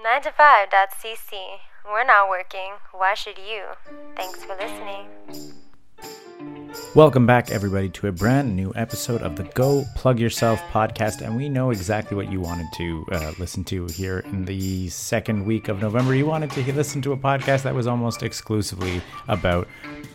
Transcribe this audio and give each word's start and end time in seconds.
9to5.cc. 0.00 1.32
We're 1.84 2.04
not 2.04 2.30
working. 2.30 2.72
Why 2.92 3.14
should 3.14 3.36
you? 3.36 3.64
Thanks 4.16 4.42
for 4.42 4.56
listening. 4.56 5.06
Welcome 6.94 7.26
back, 7.26 7.50
everybody, 7.50 7.90
to 7.90 8.08
a 8.08 8.12
brand 8.12 8.56
new 8.56 8.72
episode 8.74 9.20
of 9.20 9.36
the 9.36 9.44
Go 9.44 9.84
Plug 9.94 10.18
Yourself 10.18 10.60
podcast. 10.72 11.20
And 11.20 11.36
we 11.36 11.50
know 11.50 11.70
exactly 11.70 12.16
what 12.16 12.32
you 12.32 12.40
wanted 12.40 12.66
to 12.74 13.06
uh, 13.12 13.32
listen 13.38 13.64
to 13.64 13.86
here 13.86 14.20
in 14.20 14.46
the 14.46 14.88
second 14.88 15.44
week 15.44 15.68
of 15.68 15.82
November. 15.82 16.14
You 16.14 16.24
wanted 16.24 16.50
to 16.52 16.72
listen 16.72 17.02
to 17.02 17.12
a 17.12 17.16
podcast 17.16 17.62
that 17.64 17.74
was 17.74 17.86
almost 17.86 18.22
exclusively 18.22 19.02
about 19.28 19.68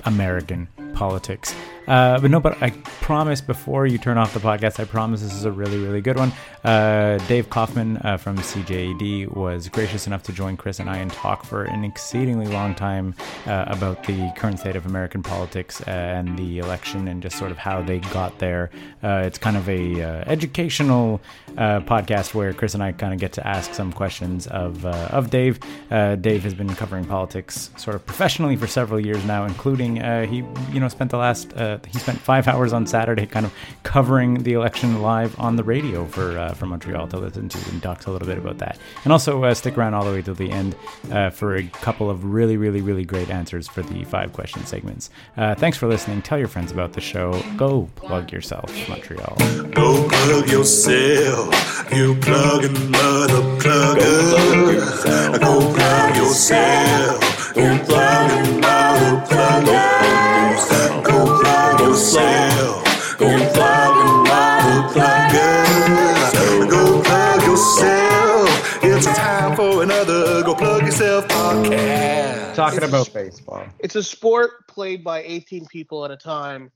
American 0.06 0.68
politics. 0.98 1.54
Uh, 1.88 2.20
but 2.20 2.30
no, 2.30 2.40
but 2.40 2.62
I 2.62 2.72
promise 3.02 3.40
before 3.40 3.88
you 3.88 3.98
turn 3.98 4.18
off 4.18 4.34
the 4.34 4.42
podcast, 4.42 4.80
I 4.80 4.84
promise 4.84 5.22
this 5.22 5.34
is 5.34 5.46
a 5.46 5.52
really, 5.52 5.78
really 5.78 6.02
good 6.02 6.18
one. 6.18 6.34
Uh, 6.64 7.18
Dave 7.30 7.50
Kaufman 7.50 7.98
uh, 7.98 8.18
from 8.18 8.38
CJAD 8.38 9.34
was 9.34 9.70
gracious 9.70 10.06
enough 10.06 10.22
to 10.24 10.34
join 10.34 10.58
Chris 10.58 10.80
and 10.80 10.90
I 10.90 10.98
and 10.98 11.12
talk 11.12 11.46
for 11.46 11.64
an 11.64 11.86
exceedingly 11.86 12.48
long 12.48 12.76
time 12.76 13.16
uh, 13.46 13.64
about 13.68 14.04
the 14.04 14.34
current 14.36 14.60
state 14.60 14.76
of 14.76 14.86
American 14.86 15.24
politics 15.24 15.80
and 15.82 16.38
the 16.38 16.60
election 16.60 17.08
and 17.08 17.24
just 17.24 17.38
sort 17.38 17.52
of 17.52 17.58
how 17.58 17.82
they 17.82 18.00
got 18.00 18.38
there. 18.40 18.70
Uh, 19.02 19.24
it's 19.26 19.38
kind 19.38 19.56
of 19.56 19.70
a 19.70 20.02
uh, 20.02 20.24
educational 20.28 21.22
podcast 21.56 22.34
where 22.34 22.52
Chris 22.54 22.74
and 22.74 22.84
I 22.84 22.92
kind 22.92 23.14
of 23.14 23.20
get 23.20 23.32
to 23.34 23.48
ask 23.48 23.74
some 23.74 23.94
questions 23.94 24.46
of 24.48 24.86
of 24.86 25.30
Dave. 25.30 25.60
Dave 25.90 26.44
has 26.44 26.54
been 26.54 26.74
covering 26.76 27.06
politics 27.06 27.72
sort 27.78 27.96
of 27.96 28.06
professionally 28.06 28.56
for 28.56 28.68
several 28.68 29.00
years 29.00 29.24
now, 29.26 29.46
including 29.46 29.96
he 30.28 30.38
you 30.72 30.80
know 30.80 30.87
spent 30.92 31.12
the 31.12 31.18
last 31.18 31.54
he 31.88 32.00
spent 32.00 32.20
five 32.20 32.48
hours 32.48 32.74
on 32.74 32.86
Saturday 32.88 33.26
kind 33.26 33.46
of 33.46 33.54
covering 33.84 34.44
the 34.44 34.54
election 34.54 35.02
live 35.02 35.38
on 35.40 35.56
the 35.56 35.64
radio 35.64 36.06
for 36.06 36.38
uh, 36.38 36.54
for 36.54 36.66
Montreal 36.66 37.08
to 37.08 37.18
listen 37.18 37.50
to, 37.50 37.70
and 37.70 37.82
talks 37.82 38.06
a 38.06 38.12
little 38.12 38.28
bit 38.28 38.38
about 38.38 38.58
that. 38.60 38.78
And 39.04 39.14
also 39.14 39.44
uh, 39.44 39.54
stick 39.54 39.78
around 39.78 39.94
all 39.94 40.06
the 40.06 40.12
way 40.12 40.22
to 40.22 40.34
the 40.34 40.52
end 40.52 40.76
uh, 41.12 41.30
for 41.30 41.56
a 41.56 41.64
couple 41.64 42.10
of 42.10 42.24
really, 42.26 42.58
really, 42.58 42.82
really 42.82 43.06
great 43.06 43.30
answers 43.30 43.68
for 43.68 43.82
the 43.82 44.04
five 44.06 44.34
question 44.34 44.66
segments. 44.66 45.10
Uh, 45.36 45.56
thanks 45.56 45.78
for 45.78 45.88
listening. 45.88 46.22
Tell 46.22 46.38
your 46.38 46.48
friends 46.48 46.72
about 46.72 46.94
the 46.94 47.02
show. 47.02 47.42
Go 47.56 47.90
plug 47.96 48.32
yourself, 48.32 48.72
Montreal. 48.90 49.36
Go 49.72 50.08
plug 50.08 50.50
yourself, 50.50 51.94
you 51.94 52.16
plugging 52.16 52.92
mother 52.92 53.42
plugger. 53.60 55.40
Go 55.40 55.74
plug 55.74 56.16
yourself, 56.16 57.56
you 57.56 57.80
plug 57.86 58.62
mother 58.62 59.26
plugger. 59.26 60.77
Go 61.08 61.42
plug 61.42 61.80
yourself, 61.80 63.20
you 63.20 63.38
plugging 63.54 64.24
mother 64.28 64.82
plugger. 64.94 66.70
Go 66.70 67.02
plug 67.02 67.42
yourself. 67.44 68.84
It's 68.84 69.06
time 69.06 69.56
for 69.56 69.84
another 69.84 70.44
Go 70.44 70.54
Plug 70.54 70.84
Yourself 70.84 71.28
podcast. 71.30 72.56
Talking 72.56 72.84
about 72.84 73.14
baseball. 73.14 73.66
It's 73.80 73.96
a 73.96 74.04
sport 74.04 74.68
played 74.68 75.04
by 75.04 75.24
18 75.24 75.66
people 75.68 76.04
at 76.04 76.12
a 76.12 76.18
time, 76.18 76.72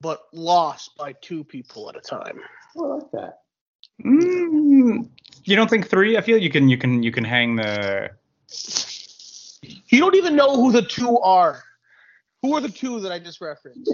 but 0.00 0.22
lost 0.32 0.96
by 0.98 1.14
two 1.14 1.42
people 1.42 1.88
at 1.88 1.96
a 1.96 2.00
time. 2.00 2.40
I 2.76 2.80
like 2.80 3.10
that. 3.12 3.38
Mm, 4.04 5.08
you 5.44 5.56
don't 5.56 5.70
think 5.70 5.88
three? 5.88 6.18
I 6.18 6.20
feel 6.20 6.36
you 6.36 6.50
can 6.50 6.68
you 6.68 6.76
can 6.76 7.02
you 7.02 7.10
can 7.10 7.24
hang 7.24 7.56
the. 7.56 8.10
You 9.88 9.98
don't 9.98 10.14
even 10.16 10.36
know 10.36 10.56
who 10.56 10.72
the 10.72 10.82
two 10.82 11.18
are. 11.20 11.62
Who 12.42 12.54
are 12.56 12.60
the 12.60 12.68
two 12.68 13.00
that 13.00 13.12
I 13.12 13.18
just 13.18 13.40
referenced? 13.40 13.90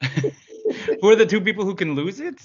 Who 1.02 1.10
are 1.10 1.16
the 1.16 1.26
two 1.26 1.40
people 1.40 1.64
who 1.64 1.74
can 1.74 1.94
lose 1.94 2.20
it? 2.20 2.40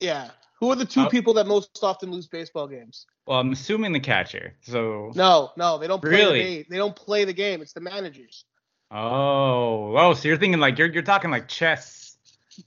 Yeah. 0.00 0.30
Who 0.60 0.70
are 0.70 0.76
the 0.76 0.84
two 0.86 1.02
Oh. 1.02 1.08
people 1.08 1.34
that 1.34 1.46
most 1.46 1.78
often 1.82 2.10
lose 2.10 2.26
baseball 2.26 2.66
games? 2.66 3.06
Well, 3.26 3.38
I'm 3.40 3.52
assuming 3.52 3.92
the 3.92 4.00
catcher. 4.00 4.54
So. 4.62 5.12
No, 5.14 5.50
no, 5.56 5.78
they 5.78 5.86
don't 5.88 6.00
play 6.00 6.10
Really? 6.10 6.38
the 6.38 6.44
game. 6.56 6.64
They 6.70 6.76
don't 6.76 6.96
play 6.96 7.24
the 7.24 7.32
game. 7.32 7.60
It's 7.60 7.72
the 7.72 7.80
managers. 7.80 8.44
Oh, 8.90 9.96
oh, 9.96 10.14
so 10.14 10.28
you're 10.28 10.36
thinking 10.36 10.60
like 10.60 10.78
you're 10.78 10.88
you're 10.92 11.02
talking 11.02 11.30
like 11.30 11.48
chess. 11.48 12.16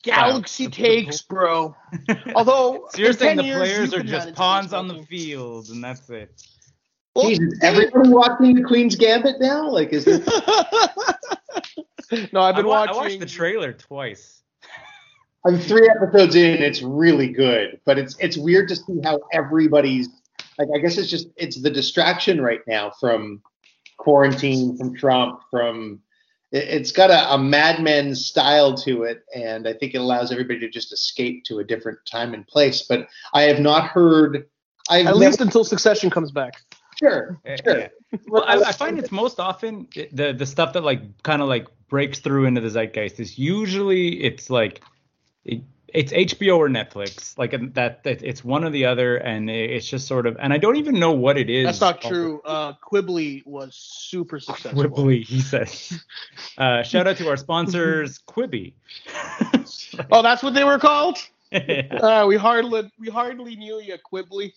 Galaxy 0.01 0.67
takes, 0.67 1.22
bro. 1.22 1.75
Although 2.35 2.87
So 2.91 2.97
you're 2.97 3.11
in 3.11 3.17
saying 3.17 3.37
10 3.37 3.37
the 3.37 3.43
years, 3.43 3.57
players 3.59 3.93
are 3.93 4.01
just 4.03 4.33
pawns 4.33 4.73
on 4.73 4.87
the 4.87 5.03
field, 5.05 5.69
and 5.69 5.83
that's 5.83 6.09
it. 6.09 6.31
Well, 7.15 7.29
Jesus, 7.29 7.59
they- 7.59 7.67
everybody 7.67 8.09
watching 8.09 8.55
the 8.55 8.63
Queen's 8.63 8.95
Gambit 8.95 9.39
now? 9.39 9.69
Like, 9.69 9.93
is 9.93 10.05
it? 10.07 10.25
no, 12.33 12.41
I've 12.41 12.55
I, 12.55 12.57
been 12.57 12.67
wa- 12.67 12.75
I 12.75 12.79
watching. 12.87 12.95
watched 12.95 13.19
the 13.19 13.25
trailer 13.25 13.73
twice. 13.73 14.41
I'm 15.45 15.59
three 15.59 15.89
episodes 15.89 16.35
in. 16.35 16.61
It's 16.61 16.81
really 16.81 17.27
good, 17.29 17.79
but 17.85 17.97
it's 17.99 18.17
it's 18.19 18.37
weird 18.37 18.67
to 18.69 18.75
see 18.75 18.99
how 19.03 19.19
everybody's 19.31 20.09
like. 20.57 20.67
I 20.75 20.79
guess 20.79 20.97
it's 20.97 21.09
just 21.09 21.27
it's 21.37 21.61
the 21.61 21.69
distraction 21.69 22.41
right 22.41 22.61
now 22.67 22.91
from 22.99 23.41
quarantine, 23.97 24.75
from 24.77 24.95
Trump, 24.95 25.41
from 25.51 25.99
it, 26.51 26.63
it's 26.67 26.91
got 26.91 27.11
a, 27.11 27.35
a 27.35 27.37
Mad 27.37 27.81
Men 27.83 28.15
style 28.15 28.73
to 28.79 29.03
it, 29.03 29.23
and 29.35 29.67
I 29.67 29.73
think 29.73 29.93
it 29.93 29.99
allows 29.99 30.31
everybody 30.31 30.59
to 30.61 30.69
just 30.69 30.91
escape 30.91 31.43
to 31.45 31.59
a 31.59 31.63
different 31.63 31.99
time 32.09 32.33
and 32.33 32.45
place. 32.47 32.81
But 32.81 33.07
I 33.33 33.43
have 33.43 33.59
not 33.59 33.85
heard. 33.87 34.47
I've 34.89 35.01
At 35.01 35.05
never- 35.13 35.17
least 35.17 35.41
until 35.41 35.63
Succession 35.63 36.09
comes 36.09 36.31
back. 36.31 36.53
Sure, 37.00 37.39
Yeah, 37.45 37.56
sure. 37.63 37.79
yeah. 37.79 37.88
Well, 38.28 38.44
I, 38.45 38.56
I 38.69 38.72
find 38.72 38.97
it's 39.00 39.11
most 39.11 39.39
often 39.39 39.88
the 40.11 40.33
the 40.33 40.45
stuff 40.45 40.73
that 40.73 40.83
like 40.83 41.01
kind 41.23 41.41
of 41.41 41.47
like 41.47 41.67
breaks 41.89 42.19
through 42.19 42.45
into 42.45 42.61
the 42.61 42.69
zeitgeist 42.69 43.19
is 43.19 43.38
usually 43.38 44.23
it's 44.23 44.50
like 44.50 44.81
it, 45.44 45.61
it's 45.95 46.11
HBO 46.11 46.57
or 46.57 46.67
Netflix, 46.67 47.38
like 47.38 47.51
that, 47.75 48.03
that 48.03 48.22
it's 48.22 48.44
one 48.44 48.66
or 48.66 48.69
the 48.69 48.85
other, 48.85 49.16
and 49.16 49.50
it's 49.50 49.88
just 49.88 50.07
sort 50.07 50.25
of, 50.25 50.35
and 50.41 50.51
I 50.51 50.57
don't 50.57 50.75
even 50.75 51.00
know 51.00 51.13
what 51.13 51.38
it 51.38 51.50
is. 51.50 51.66
That's 51.66 51.79
not 51.79 52.01
true. 52.01 52.41
Uh, 52.44 52.73
Quibbly 52.84 53.45
was 53.45 53.75
super 53.75 54.39
successful. 54.41 54.84
Quibbly, 54.84 55.23
he 55.23 55.39
says. 55.39 56.03
Uh, 56.57 56.84
shout 56.84 57.07
out 57.07 57.16
to 57.17 57.29
our 57.29 57.38
sponsors, 57.38 58.19
Quibi. 58.28 58.73
Oh, 60.11 60.22
that's 60.22 60.44
what 60.44 60.53
they 60.53 60.63
were 60.63 60.79
called. 60.79 61.17
Yeah. 61.51 61.84
Uh, 62.01 62.25
we 62.28 62.35
hardly 62.35 62.91
we 63.00 63.07
hardly 63.07 63.55
knew 63.55 63.79
you, 63.79 63.95
Quibbly. 64.11 64.51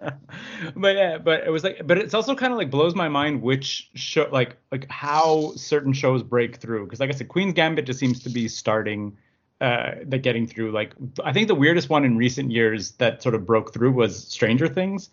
but 0.76 0.96
yeah, 0.96 1.18
but 1.18 1.44
it 1.46 1.50
was 1.50 1.64
like, 1.64 1.86
but 1.86 1.98
it's 1.98 2.14
also 2.14 2.34
kind 2.34 2.52
of 2.52 2.58
like 2.58 2.70
blows 2.70 2.94
my 2.94 3.08
mind 3.08 3.42
which 3.42 3.90
show, 3.94 4.28
like, 4.32 4.56
like 4.72 4.88
how 4.90 5.52
certain 5.56 5.92
shows 5.92 6.22
break 6.22 6.56
through. 6.56 6.84
Because 6.84 7.00
like 7.00 7.10
I 7.10 7.12
said, 7.12 7.28
Queen's 7.28 7.54
Gambit 7.54 7.86
just 7.86 7.98
seems 7.98 8.20
to 8.20 8.30
be 8.30 8.48
starting, 8.48 9.16
uh, 9.60 9.92
like 10.06 10.22
getting 10.22 10.46
through. 10.46 10.72
Like 10.72 10.94
I 11.24 11.32
think 11.32 11.48
the 11.48 11.54
weirdest 11.54 11.90
one 11.90 12.04
in 12.04 12.16
recent 12.16 12.50
years 12.50 12.92
that 12.92 13.22
sort 13.22 13.34
of 13.34 13.46
broke 13.46 13.72
through 13.72 13.92
was 13.92 14.26
Stranger 14.28 14.68
Things, 14.68 15.10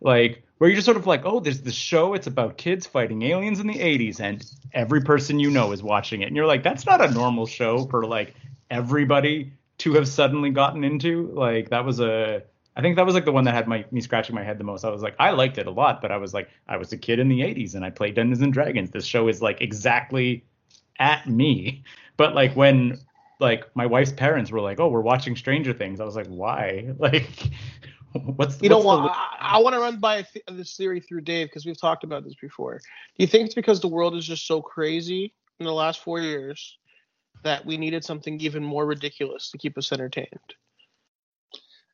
like 0.00 0.42
where 0.58 0.68
you're 0.68 0.76
just 0.76 0.86
sort 0.86 0.96
of 0.96 1.06
like, 1.06 1.22
oh, 1.24 1.40
there's 1.40 1.62
this 1.62 1.74
show. 1.74 2.14
It's 2.14 2.26
about 2.26 2.58
kids 2.58 2.86
fighting 2.86 3.22
aliens 3.22 3.60
in 3.60 3.66
the 3.66 3.78
80s, 3.78 4.20
and 4.20 4.44
every 4.72 5.02
person 5.02 5.38
you 5.38 5.50
know 5.50 5.72
is 5.72 5.82
watching 5.82 6.22
it, 6.22 6.26
and 6.26 6.36
you're 6.36 6.46
like, 6.46 6.62
that's 6.62 6.86
not 6.86 7.00
a 7.00 7.10
normal 7.10 7.46
show 7.46 7.86
for 7.86 8.04
like 8.04 8.34
everybody 8.70 9.52
to 9.78 9.94
have 9.94 10.08
suddenly 10.08 10.50
gotten 10.50 10.84
into. 10.84 11.30
Like 11.32 11.70
that 11.70 11.84
was 11.84 12.00
a 12.00 12.42
I 12.76 12.82
think 12.82 12.96
that 12.96 13.06
was 13.06 13.14
like 13.14 13.24
the 13.24 13.32
one 13.32 13.44
that 13.44 13.54
had 13.54 13.66
my 13.66 13.86
me 13.90 14.02
scratching 14.02 14.34
my 14.34 14.44
head 14.44 14.58
the 14.58 14.64
most. 14.64 14.84
I 14.84 14.90
was 14.90 15.02
like, 15.02 15.16
I 15.18 15.30
liked 15.30 15.56
it 15.56 15.66
a 15.66 15.70
lot, 15.70 16.02
but 16.02 16.12
I 16.12 16.18
was 16.18 16.34
like, 16.34 16.50
I 16.68 16.76
was 16.76 16.92
a 16.92 16.98
kid 16.98 17.18
in 17.18 17.28
the 17.28 17.40
'80s 17.40 17.74
and 17.74 17.84
I 17.84 17.90
played 17.90 18.14
Dungeons 18.14 18.42
and 18.42 18.52
Dragons. 18.52 18.90
This 18.90 19.06
show 19.06 19.28
is 19.28 19.40
like 19.40 19.62
exactly 19.62 20.44
at 20.98 21.26
me. 21.26 21.84
But 22.18 22.34
like 22.34 22.54
when 22.54 22.98
like 23.40 23.64
my 23.74 23.86
wife's 23.86 24.12
parents 24.12 24.50
were 24.50 24.60
like, 24.60 24.78
oh, 24.78 24.88
we're 24.88 25.00
watching 25.00 25.36
Stranger 25.36 25.72
Things, 25.72 26.00
I 26.00 26.04
was 26.04 26.16
like, 26.16 26.28
why? 26.28 26.94
Like, 26.98 27.50
what's 28.12 28.62
You 28.62 28.68
know 28.70 28.78
what? 28.78 29.02
the- 29.02 29.10
I, 29.10 29.36
I 29.40 29.58
want 29.58 29.74
to 29.74 29.80
run 29.80 29.98
by 29.98 30.22
th- 30.22 30.44
this 30.48 30.76
theory 30.76 31.00
through 31.00 31.22
Dave 31.22 31.48
because 31.48 31.66
we've 31.66 31.78
talked 31.78 32.04
about 32.04 32.24
this 32.24 32.34
before. 32.40 32.74
Do 32.78 32.82
you 33.18 33.26
think 33.26 33.46
it's 33.46 33.54
because 33.54 33.80
the 33.80 33.88
world 33.88 34.16
is 34.16 34.26
just 34.26 34.46
so 34.46 34.62
crazy 34.62 35.34
in 35.60 35.66
the 35.66 35.72
last 35.72 36.02
four 36.02 36.20
years 36.20 36.78
that 37.42 37.64
we 37.66 37.76
needed 37.76 38.04
something 38.04 38.40
even 38.40 38.64
more 38.64 38.86
ridiculous 38.86 39.50
to 39.50 39.58
keep 39.58 39.76
us 39.76 39.92
entertained? 39.92 40.54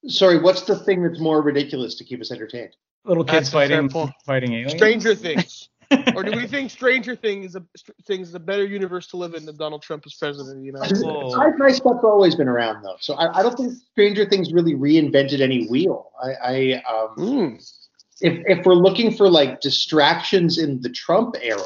Sorry, 0.06 0.38
what's 0.40 0.62
the 0.62 0.76
thing 0.76 1.02
that's 1.02 1.20
more 1.20 1.42
ridiculous 1.42 1.94
to 1.96 2.04
keep 2.04 2.20
us 2.20 2.30
entertained? 2.30 2.74
little 3.04 3.24
kids 3.24 3.50
That's 3.50 3.52
fighting 3.52 3.88
fighting 4.24 4.52
aliens? 4.52 4.72
Stranger 4.72 5.14
Things. 5.14 5.68
or 6.16 6.22
do 6.22 6.30
we 6.36 6.46
think 6.46 6.70
Stranger 6.70 7.14
Things 7.14 7.46
is 7.46 7.56
a 7.56 7.62
Things 8.06 8.28
is 8.28 8.34
a 8.34 8.40
better 8.40 8.64
universe 8.64 9.08
to 9.08 9.16
live 9.16 9.34
in 9.34 9.44
than 9.44 9.56
Donald 9.56 9.82
Trump 9.82 10.04
as 10.06 10.14
president 10.14 10.50
of 10.56 10.60
the 10.60 10.66
United 10.66 10.96
States? 10.96 11.04
Well- 11.04 11.32
Sci-fi 11.32 11.72
stuff's 11.72 12.04
always 12.04 12.34
been 12.34 12.48
around 12.48 12.82
though, 12.82 12.96
so 13.00 13.14
I, 13.14 13.40
I 13.40 13.42
don't 13.42 13.56
think 13.56 13.72
Stranger 13.90 14.24
Things 14.28 14.52
really 14.52 14.74
reinvented 14.74 15.40
any 15.40 15.66
wheel. 15.66 16.10
I, 16.22 16.30
I 16.32 16.82
um, 16.90 17.16
Mm. 17.18 17.72
if 18.20 18.58
if 18.58 18.64
we're 18.66 18.74
looking 18.74 19.14
for 19.14 19.28
like 19.28 19.60
distractions 19.60 20.58
in 20.58 20.80
the 20.80 20.90
Trump 20.90 21.36
era, 21.42 21.60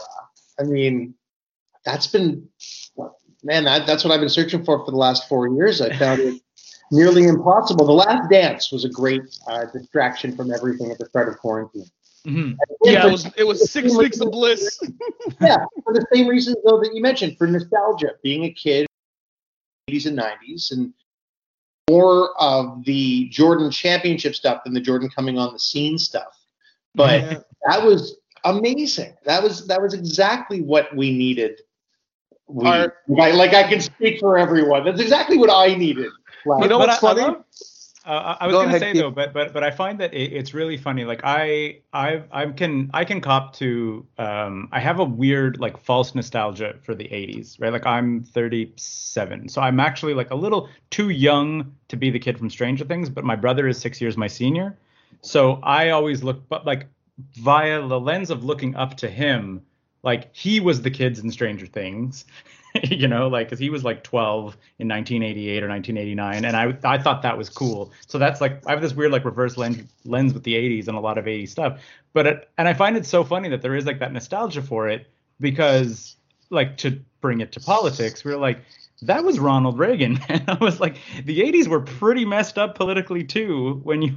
I 0.59 0.65
mean, 0.65 1.15
that's 1.85 2.09
been 2.09 2.49
man, 3.45 3.65
that, 3.65 3.87
that's 3.87 4.05
what 4.05 4.13
I've 4.13 4.21
been 4.21 4.29
searching 4.29 4.65
for 4.65 4.85
for 4.85 4.91
the 4.91 4.97
last 4.97 5.29
four 5.29 5.47
years. 5.49 5.81
I 5.81 5.97
found 5.97 6.21
it 6.21 6.43
nearly 6.93 7.25
impossible. 7.25 7.87
The 7.87 7.93
Last 7.93 8.31
Dance 8.31 8.71
was 8.73 8.85
a 8.85 8.89
great 8.89 9.23
uh, 9.49 9.67
distraction 9.73 10.37
from 10.37 10.53
everything 10.53 10.91
at 10.91 10.99
the 10.99 11.07
start 11.07 11.29
of 11.29 11.39
quarantine. 11.39 11.87
Mhm. 12.27 12.57
Yeah, 12.83 13.07
it 13.07 13.11
was 13.13 13.27
it 13.37 13.45
was 13.45 13.71
six 13.71 13.97
weeks 13.97 14.21
of 14.21 14.33
bliss. 14.33 14.81
yeah, 15.41 15.59
for 15.85 15.93
the 15.93 16.05
same 16.13 16.27
reasons 16.27 16.57
though 16.65 16.81
that 16.81 16.91
you 16.93 17.01
mentioned, 17.01 17.39
for 17.39 17.47
nostalgia, 17.47 18.13
being 18.23 18.45
a 18.45 18.51
kid, 18.53 18.87
80s 19.89 20.07
and 20.07 20.19
90s, 20.19 20.73
and 20.73 20.93
more 21.89 22.31
of 22.41 22.85
the 22.85 23.29
Jordan 23.29 23.71
championship 23.71 24.35
stuff 24.35 24.65
than 24.65 24.75
the 24.75 24.81
Jordan 24.81 25.09
coming 25.09 25.39
on 25.39 25.53
the 25.53 25.59
scene 25.61 25.99
stuff. 25.99 26.37
But 26.95 27.21
Yeah. 27.21 27.39
That 27.69 27.85
was 27.85 28.17
amazing. 28.45 29.15
That 29.25 29.43
was 29.43 29.67
that 29.67 29.81
was 29.81 29.95
exactly 29.95 30.63
what 30.63 30.95
we 30.97 31.17
needed. 31.17 31.61
We, 32.49 32.67
Our- 32.67 32.95
like, 33.09 33.35
like 33.35 33.55
I 33.55 33.69
can 33.69 33.81
speak 33.81 34.21
for 34.21 34.39
everyone. 34.39 34.85
That's 34.85 35.01
exactly 35.01 35.37
what 35.37 35.51
I 35.51 35.75
needed. 35.75 36.11
Like, 36.45 36.63
You 36.63 36.69
know 36.69 36.79
But 36.79 36.89
what's 36.89 37.03
I- 37.05 37.07
I 37.09 37.15
funny? 37.15 37.23
love- 37.23 37.45
uh, 38.07 38.37
I- 38.41 38.45
I 38.45 38.47
was 38.47 38.55
Go 38.55 38.59
gonna 38.61 38.69
ahead, 38.69 38.81
say 38.81 38.93
Keith. 38.93 39.03
though, 39.03 39.11
but 39.11 39.33
but 39.33 39.53
but 39.53 39.65
I 39.65 39.71
find 39.73 39.99
that 39.99 40.15
it, 40.15 40.33
it's 40.33 40.55
really 40.55 40.77
funny. 40.77 41.05
Like 41.05 41.23
I 41.25 41.79
I 41.93 42.23
I 42.31 42.47
can 42.47 42.89
I 42.95 43.05
can 43.05 43.21
cop 43.21 43.55
to 43.55 44.07
um 44.19 44.69
I 44.71 44.79
have 44.79 45.01
a 45.01 45.05
weird 45.05 45.59
like 45.59 45.77
false 45.77 46.15
nostalgia 46.15 46.77
for 46.83 46.95
the 46.95 47.09
80s, 47.09 47.57
right? 47.61 47.73
Like 47.73 47.85
I'm 47.85 48.23
37, 48.23 49.49
so 49.49 49.61
I'm 49.61 49.81
actually 49.81 50.15
like 50.15 50.31
a 50.31 50.37
little 50.37 50.69
too 50.91 51.09
young 51.11 51.73
to 51.89 51.97
be 51.97 52.11
the 52.11 52.21
kid 52.21 52.39
from 52.39 52.49
Stranger 52.49 52.85
Things, 52.85 53.11
but 53.11 53.25
my 53.25 53.35
brother 53.35 53.67
is 53.67 53.77
six 53.79 54.01
years 54.01 54.17
my 54.17 54.29
senior, 54.29 54.77
so 55.23 55.59
I 55.65 55.91
always 55.91 56.23
look 56.23 56.49
but 56.49 56.65
like 56.65 56.87
via 57.35 57.81
the 57.87 57.99
lens 57.99 58.31
of 58.31 58.45
looking 58.45 58.77
up 58.77 58.97
to 58.99 59.09
him, 59.09 59.63
like 60.05 60.29
he 60.33 60.61
was 60.61 60.83
the 60.83 60.91
kids 60.93 61.19
in 61.19 61.31
Stranger 61.33 61.67
Things. 61.67 62.25
you 62.91 63.09
know, 63.09 63.29
like 63.29 63.47
because 63.47 63.59
he 63.59 63.71
was 63.71 63.85
like 63.85 64.03
12 64.03 64.57
in 64.79 64.89
1988 64.89 65.63
or 65.63 65.69
1989, 65.69 66.45
and 66.45 66.57
I 66.57 66.77
I 66.85 66.99
thought 66.99 67.23
that 67.23 67.37
was 67.37 67.49
cool. 67.49 67.93
So 68.07 68.19
that's 68.19 68.41
like 68.41 68.67
I 68.67 68.73
have 68.73 68.81
this 68.81 68.95
weird 68.95 69.13
like 69.13 69.25
reverse 69.25 69.57
lens 69.57 69.83
lens 70.05 70.35
with 70.35 70.45
the 70.45 70.55
80s 70.55 70.89
and 70.89 70.97
a 70.97 71.01
lot 71.01 71.19
of 71.19 71.25
80s 71.25 71.49
stuff. 71.49 71.81
But 72.13 72.27
it, 72.27 72.51
and 72.59 72.69
I 72.69 72.75
find 72.75 72.97
it 72.97 73.07
so 73.07 73.25
funny 73.25 73.49
that 73.51 73.63
there 73.63 73.75
is 73.75 73.87
like 73.87 73.99
that 74.01 74.13
nostalgia 74.13 74.63
for 74.63 74.89
it 74.89 75.09
because 75.41 76.17
like 76.51 76.77
to 76.79 77.01
bring 77.21 77.41
it 77.41 77.53
to 77.53 77.61
politics, 77.61 78.25
we 78.25 78.33
are 78.33 78.37
like 78.37 78.61
that 79.03 79.25
was 79.25 79.39
Ronald 79.39 79.79
Reagan, 79.79 80.19
and 80.29 80.45
I 80.49 80.55
was 80.55 80.81
like 80.81 80.97
the 81.25 81.41
80s 81.41 81.69
were 81.69 81.81
pretty 81.81 82.25
messed 82.25 82.59
up 82.59 82.75
politically 82.75 83.25
too 83.25 83.81
when 83.83 84.03
you 84.03 84.17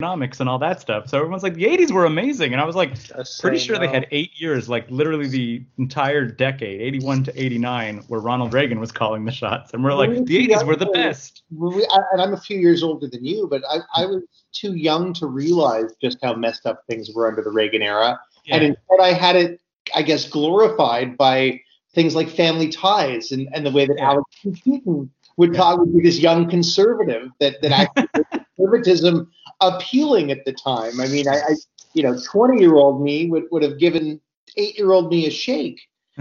economics 0.00 0.38
and 0.38 0.48
all 0.48 0.60
that 0.60 0.80
stuff. 0.80 1.08
So 1.08 1.18
everyone's 1.18 1.42
like 1.42 1.54
the 1.54 1.64
80s 1.64 1.90
were 1.90 2.04
amazing, 2.04 2.52
and 2.52 2.60
I 2.60 2.64
was 2.64 2.76
like 2.76 2.94
Just 2.94 3.40
pretty 3.42 3.58
sure 3.58 3.80
they 3.80 3.88
had 3.88 4.06
eight 4.12 4.30
years, 4.40 4.68
like 4.68 4.88
literally 4.92 5.26
the 5.26 5.64
entire 5.76 6.24
decade, 6.24 6.80
81 6.80 7.24
to 7.24 7.42
89, 7.42 8.04
where 8.06 8.20
Ronald 8.20 8.54
Reagan 8.54 8.78
was 8.78 8.92
calling 8.92 9.24
the 9.24 9.32
shots. 9.32 9.74
And 9.74 9.82
we're 9.82 9.94
like, 9.94 10.10
Really? 10.10 10.22
the 10.24 10.46
80s 10.50 10.64
were 10.64 10.76
the 10.76 10.86
best. 10.86 11.42
we, 11.50 11.84
I, 11.90 11.98
and 12.12 12.22
I'm 12.22 12.32
a 12.32 12.40
few 12.40 12.60
years 12.60 12.84
older 12.84 13.08
than 13.08 13.24
you, 13.24 13.48
but 13.50 13.62
I, 13.68 13.78
I 13.96 14.06
was 14.06 14.22
too 14.52 14.74
young 14.76 15.12
to 15.14 15.26
realize 15.26 15.96
just 16.00 16.18
how 16.22 16.32
messed 16.34 16.64
up 16.64 16.84
things 16.88 17.10
were 17.12 17.26
under 17.26 17.42
the 17.42 17.50
Reagan 17.50 17.82
era. 17.82 18.20
And 18.52 18.62
instead, 18.62 19.00
I 19.02 19.12
had 19.12 19.34
it, 19.34 19.60
I 19.96 20.02
guess, 20.02 20.28
glorified 20.28 21.16
by 21.16 21.60
things 21.92 22.14
like 22.14 22.28
family 22.30 22.68
ties 22.68 23.32
and, 23.32 23.48
and 23.52 23.66
the 23.66 23.72
way 23.72 23.84
that 23.86 23.96
Yeah. 23.98 24.10
Alex 24.12 24.30
Keaton 24.62 25.10
would 25.38 25.52
Yeah. 25.54 25.58
talk 25.58 25.80
would 25.80 25.92
be 25.92 26.02
this 26.02 26.20
young 26.20 26.48
conservative 26.48 27.30
that, 27.40 27.60
that 27.62 27.72
actually 27.98 28.44
conservatism 28.58 29.30
appealing 29.60 30.30
at 30.30 30.44
the 30.44 30.52
time. 30.52 31.00
I 31.00 31.06
mean, 31.08 31.28
I, 31.28 31.36
I 31.36 31.54
you 31.94 32.02
know, 32.02 32.18
20 32.30 32.60
year 32.60 32.76
old 32.76 33.02
me 33.02 33.28
would, 33.30 33.44
would 33.50 33.62
have 33.62 33.78
given 33.78 34.20
eight 34.56 34.76
year 34.76 34.92
old 34.92 35.10
me 35.10 35.26
a 35.26 35.30
shake. 35.30 35.80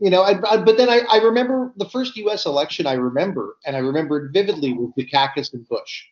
You 0.00 0.10
know, 0.10 0.22
I, 0.22 0.38
I, 0.48 0.58
but 0.58 0.76
then 0.76 0.88
I, 0.88 1.00
I 1.10 1.16
remember 1.16 1.72
the 1.76 1.88
first 1.88 2.16
U.S. 2.18 2.46
election 2.46 2.86
I 2.86 2.92
remember, 2.92 3.56
and 3.66 3.74
I 3.74 3.80
remember 3.80 4.26
it 4.26 4.32
vividly 4.32 4.72
was 4.72 4.92
Dukakis 4.96 5.52
and 5.52 5.68
Bush. 5.68 6.04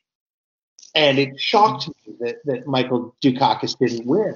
And 0.96 1.20
it 1.20 1.38
shocked 1.38 1.88
me 1.88 2.14
that, 2.18 2.38
that 2.46 2.66
Michael 2.66 3.14
Dukakis 3.22 3.78
didn't 3.78 4.04
win. 4.04 4.34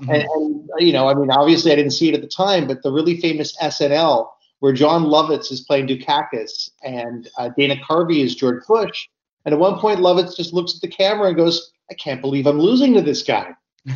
Mhm. 0.00 0.14
And, 0.14 0.22
and, 0.22 0.70
you 0.78 0.92
know, 0.92 1.08
I 1.08 1.14
mean, 1.14 1.32
obviously 1.32 1.72
I 1.72 1.74
didn't 1.74 1.90
see 1.90 2.10
it 2.10 2.14
at 2.14 2.20
the 2.20 2.28
time, 2.28 2.68
but 2.68 2.84
the 2.84 2.92
really 2.92 3.20
famous 3.20 3.56
SNL 3.60 4.28
where 4.60 4.72
Jon 4.72 5.06
Lovitz 5.06 5.50
is 5.50 5.62
playing 5.62 5.88
Dukakis 5.88 6.70
and 6.84 7.28
uh, 7.38 7.50
Dana 7.58 7.74
Carvey 7.84 8.22
is 8.22 8.36
George 8.36 8.62
Bush. 8.68 9.08
And 9.44 9.52
at 9.52 9.58
one 9.58 9.78
point, 9.78 10.00
Lovitz 10.00 10.36
just 10.36 10.52
looks 10.52 10.74
at 10.74 10.80
the 10.80 10.88
camera 10.88 11.28
and 11.28 11.36
goes, 11.36 11.72
I 11.90 11.94
can't 11.94 12.20
believe 12.20 12.46
I'm 12.46 12.60
losing 12.60 12.94
to 12.94 13.02
this 13.02 13.22
guy. 13.22 13.54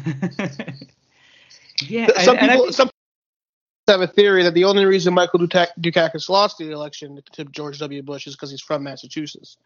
yeah, 1.82 2.08
some 2.22 2.36
and- 2.36 2.42
and 2.42 2.50
I 2.50 2.56
people, 2.56 2.72
some 2.72 2.90
have 3.88 4.00
a 4.00 4.06
theory 4.06 4.42
that 4.42 4.54
the 4.54 4.64
only 4.64 4.84
reason 4.84 5.14
Michael 5.14 5.38
Dukak- 5.38 5.68
Dukakis 5.80 6.28
lost 6.28 6.58
the 6.58 6.70
election 6.72 7.20
to 7.32 7.44
George 7.44 7.78
W. 7.78 8.02
Bush 8.02 8.26
is 8.26 8.34
because 8.34 8.50
he's 8.50 8.60
from 8.60 8.82
Massachusetts, 8.82 9.58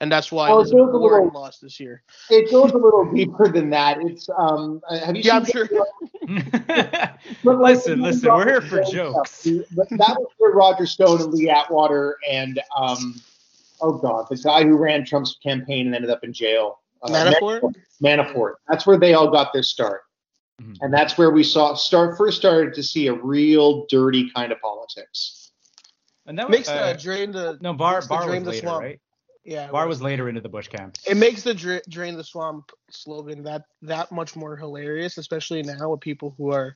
and 0.00 0.10
that's 0.10 0.32
why 0.32 0.48
Well, 0.48 0.60
Elizabeth 0.60 0.86
there's 0.86 0.94
a 0.94 0.98
Warren 0.98 1.24
little- 1.26 1.40
lost 1.42 1.60
this 1.60 1.78
year. 1.78 2.02
It 2.30 2.50
goes 2.50 2.70
a 2.72 2.78
little 2.78 3.12
deeper 3.12 3.48
than 3.52 3.68
that. 3.70 3.98
It's 4.00 4.30
um, 4.38 4.80
uh, 4.88 4.98
have 5.00 5.16
you 5.16 5.22
Yeah, 5.22 5.36
I'm 5.36 5.44
seen 5.44 5.66
sure. 5.68 5.68
But 7.44 7.58
like, 7.58 7.74
listen, 7.76 8.00
listen, 8.00 8.32
we're 8.32 8.46
here 8.48 8.62
for 8.62 8.82
jokes. 8.84 9.32
stuff, 9.40 9.64
But 9.72 9.88
that 9.90 10.16
was 10.18 10.28
where 10.38 10.52
Roger 10.52 10.86
Stone 10.86 11.20
and 11.20 11.34
Lee 11.34 11.50
Atwater 11.50 12.16
and 12.30 12.60
um, 12.76 13.20
oh 13.80 13.92
god, 13.98 14.26
the 14.30 14.36
guy 14.36 14.62
who 14.64 14.76
ran 14.76 15.04
Trump's 15.04 15.36
campaign 15.42 15.86
and 15.86 15.94
ended 15.94 16.10
up 16.10 16.24
in 16.24 16.32
jail, 16.32 16.80
uh, 17.02 17.08
Manafort? 17.10 17.74
Manafort. 18.02 18.54
That's 18.68 18.86
where 18.86 18.98
they 18.98 19.14
all 19.14 19.28
got 19.30 19.52
their 19.52 19.62
start, 19.62 20.02
Mhm. 20.62 20.76
and 20.80 20.92
that's 20.94 21.16
where 21.18 21.30
we 21.30 21.42
saw 21.44 21.74
start 21.74 22.16
first 22.18 22.38
started 22.38 22.74
to 22.74 22.82
see 22.82 23.06
a 23.08 23.12
real 23.14 23.86
dirty 23.86 24.30
kind 24.30 24.52
of 24.52 24.60
politics. 24.60 25.50
and 26.26 26.38
that 26.38 26.48
was, 26.48 26.58
Makes 26.58 26.68
uh, 26.68 26.92
the 26.92 26.98
drain 26.98 27.32
the 27.32 27.58
no, 27.62 27.72
Barr, 27.72 27.94
makes 27.96 28.06
the 28.08 28.14
was 28.14 28.26
drain 28.26 28.42
the 28.44 28.50
later, 28.50 28.66
swamp. 28.66 28.82
right? 28.82 29.00
Yeah, 29.44 29.70
Barr 29.70 29.86
was. 29.86 29.96
was 29.98 30.02
later 30.02 30.28
into 30.28 30.42
the 30.42 30.48
Bush 30.50 30.68
camp. 30.68 30.98
It 31.08 31.16
makes 31.16 31.42
the 31.42 31.54
dra- 31.54 31.80
drain 31.88 32.16
the 32.16 32.24
swamp 32.24 32.70
slogan 32.90 33.42
that 33.44 33.62
that 33.80 34.12
much 34.12 34.36
more 34.36 34.54
hilarious, 34.56 35.16
especially 35.16 35.62
now 35.62 35.88
with 35.90 36.00
people 36.00 36.34
who 36.36 36.52
are 36.52 36.74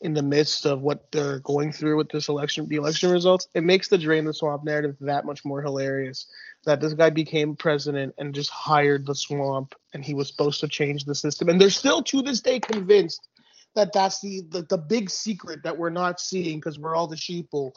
in 0.00 0.12
the 0.12 0.22
midst 0.22 0.66
of 0.66 0.82
what 0.82 1.10
they're 1.10 1.38
going 1.40 1.72
through 1.72 1.96
with 1.96 2.10
this 2.10 2.28
election, 2.28 2.68
the 2.68 2.76
election 2.76 3.10
results. 3.10 3.48
It 3.54 3.64
makes 3.64 3.88
the 3.88 3.98
drain 3.98 4.24
the 4.24 4.34
swamp 4.34 4.64
narrative 4.64 4.96
that 5.00 5.24
much 5.24 5.44
more 5.44 5.62
hilarious. 5.62 6.26
That 6.64 6.80
this 6.80 6.94
guy 6.94 7.10
became 7.10 7.56
president 7.56 8.14
and 8.18 8.34
just 8.34 8.50
hired 8.50 9.06
the 9.06 9.14
swamp, 9.14 9.74
and 9.94 10.04
he 10.04 10.14
was 10.14 10.28
supposed 10.28 10.60
to 10.60 10.68
change 10.68 11.04
the 11.04 11.14
system, 11.14 11.48
and 11.48 11.60
they're 11.60 11.70
still 11.70 12.02
to 12.04 12.22
this 12.22 12.40
day 12.40 12.60
convinced 12.60 13.26
that 13.74 13.92
that's 13.92 14.20
the 14.20 14.42
the, 14.50 14.62
the 14.62 14.78
big 14.78 15.08
secret 15.08 15.62
that 15.62 15.78
we're 15.78 15.90
not 15.90 16.20
seeing 16.20 16.58
because 16.58 16.78
we're 16.78 16.94
all 16.94 17.06
the 17.06 17.16
sheeple, 17.16 17.72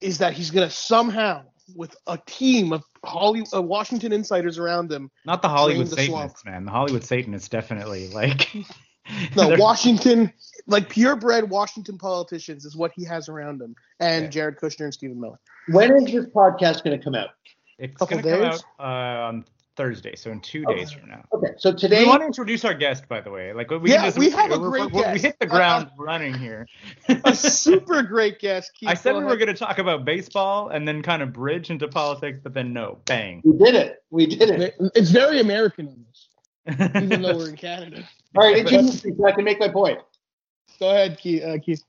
is 0.00 0.18
that 0.18 0.32
he's 0.32 0.50
gonna 0.50 0.70
somehow 0.70 1.44
with 1.74 1.96
a 2.06 2.18
team 2.26 2.72
of 2.72 2.82
Hollywood, 3.04 3.48
uh, 3.54 3.62
Washington 3.62 4.12
insiders 4.12 4.58
around 4.58 4.92
him, 4.92 5.10
Not 5.24 5.40
the 5.42 5.48
Hollywood 5.48 5.86
the 5.86 6.02
swamp. 6.02 6.32
Satanists, 6.32 6.44
man. 6.44 6.64
The 6.64 6.70
Hollywood 6.70 7.04
Satanists 7.04 7.48
definitely 7.48 8.08
like. 8.08 8.52
No, 9.36 9.54
Washington, 9.58 10.32
like 10.66 10.88
purebred 10.88 11.50
Washington 11.50 11.98
politicians 11.98 12.64
is 12.64 12.76
what 12.76 12.92
he 12.94 13.04
has 13.04 13.28
around 13.28 13.60
him, 13.60 13.74
and 14.00 14.24
Yeah. 14.24 14.30
Jared 14.30 14.56
Kushner 14.58 14.84
and 14.84 14.94
Stephen 14.94 15.20
Miller. 15.20 15.38
When 15.68 15.96
is 15.96 16.12
this 16.12 16.26
podcast 16.26 16.84
going 16.84 16.98
to 16.98 17.02
come 17.04 17.14
out? 17.14 17.28
It's 17.78 17.96
going 17.96 18.22
to 18.22 18.30
come 18.30 18.42
out 18.42 18.64
uh, 18.78 19.26
on 19.28 19.44
Thursday, 19.76 20.14
so 20.14 20.30
in 20.30 20.40
two 20.40 20.64
days 20.66 20.92
from 20.92 21.08
now. 21.08 21.24
Okay, 21.32 21.48
so 21.56 21.72
today 21.72 22.02
We 22.04 22.06
want 22.08 22.20
to 22.22 22.26
introduce 22.26 22.64
our 22.64 22.74
guest, 22.74 23.08
by 23.08 23.20
the 23.20 23.30
way. 23.30 23.52
Like 23.52 23.70
we 23.70 23.90
Yeah, 23.90 24.04
just, 24.04 24.18
we 24.18 24.30
have 24.30 24.52
a 24.52 24.58
great 24.58 24.92
we're- 24.92 25.12
We 25.14 25.18
hit 25.18 25.36
the 25.40 25.46
ground 25.46 25.90
running 25.98 26.32
here. 26.34 26.66
A 27.08 27.34
super 27.34 28.02
great 28.04 28.38
guest. 28.38 28.70
Keith, 28.78 28.88
I 28.88 28.94
said 28.94 29.12
go 29.12 29.18
we 29.18 29.24
were 29.24 29.36
going 29.36 29.48
to 29.48 29.54
talk 29.54 29.78
about 29.78 30.04
baseball 30.04 30.68
and 30.68 30.86
then 30.86 31.02
kind 31.02 31.22
of 31.22 31.32
bridge 31.32 31.70
into 31.70 31.88
politics, 31.88 32.38
but 32.42 32.54
then 32.54 32.72
no, 32.72 32.98
bang. 33.04 33.42
we 33.44 33.58
did 33.58 33.74
it. 33.74 34.04
We 34.10 34.26
did 34.26 34.50
it. 34.50 34.76
It's 34.94 35.10
very 35.10 35.40
American 35.40 35.88
in 35.88 36.04
this, 36.08 36.28
even 36.66 37.22
though 37.22 37.36
we're 37.36 37.48
in 37.50 37.56
Canada. 37.68 38.08
All 38.36 38.44
right, 38.44 38.58
introduce 38.58 39.04
me 39.04 39.12
so 39.16 39.26
I 39.26 39.32
can 39.32 39.44
make 39.44 39.60
my 39.60 39.68
point. 39.68 40.00
Go 40.80 40.90
ahead, 40.90 41.18
Keith. 41.18 41.42
Uh, 41.42 41.58
Keith. 41.58 41.82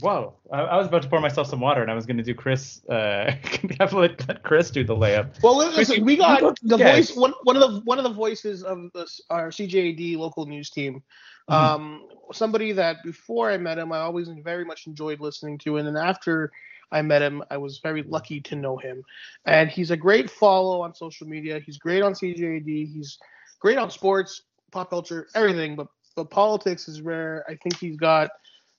Whoa! 0.00 0.34
I, 0.50 0.60
I 0.62 0.76
was 0.78 0.86
about 0.86 1.02
to 1.02 1.08
pour 1.08 1.20
myself 1.20 1.48
some 1.48 1.60
water, 1.60 1.82
and 1.82 1.90
I 1.90 1.94
was 1.94 2.06
going 2.06 2.16
to 2.16 2.22
do 2.22 2.34
Chris. 2.34 2.82
Uh, 2.86 3.34
have 3.80 3.92
let, 3.92 4.26
let 4.26 4.42
Chris 4.42 4.70
do 4.70 4.84
the 4.84 4.96
layup. 4.96 5.40
Well, 5.42 5.58
listen, 5.58 6.04
we 6.04 6.16
got 6.16 6.40
the 6.62 6.78
Yes. 6.78 7.10
voice. 7.10 7.16
One, 7.16 7.34
one 7.44 7.56
of 7.56 7.62
the 7.62 7.80
one 7.80 7.98
of 7.98 8.04
the 8.04 8.10
voices 8.12 8.62
of 8.64 8.90
this, 8.94 9.20
our 9.30 9.48
CJAD 9.50 10.16
local 10.16 10.46
news 10.46 10.70
team. 10.70 11.02
Mhm. 11.50 11.54
Um, 11.54 12.08
somebody 12.32 12.72
that 12.72 13.02
before 13.04 13.50
I 13.50 13.58
met 13.58 13.78
him, 13.78 13.92
I 13.92 13.98
always 13.98 14.28
very 14.28 14.64
much 14.64 14.86
enjoyed 14.86 15.20
listening 15.20 15.58
to, 15.58 15.76
and 15.76 15.86
then 15.86 15.96
after 15.96 16.50
I 16.90 17.02
met 17.02 17.22
him, 17.22 17.42
I 17.50 17.56
was 17.56 17.78
very 17.78 18.02
lucky 18.02 18.40
to 18.42 18.56
know 18.56 18.76
him. 18.76 19.04
And 19.46 19.68
he's 19.70 19.90
a 19.90 19.96
great 19.96 20.30
follow 20.30 20.82
on 20.82 20.94
social 20.94 21.26
media. 21.26 21.58
He's 21.58 21.78
great 21.78 22.02
on 22.02 22.12
CJAD. 22.12 22.92
He's 22.92 23.18
great 23.62 23.78
on 23.78 23.90
sports, 23.90 24.42
pop 24.72 24.90
culture, 24.90 25.28
everything. 25.34 25.76
But 25.76 25.86
but 26.16 26.28
politics 26.28 26.88
is 26.88 27.00
where 27.00 27.44
I 27.48 27.54
think 27.54 27.78
he's 27.78 27.96
got 27.96 28.30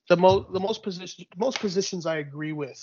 the 0.09 0.17
most 0.17 0.51
the 0.53 0.59
most 0.59 0.83
position 0.83 1.25
most 1.37 1.59
positions 1.59 2.05
I 2.05 2.17
agree 2.17 2.51
with. 2.51 2.79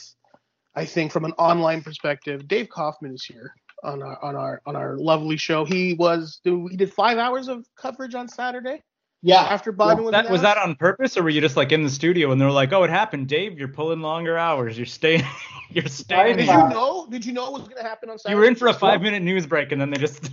I 0.75 0.85
think 0.85 1.13
from 1.13 1.25
an 1.25 1.33
online 1.33 1.83
perspective, 1.83 2.49
Dave 2.49 2.69
Kaufman 2.69 3.15
is 3.15 3.25
here 3.25 3.55
on 3.85 4.03
our 4.03 4.25
on 4.25 4.35
our 4.35 4.63
on 4.67 4.77
our 4.77 4.97
lovely 4.97 5.37
show. 5.37 5.65
He 5.65 5.95
was 5.95 6.41
he 6.43 6.77
did 6.77 6.93
five 6.93 7.19
hours 7.19 7.49
of 7.49 7.67
coverage 7.77 8.15
on 8.15 8.29
Saturday 8.29 8.83
Yeah, 9.23 9.43
after 9.43 9.73
Biden 9.73 10.05
was 10.05 10.13
That, 10.13 10.31
was 10.31 10.43
that 10.43 10.57
on 10.59 10.77
purpose, 10.77 11.17
or 11.17 11.23
were 11.23 11.31
you 11.31 11.41
just 11.41 11.57
like 11.57 11.73
in 11.73 11.83
the 11.83 11.91
studio 11.91 12.31
and 12.31 12.41
they're 12.41 12.51
like, 12.51 12.73
"Oh, 12.73 12.83
it 12.85 12.91
happened, 12.91 13.29
Dave. 13.29 13.59
You're 13.59 13.69
pulling 13.69 14.01
longer 14.01 14.39
hours. 14.39 14.77
You're 14.79 14.87
staying. 14.87 15.23
you're 15.71 15.87
staying." 15.87 16.39
Did 16.39 16.47
you 16.47 16.69
know? 16.69 17.07
Did 17.11 17.27
you 17.27 17.33
know 17.33 17.47
it 17.49 17.53
was 17.53 17.63
going 17.63 17.83
to 17.83 17.89
happen 17.89 18.09
on 18.09 18.19
Saturday? 18.19 18.37
You 18.37 18.41
were 18.41 18.49
in 18.49 18.55
for 18.55 18.69
a 18.69 18.75
five-minute 18.75 19.23
news 19.23 19.47
break, 19.47 19.73
and 19.73 19.81
then 19.81 19.91
they 19.91 19.99
just. 19.99 20.31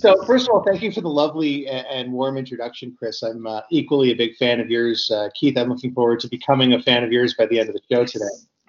So 0.00 0.14
first 0.24 0.48
of 0.48 0.54
all, 0.54 0.62
thank 0.62 0.80
you 0.80 0.90
for 0.90 1.02
the 1.02 1.10
lovely 1.10 1.68
and 1.68 2.10
warm 2.10 2.38
introduction, 2.38 2.96
Chris. 2.98 3.22
I'm 3.22 3.46
uh, 3.46 3.60
equally 3.70 4.12
a 4.12 4.16
big 4.16 4.34
fan 4.36 4.58
of 4.58 4.70
yours, 4.70 5.10
uh, 5.10 5.28
Keith. 5.34 5.58
I'm 5.58 5.68
looking 5.68 5.92
forward 5.92 6.20
to 6.20 6.28
becoming 6.28 6.72
a 6.72 6.80
fan 6.80 7.04
of 7.04 7.12
yours 7.12 7.34
by 7.34 7.44
the 7.44 7.60
end 7.60 7.68
of 7.68 7.74
the 7.74 7.82
show 7.92 8.06
today. 8.06 8.24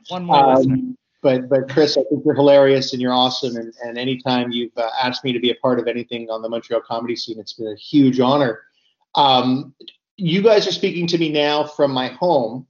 One 0.10 0.26
more 0.26 0.56
listener. 0.56 0.74
Um, 0.74 0.98
but 1.22 1.48
but 1.48 1.70
Chris, 1.70 1.96
I 1.96 2.04
think 2.10 2.26
you're 2.26 2.36
hilarious 2.36 2.92
and 2.92 3.02
you're 3.02 3.14
awesome. 3.14 3.56
And, 3.56 3.74
and 3.82 3.98
anytime 3.98 4.52
you've 4.52 4.76
uh, 4.76 4.90
asked 5.02 5.24
me 5.24 5.32
to 5.32 5.40
be 5.40 5.52
a 5.52 5.56
part 5.56 5.80
of 5.80 5.88
anything 5.88 6.30
on 6.30 6.42
the 6.42 6.50
Montreal 6.50 6.82
comedy 6.82 7.16
scene, 7.16 7.40
it's 7.40 7.54
been 7.54 7.68
a 7.68 7.76
huge 7.76 8.20
honor. 8.20 8.60
Um, 9.16 9.74
you 10.18 10.42
guys 10.42 10.68
are 10.68 10.74
speaking 10.74 11.08
to 11.08 11.18
me 11.18 11.32
now 11.32 11.66
from 11.66 11.92
my 11.92 12.10
home, 12.10 12.68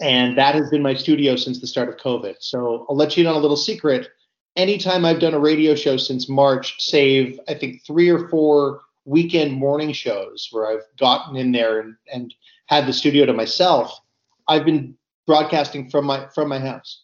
and 0.00 0.36
that 0.36 0.56
has 0.56 0.68
been 0.68 0.82
my 0.82 0.94
studio 0.94 1.36
since 1.36 1.60
the 1.60 1.66
start 1.68 1.88
of 1.88 1.96
COVID. 1.98 2.36
So 2.40 2.86
I'll 2.88 2.96
let 2.96 3.16
you 3.16 3.22
in 3.22 3.28
on 3.28 3.36
a 3.36 3.38
little 3.38 3.56
secret. 3.56 4.08
Anytime 4.56 5.04
I've 5.04 5.18
done 5.20 5.34
a 5.34 5.38
radio 5.38 5.74
show 5.74 5.96
since 5.96 6.28
March, 6.28 6.80
save 6.80 7.40
I 7.48 7.54
think 7.54 7.84
three 7.84 8.08
or 8.08 8.28
four 8.28 8.80
weekend 9.04 9.52
morning 9.52 9.92
shows 9.92 10.48
where 10.52 10.66
I've 10.68 10.84
gotten 10.98 11.36
in 11.36 11.52
there 11.52 11.80
and, 11.80 11.96
and 12.12 12.32
had 12.66 12.86
the 12.86 12.92
studio 12.92 13.26
to 13.26 13.32
myself, 13.32 14.00
I've 14.48 14.64
been 14.64 14.96
broadcasting 15.26 15.90
from 15.90 16.04
my 16.06 16.26
from 16.34 16.48
my 16.48 16.58
house. 16.60 17.02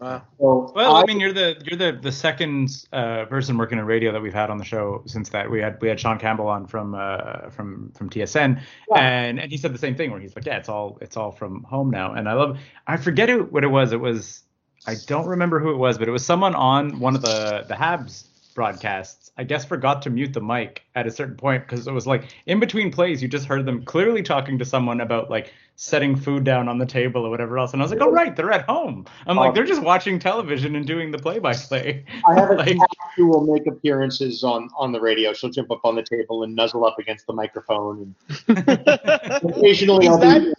Wow. 0.00 0.22
So 0.38 0.72
Well, 0.74 0.96
I 0.96 1.02
I- 1.02 1.04
mean, 1.06 1.20
you're 1.20 1.32
the 1.34 1.60
you're 1.66 1.76
the 1.76 1.98
the 2.00 2.12
second 2.12 2.86
uh, 2.94 3.26
person 3.26 3.58
working 3.58 3.78
in 3.78 3.84
radio 3.84 4.10
that 4.12 4.22
we've 4.22 4.32
had 4.32 4.48
on 4.48 4.56
the 4.56 4.64
show 4.64 5.02
since 5.06 5.28
that. 5.30 5.50
We 5.50 5.60
had 5.60 5.78
we 5.82 5.88
had 5.88 6.00
Sean 6.00 6.18
Campbell 6.18 6.48
on 6.48 6.66
from 6.66 6.94
uh, 6.94 7.50
from 7.50 7.92
from 7.94 8.08
TSN, 8.08 8.62
Yeah. 8.90 8.98
and 8.98 9.38
and 9.38 9.50
he 9.52 9.58
said 9.58 9.74
the 9.74 9.78
same 9.78 9.94
thing 9.96 10.10
where 10.10 10.20
he's 10.20 10.34
like, 10.34 10.46
yeah, 10.46 10.56
it's 10.56 10.70
all 10.70 10.96
it's 11.02 11.18
all 11.18 11.30
from 11.32 11.64
home 11.64 11.90
now. 11.90 12.14
And 12.14 12.26
I 12.28 12.32
love 12.32 12.58
I 12.86 12.96
forget 12.96 13.28
who, 13.28 13.42
what 13.44 13.62
it 13.64 13.68
was. 13.68 13.92
It 13.92 14.00
was 14.00 14.44
I 14.86 14.96
don't 15.06 15.26
remember 15.26 15.60
who 15.60 15.70
it 15.70 15.76
was, 15.76 15.98
but 15.98 16.08
it 16.08 16.10
was 16.10 16.24
someone 16.24 16.54
on 16.54 17.00
one 17.00 17.14
of 17.14 17.22
the 17.22 17.64
the 17.68 17.74
Habs 17.74 18.24
broadcasts. 18.54 19.30
I 19.36 19.44
guess 19.44 19.64
forgot 19.64 20.02
to 20.02 20.10
mute 20.10 20.32
the 20.32 20.40
mic 20.40 20.82
at 20.94 21.06
a 21.06 21.10
certain 21.10 21.36
point 21.36 21.66
because 21.66 21.86
it 21.86 21.92
was 21.92 22.06
like 22.06 22.34
in 22.46 22.60
between 22.60 22.90
plays, 22.90 23.22
you 23.22 23.28
just 23.28 23.46
heard 23.46 23.64
them 23.64 23.84
clearly 23.84 24.22
talking 24.22 24.58
to 24.58 24.64
someone 24.64 25.00
about 25.00 25.30
like 25.30 25.52
setting 25.76 26.14
food 26.14 26.44
down 26.44 26.68
on 26.68 26.76
the 26.76 26.84
table 26.84 27.24
or 27.24 27.30
whatever 27.30 27.58
else. 27.58 27.72
And 27.72 27.80
I 27.80 27.84
was 27.84 27.90
like, 27.90 28.02
oh 28.02 28.10
right, 28.10 28.36
they're 28.36 28.52
at 28.52 28.66
home. 28.66 29.06
I'm 29.26 29.36
like, 29.36 29.50
uh, 29.50 29.52
they're 29.52 29.64
just 29.64 29.82
watching 29.82 30.18
television 30.18 30.76
and 30.76 30.86
doing 30.86 31.10
the 31.10 31.18
play-by-play. 31.18 32.04
I 32.28 32.34
have 32.34 32.50
a 32.50 32.54
like, 32.56 32.76
cat 32.76 32.88
who 33.16 33.26
will 33.26 33.50
make 33.50 33.66
appearances 33.66 34.44
on 34.44 34.68
on 34.76 34.92
the 34.92 35.00
radio. 35.00 35.32
She'll 35.32 35.50
jump 35.50 35.70
up 35.70 35.80
on 35.84 35.94
the 35.94 36.02
table 36.02 36.42
and 36.42 36.54
nuzzle 36.54 36.84
up 36.84 36.98
against 36.98 37.26
the 37.26 37.32
microphone. 37.32 38.14
And 38.48 38.58
occasionally, 39.56 40.06
Is 40.06 40.12
I'll 40.12 40.40
be 40.40 40.52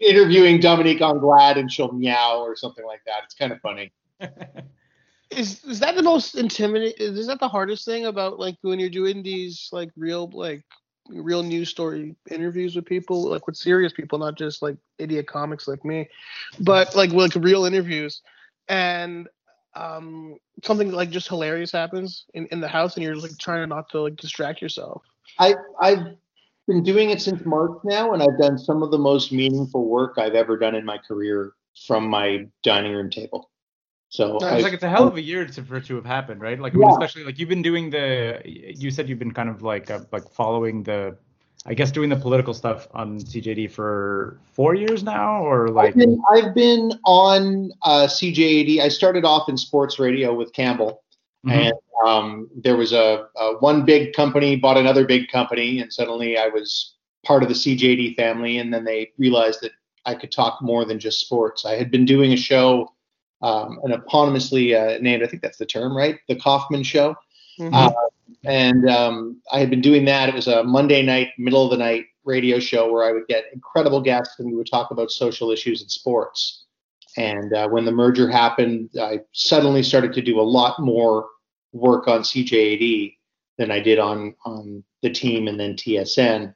interviewing 0.00 0.60
Dominique 0.60 1.02
Anglade, 1.02 1.56
and 1.56 1.70
she'll 1.70 1.92
meow 1.92 2.40
or 2.40 2.56
something 2.56 2.84
like 2.84 3.02
that. 3.06 3.20
It's 3.24 3.34
kind 3.34 3.52
of 3.52 3.60
funny. 3.60 3.92
is 5.30 5.64
is 5.64 5.80
that 5.80 5.96
the 5.96 6.02
most 6.02 6.34
intimidating? 6.34 6.94
Is 6.98 7.26
that 7.26 7.40
the 7.40 7.48
hardest 7.48 7.84
thing 7.84 8.06
about 8.06 8.38
like 8.38 8.56
when 8.62 8.78
you're 8.78 8.90
doing 8.90 9.22
these 9.22 9.68
like 9.72 9.90
real 9.96 10.30
like 10.32 10.62
real 11.08 11.42
news 11.42 11.68
story 11.68 12.14
interviews 12.30 12.76
with 12.76 12.86
people, 12.86 13.28
like 13.28 13.46
with 13.46 13.56
serious 13.56 13.92
people, 13.92 14.18
not 14.18 14.36
just 14.36 14.62
like 14.62 14.76
idiot 14.98 15.26
comics 15.26 15.66
like 15.66 15.84
me, 15.84 16.08
but 16.60 16.94
like 16.94 17.12
like 17.12 17.34
real 17.36 17.64
interviews, 17.64 18.22
and 18.68 19.28
um 19.74 20.36
something 20.62 20.92
like 20.92 21.10
just 21.10 21.28
hilarious 21.28 21.72
happens 21.72 22.26
in, 22.34 22.46
in 22.46 22.60
the 22.60 22.68
house, 22.68 22.96
and 22.96 23.04
you're 23.04 23.16
like 23.16 23.36
trying 23.38 23.68
not 23.68 23.88
to 23.90 24.02
like 24.02 24.16
distract 24.16 24.62
yourself. 24.62 25.02
I 25.38 25.54
I've 25.80 26.16
been 26.66 26.82
doing 26.82 27.10
it 27.10 27.20
since 27.20 27.44
March 27.44 27.78
now, 27.84 28.12
and 28.12 28.22
I've 28.22 28.38
done 28.38 28.58
some 28.58 28.82
of 28.82 28.90
the 28.90 28.98
most 28.98 29.32
meaningful 29.32 29.88
work 29.88 30.14
I've 30.18 30.34
ever 30.34 30.56
done 30.56 30.74
in 30.74 30.84
my 30.84 30.98
career 30.98 31.52
from 31.86 32.06
my 32.06 32.46
dining 32.62 32.92
room 32.92 33.10
table. 33.10 33.50
So. 34.08 34.38
I, 34.40 34.56
It's 34.56 34.64
like 34.64 34.74
it's 34.74 34.82
a 34.82 34.88
hell 34.88 35.08
of 35.08 35.16
a 35.16 35.22
year 35.22 35.46
to, 35.46 35.62
for 35.62 35.76
it 35.76 35.86
to 35.86 35.96
have 35.96 36.04
happened, 36.04 36.40
right? 36.40 36.58
Like, 36.58 36.74
I 36.74 36.78
mean, 36.78 36.90
especially 36.90 37.24
like 37.24 37.38
you've 37.38 37.48
been 37.48 37.62
doing 37.62 37.90
the. 37.90 38.40
You 38.44 38.90
said 38.90 39.08
you've 39.08 39.18
been 39.18 39.32
kind 39.32 39.48
of 39.48 39.62
like 39.62 39.90
uh, 39.90 40.00
like 40.12 40.28
following 40.30 40.82
the, 40.82 41.16
I 41.64 41.74
guess 41.74 41.90
doing 41.90 42.10
the 42.10 42.16
political 42.16 42.52
stuff 42.52 42.86
on 42.92 43.18
CJAD 43.18 43.70
for 43.70 44.38
four 44.52 44.74
years 44.74 45.02
now, 45.02 45.42
or 45.42 45.68
like. 45.68 45.88
I've 45.88 45.96
been 45.96 46.22
I've 46.30 46.54
been 46.54 46.92
on 47.06 47.72
uh, 47.82 48.06
CJAD. 48.06 48.80
I 48.80 48.88
started 48.88 49.24
off 49.24 49.48
in 49.48 49.56
sports 49.56 49.98
radio 49.98 50.34
with 50.34 50.52
Campbell, 50.52 51.01
Mhm. 51.46 51.52
and 51.52 51.74
um, 52.06 52.50
there 52.54 52.76
was 52.76 52.92
a, 52.92 53.26
a 53.36 53.54
one 53.58 53.84
big 53.84 54.12
company 54.12 54.56
bought 54.56 54.76
another 54.76 55.04
big 55.04 55.28
company, 55.28 55.80
and 55.80 55.92
suddenly 55.92 56.36
I 56.36 56.48
was 56.48 56.94
part 57.24 57.42
of 57.42 57.48
the 57.48 57.54
CJAD 57.54 58.16
family. 58.16 58.58
And 58.58 58.72
then 58.72 58.84
they 58.84 59.12
realized 59.18 59.60
that 59.62 59.72
I 60.04 60.14
could 60.14 60.32
talk 60.32 60.60
more 60.60 60.84
than 60.84 60.98
just 60.98 61.20
sports. 61.20 61.64
I 61.64 61.76
had 61.76 61.90
been 61.90 62.04
doing 62.04 62.32
a 62.32 62.36
show, 62.36 62.92
um, 63.42 63.78
an 63.84 63.92
eponymously 63.92 64.74
uh, 64.74 64.98
named, 65.00 65.22
I 65.22 65.26
think 65.26 65.42
that's 65.42 65.58
the 65.58 65.66
term, 65.66 65.96
right? 65.96 66.18
The 66.28 66.36
Kaufman 66.36 66.82
Show. 66.82 67.14
Mhm. 67.58 67.72
Uh, 67.72 67.92
and 68.44 68.88
um, 68.88 69.40
I 69.52 69.60
had 69.60 69.70
been 69.70 69.80
doing 69.80 70.04
that. 70.06 70.28
It 70.28 70.34
was 70.34 70.48
a 70.48 70.64
Monday 70.64 71.02
night, 71.02 71.28
middle 71.38 71.64
of 71.64 71.70
the 71.70 71.76
night 71.76 72.06
radio 72.24 72.58
show 72.58 72.90
where 72.90 73.04
I 73.04 73.12
would 73.12 73.26
get 73.28 73.44
incredible 73.52 74.00
guests 74.00 74.38
and 74.38 74.48
we 74.48 74.56
would 74.56 74.70
talk 74.70 74.90
about 74.90 75.10
social 75.10 75.50
issues 75.50 75.80
and 75.80 75.90
sports. 75.90 76.64
And 77.16 77.52
uh, 77.52 77.68
when 77.68 77.84
the 77.84 77.92
merger 77.92 78.28
happened, 78.28 78.90
I 79.00 79.20
suddenly 79.32 79.82
started 79.82 80.12
to 80.14 80.22
do 80.22 80.40
a 80.40 80.42
lot 80.42 80.78
more 80.80 81.26
work 81.72 82.08
on 82.08 82.20
CJAD 82.22 83.16
than 83.58 83.70
I 83.70 83.80
did 83.80 83.98
on 83.98 84.34
on 84.44 84.84
the 85.02 85.10
team 85.10 85.48
and 85.48 85.58
then 85.58 85.74
TSN, 85.74 86.54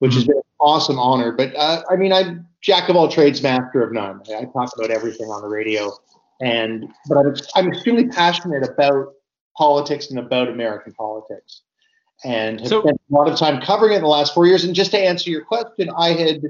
which 0.00 0.14
has 0.14 0.24
been 0.24 0.36
an 0.36 0.42
awesome 0.60 0.98
honor. 0.98 1.32
But 1.32 1.54
uh, 1.56 1.82
I 1.90 1.96
mean, 1.96 2.12
I'm 2.12 2.46
jack 2.60 2.88
of 2.88 2.96
all 2.96 3.08
trades, 3.08 3.42
master 3.42 3.82
of 3.82 3.92
none. 3.92 4.20
I 4.28 4.44
talk 4.44 4.70
about 4.76 4.90
everything 4.90 5.28
on 5.28 5.42
the 5.42 5.48
radio, 5.48 5.92
and 6.40 6.86
but 7.08 7.18
I'm 7.18 7.34
I'm 7.54 7.68
extremely 7.72 8.08
passionate 8.08 8.68
about 8.68 9.12
politics 9.56 10.10
and 10.10 10.18
about 10.18 10.48
American 10.48 10.92
politics, 10.94 11.62
and 12.24 12.60
have 12.60 12.68
So- 12.68 12.80
spent 12.82 13.00
a 13.10 13.14
lot 13.14 13.28
of 13.28 13.38
time 13.38 13.60
covering 13.60 13.92
it 13.92 13.96
in 13.96 14.02
the 14.02 14.08
last 14.08 14.34
four 14.34 14.46
years. 14.46 14.64
And 14.64 14.74
just 14.74 14.90
to 14.92 14.98
answer 14.98 15.30
your 15.30 15.44
question, 15.44 15.90
I 15.96 16.10
had 16.10 16.42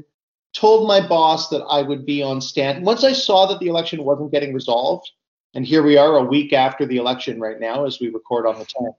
told 0.55 0.87
my 0.87 1.07
boss 1.07 1.49
that 1.49 1.63
I 1.69 1.83
would 1.83 2.07
be 2.07 2.23
on 2.23 2.41
stand 2.41 2.87
once 2.87 3.03
I 3.03 3.13
saw 3.13 3.45
that 3.47 3.59
the 3.59 3.67
election 3.67 4.05
wasn't 4.05 4.31
getting 4.31 4.55
resolved. 4.55 5.11
And 5.55 5.65
here 5.65 5.83
we 5.83 5.97
are, 5.97 6.17
a 6.17 6.25
week 6.25 6.53
after 6.53 6.85
the 6.85 6.97
election, 6.97 7.41
right 7.41 7.61
now, 7.61 7.87
as 7.87 8.01
we 8.01 8.09
record 8.09 8.47
on 8.47 8.59
the 8.59 8.65
10th. 8.65 8.97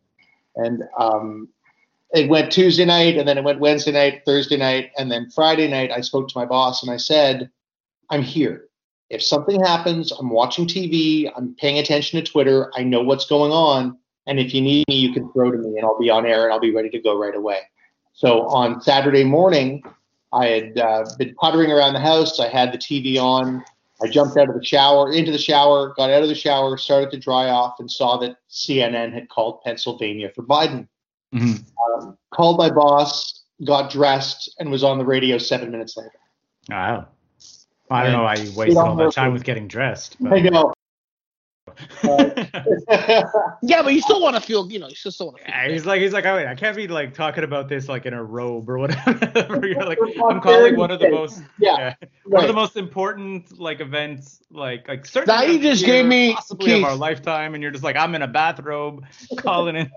And 0.56 0.84
um, 0.98 1.50
it 2.14 2.30
went 2.30 2.52
Tuesday 2.52 2.86
night, 2.86 3.18
and 3.18 3.28
then 3.28 3.38
it 3.38 3.44
went 3.44 3.60
Wednesday 3.60 3.92
night, 3.92 4.22
Thursday 4.26 4.58
night, 4.58 4.92
and 4.98 5.12
then 5.12 5.30
Friday 5.30 5.68
night. 5.68 5.92
I 5.92 6.02
spoke 6.02 6.30
to 6.30 6.38
my 6.38 6.46
boss 6.46 6.82
and 6.82 6.92
I 6.92 6.98
said, 6.98 7.50
"I'm 8.10 8.22
here. 8.22 8.70
If 9.10 9.22
something 9.22 9.62
happens, 9.62 10.12
I'm 10.14 10.30
watching 10.30 10.66
TV. 10.66 11.30
I'm 11.36 11.56
paying 11.56 11.78
attention 11.78 12.24
to 12.24 12.32
Twitter. 12.32 12.72
I 12.76 12.84
know 12.84 13.02
what's 13.02 13.26
going 13.26 13.52
on. 13.52 13.98
And 14.28 14.40
if 14.40 14.54
you 14.54 14.62
need 14.62 14.86
me, 14.88 14.96
you 14.96 15.14
can 15.14 15.32
throw 15.34 15.52
to 15.52 15.58
me, 15.58 15.78
and 15.78 15.86
I'll 15.86 16.00
be 16.00 16.10
on 16.10 16.26
air, 16.26 16.46
and 16.46 16.54
I'll 16.54 16.60
be 16.60 16.74
ready 16.74 16.90
to 16.90 17.00
go 17.00 17.18
right 17.18 17.36
away." 17.36 17.60
So 18.14 18.48
on 18.48 18.82
Saturday 18.82 19.26
morning, 19.26 19.84
I 20.32 20.46
had 20.48 20.80
uh, 20.80 21.06
been 21.18 21.36
puttering 21.36 21.72
around 21.72 21.94
the 21.94 22.00
house. 22.00 22.40
I 22.40 22.48
had 22.48 22.72
the 22.72 22.78
TV 22.78 23.18
on. 23.18 23.64
I 24.02 24.08
jumped 24.08 24.38
out 24.38 24.50
of 24.50 24.56
the 24.56 24.66
shower, 24.66 25.12
into 25.12 25.32
the 25.32 25.38
shower, 25.38 25.94
got 25.96 26.10
out 26.10 26.22
of 26.22 26.28
the 26.30 26.36
shower, 26.36 26.78
started 26.78 27.12
to 27.12 27.18
dry 27.18 27.50
off, 27.50 27.80
and 27.80 27.90
saw 27.90 28.18
that 28.18 28.38
CNN 28.50 29.14
had 29.14 29.30
called 29.30 29.62
Pennsylvania 29.64 30.32
for 30.36 30.44
Biden. 30.44 30.88
Mhm. 31.34 31.64
Um, 31.98 32.18
called 32.32 32.58
my 32.58 32.70
boss, 32.70 33.44
got 33.64 33.90
dressed, 33.90 34.54
and 34.60 34.70
was 34.70 34.84
on 34.84 34.98
the 34.98 35.06
radio 35.06 35.38
seven 35.38 35.72
minutes 35.72 35.96
later. 35.96 36.12
Wow. 36.70 37.08
I 37.90 38.04
don't 38.04 38.14
know 38.14 38.24
why 38.24 38.36
you 38.36 38.52
wasted 38.56 38.78
all 38.78 38.96
that 38.96 39.14
time 39.14 39.32
with 39.32 39.44
getting 39.44 39.68
dressed. 39.68 40.18
I 40.26 40.40
know. 40.40 40.74
Yeah, 43.62 43.82
but 43.82 43.94
you 43.94 44.02
still 44.02 44.22
want 44.22 44.36
to 44.36 44.42
feel, 44.42 44.70
you 44.72 44.80
know, 44.80 44.88
you 44.88 44.96
still 44.96 45.28
want 45.28 45.38
to 45.38 45.44
feel. 45.44 45.54
Yeah, 45.54 45.70
he's 45.70 45.86
like 45.86 46.02
he's 46.02 46.14
like, 46.14 46.26
oh 46.26 46.36
wait, 46.36 46.48
I 46.48 46.56
can't 46.56 46.76
be 46.76 46.88
like 46.88 47.14
talking 47.14 47.44
about 47.44 47.68
this 47.70 47.88
like 47.90 48.06
in 48.06 48.14
a 48.14 48.24
robe 48.24 48.70
or 48.70 48.78
whatever. 48.78 49.66
You're 49.68 49.86
like, 49.86 49.98
I'm 50.30 50.42
calling 50.42 50.76
one 50.78 50.92
of 50.92 51.00
the 51.00 51.10
most 51.10 51.42
Yeah, 51.58 51.96
one 52.26 52.44
of 52.44 52.48
the 52.48 52.54
most 52.54 52.76
important 52.78 53.60
like 53.60 53.80
events 53.80 54.42
like 54.52 54.88
like 54.88 55.06
certainly 55.06 55.36
Now 55.48 55.52
you 55.52 55.60
just 55.60 55.82
year, 55.82 55.96
gave 56.02 56.06
me- 56.06 56.34
possibly 56.34 56.74
of 56.74 56.84
our 56.84 56.96
lifetime, 56.96 57.54
and 57.56 57.64
you're 57.64 57.72
just 57.72 57.84
like, 57.84 57.96
I'm 57.96 58.14
in 58.16 58.22
a 58.22 58.28
bathrobe 58.28 59.04
calling 59.38 59.76
it. 59.76 59.90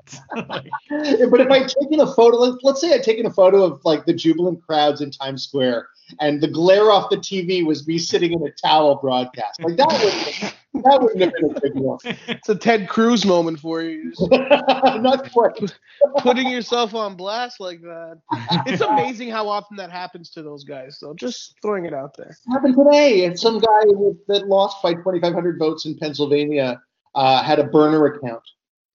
like, 0.48 0.70
but 0.88 1.40
if 1.40 1.50
I'd 1.50 1.68
taken 1.68 2.00
a 2.00 2.06
photo, 2.14 2.36
let- 2.38 2.64
let's 2.64 2.80
say 2.80 2.94
I'd 2.94 3.02
taken 3.02 3.26
a 3.26 3.32
photo 3.32 3.62
of 3.64 3.84
like 3.84 4.06
the 4.06 4.14
jubilant 4.14 4.62
crowds 4.64 5.00
in 5.00 5.10
Times 5.10 5.42
Square, 5.44 5.88
and 6.20 6.40
the 6.40 6.48
glare 6.48 6.90
off 6.90 7.10
the 7.10 7.16
TV 7.16 7.64
was 7.64 7.86
me 7.86 7.98
sitting 7.98 8.32
in 8.32 8.46
a 8.46 8.50
towel 8.50 8.96
broadcast, 8.96 9.62
like 9.62 9.76
that 9.76 9.88
would 9.88 10.84
that 10.84 11.00
wouldn't 11.02 11.20
have 11.22 11.32
been 11.34 11.56
a 11.56 11.60
big 11.60 11.74
deal. 11.74 11.98
It's 12.28 12.48
a 12.48 12.54
Ted 12.54 12.88
Cruz 12.88 13.24
moment 13.24 13.58
for 13.58 13.82
you. 13.82 14.12
Not 14.30 15.30
quite. 15.32 15.74
putting 16.18 16.48
yourself 16.48 16.94
on 16.94 17.16
blast 17.16 17.58
like 17.58 17.80
that. 17.82 18.20
It's 18.66 18.82
amazing 18.82 19.30
how 19.30 19.48
often 19.48 19.76
that 19.78 19.90
happens 19.90 20.30
to 20.30 20.42
those 20.42 20.64
guys, 20.64 20.98
So 20.98 21.14
Just 21.14 21.56
throwing 21.62 21.84
it 21.86 21.94
out 21.94 22.16
there. 22.16 22.36
happened 22.52 22.76
today. 22.76 23.24
And 23.24 23.38
some 23.38 23.58
guy 23.58 23.80
that 24.28 24.46
lost 24.46 24.82
by 24.82 24.94
2,500 24.94 25.58
votes 25.58 25.84
in 25.86 25.96
Pennsylvania 25.98 26.80
uh, 27.14 27.42
had 27.42 27.58
a 27.58 27.64
burner 27.64 28.04
account. 28.06 28.42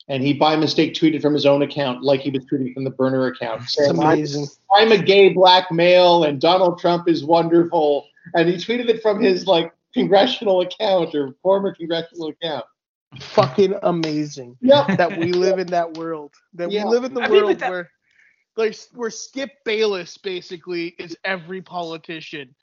And 0.10 0.22
he, 0.22 0.34
by 0.34 0.56
mistake, 0.58 0.94
tweeted 0.94 1.22
from 1.22 1.34
his 1.34 1.46
own 1.46 1.62
account, 1.62 2.04
like 2.04 2.20
he 2.22 2.30
was 2.30 2.46
tweeting 2.46 2.74
from 2.74 2.84
the 2.84 2.90
burner 2.90 3.28
account. 3.28 3.62
Saying, 3.70 4.00
"I'm- 4.00 4.00
amazing. 4.00 4.48
I'm 4.76 4.92
a 4.92 4.98
gay 4.98 5.30
black 5.30 5.72
male 5.72 6.24
and 6.26 6.42
Donald 6.42 6.80
Trump 6.80 7.08
is 7.08 7.24
wonderful. 7.24 8.06
And 8.36 8.50
he 8.50 8.56
tweeted 8.56 8.90
it 8.90 9.02
from 9.02 9.22
his 9.22 9.48
like 9.48 9.74
congressional 9.94 10.62
account 10.62 11.14
or 11.16 11.34
former 11.42 11.74
congressional 11.74 12.30
account. 12.30 12.66
Fucking 13.20 13.76
amazing 13.84 14.58
Yep. 14.62 14.98
that 14.98 15.18
we 15.18 15.32
live 15.32 15.60
in 15.60 15.68
that 15.68 15.96
world. 15.98 16.34
That 16.56 16.72
Yeah. 16.72 16.86
we 16.86 16.90
live 16.92 17.04
in 17.04 17.14
the 17.14 17.22
I 17.22 17.28
mean, 17.30 17.44
world 17.44 17.60
that- 17.60 17.70
where, 17.70 17.92
like, 18.58 18.76
where 18.94 19.10
Skip 19.12 19.52
Bayless 19.66 20.18
basically 20.18 20.96
is 21.00 21.16
every 21.24 21.62
politician. 21.62 22.56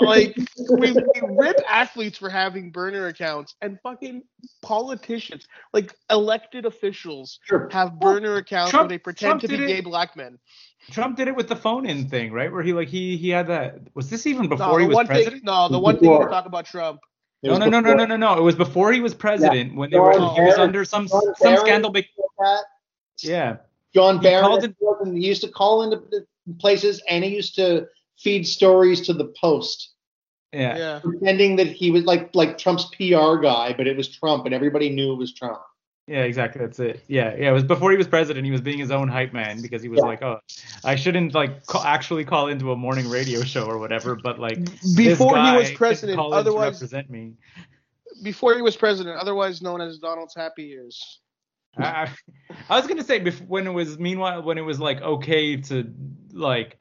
Like 0.00 0.36
we, 0.70 0.92
we 0.92 1.02
rip 1.30 1.56
athletes 1.68 2.18
for 2.18 2.28
having 2.28 2.70
burner 2.70 3.06
accounts 3.06 3.54
and 3.62 3.78
fucking 3.82 4.22
politicians 4.60 5.46
like 5.72 5.94
elected 6.10 6.66
officials 6.66 7.38
Sure. 7.44 7.68
have 7.72 7.98
burner 8.00 8.36
accounts 8.36 8.70
Trump- 8.70 8.84
where 8.84 8.88
they 8.88 8.98
pretend 8.98 9.40
Trump 9.40 9.42
to 9.42 9.48
be 9.48 9.64
it. 9.64 9.66
gay 9.68 9.80
black 9.80 10.16
men 10.16 10.38
Trump 10.90 11.16
did 11.16 11.28
it 11.28 11.36
with 11.36 11.46
the 11.46 11.54
phone 11.54 11.86
in 11.86 12.08
thing, 12.08 12.32
right? 12.32 12.50
Where 12.52 12.60
he 12.64 12.72
like 12.72 12.88
he 12.88 13.16
he 13.16 13.28
had 13.28 13.46
that. 13.46 13.78
Was 13.94 14.10
this 14.10 14.26
even 14.26 14.48
before 14.48 14.78
the 14.78 14.80
he 14.80 14.86
was 14.88 14.96
one 14.96 15.06
president? 15.06 15.34
thing 15.34 15.42
no 15.44 15.68
the 15.68 15.78
one 15.78 15.94
thing 15.94 16.10
Before. 16.10 16.24
to 16.24 16.30
talk 16.30 16.46
about 16.46 16.64
trump 16.66 16.98
No, 17.44 17.56
no, 17.56 17.66
no, 17.68 17.78
no, 17.78 17.94
no, 17.94 18.04
no, 18.04 18.16
no. 18.16 18.36
It 18.36 18.42
was 18.42 18.56
before 18.56 18.92
he 18.92 19.00
was 19.00 19.14
president 19.14 19.76
when 19.76 19.90
they 19.90 19.98
were 20.00 20.12
John 20.12 20.34
he 20.34 20.40
was 20.42 20.58
under 20.58 20.84
some 20.84 21.06
John 21.06 21.20
some 21.22 21.34
Barron 21.40 21.58
scandal. 21.60 21.90
Be- 21.92 22.08
that. 22.40 22.64
yeah, 23.20 23.56
John 23.94 24.16
He 24.16 24.22
Barron 24.24 24.44
called 24.44 24.64
it- 24.64 24.74
and 25.02 25.16
he 25.16 25.28
used 25.28 25.42
to 25.42 25.48
call 25.48 25.82
into 25.84 26.02
places 26.58 27.00
and 27.08 27.22
he 27.22 27.30
used 27.36 27.54
to 27.54 27.86
feed 28.22 28.46
stories 28.46 29.00
to 29.02 29.12
the 29.12 29.32
Post, 29.40 29.90
yeah, 30.52 30.76
yeah 30.78 31.00
pretending 31.02 31.56
that 31.56 31.66
he 31.68 31.90
was 31.90 32.04
like 32.04 32.34
like 32.34 32.58
Trump's 32.58 32.84
PR 32.96 33.36
guy, 33.42 33.74
but 33.76 33.86
it 33.86 33.96
was 33.96 34.08
Trump 34.08 34.46
and 34.46 34.54
everybody 34.54 34.88
knew 34.90 35.12
it 35.12 35.16
was 35.16 35.32
Trump. 35.34 35.60
yeah, 36.06 36.22
exactly. 36.22 36.60
That's 36.60 36.78
it. 36.80 37.02
Yeah, 37.08 37.34
yeah. 37.36 37.50
It 37.50 37.52
was 37.52 37.62
before 37.64 37.90
he 37.90 37.96
was 37.96 38.08
president. 38.08 38.44
He 38.44 38.50
was 38.52 38.60
being 38.60 38.78
his 38.78 38.90
own 38.90 39.08
hype 39.08 39.32
man 39.32 39.62
because 39.62 39.82
he 39.82 39.88
was 39.88 39.98
Yeah. 40.00 40.06
like, 40.06 40.22
oh, 40.22 40.38
I 40.84 40.94
shouldn't 40.96 41.32
like 41.34 41.64
ca- 41.66 41.84
actually 41.86 42.24
call 42.24 42.48
into 42.48 42.72
a 42.72 42.76
morning 42.76 43.08
radio 43.08 43.42
show 43.42 43.64
or 43.66 43.78
whatever, 43.78 44.16
but 44.16 44.38
like 44.38 44.58
before 44.96 45.36
he 45.38 45.56
was 45.56 45.70
president 45.72 46.16
call 46.18 46.26
in 46.28 46.32
to 46.32 46.38
otherwise 46.40 46.74
represent 46.74 47.08
me. 47.08 47.34
before 48.22 48.54
he 48.54 48.62
was 48.62 48.76
president 48.76 49.16
otherwise 49.18 49.62
known 49.62 49.80
as 49.80 49.98
donald's 49.98 50.34
happy 50.34 50.64
years 50.64 51.20
I, 51.78 51.84
I 52.02 52.08
I 52.68 52.76
was 52.78 52.86
gonna 52.86 53.02
say 53.02 53.18
bef- 53.20 53.46
when 53.48 53.66
it 53.66 53.70
was 53.72 53.98
meanwhile 53.98 54.42
when 54.42 54.58
it 54.58 54.66
was 54.72 54.78
like 54.78 55.00
okay 55.00 55.56
to 55.68 55.90
like 56.32 56.78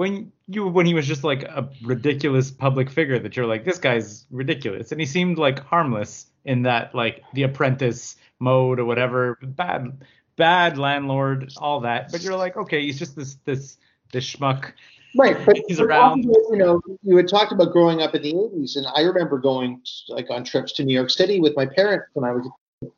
when 0.00 0.32
you 0.46 0.66
when 0.66 0.86
he 0.86 0.94
was 0.94 1.06
just 1.06 1.24
like 1.24 1.42
a 1.42 1.68
ridiculous 1.82 2.50
public 2.50 2.88
figure 2.88 3.18
that 3.18 3.36
you're 3.36 3.44
like 3.44 3.66
this 3.66 3.78
guy's 3.78 4.24
ridiculous. 4.30 4.92
And 4.92 4.98
he 4.98 5.06
seemed 5.06 5.36
like 5.36 5.58
harmless 5.58 6.24
in 6.46 6.62
that 6.62 6.94
like 6.94 7.22
the 7.34 7.42
apprentice 7.42 8.16
mode 8.38 8.80
or 8.80 8.86
whatever 8.86 9.38
bad 9.42 10.00
bad 10.36 10.78
landlord 10.78 11.52
all 11.58 11.80
that. 11.80 12.10
But 12.10 12.22
you're 12.22 12.34
like 12.34 12.56
okay 12.56 12.80
he's 12.80 12.98
just 12.98 13.14
this 13.14 13.34
this 13.44 13.76
this 14.10 14.24
schmuck. 14.24 14.72
Right, 15.18 15.36
but 15.44 15.58
He's 15.68 15.80
around. 15.80 16.24
also, 16.24 16.40
You 16.50 16.56
know, 16.56 16.80
you 17.02 17.16
had 17.16 17.28
talked 17.28 17.52
about 17.52 17.72
growing 17.72 18.00
up 18.00 18.14
in 18.14 18.22
the 18.22 18.32
'80s, 18.32 18.76
and 18.76 18.86
I 18.94 19.02
remember 19.02 19.38
going 19.38 19.82
like 20.08 20.30
on 20.30 20.44
trips 20.44 20.72
to 20.74 20.84
New 20.84 20.94
York 20.94 21.10
City 21.10 21.40
with 21.40 21.54
my 21.56 21.66
parents 21.66 22.06
when 22.14 22.24
I 22.24 22.32
was, 22.32 22.46
a 22.46 22.84
kid, 22.84 22.92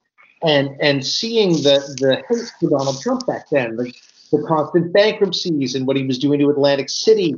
and 0.45 0.81
and 0.81 1.05
seeing 1.05 1.53
the 1.53 1.81
the 1.99 2.23
hate 2.29 2.53
for 2.61 2.69
Donald 2.69 3.01
Trump 3.01 3.27
back 3.27 3.49
then, 3.51 3.77
the 3.77 3.93
the 4.33 4.45
constant 4.49 4.93
bankruptcies 4.93 5.75
and 5.75 5.87
what 5.87 5.97
he 5.97 6.05
was 6.05 6.19
doing 6.19 6.41
to 6.41 6.51
Atlantic 6.51 6.89
City, 6.89 7.35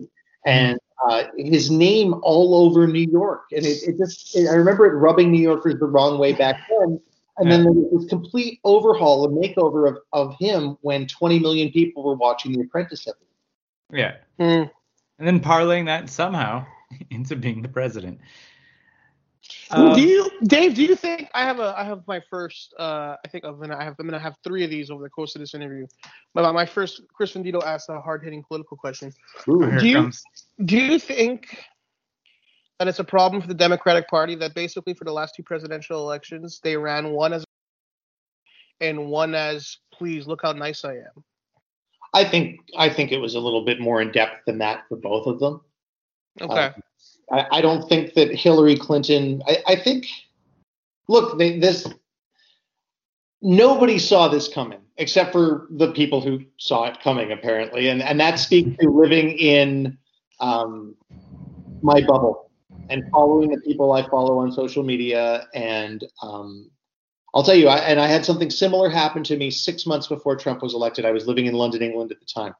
and 0.47 0.79
uh, 1.09 1.25
his 1.37 1.71
name 1.71 2.15
all 2.23 2.55
over 2.55 2.87
New 2.87 3.07
York, 3.11 3.45
and 3.53 3.67
it, 3.67 3.83
it 3.87 3.99
just 3.99 4.35
it, 4.35 4.49
I 4.49 4.55
remember 4.55 4.87
it 4.87 4.97
rubbing 4.97 5.31
New 5.31 5.43
Yorkers 5.43 5.79
the 5.79 5.87
wrong 5.87 6.19
way 6.19 6.33
back 6.33 6.57
then. 6.71 7.01
And 7.37 7.51
then 7.51 7.65
there 7.65 7.73
was 7.73 8.03
this 8.03 8.09
complete 8.09 8.61
overhaul 8.63 9.27
and 9.27 9.37
makeover 9.37 9.89
of, 9.89 9.99
of 10.13 10.37
him 10.39 10.79
when 10.83 11.09
20 11.09 11.41
million 11.41 11.73
people 11.73 12.05
were 12.05 12.15
watching 12.15 12.53
The 12.53 12.61
Apprentice 12.61 13.09
every 13.09 14.01
yeah 14.01 14.15
Hmm. 14.39 14.69
and 15.19 15.29
then 15.29 15.41
parlaying 15.41 15.87
that 15.87 16.09
somehow 16.09 16.65
into 17.11 17.37
being 17.37 17.63
the 17.63 17.69
president 17.69 18.21
Um, 19.71 19.95
do 19.95 20.01
you, 20.01 20.31
Dave? 20.45 20.75
Do 20.75 20.83
you 20.83 20.97
think 20.97 21.29
I 21.35 21.43
have 21.43 21.59
a? 21.59 21.75
I 21.77 21.85
have 21.85 22.03
my 22.07 22.21
first. 22.31 22.75
Uh, 22.79 23.17
I 23.25 23.29
think 23.29 23.45
I'm 23.45 23.61
gonna. 23.61 23.77
I 23.77 23.85
have. 23.85 23.95
I'm 23.99 24.07
gonna 24.07 24.19
have 24.19 24.37
three 24.45 24.65
of 24.65 24.71
these 24.71 24.91
over 24.91 25.03
the 25.03 25.11
course 25.11 25.35
of 25.35 25.41
this 25.41 25.55
interview. 25.55 25.87
But 26.33 26.53
my 26.53 26.67
first, 26.67 27.03
Chris 27.13 27.33
Vendito 27.33 27.63
asked 27.63 27.89
a 27.89 28.01
hard-hitting 28.01 28.45
political 28.49 28.77
question. 28.77 29.13
here 29.47 29.77
it 29.77 29.81
do 29.81 29.89
you- 29.89 29.95
comes. 29.97 30.23
Do 30.65 30.79
you 30.79 30.99
think 30.99 31.59
that 32.79 32.89
it's 32.89 32.99
a 32.99 33.05
problem 33.05 33.41
for 33.41 33.49
the 33.49 33.55
Democratic 33.55 34.09
Party 34.09 34.35
that 34.37 34.55
basically 34.55 34.95
for 34.95 35.05
the 35.05 35.13
last 35.13 35.35
two 35.37 35.43
presidential 35.43 36.01
elections 36.01 36.61
they 36.63 36.77
ran 36.77 37.11
one 37.11 37.33
as 37.33 37.45
and 38.81 39.07
one 39.07 39.35
as 39.35 39.79
please 39.93 40.27
look 40.27 40.41
how 40.43 40.53
nice 40.53 40.85
I 40.85 40.95
am. 40.95 41.25
I 42.13 42.25
think 42.25 42.61
I 42.77 42.89
think 42.89 43.13
it 43.13 43.19
was 43.19 43.35
a 43.35 43.41
little 43.41 43.65
bit 43.65 43.81
more 43.81 44.01
in 44.01 44.13
depth 44.13 44.45
than 44.47 44.59
that 44.59 44.85
for 44.89 44.97
both 44.97 45.27
of 45.27 45.41
them. 45.41 45.61
Okay. 46.41 46.73
I, 47.31 47.47
I 47.53 47.61
don't 47.61 47.89
think 47.89 48.15
that 48.15 48.35
Hillary 48.35 48.77
Clinton. 48.77 49.43
I, 49.47 49.59
I 49.67 49.77
think. 49.77 50.07
Look, 51.09 51.39
they, 51.39 51.59
this. 51.59 51.87
Nobody 53.43 53.99
saw 53.99 54.29
this 54.29 54.49
coming 54.49 54.81
except 54.97 55.33
for 55.33 55.67
the 55.71 55.93
people 55.93 56.21
who 56.21 56.41
saw 56.59 56.85
it 56.85 57.01
coming, 57.01 57.33
apparently, 57.33 57.89
and 57.89 58.03
and 58.03 58.19
that 58.21 58.39
speaks 58.39 58.77
to 58.79 58.89
living 58.89 59.31
in 59.39 59.99
um, 60.41 60.95
my 61.83 62.01
bubble 62.01 62.51
and 62.91 63.05
following 63.11 63.51
the 63.51 63.61
people 63.61 63.93
I 63.93 64.09
follow 64.09 64.39
on 64.39 64.53
social 64.53 64.83
media. 64.83 65.47
And 65.55 66.05
um, 66.23 66.71
I'll 67.35 67.43
tell 67.43 67.55
you, 67.55 67.69
I, 67.69 67.79
and 67.79 68.01
I 68.01 68.07
had 68.07 68.25
something 68.25 68.51
similar 68.51 68.89
happen 68.89 69.25
to 69.25 69.37
me 69.37 69.51
six 69.51 69.87
months 69.87 70.07
before 70.07 70.37
Trump 70.37 70.63
was 70.63 70.75
elected. 70.75 71.05
I 71.05 71.13
was 71.13 71.27
living 71.27 71.47
in 71.47 71.55
London, 71.55 71.83
England 71.83 72.13
at 72.13 72.21
the 72.21 72.27
time, 72.27 72.55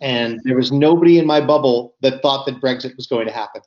and 0.00 0.40
there 0.44 0.56
was 0.56 0.70
nobody 0.70 1.18
in 1.18 1.26
my 1.26 1.40
bubble 1.40 1.94
that 2.02 2.22
thought 2.22 2.46
that 2.46 2.60
Brexit 2.60 2.96
was 2.96 3.06
going 3.06 3.26
to 3.26 3.32
happen. 3.32 3.62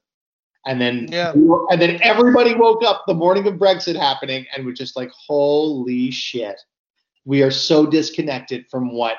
And 0.65 0.79
then, 0.79 1.07
Yeah. 1.11 1.31
and 1.33 1.81
then 1.81 1.99
everybody 2.03 2.53
woke 2.53 2.83
up 2.83 3.03
the 3.07 3.13
morning 3.15 3.47
of 3.47 3.55
Brexit 3.55 3.95
happening 3.95 4.45
and 4.55 4.65
was 4.65 4.77
just 4.77 4.95
like, 4.95 5.09
"Holy 5.11 6.11
shit, 6.11 6.61
we 7.25 7.41
are 7.41 7.49
so 7.51 7.85
disconnected 7.85 8.67
from 8.69 8.91
what." 8.93 9.17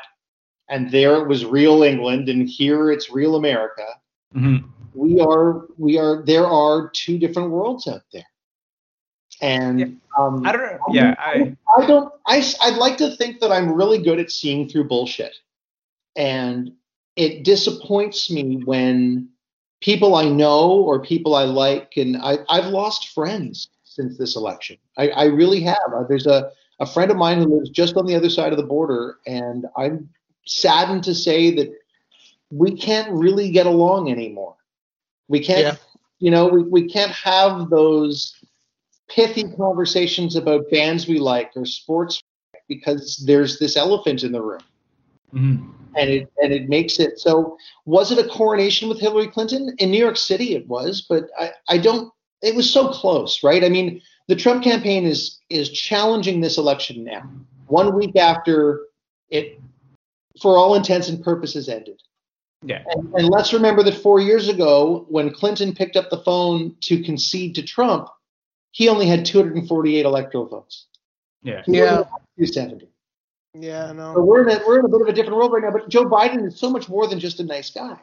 And 0.68 0.90
there 0.90 1.16
it 1.16 1.26
was 1.28 1.44
real 1.44 1.82
England, 1.82 2.28
and 2.28 2.48
here 2.48 2.92
it's 2.92 3.10
real 3.10 3.34
America. 3.34 3.86
Mhm. 4.34 4.64
We 4.94 5.20
are, 5.20 5.66
we 5.78 5.98
are. 5.98 6.22
There 6.24 6.46
are 6.46 6.90
two 6.90 7.18
different 7.18 7.50
worlds 7.50 7.88
out 7.88 8.02
there, 8.12 8.26
and 9.40 9.80
Yeah. 9.80 9.86
um, 10.16 10.46
I 10.46 10.52
don't 10.52 10.62
know. 10.62 10.78
Yeah, 10.90 11.14
I 11.18 11.56
I 11.76 11.86
don't. 11.86 12.12
I 12.26 12.54
I, 12.60 12.70
would 12.70 12.78
like 12.78 12.98
to 12.98 13.16
think 13.16 13.40
that 13.40 13.50
I'm 13.50 13.72
really 13.72 13.98
good 13.98 14.20
at 14.20 14.30
seeing 14.30 14.68
through 14.68 14.84
bullshit, 14.84 15.34
and 16.14 16.72
it 17.16 17.42
disappoints 17.42 18.30
me 18.30 18.58
when 18.64 19.28
people 19.82 20.14
I 20.14 20.28
know 20.28 20.70
or 20.70 21.02
people 21.02 21.34
I 21.34 21.44
like, 21.44 21.92
and 21.96 22.16
I, 22.16 22.38
I've 22.48 22.66
lost 22.66 23.08
friends 23.08 23.68
since 23.84 24.16
this 24.16 24.36
election. 24.36 24.78
I, 24.96 25.08
I 25.10 25.24
really 25.24 25.60
have. 25.60 25.92
Uh, 25.94 26.04
There's 26.08 26.26
a 26.26 26.50
a 26.80 26.86
friend 26.86 27.10
of 27.10 27.16
mine 27.16 27.38
who 27.38 27.56
lives 27.58 27.70
just 27.70 27.96
on 27.96 28.06
the 28.06 28.14
other 28.14 28.30
side 28.30 28.52
of 28.52 28.56
the 28.56 28.64
border, 28.64 29.18
and 29.26 29.66
I'm 29.76 30.08
saddened 30.46 31.04
to 31.04 31.14
say 31.14 31.54
that 31.54 31.72
we 32.50 32.74
can't 32.74 33.12
really 33.12 33.50
get 33.50 33.66
along 33.66 34.10
anymore. 34.10 34.56
We 35.28 35.40
can't. 35.40 35.60
Yeah. 35.60 35.76
You 36.18 36.30
know, 36.30 36.46
we, 36.46 36.62
we 36.62 36.88
can't 36.88 37.12
have 37.12 37.68
those 37.68 38.34
pithy 39.08 39.44
conversations 39.56 40.36
about 40.36 40.70
bands 40.70 41.06
we 41.06 41.18
like 41.18 41.50
or 41.56 41.66
sports 41.66 42.22
because 42.68 43.22
there's 43.26 43.58
this 43.58 43.76
elephant 43.76 44.22
in 44.22 44.32
the 44.32 44.40
room 44.40 44.62
mhm. 45.34 45.68
And 45.96 46.10
it 46.10 46.32
and 46.42 46.52
it 46.52 46.68
makes 46.68 46.98
it 46.98 47.18
so 47.18 47.56
was 47.84 48.10
it 48.10 48.24
a 48.24 48.28
coronation 48.28 48.88
with 48.88 49.00
Hillary 49.00 49.28
Clinton 49.28 49.74
in 49.78 49.90
New 49.90 49.98
York 49.98 50.16
City 50.16 50.54
it 50.54 50.66
was 50.68 51.04
but 51.08 51.28
I, 51.38 51.50
I 51.68 51.78
don't 51.78 52.12
it 52.42 52.54
was 52.54 52.70
so 52.70 52.88
close 52.88 53.42
right 53.42 53.64
I 53.64 53.68
mean 53.68 54.00
the 54.28 54.36
Trump 54.36 54.62
campaign 54.62 55.04
is 55.04 55.38
is 55.50 55.70
challenging 55.70 56.40
this 56.40 56.58
election 56.58 57.04
now 57.04 57.28
one 57.66 57.94
week 57.94 58.16
after 58.16 58.86
it 59.30 59.60
for 60.40 60.56
all 60.56 60.74
intents 60.74 61.08
and 61.08 61.22
purposes 61.22 61.68
ended 61.68 62.00
yeah, 62.64 62.82
and, 62.90 63.12
and 63.14 63.28
let's 63.28 63.52
remember 63.52 63.82
that 63.82 63.94
four 63.94 64.20
years 64.20 64.48
ago, 64.48 65.04
when 65.08 65.32
Clinton 65.32 65.74
picked 65.74 65.96
up 65.96 66.10
the 66.10 66.22
phone 66.22 66.76
to 66.82 67.02
concede 67.02 67.56
to 67.56 67.62
Trump, 67.62 68.08
he 68.70 68.88
only 68.88 69.06
had 69.06 69.24
248 69.24 70.04
electoral 70.04 70.46
votes. 70.46 70.86
yeah. 71.42 71.62
He 71.66 71.78
Yeah. 71.78 72.04
270. 72.38 72.88
Yeah, 73.54 73.88
So 73.88 73.92
no. 73.92 74.12
we're 74.20 74.48
in 74.48 74.56
a 74.56 74.66
we're 74.66 74.78
in 74.78 74.84
a 74.84 74.88
bit 74.88 75.02
of 75.02 75.08
a 75.08 75.12
different 75.12 75.36
world 75.36 75.52
right 75.52 75.62
now. 75.62 75.70
But 75.70 75.88
Joe 75.88 76.04
Biden 76.04 76.46
is 76.46 76.58
so 76.58 76.70
much 76.70 76.88
more 76.88 77.06
than 77.06 77.20
just 77.20 77.40
a 77.40 77.44
nice 77.44 77.70
guy. 77.70 77.98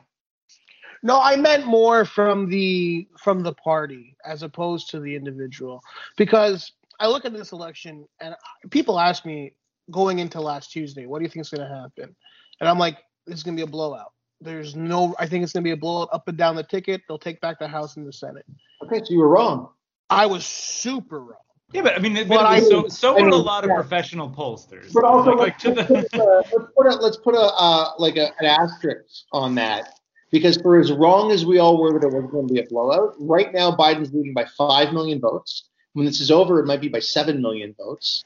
No, 1.02 1.20
I 1.20 1.38
meant 1.38 1.66
more 1.66 2.06
from 2.06 2.50
the 2.50 3.08
from 3.18 3.42
the 3.42 3.54
party 3.54 4.16
as 4.26 4.44
opposed 4.44 4.90
to 4.92 5.00
the 5.00 5.16
individual. 5.16 5.82
Because 6.18 6.72
I 7.00 7.08
look 7.08 7.26
at 7.26 7.34
this 7.34 7.52
election 7.52 8.08
and 8.20 8.36
people 8.70 9.00
ask 9.00 9.26
me 9.26 9.54
going 9.90 10.20
into 10.20 10.42
last 10.42 10.72
Tuesday, 10.72 11.06
what 11.06 11.20
do 11.20 11.24
you 11.24 11.30
think 11.30 11.42
is 11.46 11.50
going 11.50 11.68
to 11.68 11.74
happen? 11.74 12.16
And 12.60 12.70
I'm 12.70 12.78
like, 12.78 12.98
this 13.26 13.38
is 13.38 13.44
going 13.44 13.56
to 13.56 13.60
be 13.60 13.68
a 13.68 13.72
blowout. 13.72 14.14
There's 14.42 14.76
no, 14.76 15.16
I 15.20 15.26
think 15.26 15.44
it's 15.44 15.54
going 15.54 15.64
to 15.64 15.68
be 15.68 15.72
a 15.72 15.78
blowout 15.78 16.10
up 16.14 16.28
and 16.28 16.38
down 16.38 16.56
the 16.56 16.64
ticket. 16.64 17.02
They'll 17.08 17.18
take 17.18 17.42
back 17.42 17.60
the 17.60 17.68
House 17.68 17.98
and 17.98 18.06
the 18.08 18.14
Senate. 18.14 18.46
Okay, 18.84 19.00
so 19.00 19.06
you 19.10 19.20
were 19.20 19.30
wrong. 19.30 19.70
I 20.10 20.26
was 20.26 20.46
super 20.46 21.20
wrong. 21.20 21.38
Yeah, 21.72 21.82
but 21.84 21.96
I 21.96 22.00
mean, 22.00 22.28
But 22.28 22.46
I- 22.46 22.60
so 22.62 22.88
so 22.88 23.16
I 23.18 23.22
were 23.22 23.28
a 23.28 23.32
mean, 23.32 23.44
lot 23.44 23.64
of 23.64 23.70
yeah. 23.70 23.76
professional 23.76 24.30
pollsters. 24.30 24.92
But 24.94 25.04
also, 25.04 25.32
like, 25.32 25.64
like 25.64 25.64
let's, 25.66 25.88
to 25.88 25.94
let's 25.94 26.10
the 26.12 26.18
put, 26.18 26.20
uh, 26.20 26.42
let's 26.52 26.72
put 26.76 26.86
a 26.88 26.96
let's 26.96 27.18
put 27.18 27.36
a 27.36 27.40
uh, 27.42 27.92
like 28.00 28.18
a, 28.18 28.28
an 28.40 28.46
asterisk 28.46 29.26
on 29.32 29.56
that 29.56 30.00
because 30.32 30.58
for 30.58 30.80
as 30.80 30.92
wrong 30.92 31.32
as 31.32 31.46
we 31.46 31.60
all 31.60 31.78
were 31.80 31.94
that 32.00 32.06
it 32.08 32.12
was 32.14 32.30
going 32.32 32.48
to 32.48 32.54
be 32.54 32.60
a 32.60 32.66
blowout, 32.66 33.14
right 33.20 33.54
now 33.54 33.72
Biden's 33.72 34.14
leading 34.14 34.34
by 34.34 34.46
five 34.58 34.94
million 34.94 35.20
votes. 35.20 35.66
When 35.94 36.06
this 36.06 36.20
is 36.22 36.32
over, 36.32 36.60
it 36.60 36.66
might 36.66 36.82
be 36.82 36.88
by 36.90 37.00
seven 37.00 37.42
million 37.42 37.76
votes. 37.78 38.24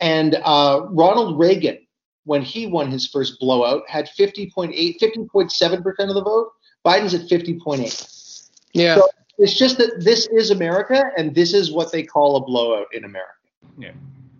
And 0.00 0.36
uh, 0.44 0.86
Ronald 0.90 1.38
Reagan, 1.38 1.78
when 2.24 2.42
he 2.42 2.66
won 2.66 2.90
his 2.90 3.06
first 3.08 3.38
blowout, 3.40 3.82
had 3.88 4.08
50.8, 4.18 4.98
50.7 5.00 5.82
percent 5.82 6.10
of 6.10 6.14
the 6.14 6.22
vote. 6.22 6.50
Biden's 6.84 7.14
at 7.14 7.22
50.8. 7.22 8.48
Yeah. 8.72 8.96
So 8.96 9.08
it's 9.38 9.58
just 9.58 9.78
that 9.78 9.96
this 10.00 10.26
is 10.28 10.50
America, 10.50 11.04
and 11.16 11.34
this 11.34 11.52
is 11.54 11.72
what 11.72 11.90
they 11.92 12.02
call 12.02 12.36
a 12.36 12.44
blowout 12.44 12.86
in 12.92 13.04
America. 13.04 13.32
Yeah. 13.78 13.92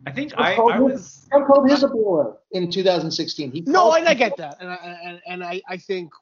I 0.07 0.13
think 0.13 0.33
Trump 0.33 0.47
I, 0.47 0.55
called 0.57 0.73
I 0.73 0.75
his- 0.77 0.83
was. 0.93 1.27
Trump 1.31 1.47
called 1.47 1.71
his 1.71 1.83
a 1.83 1.89
blowout 1.89 2.41
in 2.53 2.71
2016. 2.71 3.53
He 3.53 3.61
No, 3.63 3.81
called- 3.81 3.97
and 3.97 4.09
I 4.09 4.15
get 4.15 4.37
that, 4.37 4.57
and 4.61 4.71
I, 4.71 4.99
and 5.05 5.21
and 5.27 5.45
I, 5.45 5.61
I 5.69 5.77
think, 5.77 6.13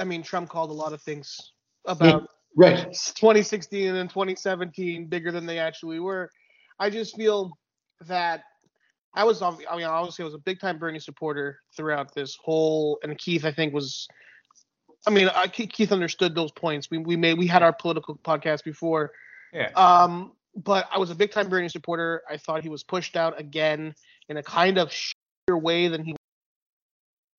I 0.00 0.04
mean, 0.04 0.22
Trump 0.22 0.48
called 0.50 0.70
a 0.70 0.74
lot 0.74 0.92
of 0.92 1.00
things 1.02 1.52
about 1.86 2.28
right. 2.56 2.92
2016 2.92 3.94
and 3.96 4.10
2017 4.10 5.06
bigger 5.06 5.32
than 5.32 5.46
they 5.46 5.58
actually 5.58 5.98
were. 6.00 6.30
I 6.78 6.90
just 6.90 7.16
feel 7.16 7.56
that 8.02 8.42
I 9.14 9.24
was, 9.24 9.40
obvi- 9.40 9.64
I 9.70 9.76
mean, 9.78 9.86
obviously, 9.86 10.22
I 10.24 10.26
was 10.26 10.34
a 10.34 10.38
big 10.38 10.60
time 10.60 10.78
Bernie 10.78 10.98
supporter 10.98 11.58
throughout 11.74 12.12
this 12.14 12.36
whole, 12.44 12.98
and 13.02 13.16
Keith, 13.18 13.44
I 13.46 13.52
think, 13.52 13.72
was. 13.72 14.06
I 15.06 15.10
mean, 15.10 15.28
I, 15.28 15.46
Keith 15.46 15.70
Keith 15.72 15.92
understood 15.92 16.34
those 16.34 16.50
points. 16.52 16.90
We 16.90 16.98
we 16.98 17.16
made 17.16 17.38
we 17.38 17.46
had 17.46 17.62
our 17.62 17.72
political 17.72 18.16
podcast 18.16 18.64
before, 18.64 19.12
Yeah. 19.52 19.70
um, 19.76 20.32
but 20.56 20.88
I 20.92 20.98
was 20.98 21.10
a 21.10 21.14
big 21.14 21.30
time 21.30 21.48
Bernie 21.48 21.68
supporter. 21.68 22.22
I 22.28 22.36
thought 22.36 22.62
he 22.62 22.68
was 22.68 22.82
pushed 22.82 23.16
out 23.16 23.38
again 23.38 23.94
in 24.28 24.36
a 24.36 24.42
kind 24.42 24.78
of 24.78 24.88
shittier 24.90 25.60
way 25.62 25.88
than 25.88 26.02
he 26.04 26.12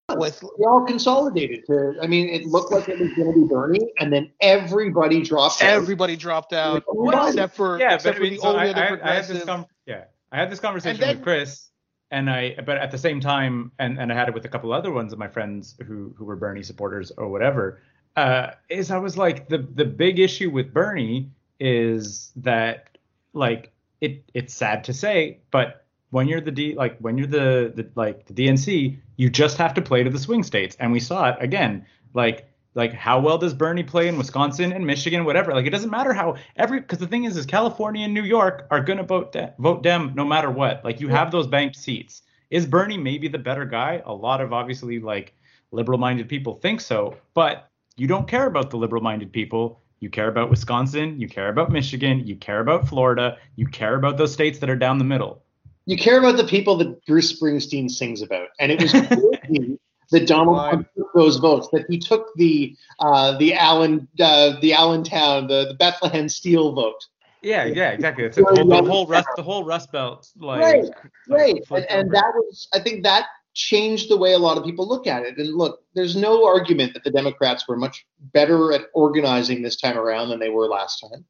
was 0.10 0.18
with 0.18 0.40
They 0.58 0.66
all 0.66 0.86
consolidated 0.86 1.66
to. 1.68 1.96
I 2.02 2.08
mean, 2.08 2.30
it 2.30 2.46
looked 2.46 2.72
like 2.72 2.88
it 2.88 2.98
was 3.00 3.10
going 3.14 3.34
to 3.34 3.40
be 3.42 3.46
Bernie, 3.46 3.92
and 4.00 4.12
then 4.14 4.32
everybody 4.40 5.22
dropped 5.22 5.62
out. 5.62 5.70
everybody 5.70 6.16
dropped 6.16 6.54
out 6.54 6.84
Well, 6.88 7.28
except 7.28 7.56
for 7.56 7.78
yeah, 7.80 7.96
except 7.96 8.16
but 8.18 8.22
I 8.22 8.24
mean, 8.24 8.34
the 8.36 8.40
so 8.40 8.48
only 8.48 8.62
I, 8.62 8.70
other 8.70 8.82
I, 9.04 9.10
I 9.10 9.14
had 9.16 9.24
this 9.24 9.28
progressive. 9.28 9.46
com- 9.48 9.66
yeah, 9.86 10.04
I 10.32 10.38
had 10.38 10.50
this 10.50 10.60
conversation 10.62 11.02
then- 11.02 11.16
with 11.18 11.24
Chris, 11.24 11.70
and 12.12 12.30
I, 12.30 12.56
but 12.66 12.78
at 12.78 12.92
the 12.92 12.98
same 12.98 13.20
time, 13.20 13.72
and, 13.80 14.00
and 14.00 14.12
I 14.12 14.16
had 14.16 14.28
it 14.28 14.34
with 14.34 14.46
a 14.46 14.48
couple 14.48 14.72
other 14.72 14.92
ones 14.92 15.12
of 15.14 15.20
my 15.20 15.28
friends 15.28 15.76
who 15.86 16.14
who 16.18 16.26
were 16.26 16.36
Bernie 16.36 16.64
supporters 16.64 17.12
or 17.18 17.28
whatever. 17.28 17.82
Uh, 18.16 18.52
is 18.70 18.92
I 18.92 18.98
was 18.98 19.18
like 19.18 19.50
the 19.50 19.60
the 19.60 19.86
big 19.86 20.20
issue 20.20 20.50
with 20.50 20.74
Bernie 20.74 21.30
is 21.60 22.32
that 22.38 22.98
like 23.34 23.72
it 24.02 24.24
it's 24.34 24.54
sad 24.54 24.84
to 24.86 24.94
say, 24.94 25.40
but 25.52 25.86
when 26.12 26.28
you're 26.28 26.42
the 26.42 26.52
D 26.52 26.76
like 26.76 26.98
when 27.00 27.18
you're 27.18 27.28
the 27.28 27.74
the 27.76 27.90
like 27.96 28.26
the 28.26 28.34
DNC, 28.34 28.98
you 29.18 29.30
just 29.30 29.58
have 29.58 29.74
to 29.74 29.82
play 29.82 30.04
to 30.04 30.10
the 30.10 30.20
swing 30.20 30.44
states, 30.44 30.76
and 30.80 30.92
we 30.92 31.00
saw 31.00 31.30
it 31.30 31.38
again. 31.40 31.86
Like 32.14 32.50
like 32.78 32.94
how 32.94 33.20
well 33.20 33.40
does 33.40 33.56
Bernie 33.56 33.84
play 33.84 34.08
in 34.08 34.18
Wisconsin 34.18 34.72
and 34.72 34.86
Michigan, 34.86 35.26
whatever. 35.26 35.52
Like 35.52 35.66
it 35.66 35.72
doesn't 35.72 35.90
matter 35.90 36.14
how 36.14 36.36
every 36.56 36.80
because 36.80 37.00
the 37.00 37.08
thing 37.08 37.24
is 37.24 37.36
is 37.36 37.46
California 37.46 38.06
and 38.06 38.14
New 38.14 38.24
York 38.24 38.68
are 38.70 38.80
gonna 38.80 39.04
vote 39.04 39.32
de- 39.32 39.54
vote 39.58 39.82
Dem 39.82 40.14
no 40.16 40.24
matter 40.24 40.52
what. 40.52 40.86
Like 40.86 41.02
you 41.02 41.10
have 41.10 41.32
those 41.32 41.48
banked 41.48 41.76
seats. 41.76 42.22
Is 42.52 42.66
Bernie 42.66 42.98
maybe 42.98 43.28
the 43.28 43.40
better 43.40 43.66
guy? 43.66 44.02
A 44.06 44.14
lot 44.14 44.40
of 44.40 44.54
obviously 44.54 45.00
like 45.00 45.34
liberal-minded 45.72 46.30
people 46.30 46.54
think 46.54 46.80
so, 46.80 47.18
but 47.34 47.70
you 47.98 48.08
don't 48.08 48.28
care 48.28 48.46
about 48.46 48.70
the 48.70 48.78
liberal-minded 48.78 49.34
people. 49.34 49.82
You 50.00 50.12
care 50.12 50.28
about 50.28 50.52
Wisconsin, 50.52 51.20
you 51.20 51.28
care 51.28 51.50
about 51.50 51.72
Michigan, 51.72 52.26
you 52.28 52.36
care 52.36 52.60
about 52.60 52.88
Florida, 52.88 53.38
you 53.56 53.66
care 53.66 53.96
about 53.96 54.18
those 54.18 54.32
states 54.32 54.60
that 54.60 54.70
are 54.70 54.76
down 54.76 55.00
the 55.00 55.04
middle. 55.04 55.44
You 55.88 55.98
care 55.98 56.20
about 56.20 56.38
the 56.38 56.46
people 56.46 56.78
that 56.78 57.04
Bruce 57.08 57.38
Springsteen 57.38 57.90
sings 57.90 58.22
about, 58.22 58.50
and 58.60 58.72
it 58.72 58.80
was 58.80 58.94
that 60.12 60.28
Donald. 60.28 60.58
Trump 60.70 60.88
took 60.96 61.14
those 61.14 61.38
votes. 61.38 61.68
That 61.72 61.86
he 61.90 61.98
took 62.00 62.34
the 62.36 62.76
uh, 63.00 63.38
the 63.38 63.54
Allen 63.54 64.08
uh, 64.20 64.60
the 64.60 64.74
Allentown 64.74 65.48
the, 65.48 65.68
the 65.70 65.74
Bethlehem 65.74 66.30
Steel 66.30 66.74
vote. 66.74 67.06
Yeah, 67.42 67.66
yeah, 67.66 67.92
exactly. 67.92 68.24
That's 68.24 68.38
it. 68.38 68.46
The 68.46 68.56
whole, 68.56 68.68
the 68.68 68.90
whole 68.90 69.08
Rust, 69.08 69.28
the 69.36 69.44
whole 69.44 69.64
Rust 69.64 69.92
Belt, 69.92 70.28
like, 70.38 70.60
Right, 70.60 70.90
Right, 71.30 71.64
and, 71.70 71.86
and 71.86 72.12
that 72.12 72.34
was 72.36 72.68
I 72.74 72.80
think 72.80 73.04
that 73.04 73.26
changed 73.54 74.10
the 74.10 74.18
way 74.18 74.34
a 74.34 74.38
lot 74.38 74.58
of 74.58 74.64
people 74.64 74.88
look 74.88 75.08
at 75.08 75.24
it. 75.24 75.38
And 75.38 75.54
look, 75.56 75.82
there's 75.96 76.16
no 76.16 76.46
argument 76.46 76.94
that 76.94 77.04
the 77.04 77.12
Democrats 77.12 77.68
were 77.68 77.76
much 77.76 78.06
better 78.34 78.72
at 78.72 78.86
organizing 78.94 79.62
this 79.62 79.76
time 79.76 79.98
around 79.98 80.30
than 80.30 80.40
they 80.40 80.50
were 80.50 80.68
last 80.68 81.00
time. 81.00 81.26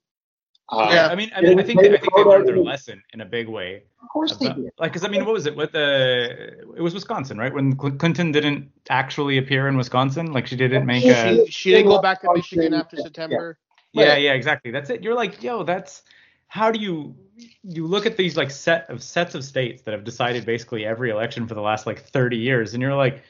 Uh, 0.69 0.89
Yeah. 0.91 1.07
I 1.07 1.15
mean, 1.15 1.31
I 1.35 1.41
mean, 1.41 1.59
I 1.59 1.63
think 1.63 1.81
they, 1.81 1.93
I 1.93 1.97
think 1.97 2.13
they 2.15 2.23
learned 2.23 2.47
their 2.47 2.57
lesson 2.57 3.01
in 3.13 3.21
a 3.21 3.25
big 3.25 3.47
way. 3.47 3.83
of 4.01 4.09
course 4.09 4.35
they 4.37 4.47
did. 4.47 4.71
like, 4.79 4.91
because 4.91 5.05
I 5.05 5.07
mean, 5.09 5.23
what 5.25 5.33
was 5.33 5.45
it 5.45 5.55
with 5.55 5.71
the? 5.71 6.59
It 6.75 6.81
was 6.81 6.93
Wisconsin, 6.93 7.37
right? 7.37 7.53
When 7.53 7.75
Clinton 7.75 8.31
didn't 8.31 8.69
actually 8.89 9.37
appear 9.37 9.67
in 9.67 9.77
Wisconsin, 9.77 10.33
like 10.33 10.47
she 10.47 10.55
didn't 10.55 10.85
make 10.85 11.05
a. 11.05 11.45
she, 11.45 11.51
she 11.51 11.71
didn't 11.71 11.87
go 11.87 12.01
back 12.01 12.21
to 12.21 12.33
Michigan 12.33 12.73
after 12.73 12.97
September. 12.97 13.57
Yeah, 13.93 14.09
Right. 14.09 14.21
yeah, 14.21 14.33
exactly. 14.33 14.71
That's 14.71 14.89
it. 14.89 15.01
You're 15.03 15.15
like, 15.15 15.41
yo, 15.41 15.63
that's 15.63 16.03
how 16.47 16.71
do 16.71 16.79
you 16.79 17.15
you 17.63 17.85
look 17.85 18.05
at 18.05 18.17
these 18.17 18.35
like 18.35 18.51
set 18.51 18.89
of 18.89 19.01
sets 19.03 19.35
of 19.35 19.43
states 19.43 19.81
that 19.83 19.91
have 19.91 20.03
decided 20.03 20.45
basically 20.45 20.85
every 20.85 21.09
election 21.11 21.47
for 21.47 21.53
the 21.53 21.61
last 21.61 21.85
like 21.85 22.01
30 22.01 22.37
years, 22.37 22.73
and 22.73 22.81
you're 22.81 22.95
like, 22.95 23.23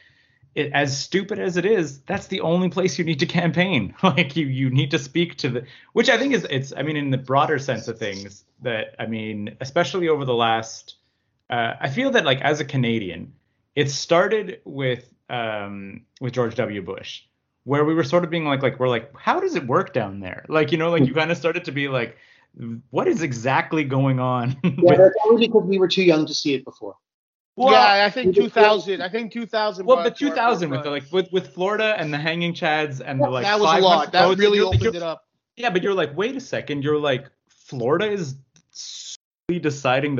it, 0.57 0.71
as 0.73 0.97
stupid 0.97 1.39
as 1.39 1.55
it 1.55 1.65
is, 1.65 2.01
that's 2.01 2.27
the 2.27 2.41
only 2.41 2.69
place 2.69 2.97
you 2.97 3.05
need 3.05 3.19
to 3.19 3.25
campaign. 3.25 3.93
like 4.03 4.35
you 4.35 4.47
you 4.47 4.69
need 4.69 4.91
to 4.91 4.99
speak 4.99 5.37
to 5.37 5.49
the, 5.49 5.65
which 5.93 6.09
I 6.09 6.17
think 6.17 6.33
is 6.33 6.45
it's. 6.49 6.73
I 6.75 6.81
mean, 6.81 6.97
in 6.97 7.11
the 7.11 7.17
broader 7.17 7.59
sense 7.59 7.87
of 7.87 7.97
things, 7.97 8.43
that 8.61 8.95
I 8.99 9.05
mean, 9.05 9.55
especially 9.61 10.09
over 10.09 10.25
the 10.25 10.33
last, 10.33 10.95
uh, 11.49 11.73
I 11.79 11.89
feel 11.89 12.11
that 12.11 12.25
like 12.25 12.41
as 12.41 12.59
a 12.59 12.65
Canadian, 12.65 13.33
it 13.75 13.89
started 13.89 14.61
with 14.65 15.09
um 15.29 16.01
with 16.19 16.33
George 16.33 16.55
W. 16.55 16.81
Bush 16.81 17.23
where 17.63 17.83
we 17.83 17.93
were 17.93 18.03
sort 18.03 18.23
of 18.23 18.29
being 18.29 18.45
like 18.45 18.63
like 18.63 18.79
we're 18.79 18.87
like 18.87 19.11
how 19.17 19.41
does 19.41 19.55
it 19.55 19.67
work 19.67 19.91
down 19.91 20.21
there 20.21 20.45
like 20.47 20.71
you 20.71 20.77
know 20.77 20.89
like 20.89 21.05
you 21.05 21.13
kind 21.13 21.31
of 21.31 21.37
started 21.37 21.65
to 21.65 21.71
be 21.73 21.89
like 21.89 22.15
what 22.89 23.07
is 23.07 23.21
exactly 23.21 23.83
going 23.83 24.19
on 24.19 24.55
Yeah, 24.63 24.71
with, 24.77 24.97
that's 24.97 25.15
only 25.25 25.47
because 25.47 25.63
we 25.63 25.77
were 25.77 25.87
too 25.87 26.03
young 26.03 26.25
to 26.25 26.33
see 26.33 26.53
it 26.53 26.63
before. 26.63 26.95
Well, 27.57 27.71
yeah, 27.71 28.05
I 28.05 28.11
think 28.11 28.35
2000. 28.35 29.01
I 29.01 29.09
think 29.09 29.31
2000. 29.31 29.85
well 29.85 29.97
but 29.97 30.07
it 30.07 30.15
to 30.17 30.29
our 30.29 30.35
2000 30.35 30.69
with 30.69 30.83
the, 30.83 30.91
like 30.91 31.11
with 31.11 31.31
with 31.31 31.53
Florida 31.53 31.95
and 31.97 32.13
the 32.13 32.17
hanging 32.17 32.53
chads 32.53 33.01
and 33.03 33.19
the 33.19 33.27
like 33.27 33.43
that 33.43 33.59
was 33.59 33.79
a 33.79 33.81
lot. 33.81 34.11
That 34.11 34.27
votes, 34.27 34.39
really 34.39 34.59
opened 34.59 34.95
it 34.95 35.01
up. 35.01 35.25
yeah 35.55 35.71
but 35.71 35.81
you're 35.81 35.95
like 35.95 36.15
wait 36.15 36.35
a 36.35 36.39
second 36.39 36.83
you're 36.83 36.99
like 36.99 37.29
Florida 37.49 38.05
is 38.09 38.35
deciding 39.47 40.19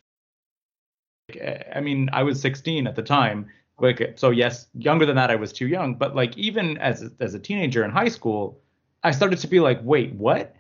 the 1.28 1.40
eh, 1.40 1.62
I 1.76 1.80
mean 1.80 2.10
I 2.12 2.24
was 2.24 2.42
16 2.42 2.88
at 2.88 2.96
the 2.96 3.04
time 3.04 3.46
like 3.80 4.14
so 4.16 4.32
yes 4.32 4.68
younger 4.74 5.06
than 5.06 5.16
that 5.18 5.30
I 5.30 5.36
was 5.36 5.54
too 5.54 5.68
young 5.68 5.94
but 5.94 6.16
like 6.16 6.36
even 6.38 6.80
as 6.80 7.12
as 7.20 7.36
a 7.36 7.40
teenager 7.40 7.86
in 7.86 7.92
high 7.92 8.10
school 8.10 8.60
I 9.04 9.12
started 9.12 9.38
to 9.40 9.48
be 9.48 9.60
like 9.60 9.80
wait 9.84 10.12
what 10.16 10.56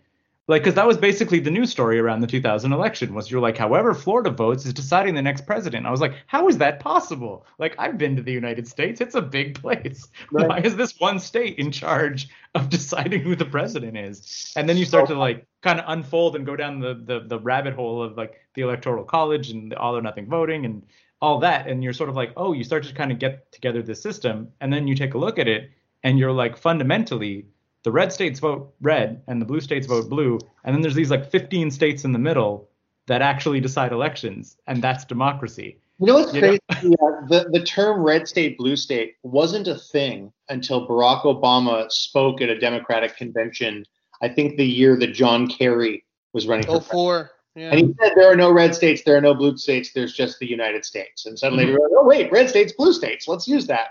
like 0.48 0.64
because 0.64 0.76
that 0.76 0.88
was 0.88 0.98
basically 0.98 1.40
the 1.40 1.52
news 1.52 1.70
story 1.70 2.00
around 2.00 2.22
the 2.22 2.28
2000 2.28 2.72
election 2.72 3.14
was 3.14 3.30
you're 3.30 3.42
like 3.42 3.58
however 3.58 3.94
Florida 3.94 4.30
votes 4.30 4.66
is 4.66 4.74
deciding 4.74 5.16
the 5.16 5.22
next 5.22 5.46
president. 5.46 5.86
I 5.86 5.92
was 5.92 6.02
like 6.02 6.14
how 6.28 6.48
is 6.48 6.58
that 6.60 6.80
possible? 6.80 7.46
Like 7.60 7.76
I've 7.78 7.98
been 7.98 8.16
to 8.16 8.22
the 8.22 8.32
United 8.32 8.68
States. 8.68 9.02
It's 9.02 9.16
a 9.16 9.22
big 9.22 9.60
place. 9.62 10.08
Right. 10.32 10.48
why 10.50 10.60
is 10.60 10.76
this 10.76 11.00
one 11.00 11.20
state 11.20 11.58
in 11.58 11.72
charge 11.72 12.28
of 12.54 12.70
deciding 12.78 13.22
who 13.22 13.36
the 13.36 13.46
president 13.46 13.98
is? 13.98 14.54
And 14.56 14.68
then 14.68 14.78
you 14.78 14.86
start 14.86 15.08
to 15.08 15.16
like 15.16 15.46
kind 15.62 15.80
of 15.80 15.86
unfold 15.88 16.36
and 16.36 16.46
go 16.46 16.56
down 16.56 16.80
the, 16.80 16.94
the 16.94 17.22
the 17.28 17.40
rabbit 17.40 17.74
hole 17.74 18.02
of 18.02 18.18
like 18.18 18.36
the 18.56 18.62
electoral 18.62 19.04
college 19.04 19.50
and 19.50 19.72
the 19.72 19.78
all 19.78 19.96
or 19.96 20.02
nothing 20.02 20.28
voting 20.28 20.66
and 20.66 20.84
all 21.22 21.40
that. 21.40 21.68
And 21.68 21.84
you're 21.84 21.94
sort 21.94 22.10
of 22.10 22.16
like 22.16 22.32
oh 22.38 22.54
you 22.54 22.64
start 22.64 22.84
to 22.86 22.94
kind 22.94 23.12
of 23.12 23.20
get 23.20 23.52
together 23.52 23.82
this 23.82 24.02
system. 24.02 24.50
And 24.62 24.72
then 24.72 24.88
you 24.88 24.96
take 24.96 25.14
a 25.14 25.18
look 25.18 25.40
at 25.40 25.48
it 25.48 25.72
and 26.04 26.20
you're 26.20 26.32
like 26.32 26.58
fundamentally 26.58 27.48
the 27.88 27.92
red 27.94 28.12
states 28.12 28.42
vote 28.42 28.74
red 28.82 29.22
and 29.30 29.42
the 29.42 29.46
blue 29.46 29.62
states 29.62 29.88
vote 29.88 30.10
blue 30.10 30.38
and 30.66 30.76
then 30.76 30.82
there's 30.82 30.94
these 30.94 31.10
like 31.10 31.32
15 31.32 31.72
states 31.72 32.04
in 32.04 32.12
the 32.12 32.20
middle 32.20 32.68
that 33.06 33.22
actually 33.22 33.62
decide 33.62 33.94
elections 33.94 34.58
and 34.68 34.82
that's 34.84 35.06
democracy 35.06 35.80
You 36.02 36.08
know 36.08 36.16
what's 36.16 36.34
You 36.34 36.42
know? 36.42 36.48
crazy? 36.50 36.60
Yeah, 37.00 37.12
the, 37.32 37.50
the 37.54 37.64
term 37.64 38.02
red 38.04 38.28
state, 38.28 38.58
blue 38.58 38.76
state 38.76 39.14
wasn't 39.24 39.70
a 39.70 39.76
thing 39.76 40.34
until 40.50 40.86
Barack 40.86 41.22
Obama 41.24 41.90
spoke 41.90 42.42
at 42.42 42.50
a 42.50 42.60
Democratic 42.60 43.16
convention, 43.16 43.86
I 44.22 44.28
think 44.36 44.58
the 44.58 44.66
year 44.66 45.00
that 45.00 45.14
John 45.14 45.48
Kerry 45.48 46.04
was 46.34 46.46
running 46.46 46.66
for 46.66 46.72
Oh 46.72 46.74
president. 46.80 46.92
four. 46.92 47.32
Yeah. 47.56 47.70
And 47.72 47.80
he 47.80 47.86
said 48.02 48.12
there 48.18 48.30
are 48.30 48.36
no 48.36 48.52
red 48.52 48.76
states, 48.76 49.02
there 49.06 49.16
are 49.16 49.22
no 49.30 49.34
blue 49.34 49.56
states, 49.58 49.94
there's 49.96 50.14
just 50.14 50.40
the 50.40 50.50
United 50.60 50.84
States. 50.84 51.26
And 51.26 51.40
suddenly 51.40 51.64
Mhm. 51.64 51.70
everyone, 51.70 51.92
oh 51.98 52.06
wait, 52.06 52.30
red 52.34 52.50
states, 52.50 52.74
blue 52.74 52.92
states, 52.92 53.30
let's 53.30 53.48
use 53.48 53.66
that. 53.68 53.88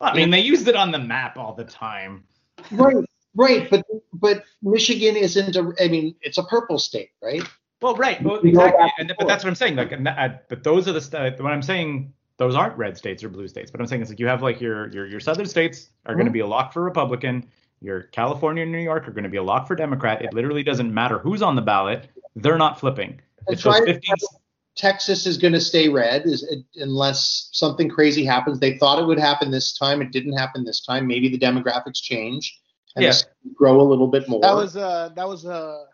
i 0.00 0.12
mean 0.18 0.30
they 0.30 0.40
used 0.54 0.66
it 0.72 0.74
on 0.76 0.90
the 0.90 0.98
map 0.98 1.38
all 1.38 1.54
the 1.54 1.68
time 1.86 2.24
Right, 2.72 2.96
right. 3.36 3.68
But 3.70 3.84
but 4.12 4.44
Michigan 4.62 5.16
isn't 5.16 5.56
a 5.56 5.72
I 5.80 5.88
mean, 5.88 6.14
it's 6.22 6.38
a 6.38 6.42
purple 6.42 6.78
state, 6.78 7.10
right? 7.22 7.42
Well, 7.82 7.94
right. 7.96 8.22
Well, 8.22 8.36
exactly. 8.36 8.90
And, 8.98 9.10
and 9.10 9.18
but 9.18 9.28
that's 9.28 9.44
what 9.44 9.50
I'm 9.50 9.54
saying. 9.54 9.76
Like, 9.76 9.92
and 9.92 10.06
that, 10.06 10.18
uh, 10.18 10.34
but 10.48 10.64
those 10.64 10.88
are 10.88 10.92
the 10.92 11.00
st- 11.00 11.38
when 11.40 11.52
I'm 11.52 11.62
saying 11.62 12.12
those 12.38 12.54
aren't 12.54 12.76
red 12.76 12.96
states 12.96 13.22
or 13.22 13.28
blue 13.28 13.48
states. 13.48 13.70
But 13.70 13.80
I'm 13.80 13.86
saying 13.86 14.02
it's 14.02 14.10
like 14.10 14.20
you 14.20 14.26
have 14.26 14.42
like 14.42 14.60
your 14.60 14.88
your 14.92 15.06
your 15.06 15.20
southern 15.20 15.46
states 15.46 15.90
are 16.06 16.14
going 16.14 16.26
to 16.26 16.32
be 16.32 16.40
a 16.40 16.46
lock 16.46 16.72
for 16.72 16.82
Republican. 16.82 17.46
Your 17.80 18.04
California 18.04 18.62
and 18.62 18.72
New 18.72 18.78
York 18.78 19.06
are 19.06 19.12
going 19.12 19.24
to 19.24 19.30
be 19.30 19.36
a 19.36 19.42
lock 19.42 19.66
for 19.66 19.76
Democrat. 19.76 20.22
It 20.22 20.32
literally 20.32 20.62
doesn't 20.62 20.92
matter 20.92 21.18
who's 21.18 21.42
on 21.42 21.54
the 21.54 21.62
ballot. 21.62 22.08
They're 22.34 22.58
not 22.58 22.80
flipping. 22.80 23.20
It's 23.48 23.62
those 23.62 23.80
right. 23.80 23.84
15. 23.84 24.14
Texas 24.76 25.26
is 25.26 25.38
going 25.38 25.54
to 25.54 25.60
stay 25.60 25.88
red 25.88 26.26
is, 26.26 26.46
unless 26.76 27.48
something 27.52 27.88
crazy 27.88 28.24
happens. 28.24 28.60
They 28.60 28.76
thought 28.76 28.98
it 28.98 29.06
would 29.06 29.18
happen 29.18 29.50
this 29.50 29.76
time. 29.76 30.02
It 30.02 30.12
didn't 30.12 30.36
happen 30.36 30.64
this 30.64 30.82
time. 30.82 31.06
Maybe 31.06 31.30
the 31.30 31.38
demographics 31.38 32.02
change 32.02 32.60
and 32.96 33.04
Yeah. 33.04 33.12
the 33.12 33.50
grow 33.54 33.80
a 33.80 33.82
little 33.82 34.08
bit 34.08 34.28
more. 34.28 34.40
That 34.40 34.54
was 34.54 34.76
uh 34.76 35.10
that 35.14 35.28
was 35.28 35.44
a 35.44 35.84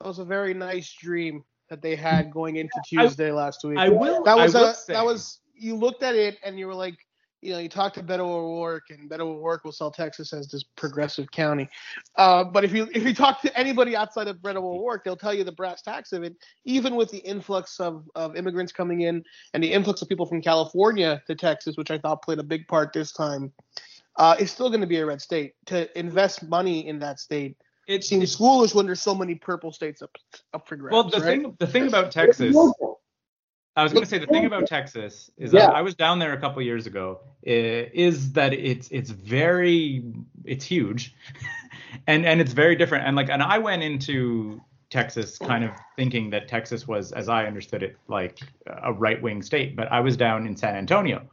that 0.00 0.06
was 0.06 0.18
a 0.18 0.24
very 0.24 0.54
nice 0.54 0.92
dream 0.92 1.44
that 1.70 1.82
they 1.82 1.96
had 1.96 2.30
going 2.30 2.56
into 2.56 2.78
I- 2.78 2.82
Tuesday 2.86 3.32
last 3.32 3.64
week. 3.64 3.78
I 3.78 3.88
will. 3.88 4.22
that 4.24 4.36
was 4.36 4.54
I 4.54 4.60
will 4.60 4.68
a 4.68 4.74
say, 4.74 4.92
that 4.92 5.04
was 5.04 5.40
you 5.54 5.74
looked 5.74 6.02
at 6.02 6.14
it 6.14 6.38
and 6.44 6.58
you 6.58 6.66
were 6.66 6.74
like 6.74 6.96
you 7.44 7.52
know, 7.52 7.58
you 7.58 7.68
talk 7.68 7.92
to 7.92 8.02
Beto 8.02 8.20
O'Rourke, 8.20 8.88
and 8.88 9.08
Beto 9.08 9.20
O'Rourke 9.20 9.64
will 9.64 9.72
sell 9.72 9.90
Texas 9.90 10.32
as 10.32 10.48
this 10.48 10.62
progressive 10.76 11.30
county. 11.30 11.68
Uh, 12.16 12.42
but 12.42 12.64
if 12.64 12.72
you 12.72 12.88
if 12.94 13.04
you 13.04 13.14
talk 13.14 13.42
to 13.42 13.54
anybody 13.58 13.94
outside 13.94 14.28
of 14.28 14.38
Beto 14.38 14.62
O'Rourke, 14.62 15.04
they'll 15.04 15.14
tell 15.14 15.34
you 15.34 15.44
the 15.44 15.52
brass 15.52 15.82
tacks 15.82 16.14
of 16.14 16.22
it. 16.22 16.34
Even 16.64 16.94
with 16.96 17.10
the 17.10 17.18
influx 17.18 17.78
of, 17.80 18.08
of 18.14 18.34
immigrants 18.34 18.72
coming 18.72 19.02
in 19.02 19.22
and 19.52 19.62
the 19.62 19.70
influx 19.70 20.00
of 20.00 20.08
people 20.08 20.24
from 20.24 20.40
California 20.40 21.22
to 21.26 21.34
Texas, 21.34 21.76
which 21.76 21.90
I 21.90 21.98
thought 21.98 22.22
played 22.22 22.38
a 22.38 22.42
big 22.42 22.66
part 22.66 22.94
this 22.94 23.12
time, 23.12 23.52
uh, 24.16 24.36
it's 24.38 24.52
still 24.52 24.68
going 24.68 24.80
to 24.80 24.86
be 24.86 24.98
a 24.98 25.06
red 25.06 25.20
state. 25.20 25.54
To 25.66 25.98
invest 25.98 26.42
money 26.42 26.86
in 26.86 26.98
that 27.00 27.18
state 27.20 27.56
It 27.86 28.04
seems 28.04 28.34
foolish 28.34 28.74
when 28.74 28.86
there's 28.86 29.02
so 29.02 29.14
many 29.14 29.34
purple 29.34 29.72
states 29.72 30.02
up 30.02 30.16
up 30.52 30.68
for 30.68 30.76
grabs. 30.76 30.92
well, 30.92 31.04
the 31.04 31.20
right? 31.20 31.42
thing 31.42 31.56
the 31.58 31.66
thing 31.66 31.86
about 31.86 32.10
Texas. 32.10 32.56
I 33.76 33.82
was 33.82 33.92
going 33.92 34.04
to 34.04 34.08
say 34.08 34.18
the 34.18 34.26
thing 34.26 34.44
about 34.44 34.68
Texas 34.68 35.30
is 35.36 35.52
Yeah. 35.52 35.66
I, 35.66 35.78
I 35.78 35.82
was 35.82 35.96
down 35.96 36.20
there 36.20 36.32
a 36.32 36.40
couple 36.40 36.62
years 36.62 36.86
ago. 36.86 37.20
Is 37.42 38.32
that 38.32 38.52
it's 38.52 38.88
it's 38.90 39.10
very 39.10 40.04
it's 40.44 40.64
huge, 40.64 41.14
and 42.06 42.24
and 42.24 42.40
it's 42.40 42.52
very 42.52 42.76
different. 42.76 43.06
And 43.06 43.16
like 43.16 43.30
and 43.30 43.42
I 43.42 43.58
went 43.58 43.82
into 43.82 44.60
Texas 44.90 45.38
kind 45.38 45.64
of 45.64 45.72
thinking 45.96 46.30
that 46.30 46.46
Texas 46.46 46.86
was, 46.86 47.10
as 47.10 47.28
I 47.28 47.46
understood 47.46 47.82
it, 47.82 47.96
like 48.06 48.38
a 48.84 48.92
right 48.92 49.20
wing 49.20 49.42
state. 49.42 49.74
But 49.74 49.90
I 49.90 49.98
was 49.98 50.16
down 50.16 50.46
in 50.46 50.56
San 50.56 50.76
Antonio, 50.76 51.28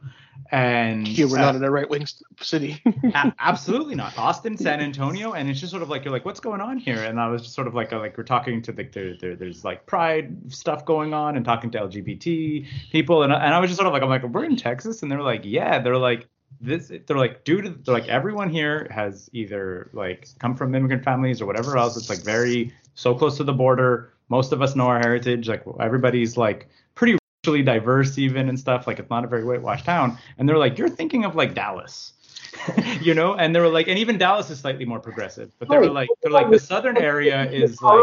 and 0.50 1.06
Here, 1.06 1.28
we're 1.28 1.38
uh, 1.38 1.42
not 1.42 1.54
in 1.56 1.64
a 1.64 1.70
right 1.70 1.88
wing 1.88 2.06
city. 2.40 2.80
a- 3.14 3.34
absolutely 3.38 3.94
not. 3.94 4.16
Austin, 4.18 4.56
San 4.56 4.80
Antonio, 4.80 5.32
and 5.32 5.48
it's 5.48 5.60
just 5.60 5.70
sort 5.70 5.82
of 5.82 5.88
like 5.88 6.04
you're 6.04 6.12
like, 6.12 6.24
what's 6.24 6.40
going 6.40 6.60
on 6.60 6.78
here? 6.78 7.02
And 7.04 7.20
I 7.20 7.28
was 7.28 7.42
just 7.42 7.54
sort 7.54 7.66
of 7.66 7.74
like, 7.74 7.92
uh, 7.92 7.98
like 7.98 8.16
we're 8.18 8.24
talking 8.24 8.62
to 8.62 8.72
the 8.72 8.84
there, 8.84 9.16
there 9.16 9.36
there's 9.36 9.64
like 9.64 9.86
pride 9.86 10.52
stuff 10.52 10.84
going 10.84 11.14
on, 11.14 11.36
and 11.36 11.44
talking 11.44 11.70
to 11.72 11.78
LGBT 11.80 12.66
people, 12.90 13.22
and 13.22 13.32
I- 13.32 13.44
and 13.44 13.54
I 13.54 13.58
was 13.60 13.70
just 13.70 13.78
sort 13.78 13.86
of 13.86 13.92
like, 13.92 14.02
I'm 14.02 14.08
like, 14.08 14.22
we're 14.24 14.44
in 14.44 14.56
Texas, 14.56 15.02
and 15.02 15.10
they're 15.10 15.22
like, 15.22 15.42
yeah, 15.44 15.78
they're 15.78 15.96
like. 15.96 16.28
This, 16.60 16.92
they're 17.06 17.16
like, 17.16 17.44
due 17.44 17.62
to, 17.62 17.70
they're 17.70 17.94
like, 17.94 18.08
everyone 18.08 18.50
here 18.50 18.86
has 18.90 19.28
either 19.32 19.88
like 19.94 20.28
come 20.38 20.54
from 20.54 20.74
immigrant 20.74 21.02
families 21.02 21.40
or 21.40 21.46
whatever 21.46 21.76
else. 21.78 21.96
It's 21.96 22.10
like 22.10 22.20
very 22.22 22.72
so 22.94 23.14
close 23.14 23.38
to 23.38 23.44
the 23.44 23.54
border. 23.54 24.12
Most 24.28 24.52
of 24.52 24.60
us 24.62 24.76
know 24.76 24.86
our 24.86 24.98
heritage. 24.98 25.48
Like 25.48 25.64
everybody's 25.80 26.36
like 26.36 26.68
racially 27.44 27.62
diverse 27.62 28.18
even 28.18 28.48
and 28.48 28.58
stuff. 28.58 28.86
Like 28.86 29.00
it's 29.00 29.10
not 29.10 29.24
a 29.24 29.26
very 29.26 29.42
whitewashed 29.42 29.84
town. 29.84 30.16
And 30.38 30.48
they're 30.48 30.58
like, 30.58 30.78
you're 30.78 30.88
thinking 30.88 31.24
of 31.24 31.34
like 31.34 31.54
Dallas, 31.54 32.12
you 33.00 33.14
know? 33.14 33.34
And 33.34 33.54
they 33.54 33.58
were 33.58 33.68
like, 33.68 33.88
and 33.88 33.98
even 33.98 34.16
Dallas 34.16 34.48
is 34.50 34.60
slightly 34.60 34.84
more 34.84 35.00
progressive. 35.00 35.50
But 35.58 35.68
they 35.68 35.76
were 35.76 35.90
like, 35.90 36.08
they're 36.22 36.30
like 36.30 36.50
the 36.50 36.60
southern 36.60 36.96
area 36.96 37.50
is 37.50 37.82
like, 37.82 37.98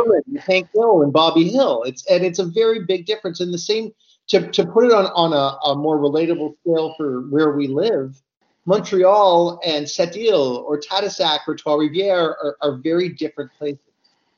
Hank 0.45 0.67
Hill 0.73 1.03
and 1.03 1.13
Bobby 1.13 1.47
Hill. 1.49 1.83
It's 1.83 2.05
and 2.07 2.25
it's 2.25 2.39
a 2.39 2.45
very 2.45 2.83
big 2.83 3.05
difference. 3.05 3.39
And 3.39 3.53
the 3.53 3.57
same 3.57 3.93
to 4.27 4.51
to 4.51 4.65
put 4.65 4.83
it 4.83 4.91
on 4.91 5.05
on 5.05 5.31
a, 5.31 5.69
a 5.69 5.75
more 5.75 5.97
relatable 5.97 6.55
scale 6.61 6.93
for 6.97 7.21
where 7.29 7.51
we 7.51 7.67
live. 7.67 8.21
Montreal 8.65 9.59
and 9.65 9.85
Sept-Îles 9.85 10.61
or 10.63 10.79
Tadoussac 10.79 11.39
or 11.47 11.55
Trois-Rivières 11.55 12.35
are, 12.43 12.57
are 12.61 12.75
very 12.75 13.09
different 13.09 13.49
places. 13.57 13.79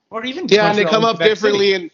or 0.10 0.24
even 0.24 0.48
yeah, 0.48 0.70
and 0.70 0.78
they 0.78 0.86
come 0.86 1.04
up 1.04 1.18
differently. 1.18 1.72
City. 1.72 1.84
And 1.84 1.92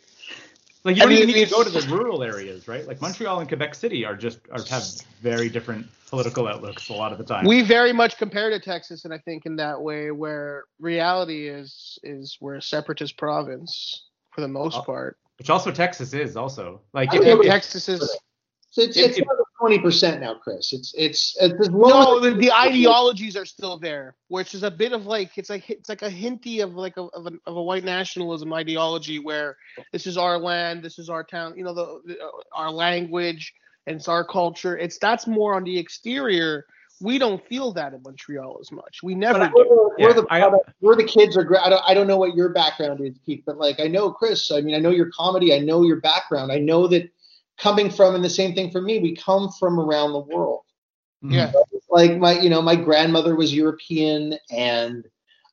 Like 0.88 0.96
you 0.96 1.02
don't 1.02 1.10
mean, 1.10 1.24
even 1.24 1.36
need 1.36 1.50
to 1.50 1.54
go 1.54 1.64
to 1.66 1.70
the 1.70 1.86
rural 1.94 2.24
areas, 2.24 2.66
right? 2.70 2.88
Like 2.88 3.02
Montreal 3.02 3.42
and 3.42 3.48
Quebec 3.50 3.76
City 3.76 4.06
are 4.06 4.16
just 4.16 4.40
are 4.52 4.64
have 4.70 4.86
very 5.22 5.50
different 5.50 5.86
political 6.10 6.48
outlooks 6.48 6.88
a 6.88 6.94
lot 6.94 7.12
of 7.12 7.18
the 7.18 7.26
time. 7.26 7.46
we 7.46 7.62
very 7.62 7.92
much 7.92 8.18
compare 8.18 8.50
to 8.50 8.58
Texas, 8.58 9.04
and 9.04 9.14
I 9.14 9.18
think 9.18 9.46
in 9.46 9.58
that 9.58 9.82
way, 9.82 10.12
where 10.12 10.64
reality 10.80 11.50
is 11.50 12.00
is 12.04 12.38
we're 12.40 12.56
a 12.56 12.62
separatist 12.62 13.18
province 13.18 14.06
for 14.34 14.40
the 14.40 14.48
most 14.48 14.78
Oh. 14.78 14.84
part. 14.84 15.18
which 15.40 15.50
also 15.50 15.72
Texas 15.72 16.14
is 16.14 16.38
also 16.38 16.80
like 16.94 17.14
I 17.14 17.18
if, 17.18 17.22
mean, 17.24 17.40
if- 17.42 17.46
Texas 17.48 17.90
is 17.90 18.00
So 18.72 18.82
it's, 18.84 18.96
If- 18.96 19.10
it's 19.10 19.18
if- 19.18 19.26
twenty 19.60 19.80
percent 19.80 20.22
now, 20.22 20.36
Chris. 20.36 20.74
It's 20.74 20.94
it's 20.98 21.36
it's 21.40 21.60
as 21.60 21.70
no, 21.70 21.78
low 21.78 22.20
the, 22.20 22.32
the 22.34 22.52
ideologies 22.52 23.36
are 23.36 23.46
still 23.46 23.78
there, 23.78 24.16
which 24.28 24.54
is 24.54 24.64
a 24.64 24.72
bit 24.72 24.94
of 24.94 25.06
like 25.06 25.38
it's 25.38 25.50
like 25.50 25.70
it's 25.70 25.90
like 25.90 26.02
a 26.02 26.10
hinty 26.10 26.60
of 26.62 26.74
like 26.76 26.98
a 26.98 27.04
of 27.04 27.26
a, 27.28 27.32
of 27.46 27.56
a 27.58 27.62
white 27.64 27.84
nationalism 27.84 28.54
ideology 28.54 29.20
where 29.20 29.58
this 29.92 30.08
is 30.08 30.18
our 30.18 30.38
land, 30.38 30.84
this 30.84 31.00
is 31.00 31.10
our 31.10 31.24
town, 31.24 31.54
you 31.58 31.64
know, 31.64 31.74
the, 31.74 32.02
the 32.06 32.20
uh, 32.20 32.28
our 32.54 32.72
language 32.72 33.54
and 33.88 33.96
it's 33.98 34.08
our 34.08 34.24
culture. 34.26 34.78
It's 34.78 34.98
that's 34.98 35.28
more 35.28 35.56
on 35.56 35.64
the 35.64 35.78
exterior. 35.78 36.66
We 37.00 37.20
don't 37.20 37.46
feel 37.48 37.74
that 37.74 37.94
in 37.94 38.02
Montreal 38.04 38.58
as 38.60 38.72
much. 38.72 39.02
We 39.04 39.14
never 39.14 39.40
I- 39.42 39.48
do. 39.50 39.54
we're, 39.56 39.68
we're 39.90 39.96
Yeah, 40.00 40.14
the 40.14 40.26
I- 40.32 40.52
we're 40.82 40.96
the 40.96 41.04
kids 41.04 41.38
are 41.38 41.44
gra- 41.44 41.64
I 41.64 41.70
don't, 41.70 41.84
I 41.88 41.94
don't 41.94 42.08
know 42.08 42.18
what 42.18 42.36
your 42.36 42.50
background 42.50 43.02
is 43.02 43.16
Keith 43.26 43.44
but 43.46 43.58
like 43.58 43.80
I 43.80 43.86
know 43.88 44.12
Chris 44.12 44.52
I 44.52 44.62
mean 44.62 44.74
I 44.76 44.80
know 44.80 44.90
your 44.90 45.10
comedy 45.16 45.54
I 45.54 45.60
know 45.60 45.84
your 45.84 46.02
background 46.02 46.52
I 46.52 46.58
know 46.58 46.88
that 46.88 47.10
coming 47.58 47.90
from 47.90 48.16
and 48.16 48.24
the 48.24 48.30
same 48.30 48.54
thing 48.54 48.72
for 48.72 48.82
me 48.82 49.00
we 49.00 49.16
come 49.16 49.50
from 49.60 49.80
around 49.80 50.14
the 50.14 50.20
world 50.20 50.62
Yeah. 51.22 51.52
like 51.90 52.18
my 52.18 52.40
you 52.40 52.50
know 52.50 52.62
my 52.62 52.76
grandmother 52.76 53.36
was 53.36 53.54
European 53.54 54.38
and 54.52 55.06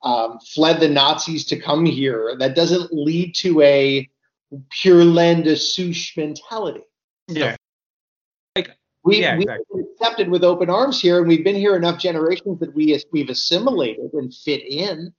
um, 0.03 0.39
fled 0.55 0.81
the 0.81 0.89
Nazis 0.89 1.47
to 1.47 1.59
come 1.59 1.87
here 1.87 2.37
that 2.39 2.55
doesn't 2.55 2.93
lead 2.93 3.35
to 3.37 3.61
a 3.63 4.09
pure 4.71 5.05
land 5.05 5.45
de 5.45 5.57
souche 5.57 6.17
mentality 6.17 6.83
yeah, 7.29 7.57
we, 9.05 9.21
Yeah, 9.21 9.37
we've 9.37 9.43
exactly. 9.43 9.83
been 9.83 9.93
accepted 9.93 10.29
with 10.31 10.45
open 10.45 10.71
arms 10.71 11.01
here, 11.01 11.19
and 11.19 11.29
we've 11.29 11.45
been 11.45 11.55
here 11.57 11.77
enough 11.77 11.99
generations 11.99 12.59
that 12.61 12.75
we 12.75 12.99
we've 13.13 13.29
assimilated 13.29 14.13
and 14.15 14.33
fit 14.33 14.63
in. 14.67 15.13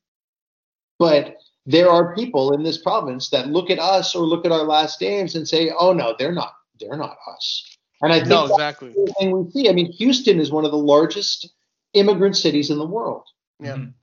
But 0.97 1.37
there 1.65 1.89
are 1.89 2.15
people 2.15 2.53
in 2.53 2.63
this 2.63 2.79
province 2.79 3.29
that 3.29 3.49
look 3.49 3.69
at 3.69 3.79
us 3.79 4.15
or 4.15 4.23
look 4.23 4.45
at 4.45 4.51
our 4.51 4.63
last 4.63 5.01
names 5.01 5.35
and 5.35 5.47
say, 5.47 5.71
"Oh 5.77 5.93
no, 5.93 6.15
they're 6.17 6.31
not. 6.31 6.53
They're 6.79 6.97
not 6.97 7.17
us." 7.27 7.77
And 8.01 8.11
I 8.11 8.17
think 8.17 8.29
No, 8.29 8.41
that's 8.47 8.53
exactly. 8.53 8.89
the 8.89 9.13
thing 9.19 9.31
we 9.31 9.49
see. 9.51 9.69
I 9.69 9.73
mean, 9.73 9.91
Houston 9.93 10.39
is 10.39 10.51
one 10.51 10.65
of 10.65 10.71
the 10.71 10.77
largest 10.77 11.49
immigrant 11.93 12.35
cities 12.37 12.69
in 12.69 12.77
the 12.77 12.85
world, 12.85 13.23
Yeah. 13.59 13.75
Mhm. 13.77 13.93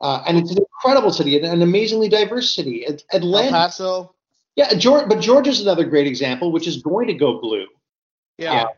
uh, 0.00 0.22
and 0.26 0.38
it's 0.38 0.50
an 0.50 0.58
incredible 0.58 1.12
city, 1.12 1.38
an, 1.38 1.44
an 1.44 1.62
amazingly 1.62 2.08
diverse 2.08 2.50
city. 2.50 2.86
At- 2.86 3.02
El 3.12 3.18
Atlanta, 3.20 3.50
Paso. 3.52 4.14
yeah, 4.56 4.72
Georgia, 4.74 5.06
but 5.06 5.20
Georgia's 5.20 5.60
another 5.60 5.84
great 5.84 6.06
example, 6.06 6.52
which 6.52 6.66
is 6.66 6.82
going 6.82 7.06
to 7.08 7.14
go 7.14 7.38
blue. 7.40 7.66
Yeah. 8.38 8.62
Uh, 8.62 8.68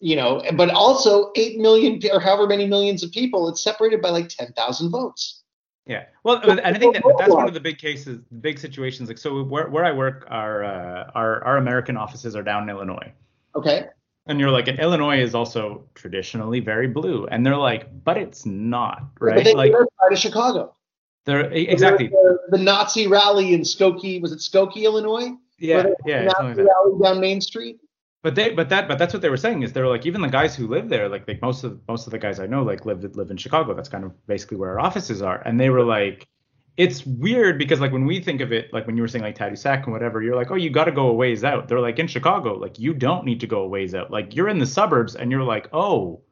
you 0.00 0.16
know, 0.16 0.42
but 0.56 0.70
also 0.70 1.30
eight 1.36 1.58
million 1.60 2.00
or 2.12 2.18
however 2.18 2.46
many 2.48 2.66
millions 2.66 3.04
of 3.04 3.12
people. 3.12 3.48
It's 3.48 3.62
separated 3.62 4.00
by 4.02 4.08
like 4.10 4.28
ten 4.28 4.52
thousand 4.54 4.90
votes. 4.90 5.41
Yeah. 5.86 6.04
Well, 6.22 6.38
and 6.48 6.60
I 6.60 6.72
think 6.78 6.94
that 6.94 7.02
that's 7.18 7.32
one 7.32 7.48
of 7.48 7.54
the 7.54 7.60
big 7.60 7.78
cases, 7.78 8.20
big 8.40 8.58
situations. 8.58 9.08
Like, 9.08 9.18
so 9.18 9.42
where, 9.42 9.68
where 9.68 9.84
I 9.84 9.92
work, 9.92 10.26
our, 10.30 10.64
uh, 10.64 11.10
our 11.14 11.42
our 11.44 11.56
American 11.56 11.96
offices 11.96 12.36
are 12.36 12.42
down 12.42 12.62
in 12.64 12.70
Illinois, 12.70 13.12
Okay, 13.56 13.86
and 14.26 14.38
you're 14.38 14.50
like, 14.50 14.68
and 14.68 14.78
Illinois 14.78 15.20
is 15.20 15.34
also 15.34 15.84
traditionally 15.94 16.60
very 16.60 16.86
blue, 16.86 17.26
and 17.26 17.44
they're 17.44 17.56
like, 17.56 17.88
but 18.04 18.16
it's 18.16 18.46
not, 18.46 19.12
but 19.18 19.26
right? 19.26 19.44
they 19.44 19.54
Like, 19.54 19.72
like, 19.72 19.82
outside 19.82 20.12
of 20.12 20.18
Chicago. 20.18 20.76
they're 21.24 21.50
exactly, 21.50 22.08
The, 22.08 22.38
the 22.50 22.58
Nazi 22.58 23.08
rally 23.08 23.52
in 23.52 23.62
Skokie 23.62 24.22
was 24.22 24.30
it 24.32 24.38
Skokie, 24.38 24.84
Illinois? 24.84 25.30
yeah, 25.58 25.86
yeah, 26.06 26.24
like 26.26 26.38
Nazi 26.38 26.62
rally 26.62 27.02
down 27.02 27.20
Main 27.20 27.40
Street. 27.40 27.78
But 28.22 28.36
they, 28.36 28.50
but 28.50 28.68
that, 28.68 28.86
but 28.86 28.98
that's 28.98 29.12
what 29.12 29.20
they 29.20 29.28
were 29.28 29.36
saying 29.36 29.62
is 29.62 29.72
they're 29.72 29.88
like 29.88 30.06
even 30.06 30.20
the 30.20 30.28
guys 30.28 30.54
who 30.54 30.68
live 30.68 30.88
there, 30.88 31.08
like 31.08 31.26
like 31.26 31.42
most 31.42 31.64
of 31.64 31.80
most 31.88 32.06
of 32.06 32.12
the 32.12 32.18
guys 32.18 32.38
I 32.38 32.46
know 32.46 32.62
like 32.62 32.86
live 32.86 33.02
live 33.16 33.30
in 33.30 33.36
Chicago. 33.36 33.74
That's 33.74 33.88
kind 33.88 34.04
of 34.04 34.26
basically 34.28 34.58
where 34.58 34.70
our 34.70 34.80
offices 34.80 35.22
are, 35.22 35.42
and 35.44 35.58
they 35.58 35.70
were 35.70 35.84
like, 35.84 36.28
it's 36.76 37.04
weird 37.04 37.58
because 37.58 37.80
like 37.80 37.90
when 37.90 38.06
we 38.06 38.20
think 38.20 38.40
of 38.40 38.52
it, 38.52 38.72
like 38.72 38.86
when 38.86 38.96
you 38.96 39.02
were 39.02 39.08
saying 39.08 39.24
like 39.24 39.36
Tadoussac 39.36 39.84
and 39.84 39.92
whatever, 39.92 40.22
you're 40.22 40.36
like, 40.36 40.52
oh, 40.52 40.54
you 40.54 40.70
got 40.70 40.84
to 40.84 40.92
go 40.92 41.08
a 41.08 41.12
ways 41.12 41.42
out. 41.42 41.66
They're 41.66 41.80
like 41.80 41.98
in 41.98 42.06
Chicago, 42.06 42.54
like 42.54 42.78
you 42.78 42.94
don't 42.94 43.24
need 43.24 43.40
to 43.40 43.48
go 43.48 43.62
a 43.62 43.68
ways 43.68 43.92
out. 43.92 44.12
Like 44.12 44.36
you're 44.36 44.48
in 44.48 44.58
the 44.58 44.66
suburbs, 44.66 45.16
and 45.16 45.32
you're 45.32 45.42
like, 45.42 45.68
oh, 45.72 46.22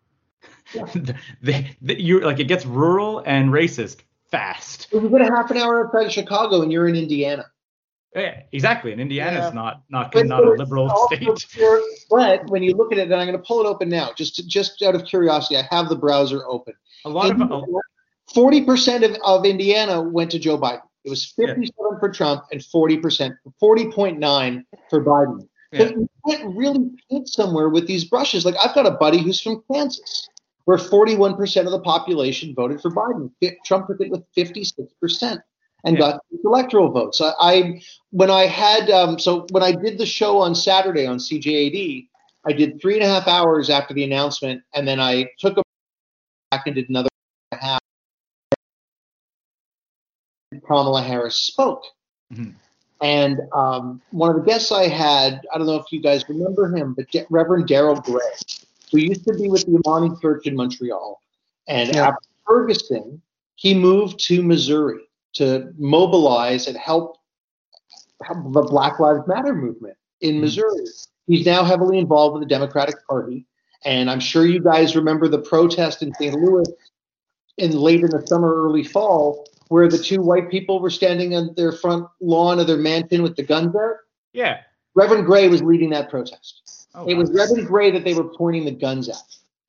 they, 1.43 1.77
they, 1.83 1.97
you're 1.97 2.25
like 2.25 2.39
it 2.39 2.45
gets 2.45 2.65
rural 2.65 3.25
and 3.27 3.51
racist 3.51 4.03
fast. 4.31 4.87
If 4.93 5.03
you 5.03 5.09
get 5.09 5.23
a 5.23 5.25
half 5.25 5.51
an 5.51 5.57
hour 5.57 5.87
outside 5.87 6.07
of 6.07 6.13
Chicago 6.13 6.63
and 6.63 6.71
you're 6.71 6.87
in 6.87 6.95
Indiana. 6.95 7.47
Yeah, 8.15 8.43
exactly. 8.53 8.91
And 8.93 9.01
Indiana's 9.01 9.45
Yeah. 9.47 9.51
not 9.51 9.83
not 9.89 10.15
not 10.15 10.45
a 10.45 10.51
liberal 10.51 10.89
state. 11.07 11.29
pure- 11.51 11.83
But 12.11 12.51
when 12.51 12.63
you 12.63 12.75
look 12.75 12.93
at 12.93 12.99
it, 12.99 13.03
and 13.03 13.15
I'm 13.15 13.27
going 13.27 13.39
to 13.39 13.45
pull 13.45 13.61
it 13.61 13.67
open 13.67 13.89
now, 13.89 14.11
just 14.17 14.49
just 14.49 14.83
out 14.83 14.95
of 14.95 15.05
curiosity, 15.05 15.57
I 15.57 15.63
have 15.71 15.89
the 15.89 15.97
browser 15.97 16.45
open. 16.49 16.75
A 17.05 17.09
lot 17.09 17.31
of 17.31 17.41
oh. 17.41 17.81
Forty 18.35 18.63
percent 18.65 19.05
of, 19.05 19.17
of 19.25 19.45
Indiana 19.45 20.01
went 20.03 20.31
to 20.33 20.39
Joe 20.39 20.59
Biden. 20.59 20.83
It 21.05 21.11
was 21.11 21.33
Yeah. 21.39 21.47
fifty-seven 21.47 21.99
for 22.01 22.09
Trump 22.11 22.45
and 22.53 22.65
forty 22.65 22.97
percent, 22.97 23.35
forty 23.59 23.91
point 23.91 24.19
nine 24.19 24.65
for 24.89 25.05
Biden. 25.05 25.49
Yeah. 25.73 25.85
But 25.85 25.91
you 25.97 26.09
can't 26.29 26.57
really 26.57 26.91
paint 27.11 27.29
somewhere 27.29 27.69
with 27.69 27.87
these 27.87 28.05
brushes. 28.05 28.45
Like 28.45 28.57
I've 28.63 28.75
got 28.75 28.87
a 28.87 28.93
buddy 28.93 29.19
who's 29.19 29.41
from 29.41 29.63
Kansas, 29.73 30.29
where 30.65 30.79
forty-one 30.79 31.37
percent 31.37 31.67
of 31.67 31.73
the 31.73 31.81
population 31.81 32.55
voted 32.55 32.81
for 32.81 32.91
Biden. 32.91 33.31
Trump 33.65 33.87
took 33.87 34.01
it 34.01 34.11
with 34.11 34.25
fifty-six 34.35 34.93
percent 35.01 35.41
and 35.85 35.97
Yeah. 35.97 36.01
got 36.13 36.21
electoral 36.45 36.91
votes. 36.91 37.21
I, 37.21 37.33
I 37.41 37.83
when 38.11 38.31
I 38.31 38.47
had 38.47 38.91
um, 38.91 39.19
so 39.19 39.47
when 39.51 39.63
I 39.63 39.73
did 39.73 39.99
the 39.99 40.07
show 40.07 40.39
on 40.39 40.55
Saturday 40.55 41.07
on 41.07 41.19
CJAD, 41.19 42.07
I 42.47 42.53
did 42.53 42.81
three 42.81 42.95
and 42.95 43.03
a 43.05 43.07
half 43.09 43.29
hours 43.29 43.71
after 43.71 43.95
the 43.95 44.05
announcement, 44.05 44.63
and 44.75 44.87
then 44.87 45.01
I 45.01 45.29
took 45.39 45.57
a 45.59 45.63
back 46.51 46.67
and 46.67 46.75
did 46.75 46.89
another 46.89 47.09
and 47.53 47.61
a 47.61 47.65
half. 47.65 47.79
Kamala 50.67 51.03
Harris 51.03 51.37
spoke. 51.37 51.85
Mhm. 52.33 52.55
And 53.03 53.41
um, 53.55 54.03
one 54.11 54.29
of 54.31 54.37
the 54.37 54.43
guests 54.43 54.71
I 54.73 54.87
had, 54.89 55.47
I 55.55 55.57
don't 55.59 55.67
know 55.67 55.77
if 55.77 55.87
you 55.91 56.03
guys 56.03 56.29
remember 56.29 56.75
him, 56.77 56.93
but 56.93 57.09
D- 57.11 57.25
Reverend 57.31 57.67
Daryl 57.67 58.03
Gray. 58.05 58.21
who 58.93 58.99
used 58.99 59.25
to 59.27 59.33
be 59.35 59.49
with 59.49 59.65
the 59.67 59.81
Amani 59.87 60.11
Church 60.21 60.47
in 60.47 60.55
Montreal. 60.57 61.21
And 61.69 61.95
Yeah. 61.95 62.09
after 62.09 62.27
Ferguson, 62.47 63.23
he 63.55 63.73
moved 63.73 64.19
to 64.27 64.43
Missouri 64.43 65.09
to 65.35 65.73
mobilize 65.79 66.67
and 66.67 66.77
help 66.77 67.17
help 68.23 68.53
the 68.53 68.63
Black 68.63 68.99
Lives 68.99 69.27
Matter 69.27 69.55
movement 69.55 69.97
in 70.21 70.33
mm-hmm. 70.33 70.43
Missouri. 70.43 70.85
He's 71.27 71.47
now 71.47 71.65
heavily 71.65 71.99
involved 71.99 72.35
with 72.35 72.43
the 72.43 72.49
Democratic 72.49 72.97
Party. 73.07 73.47
And 73.85 74.11
I'm 74.11 74.21
sure 74.21 74.45
you 74.45 74.61
guys 74.61 74.95
remember 74.95 75.29
the 75.29 75.39
protest 75.39 76.03
in 76.03 76.13
St. 76.15 76.35
Louis 76.35 76.67
in 77.57 77.73
late 77.73 78.01
in 78.01 78.11
the 78.11 78.27
summer, 78.27 78.53
early 78.55 78.85
fall, 78.85 79.47
where 79.69 79.89
the 79.89 79.99
two 79.99 80.21
white 80.21 80.51
people 80.51 80.81
were 80.81 80.91
standing 80.91 81.35
on 81.35 81.55
their 81.57 81.73
front 81.73 82.07
lawn 82.21 82.59
of 82.59 82.67
their 82.67 82.77
mansion 82.77 83.23
with 83.23 83.37
the 83.37 83.43
guns 83.43 83.75
out. 83.75 83.97
Yeah. 84.33 84.61
Reverend 84.95 85.27
Gray 85.27 85.49
was 85.49 85.63
leading 85.63 85.91
that 85.91 86.11
protest. 86.11 86.89
Oh, 86.95 87.07
It 87.07 87.15
was 87.15 87.31
wow. 87.31 87.37
Reverend 87.37 87.69
Gray 87.69 87.91
that 87.93 88.05
they 88.05 88.15
were 88.15 88.25
pointing 88.25 88.65
the 88.65 88.73
guns 88.73 89.09
at. 89.09 89.17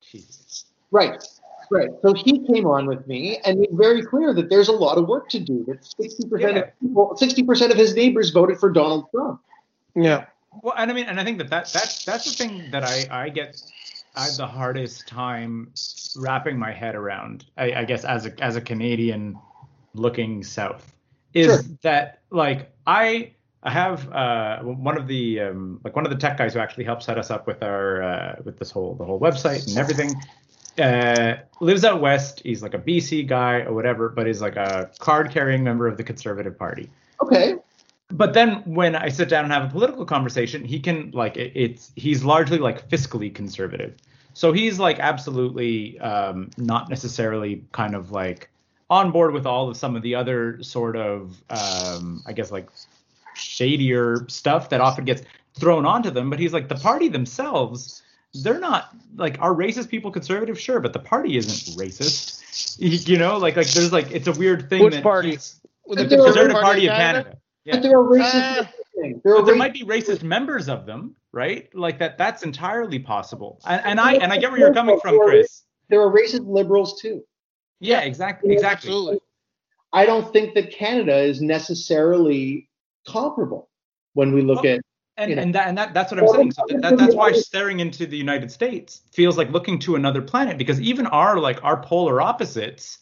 Jesus. 0.02 0.66
Right, 0.90 1.22
right. 1.70 1.90
So 2.02 2.12
he 2.14 2.44
came 2.46 2.66
on 2.66 2.86
with 2.86 3.06
me 3.06 3.38
and 3.44 3.58
made 3.60 3.70
very 3.72 4.02
clear 4.02 4.32
that 4.34 4.48
there's 4.50 4.68
a 4.68 4.72
lot 4.72 4.98
of 4.98 5.06
work 5.08 5.28
to 5.30 5.40
do. 5.40 5.64
That 5.66 5.80
60% 5.82 6.40
Yeah. 6.40 6.48
of 6.60 6.80
people, 6.80 7.16
60% 7.20 7.70
of 7.70 7.76
his 7.76 7.94
neighbors 7.94 8.30
voted 8.30 8.58
for 8.58 8.70
Donald 8.70 9.06
Trump. 9.10 9.40
Yeah. 9.94 10.26
Well, 10.62 10.74
and 10.76 10.90
I 10.90 10.94
mean, 10.94 11.06
and 11.06 11.18
I 11.18 11.24
think 11.24 11.38
that, 11.38 11.48
that 11.50 11.70
that's 11.72 12.04
that's 12.04 12.24
the 12.24 12.44
thing 12.44 12.70
that 12.72 12.84
I 12.84 13.06
I 13.10 13.28
get 13.30 13.60
I 14.14 14.24
have 14.26 14.36
the 14.36 14.46
hardest 14.46 15.08
time 15.08 15.72
wrapping 16.16 16.58
my 16.58 16.72
head 16.72 16.94
around. 16.94 17.46
I, 17.56 17.72
I 17.72 17.84
guess 17.84 18.04
as 18.04 18.26
a 18.26 18.44
as 18.44 18.56
a 18.56 18.60
Canadian 18.60 19.38
looking 19.94 20.42
south 20.42 20.94
is 21.32 21.46
Sure. 21.46 21.62
that 21.82 22.20
like 22.30 22.70
I 22.86 23.32
I 23.62 23.70
have 23.70 24.12
uh, 24.12 24.58
one 24.62 24.98
of 24.98 25.06
the 25.06 25.40
um, 25.40 25.80
like 25.84 25.94
one 25.96 26.04
of 26.04 26.10
the 26.10 26.18
tech 26.18 26.36
guys 26.36 26.52
who 26.54 26.60
actually 26.60 26.84
helped 26.84 27.04
set 27.04 27.16
us 27.16 27.30
up 27.30 27.46
with 27.46 27.62
our 27.62 28.02
uh, 28.02 28.36
with 28.44 28.58
this 28.58 28.70
whole 28.70 28.94
the 28.94 29.04
whole 29.04 29.20
website 29.20 29.66
and 29.68 29.78
everything. 29.78 30.14
Uh, 30.78 31.36
lives 31.60 31.84
out 31.84 32.00
west. 32.00 32.40
He's 32.44 32.62
like 32.62 32.74
a 32.74 32.78
BC 32.78 33.26
guy 33.28 33.60
or 33.60 33.74
whatever, 33.74 34.08
but 34.08 34.26
he's 34.26 34.40
like 34.40 34.56
a 34.56 34.90
card 34.98 35.30
carrying 35.30 35.62
member 35.62 35.86
of 35.86 35.96
the 35.96 36.04
Conservative 36.04 36.58
Party 36.58 36.88
Okay. 37.22 37.56
but 38.08 38.32
then 38.34 38.62
when 38.64 38.94
I 38.96 39.08
sit 39.10 39.28
down 39.28 39.44
and 39.44 39.52
have 39.52 39.64
a 39.64 39.70
political 39.70 40.04
conversation, 40.06 40.64
he 40.64 40.80
can 40.80 41.10
like 41.12 41.36
it, 41.36 41.52
it's 41.54 41.92
he's 41.96 42.24
largely 42.24 42.58
like 42.58 42.88
fiscally 42.88 43.34
conservative. 43.34 43.96
So 44.34 44.52
he's 44.52 44.78
like 44.78 44.98
absolutely 44.98 45.98
um, 46.00 46.50
not 46.56 46.88
necessarily 46.88 47.64
kind 47.72 47.94
of 47.94 48.10
like 48.10 48.48
on 48.88 49.10
board 49.10 49.32
with 49.34 49.46
all 49.46 49.68
of 49.68 49.76
some 49.76 49.94
of 49.96 50.02
the 50.02 50.14
other 50.14 50.62
sort 50.62 50.96
of 50.96 51.42
um, 51.50 52.22
I 52.26 52.32
guess 52.32 52.50
like 52.50 52.68
shadier 53.34 54.26
stuff 54.28 54.68
that 54.70 54.80
often 54.80 55.04
gets 55.04 55.22
thrown 55.54 55.84
onto 55.86 56.10
them. 56.10 56.30
But 56.30 56.38
he's 56.38 56.52
like 56.52 56.68
the 56.68 56.76
party 56.76 57.08
themselves, 57.08 58.02
they're 58.34 58.58
not 58.60 58.94
like 59.16 59.36
are 59.40 59.54
racist 59.54 59.88
people 59.88 60.10
conservative? 60.10 60.58
Sure, 60.58 60.80
but 60.80 60.92
the 60.92 60.98
party 60.98 61.36
isn't 61.36 61.76
racist. 61.78 62.38
You, 62.78 62.90
you 62.90 63.18
know, 63.18 63.38
like 63.38 63.56
like 63.56 63.66
there's 63.70 63.92
like 63.92 64.10
it's 64.10 64.26
a 64.26 64.32
weird 64.32 64.68
thing. 64.68 64.84
Which 64.84 64.94
that 64.94 65.02
party? 65.02 65.30
he's- 65.30 65.58
The 65.88 65.96
But 65.96 66.10
there 66.10 66.20
are- 66.20 66.24
Conservative 66.26 66.62
Party 66.62 66.86
of 66.86 66.94
Canada. 66.96 67.36
Yeah. 67.64 67.76
But 67.76 67.78
uh, 67.78 67.82
there 67.88 67.98
are 67.98 68.04
racist. 68.04 68.68
Things. 69.00 69.20
there 69.24 69.36
are 69.36 69.42
there 69.44 69.54
racist- 69.54 69.58
might 69.58 69.72
be 69.72 69.82
racist 69.84 70.22
members 70.22 70.68
of 70.68 70.84
them, 70.84 71.16
right? 71.32 71.74
Like 71.74 71.98
that. 71.98 72.18
That's 72.18 72.42
entirely 72.42 72.98
possible. 72.98 73.58
And, 73.66 73.80
and 73.84 74.00
I 74.00 74.14
and 74.14 74.32
I 74.32 74.36
get 74.36 74.50
where 74.50 74.60
you're 74.60 74.74
coming 74.74 74.98
from, 75.00 75.18
Chris. 75.20 75.62
there 75.88 76.00
are 76.02 76.10
racist 76.12 76.46
liberals 76.46 77.00
too. 77.00 77.24
Yeah, 77.80 78.00
exactly, 78.00 78.52
exactly. 78.52 78.88
Absolutely. 78.90 79.20
I 79.94 80.04
don't 80.06 80.30
think 80.32 80.54
that 80.54 80.70
Canada 80.72 81.16
is 81.18 81.40
necessarily 81.42 82.68
comparable 83.08 83.68
when 84.14 84.32
we 84.34 84.42
look 84.42 84.62
Well, 84.62 84.74
at. 84.74 84.80
And 85.16 85.30
you 85.30 85.36
know. 85.36 85.42
and 85.42 85.54
that 85.54 85.68
and 85.68 85.76
that, 85.76 85.92
that's 85.92 86.10
what 86.10 86.20
I'm 86.20 86.28
saying. 86.28 86.52
So 86.52 86.62
that, 86.68 86.82
that, 86.82 86.98
that's 86.98 87.14
why 87.14 87.32
staring 87.32 87.80
into 87.80 88.06
the 88.06 88.16
United 88.16 88.50
States 88.50 89.02
feels 89.12 89.36
like 89.36 89.50
looking 89.50 89.78
to 89.80 89.94
another 89.94 90.22
planet 90.22 90.56
because 90.56 90.80
even 90.80 91.06
our 91.06 91.38
like 91.38 91.62
our 91.62 91.82
polar 91.82 92.20
opposites 92.20 92.98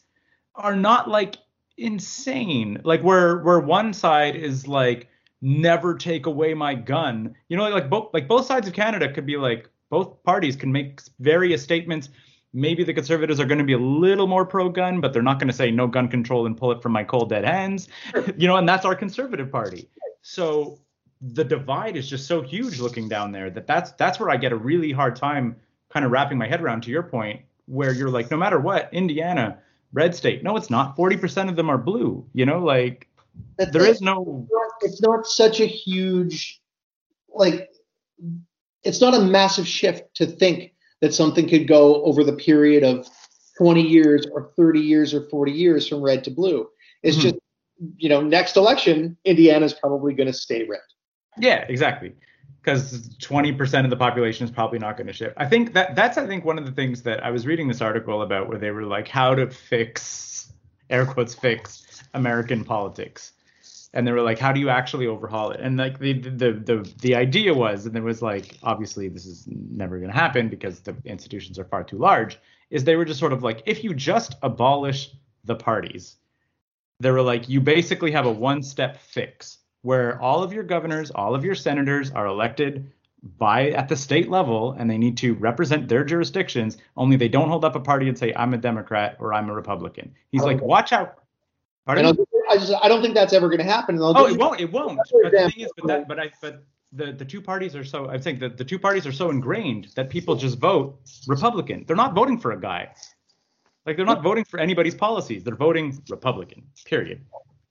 are 0.57 0.75
not 0.75 1.09
like 1.09 1.37
insane. 1.77 2.81
Like 2.85 3.03
where 3.03 3.39
where 3.39 3.61
one 3.61 3.93
side 3.93 4.37
is 4.37 4.67
like 4.67 5.09
never 5.41 5.95
take 5.95 6.27
away 6.27 6.55
my 6.55 6.75
gun. 6.75 7.35
You 7.49 7.57
know, 7.57 7.69
like 7.69 7.89
both 7.89 8.11
like 8.13 8.29
both 8.29 8.47
sides 8.47 8.69
of 8.69 8.75
Canada 8.75 9.13
could 9.13 9.27
be 9.27 9.37
like 9.37 9.69
both 9.89 10.23
parties 10.23 10.57
can 10.57 10.71
make 10.71 11.01
various 11.19 11.63
statements. 11.63 12.09
Maybe 12.53 12.83
the 12.83 12.95
conservatives 12.95 13.39
are 13.39 13.45
going 13.45 13.59
to 13.59 13.65
be 13.65 13.75
a 13.75 13.79
little 13.79 14.27
more 14.27 14.45
pro-gun, 14.45 15.01
but 15.01 15.13
they're 15.13 15.23
not 15.23 15.39
going 15.39 15.49
to 15.49 15.55
say 15.55 15.71
no 15.71 15.87
gun 15.87 16.09
control 16.09 16.47
and 16.47 16.57
pull 16.57 16.73
it 16.73 16.83
from 16.83 16.91
my 16.91 17.05
cold 17.05 17.29
dead 17.29 17.45
hands. 17.45 17.89
you 18.37 18.49
know, 18.49 18.57
and 18.57 18.69
that's 18.69 18.85
our 18.85 18.97
conservative 18.97 19.53
party. 19.53 19.89
So 20.23 20.81
the 21.21 21.45
divide 21.45 21.97
is 21.97 22.09
just 22.09 22.27
so 22.27 22.41
huge 22.43 22.81
looking 22.81 23.09
down 23.09 23.31
there 23.33 23.51
that 23.51 23.67
that's 23.67 23.93
that's 23.93 24.19
where 24.19 24.31
I 24.31 24.37
get 24.37 24.53
a 24.53 24.57
really 24.57 24.91
hard 24.93 25.17
time 25.17 25.57
kind 25.91 26.05
of 26.07 26.13
wrapping 26.13 26.39
my 26.39 26.47
head 26.49 26.63
around 26.63 26.83
to 26.85 26.91
your 26.91 27.03
point 27.03 27.43
where 27.67 27.93
you're 27.93 28.11
like 28.11 28.31
no 28.31 28.37
matter 28.37 28.59
what 28.59 28.89
Indiana 28.93 29.59
red 29.93 30.15
state 30.15 30.43
no 30.43 30.57
it's 30.57 30.71
not 30.71 30.97
40% 30.97 31.49
of 31.49 31.57
them 31.57 31.69
are 31.69 31.77
blue 31.79 32.25
you 32.33 32.47
know 32.47 32.59
like 32.61 33.07
there 33.59 33.69
the- 33.69 33.99
no 34.01 34.47
It's 34.83 35.03
not 35.03 35.27
such 35.27 35.61
a 35.61 35.67
huge, 35.67 36.61
like, 37.35 37.71
it's 38.83 39.01
not 39.01 39.15
a 39.15 39.21
massive 39.21 39.67
shift 39.69 40.15
to 40.15 40.27
think 40.27 40.73
that 41.01 41.13
something 41.15 41.49
could 41.49 41.69
go 41.69 42.03
over 42.03 42.25
the 42.25 42.33
period 42.33 42.83
of 42.83 43.07
20 43.59 43.83
years 43.83 44.27
or 44.33 44.53
30 44.57 44.81
years 44.81 45.13
or 45.13 45.29
40 45.29 45.53
years 45.53 45.87
from 45.87 46.01
red 46.01 46.25
to 46.25 46.31
blue. 46.31 46.69
It's 47.03 47.17
Mhm. 47.19 47.21
just, 47.23 47.35
you 47.99 48.09
know, 48.09 48.23
next 48.23 48.57
election, 48.57 49.17
Indiana's 49.25 49.75
probably 49.75 50.15
going 50.15 50.27
to 50.29 50.33
stay 50.33 50.65
red. 50.65 50.81
Yeah, 51.39 51.65
exactly. 51.69 52.15
Because 52.63 53.09
20% 53.19 53.85
of 53.85 53.91
the 53.91 53.97
population 53.97 54.45
is 54.45 54.51
probably 54.51 54.79
not 54.79 54.97
going 54.97 55.07
to 55.07 55.13
shift. 55.13 55.35
I 55.39 55.47
think 55.47 55.73
that 55.73 55.97
that's 55.97 56.19
I 56.19 56.27
think 56.27 56.45
one 56.45 56.59
of 56.59 56.67
the 56.67 56.73
things 56.73 57.03
that 57.03 57.25
I 57.25 57.31
was 57.31 57.47
reading 57.47 57.69
this 57.69 57.81
article 57.81 58.23
about 58.23 58.49
where 58.49 58.59
they 58.59 58.71
were 58.71 58.85
like 58.85 59.09
how 59.09 59.35
to 59.35 59.49
fix 59.51 60.53
air 60.91 61.07
quotes 61.07 61.35
fix 61.35 62.03
American 62.13 62.65
politics. 62.65 63.33
And 63.93 64.07
they 64.07 64.13
were 64.13 64.21
like, 64.23 64.39
how 64.39 64.53
do 64.53 64.61
you 64.61 64.69
actually 64.69 65.07
overhaul 65.07 65.51
it? 65.51 65.61
And 65.61 65.77
like 65.79 65.99
the 65.99 66.13
the 66.13 66.53
the 66.53 66.93
the 67.01 67.15
idea 67.17 67.55
was, 67.55 67.87
and 67.87 67.95
there 67.95 68.03
was 68.03 68.23
like, 68.23 68.57
obviously 68.63 69.09
this 69.09 69.27
is 69.27 69.49
never 69.49 69.99
going 69.99 70.11
to 70.11 70.17
happen 70.17 70.49
because 70.49 70.81
the 70.81 70.95
institutions 71.05 71.59
are 71.59 71.65
far 71.65 71.83
too 71.83 71.99
large. 71.99 72.39
Is 72.71 72.85
they 72.85 72.95
were 72.95 73.05
just 73.05 73.19
sort 73.19 73.33
of 73.33 73.43
like, 73.43 73.63
if 73.67 73.83
you 73.83 73.95
just 73.95 74.37
abolish 74.43 75.11
the 75.45 75.57
parties, 75.57 76.17
they 77.01 77.11
were 77.11 77.23
like, 77.23 77.49
you 77.49 77.61
basically 77.61 78.13
have 78.13 78.27
a 78.27 78.31
one-step 78.31 79.01
fix 79.01 79.59
where 79.83 80.21
all 80.21 80.43
of 80.43 80.53
your 80.53 80.65
governors, 80.65 81.11
all 81.11 81.35
of 81.35 81.45
your 81.45 81.55
senators 81.55 82.11
are 82.11 82.27
elected 82.27 82.91
by 83.23 83.71
at 83.71 83.89
the 83.89 83.97
state 83.97 84.31
level 84.31 84.73
and 84.79 84.91
they 84.91 84.97
need 84.97 85.17
to 85.19 85.35
represent 85.35 85.89
their 85.89 86.05
jurisdictions 86.05 86.79
only 86.97 87.17
they 87.17 87.29
don't 87.29 87.49
hold 87.49 87.65
up 87.65 87.77
a 87.77 87.81
party 87.81 88.09
and 88.09 88.19
say 88.19 88.33
i'm 88.35 88.55
a 88.55 88.57
democrat 88.57 89.17
or 89.21 89.35
i'm 89.35 89.51
a 89.51 89.55
republican. 89.55 90.15
He's 90.33 90.43
like 90.43 90.61
watch 90.63 90.93
out. 90.93 91.19
Pardon? 91.87 92.17
I, 92.49 92.57
just, 92.57 92.73
I 92.83 92.89
don't 92.89 93.03
think 93.03 93.15
that's 93.15 93.33
ever 93.33 93.49
going 93.49 93.59
to 93.59 93.65
happen. 93.65 93.99
Oh 94.01 94.27
it 94.27 94.39
won't 94.39 94.61
it 94.61 94.73
won't. 94.73 94.99
But 95.23 95.33
the 95.33 95.51
thing 95.51 95.65
is 95.65 95.73
but 95.77 95.87
that 95.87 96.09
but 96.09 96.19
i 96.19 96.31
but 96.41 96.65
the, 96.93 97.13
the 97.13 97.25
two 97.25 97.41
parties 97.41 97.77
are 97.77 97.85
so 97.85 98.09
i 98.09 98.19
think 98.19 98.41
that 98.41 98.57
the 98.57 98.65
two 98.65 98.79
parties 98.79 99.07
are 99.07 99.13
so 99.13 99.31
ingrained 99.31 99.89
that 99.97 100.09
people 100.09 100.35
just 100.35 100.59
vote 100.59 100.99
republican. 101.27 101.85
They're 101.87 101.97
not 101.97 102.15
voting 102.15 102.39
for 102.39 102.53
a 102.53 102.61
guy. 102.61 102.95
Like 103.85 103.97
they're 103.97 104.07
not 104.07 104.23
voting 104.23 104.45
for 104.45 104.61
anybody's 104.61 104.95
policies. 104.95 105.45
They're 105.45 105.57
voting 105.57 106.03
republican 106.09 106.63
period 106.87 107.25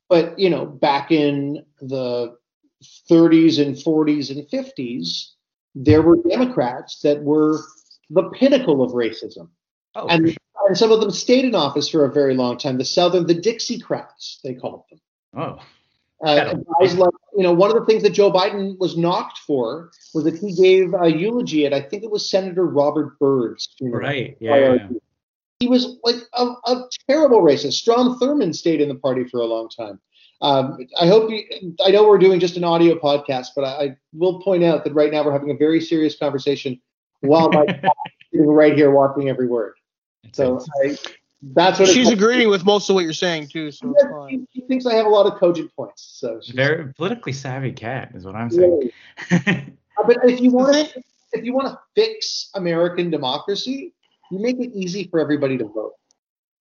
but 0.10 0.38
you 0.38 0.50
know, 0.50 0.65
back 0.65 1.12
in 1.12 1.63
the 1.80 2.36
30s 3.10 3.63
and 3.63 3.76
40s 3.76 4.32
and 4.32 4.48
50s, 4.48 5.30
there 5.76 6.02
were 6.02 6.17
Democrats 6.28 7.02
that 7.02 7.22
were 7.22 7.60
the 8.10 8.24
pinnacle 8.32 8.82
of 8.84 8.91
racism, 8.91 9.50
oh 9.95 10.08
and, 10.08 10.28
sure. 10.28 10.38
and 10.67 10.78
some 10.78 10.91
of 10.91 11.00
them 11.00 11.12
stayed 11.12 11.45
in 11.45 11.56
office 11.56 11.88
for 11.89 12.06
a 12.06 12.12
very 12.12 12.36
long 12.36 12.58
time. 12.58 12.78
The 12.78 12.86
Southern, 12.86 13.28
the 13.28 13.36
Dixiecrats, 13.36 14.41
they 14.43 14.56
called 14.56 14.84
them. 14.89 15.00
oh 15.36 15.60
Uh, 16.26 16.56
guys 16.80 16.98
like, 16.98 17.13
you 17.38 17.43
know, 17.43 17.54
one 17.54 17.69
of 17.69 17.78
the 17.78 17.86
things 17.86 18.04
that 18.04 18.10
Joe 18.10 18.32
Biden 18.32 18.78
was 18.80 18.98
knocked 18.98 19.38
for 19.38 19.91
was 20.13 20.24
that 20.26 20.38
he 20.38 20.54
gave 20.54 20.93
a 20.93 21.10
eulogy 21.10 21.65
at, 21.65 21.74
I 21.74 21.82
think 21.82 22.04
it 22.04 22.12
was 22.12 22.30
Senator 22.30 22.65
Robert 22.65 23.17
Byrd's 23.19 23.69
funeral. 23.78 24.02
right 24.02 24.36
yeah. 24.41 24.88
He 25.60 25.67
was 25.67 25.98
like 26.04 26.15
a, 26.34 26.45
a 26.45 26.84
terrible 27.10 27.41
racist. 27.41 27.74
Strom 27.74 28.17
Thurmond 28.19 28.56
stayed 28.56 28.80
in 28.80 28.88
the 28.88 28.95
party 28.95 29.26
for 29.26 29.41
a 29.41 29.45
long 29.45 29.67
time. 29.69 30.00
Um, 30.41 30.78
I 31.00 31.06
hope 31.08 31.30
you, 31.30 31.43
I 31.86 31.91
know 31.91 32.08
we're 32.08 32.17
doing 32.17 32.39
just 32.39 32.56
an 32.56 32.63
audio 32.63 32.95
podcast, 32.95 33.48
but 33.58 33.65
I, 33.65 33.69
I 33.84 33.98
will 34.13 34.41
point 34.41 34.63
out 34.63 34.86
that 34.86 34.93
right 34.93 35.12
now 35.12 35.22
we're 35.26 35.34
having 35.34 35.52
a 35.52 35.58
very 35.58 35.82
serious 35.82 36.17
conversation 36.17 36.80
while 37.19 37.50
my 37.52 37.65
cat 37.65 37.91
sitting 38.32 38.48
right 38.48 38.74
here 38.74 38.92
watching 38.92 39.27
every 39.27 39.48
word. 39.48 39.73
It's- 40.23 40.38
So 40.38 40.63
I, 40.81 40.98
that's 41.54 41.77
what 41.79 41.90
She's 41.90 42.10
agreeing 42.10 42.50
with 42.50 42.63
most 42.63 42.90
of 42.90 42.96
what 42.96 43.04
you're 43.04 43.12
saying 43.13 43.48
too, 43.50 43.69
so 43.71 43.92
it's 43.94 44.04
fine. 44.04 44.48
She, 44.54 44.62
she 44.62 44.67
thinks 44.67 44.86
I 44.86 44.94
have 44.96 45.06
a 45.06 45.10
lot 45.10 45.25
of 45.25 45.38
cogent 45.40 45.75
points. 45.75 46.04
So 46.19 46.40
she's 46.42 46.56
very 46.56 46.94
politically 46.94 47.33
savvy 47.33 47.73
cat 47.73 48.12
is 48.15 48.25
what 48.25 48.36
I'm 48.36 48.50
saying. 48.50 48.92
really- 49.29 49.75
Uh, 49.98 50.04
But 50.08 50.17
if 50.23 50.40
you 50.40 50.52
want 50.52 50.73
to, 50.73 51.04
if 51.33 51.44
you 51.44 51.54
want 51.54 51.67
to 51.67 51.77
fix 51.94 52.50
American 52.56 53.10
democracy, 53.10 53.94
you 54.32 54.40
make 54.40 54.58
it 54.60 54.71
easy 54.73 55.06
for 55.06 55.19
everybody 55.19 55.58
to 55.58 55.65
vote. 55.65 55.94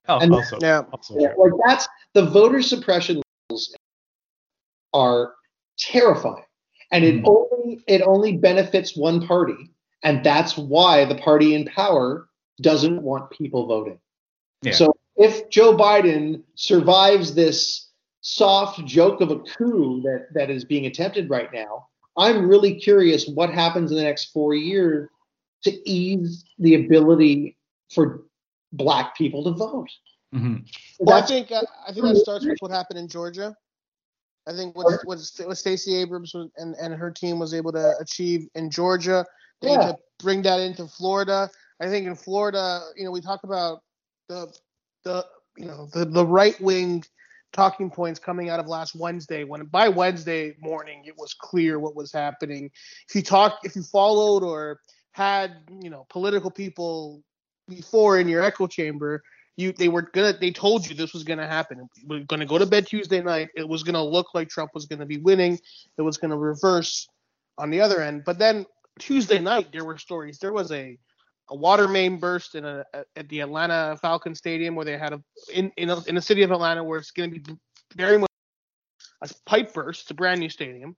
oh, 0.08 0.18
And- 0.20 0.34
also, 0.34 0.58
Yeah. 0.62 0.84
also 0.90 1.18
Yeah, 1.18 1.34
like 1.36 1.52
that's 1.66 1.86
the 2.14 2.24
voter 2.24 2.62
suppression 2.62 3.20
levels 3.50 3.74
are 4.94 5.34
terrifying, 5.78 6.44
and 6.90 7.04
it 7.04 7.16
Mhm. 7.22 7.28
only 7.28 7.84
it 7.86 8.00
only 8.02 8.36
benefits 8.36 8.96
one 8.96 9.26
party, 9.26 9.70
And 10.04 10.22
that's 10.24 10.56
why 10.56 11.04
the 11.04 11.16
party 11.16 11.54
in 11.56 11.64
power 11.66 12.28
doesn't 12.62 13.02
want 13.02 13.30
people 13.30 13.66
voting. 13.66 13.98
Yeah. 14.62 14.72
So 14.72 14.94
if 15.16 15.50
Joe 15.50 15.76
Biden 15.76 16.44
survives 16.54 17.34
this 17.34 17.90
soft 18.20 18.84
joke 18.86 19.20
of 19.20 19.32
a 19.32 19.40
coup 19.40 20.00
that, 20.02 20.28
that 20.34 20.50
is 20.50 20.64
being 20.64 20.86
attempted 20.86 21.28
right 21.28 21.52
now, 21.52 21.88
I'm 22.16 22.48
really 22.48 22.76
curious 22.76 23.26
what 23.28 23.50
happens 23.52 23.90
in 23.90 23.96
the 23.96 24.04
next 24.04 24.26
four 24.26 24.54
years 24.54 25.08
to 25.64 25.88
ease 25.90 26.44
the 26.60 26.76
ability 26.76 27.56
for 27.90 28.24
black 28.72 29.16
people 29.16 29.44
to 29.44 29.50
vote. 29.50 29.88
Mhm. 30.34 30.68
Well, 30.98 31.16
I 31.16 31.26
think 31.26 31.50
uh, 31.50 31.62
I 31.86 31.92
think 31.92 32.06
that 32.06 32.16
starts 32.16 32.44
with 32.44 32.58
what 32.60 32.70
happened 32.70 32.98
in 32.98 33.08
Georgia. 33.08 33.56
I 34.46 34.52
think 34.52 34.76
what 34.76 35.04
what, 35.04 35.18
what 35.44 35.58
Stacey 35.58 35.96
Abrams 35.96 36.32
was, 36.34 36.50
and 36.56 36.74
and 36.76 36.94
her 36.94 37.10
team 37.10 37.38
was 37.38 37.54
able 37.54 37.72
to 37.72 37.94
achieve 37.98 38.48
in 38.54 38.70
Georgia, 38.70 39.24
they 39.60 39.72
Yeah. 39.72 39.92
to 39.92 39.96
bring 40.18 40.42
that 40.42 40.60
into 40.60 40.86
Florida. 40.86 41.50
I 41.80 41.88
think 41.88 42.06
in 42.06 42.14
Florida, 42.14 42.82
you 42.96 43.04
know, 43.04 43.10
we 43.10 43.20
talk 43.20 43.44
about 43.44 43.82
the 44.28 44.52
the 45.04 45.26
you 45.56 45.66
know 45.66 45.88
the 45.92 46.04
the 46.04 46.26
right 46.26 46.60
wing 46.60 47.04
talking 47.52 47.90
points 47.90 48.20
coming 48.20 48.50
out 48.50 48.60
of 48.60 48.66
last 48.66 48.94
Wednesday. 48.94 49.44
When 49.44 49.64
by 49.66 49.88
Wednesday 49.88 50.54
morning, 50.60 51.04
it 51.06 51.14
was 51.16 51.34
clear 51.34 51.78
what 51.78 51.96
was 51.96 52.12
happening. 52.12 52.70
If 53.08 53.14
you 53.14 53.22
talk, 53.22 53.60
if 53.64 53.74
you 53.76 53.82
followed 53.82 54.42
or 54.42 54.80
had 55.12 55.56
you 55.82 55.90
know 55.90 56.06
political 56.10 56.50
people 56.50 57.22
before 57.68 58.18
in 58.18 58.28
your 58.28 58.42
echo 58.42 58.66
chamber, 58.66 59.22
you 59.56 59.72
they 59.72 59.88
were 59.88 60.02
gonna 60.02 60.32
they 60.32 60.50
told 60.50 60.88
you 60.88 60.94
this 60.94 61.12
was 61.12 61.24
gonna 61.24 61.46
happen. 61.46 61.88
We're 62.06 62.24
gonna 62.24 62.46
go 62.46 62.58
to 62.58 62.66
bed 62.66 62.86
Tuesday 62.86 63.22
night. 63.22 63.48
It 63.56 63.68
was 63.68 63.82
gonna 63.82 64.02
look 64.02 64.34
like 64.34 64.48
Trump 64.48 64.70
was 64.74 64.86
gonna 64.86 65.06
be 65.06 65.18
winning. 65.18 65.58
It 65.96 66.02
was 66.02 66.16
gonna 66.16 66.38
reverse 66.38 67.08
on 67.58 67.70
the 67.70 67.80
other 67.80 68.02
end. 68.02 68.22
But 68.24 68.38
then 68.38 68.66
Tuesday 68.98 69.40
night 69.40 69.72
there 69.72 69.84
were 69.84 69.98
stories. 69.98 70.38
There 70.38 70.52
was 70.52 70.70
a 70.72 70.96
a 71.50 71.56
water 71.56 71.88
main 71.88 72.18
burst 72.18 72.54
in 72.54 72.64
a 72.64 72.84
at 73.16 73.28
the 73.28 73.40
Atlanta 73.40 73.98
Falcon 74.00 74.34
Stadium 74.34 74.74
where 74.74 74.84
they 74.84 74.96
had 74.96 75.12
a 75.12 75.22
in 75.52 75.72
in 75.76 75.90
a, 75.90 76.02
in 76.04 76.14
the 76.14 76.22
city 76.22 76.42
of 76.42 76.52
Atlanta 76.52 76.84
where 76.84 76.98
it's 76.98 77.10
gonna 77.10 77.30
be 77.30 77.42
very 77.96 78.18
much 78.18 78.28
a 79.22 79.28
pipe 79.46 79.74
burst. 79.74 80.02
It's 80.02 80.10
a 80.10 80.14
brand 80.14 80.40
new 80.40 80.48
stadium. 80.48 80.96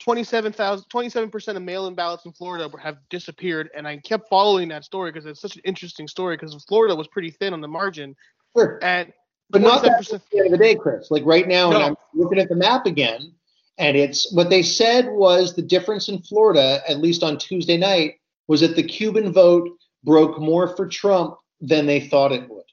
27,000 0.00 0.84
27% 0.88 1.56
of 1.56 1.62
mail-in 1.62 1.94
ballots 1.94 2.24
in 2.24 2.32
Florida 2.32 2.70
have 2.80 2.98
disappeared 3.10 3.68
and 3.76 3.86
I 3.86 3.96
kept 3.98 4.28
following 4.28 4.68
that 4.68 4.84
story 4.84 5.10
because 5.10 5.26
it's 5.26 5.40
such 5.40 5.56
an 5.56 5.62
interesting 5.64 6.06
story 6.06 6.36
because 6.36 6.54
Florida 6.68 6.94
was 6.94 7.08
pretty 7.08 7.30
thin 7.30 7.52
on 7.52 7.60
the 7.60 7.68
margin 7.68 8.14
Sure. 8.56 8.78
and 8.82 9.12
But 9.50 9.62
not 9.62 9.82
that 9.82 10.00
at 10.12 10.22
the 10.30 10.38
end 10.38 10.46
of 10.46 10.52
the 10.52 10.58
day, 10.58 10.74
Chris. 10.74 11.10
Like 11.10 11.24
right 11.24 11.46
now, 11.48 11.70
and 11.70 11.78
No. 11.80 11.84
I'm 11.86 11.96
looking 12.14 12.38
at 12.38 12.48
the 12.48 12.54
map 12.54 12.86
again, 12.86 13.32
and 13.78 13.96
it's 13.96 14.32
what 14.32 14.50
they 14.50 14.62
said 14.62 15.08
was 15.10 15.54
the 15.54 15.62
difference 15.62 16.08
in 16.08 16.20
Florida, 16.22 16.80
at 16.88 16.98
least 16.98 17.22
on 17.22 17.38
Tuesday 17.38 17.76
night, 17.76 18.14
was 18.46 18.60
that 18.60 18.76
the 18.76 18.82
Cuban 18.82 19.32
vote 19.32 19.68
broke 20.04 20.38
more 20.38 20.68
for 20.76 20.86
Trump 20.86 21.36
than 21.60 21.86
they 21.86 22.00
thought 22.00 22.32
it 22.32 22.48
would. 22.48 22.64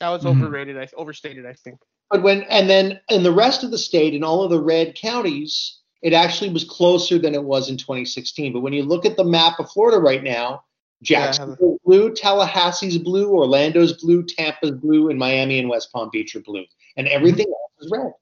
that 0.00 0.10
was 0.10 0.24
Mhm. 0.24 0.36
overrated 0.36 0.76
I 0.76 0.88
overstated 0.96 1.46
I 1.46 1.52
think 1.54 1.78
But 2.10 2.22
when 2.22 2.42
and 2.44 2.68
then 2.68 3.00
in 3.10 3.22
the 3.22 3.32
rest 3.32 3.62
of 3.64 3.70
the 3.70 3.78
state, 3.78 4.12
in 4.14 4.22
all 4.24 4.42
of 4.42 4.50
the 4.50 4.60
red 4.60 4.94
counties, 4.96 5.80
it 6.04 6.12
actually 6.12 6.50
was 6.50 6.64
closer 6.64 7.18
than 7.18 7.34
it 7.34 7.42
was 7.42 7.70
in 7.70 7.78
2016. 7.78 8.52
But 8.52 8.60
when 8.60 8.74
you 8.74 8.82
look 8.82 9.06
at 9.06 9.16
the 9.16 9.24
map 9.24 9.58
of 9.58 9.70
Florida 9.70 9.98
right 9.98 10.22
now, 10.22 10.62
Yeah, 11.00 11.24
Jacksonville's 11.24 11.80
blue, 11.82 12.10
Tallahassee's 12.12 12.98
blue, 12.98 13.30
Orlando's 13.30 13.94
blue, 13.94 14.22
Tampa's 14.22 14.72
blue, 14.72 15.08
and 15.08 15.18
Miami 15.18 15.58
and 15.58 15.70
West 15.70 15.90
Palm 15.92 16.10
Beach 16.12 16.36
are 16.36 16.40
blue, 16.40 16.64
and 16.96 17.06
mm-hmm. 17.06 17.16
everything 17.16 17.46
else 17.46 17.72
is 17.80 17.90
red. 17.90 18.12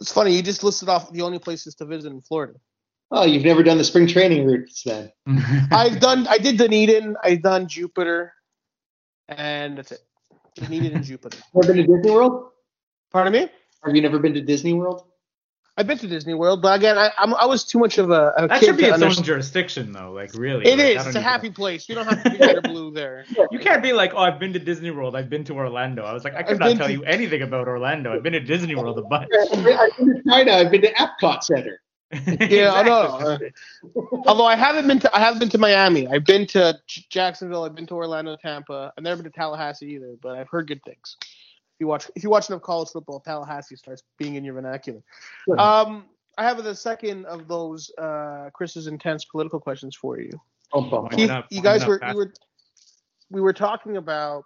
it's 0.00 0.12
funny 0.12 0.34
you 0.34 0.42
just 0.42 0.62
listed 0.62 0.88
off 0.88 1.10
the 1.12 1.22
only 1.22 1.40
places 1.40 1.74
to 1.74 1.84
visit 1.84 2.12
in 2.12 2.20
Florida 2.20 2.58
Oh, 3.12 3.24
you've 3.24 3.44
never 3.44 3.62
done 3.62 3.78
the 3.78 3.84
spring 3.84 4.08
training 4.08 4.46
routes 4.46 4.82
then? 4.82 5.12
I've 5.72 6.00
done 6.00 6.26
I 6.28 6.38
did 6.38 6.56
Dunedin 6.56 7.16
I've 7.22 7.42
done 7.42 7.68
Jupiter 7.68 8.32
and 9.28 9.78
that's 9.78 9.92
it 9.92 10.00
Dunedin 10.54 10.94
and 10.94 11.04
Jupiter 11.04 11.38
Ever 11.56 11.72
been 11.72 11.86
to 11.86 11.94
Disney 11.94 12.10
World? 12.10 12.50
pardon 13.10 13.32
me 13.32 13.50
Have 13.84 13.94
you 13.94 14.02
never 14.02 14.18
been 14.18 14.34
to 14.34 14.40
Disney 14.40 14.72
World? 14.72 15.04
I've 15.76 15.86
been 15.86 15.98
to 15.98 16.06
Disney 16.06 16.34
World 16.34 16.62
but 16.62 16.76
again 16.78 16.96
I 16.96 17.10
I'm, 17.18 17.34
I 17.34 17.44
was 17.46 17.64
too 17.64 17.78
much 17.78 17.98
of 17.98 18.10
a, 18.10 18.32
a 18.36 18.48
that 18.48 18.60
kid 18.60 18.66
should 18.66 18.76
be 18.76 18.84
to 18.84 18.94
its 18.94 19.02
own 19.18 19.22
jurisdiction, 19.24 19.92
though. 19.92 20.12
Like, 20.12 20.32
really. 20.34 20.64
it 20.66 20.78
like, 20.78 20.86
is 20.88 20.96
it's 20.96 21.06
a 21.06 21.08
even- 21.10 21.22
happy 21.22 21.50
place 21.50 21.88
you 21.88 21.94
don't 21.94 22.06
have 22.06 22.22
to 22.22 22.30
be 22.30 22.38
red 22.38 22.56
or 22.56 22.62
blue 22.62 22.90
there 22.92 23.24
You 23.50 23.58
can't 23.58 23.82
be 23.82 23.92
like, 23.92 24.12
oh, 24.14 24.18
I've 24.18 24.38
been 24.38 24.52
to 24.54 24.58
Disney 24.58 24.90
World. 24.90 25.14
I've 25.16 25.28
been 25.28 25.44
to 25.44 25.52
Orlando. 25.54 26.04
I 26.04 26.12
was 26.12 26.24
like, 26.24 26.34
I 26.34 26.42
could 26.42 26.54
I've 26.54 26.58
not 26.60 26.76
tell 26.78 26.86
to- 26.86 26.92
you 26.92 27.04
anything 27.04 27.42
about 27.42 27.68
Orlando. 27.68 28.12
I've 28.14 28.22
been 28.22 28.32
to 28.32 28.40
Disney 28.40 28.74
World 28.74 28.98
a 28.98 29.02
bunch. 29.02 29.28
I've 29.52 29.64
been 29.64 30.14
to 30.14 30.22
China. 30.28 30.52
I've 30.52 30.70
been 30.70 30.82
to 30.82 30.92
Epcot 30.94 31.42
Center. 31.42 31.80
Yeah, 32.48 32.72
I 32.72 32.82
know. 32.84 33.38
Although 34.26 34.46
I 34.46 34.54
haven't 34.56 34.86
been 34.86 35.00
to 35.00 35.14
I 35.14 35.18
haven't 35.20 35.40
been 35.40 35.48
to 35.50 35.58
Miami. 35.58 36.06
I've 36.06 36.24
been 36.24 36.46
to 36.48 36.78
J- 36.86 37.04
Jacksonville. 37.10 37.64
I've 37.64 37.74
been 37.74 37.86
to 37.88 37.94
Orlando, 37.94 38.36
Tampa. 38.36 38.92
I've 38.96 39.02
never 39.02 39.22
been 39.22 39.30
to 39.32 39.36
Tallahassee 39.36 39.86
either, 39.94 40.14
but 40.22 40.36
I've 40.36 40.48
heard 40.48 40.68
good 40.68 40.80
things. 40.84 41.16
If 41.76 41.80
you 41.80 41.86
watch 41.88 42.10
if 42.16 42.22
you 42.24 42.30
watch 42.30 42.48
enough 42.48 42.62
college 42.62 42.88
football, 42.88 43.20
Tallahassee 43.20 43.76
starts 43.76 44.02
being 44.16 44.36
in 44.36 44.44
your 44.44 44.54
vernacular. 44.54 45.02
Sure. 45.44 45.60
Um, 45.60 46.06
I 46.38 46.44
have 46.44 46.62
the 46.64 46.74
second 46.74 47.26
of 47.26 47.48
those 47.48 47.90
uh, 47.98 48.48
Chris's 48.54 48.86
intense 48.86 49.26
political 49.26 49.60
questions 49.60 49.94
for 49.94 50.18
you. 50.18 50.30
Oh, 50.72 50.82
bum. 50.82 51.08
Keith, 51.08 51.28
not? 51.28 51.46
you 51.50 51.62
guys 51.62 51.86
were 51.86 52.00
you 52.08 52.16
were 52.16 52.32
we 53.30 53.40
were 53.42 53.52
talking 53.52 53.98
about 53.98 54.44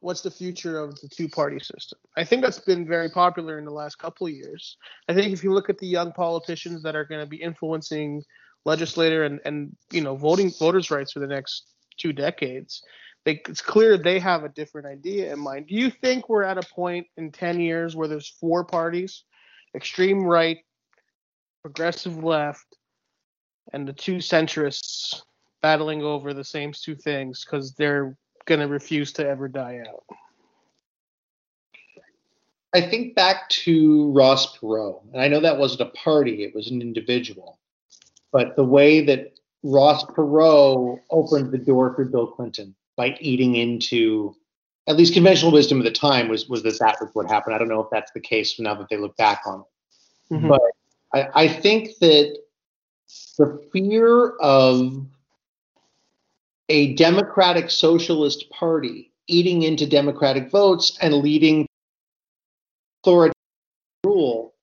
what's 0.00 0.22
the 0.22 0.30
future 0.30 0.78
of 0.78 0.98
the 1.00 1.08
two 1.08 1.28
party 1.28 1.58
system. 1.58 1.98
I 2.16 2.24
think 2.24 2.42
that's 2.42 2.58
been 2.58 2.86
very 2.86 3.08
popular 3.10 3.58
in 3.58 3.64
the 3.64 3.70
last 3.70 3.98
couple 3.98 4.26
of 4.26 4.32
years. 4.32 4.76
I 5.08 5.14
think 5.14 5.32
if 5.32 5.44
you 5.44 5.52
look 5.52 5.68
at 5.68 5.78
the 5.78 5.86
young 5.86 6.12
politicians 6.12 6.82
that 6.82 6.96
are 6.96 7.04
going 7.04 7.20
to 7.20 7.26
be 7.26 7.36
influencing 7.36 8.22
legislator 8.64 9.24
and 9.24 9.40
and 9.44 9.76
you 9.90 10.00
know 10.00 10.16
voting 10.16 10.50
voters 10.58 10.90
rights 10.90 11.12
for 11.12 11.20
the 11.20 11.26
next 11.26 11.66
two 11.98 12.12
decades, 12.12 12.82
they, 13.24 13.40
it's 13.48 13.62
clear 13.62 13.96
they 13.96 14.18
have 14.18 14.44
a 14.44 14.48
different 14.48 14.86
idea 14.86 15.32
in 15.32 15.38
mind. 15.38 15.68
Do 15.68 15.74
you 15.74 15.90
think 15.90 16.28
we're 16.28 16.42
at 16.42 16.58
a 16.58 16.74
point 16.74 17.06
in 17.16 17.30
10 17.30 17.60
years 17.60 17.94
where 17.94 18.08
there's 18.08 18.28
four 18.28 18.64
parties, 18.64 19.24
extreme 19.74 20.24
right, 20.24 20.58
progressive 21.62 22.22
left, 22.24 22.76
and 23.72 23.86
the 23.86 23.92
two 23.92 24.16
centrists 24.16 25.22
battling 25.60 26.02
over 26.02 26.34
the 26.34 26.44
same 26.44 26.72
two 26.72 26.96
things 26.96 27.44
because 27.44 27.72
they're 27.74 28.16
going 28.44 28.60
to 28.60 28.66
refuse 28.66 29.12
to 29.12 29.26
ever 29.26 29.46
die 29.46 29.80
out. 29.86 30.04
I 32.74 32.80
think 32.80 33.14
back 33.14 33.48
to 33.50 34.10
Ross 34.12 34.58
Perot, 34.58 35.02
and 35.12 35.20
I 35.20 35.28
know 35.28 35.40
that 35.40 35.58
wasn't 35.58 35.82
a 35.82 35.90
party; 35.90 36.42
it 36.42 36.54
was 36.54 36.70
an 36.70 36.80
individual. 36.80 37.58
But 38.32 38.56
the 38.56 38.64
way 38.64 39.04
that 39.04 39.38
Ross 39.62 40.04
Perot 40.06 40.98
opened 41.10 41.52
the 41.52 41.58
door 41.58 41.94
for 41.94 42.06
Bill 42.06 42.26
Clinton 42.26 42.74
eating 43.20 43.56
into, 43.56 44.34
at 44.86 44.96
least 44.96 45.14
conventional 45.14 45.52
wisdom 45.52 45.78
at 45.78 45.84
the 45.84 45.90
time 45.90 46.28
was 46.28 46.48
was 46.48 46.62
that 46.62 46.78
that 46.80 47.00
was 47.00 47.10
what 47.12 47.28
happened. 47.28 47.54
I 47.54 47.58
don't 47.58 47.68
know 47.68 47.80
if 47.80 47.90
that's 47.90 48.12
the 48.12 48.20
case 48.20 48.58
now 48.58 48.74
that 48.74 48.88
they 48.88 48.96
look 48.96 49.16
back 49.16 49.42
on 49.46 49.60
it. 49.60 50.34
Mhm. 50.34 50.48
But 50.48 50.60
I, 51.12 51.44
I 51.44 51.48
think 51.48 51.98
that 52.00 52.36
the 53.38 53.68
fear 53.72 54.30
of 54.36 55.06
a 56.68 56.94
democratic 56.94 57.70
socialist 57.70 58.48
party 58.50 59.12
eating 59.26 59.62
into 59.62 59.86
democratic 59.86 60.50
votes 60.50 60.98
and 61.00 61.14
leading 61.14 61.66
authoritarian 63.02 63.32
rule 64.04 64.54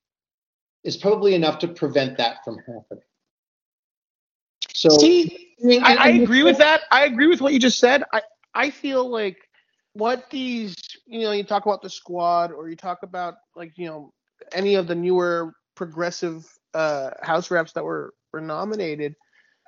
is 0.83 0.97
probably 0.97 1.35
enough 1.35 1.59
to 1.59 1.67
prevent 1.67 2.17
that 2.17 2.43
from 2.43 2.57
happening. 2.57 3.03
So 4.80 4.89
See, 4.97 5.53
mean, 5.61 5.84
I, 5.84 5.95
I 5.95 6.07
agree 6.09 6.43
with 6.43 6.57
that. 6.59 6.84
I 6.89 7.03
agree 7.03 7.27
with 7.27 7.41
what 7.41 7.51
you 7.51 7.59
just 7.59 7.80
said. 7.80 8.03
I, 8.13 8.21
I 8.53 8.69
feel 8.69 9.09
like 9.09 9.38
what 9.91 10.30
these, 10.30 10.77
you 11.05 11.21
know, 11.21 11.34
you 11.34 11.43
talk 11.43 11.65
about 11.65 11.82
the 11.82 11.89
squad 11.89 12.53
or 12.53 12.69
you 12.69 12.77
talk 12.77 13.03
about 13.03 13.36
like, 13.57 13.73
you 13.75 13.88
know, 13.88 14.13
any 14.53 14.75
of 14.75 14.88
the 14.88 14.95
newer 14.95 15.53
progressive 15.75 16.45
uh, 16.73 17.09
House 17.21 17.51
reps 17.51 17.73
that 17.73 17.84
were, 17.84 18.13
were 18.32 18.39
nominated 18.39 19.15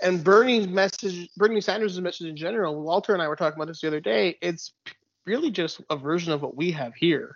and 0.02 0.24
Bernie's 0.24 0.68
message, 0.68 1.30
Bernie 1.36 1.60
Sanders' 1.60 2.00
message 2.00 2.28
in 2.28 2.38
general, 2.38 2.82
Walter 2.82 3.14
and 3.14 3.22
I 3.22 3.28
were 3.28 3.36
talking 3.36 3.58
about 3.58 3.68
this 3.68 3.82
the 3.82 3.88
other 3.88 4.00
day. 4.00 4.38
It's 4.42 4.72
really 5.26 5.52
just 5.52 5.82
a 5.90 5.98
version 5.98 6.32
of 6.32 6.42
what 6.42 6.56
we 6.56 6.72
have 6.72 6.96
here 6.96 7.36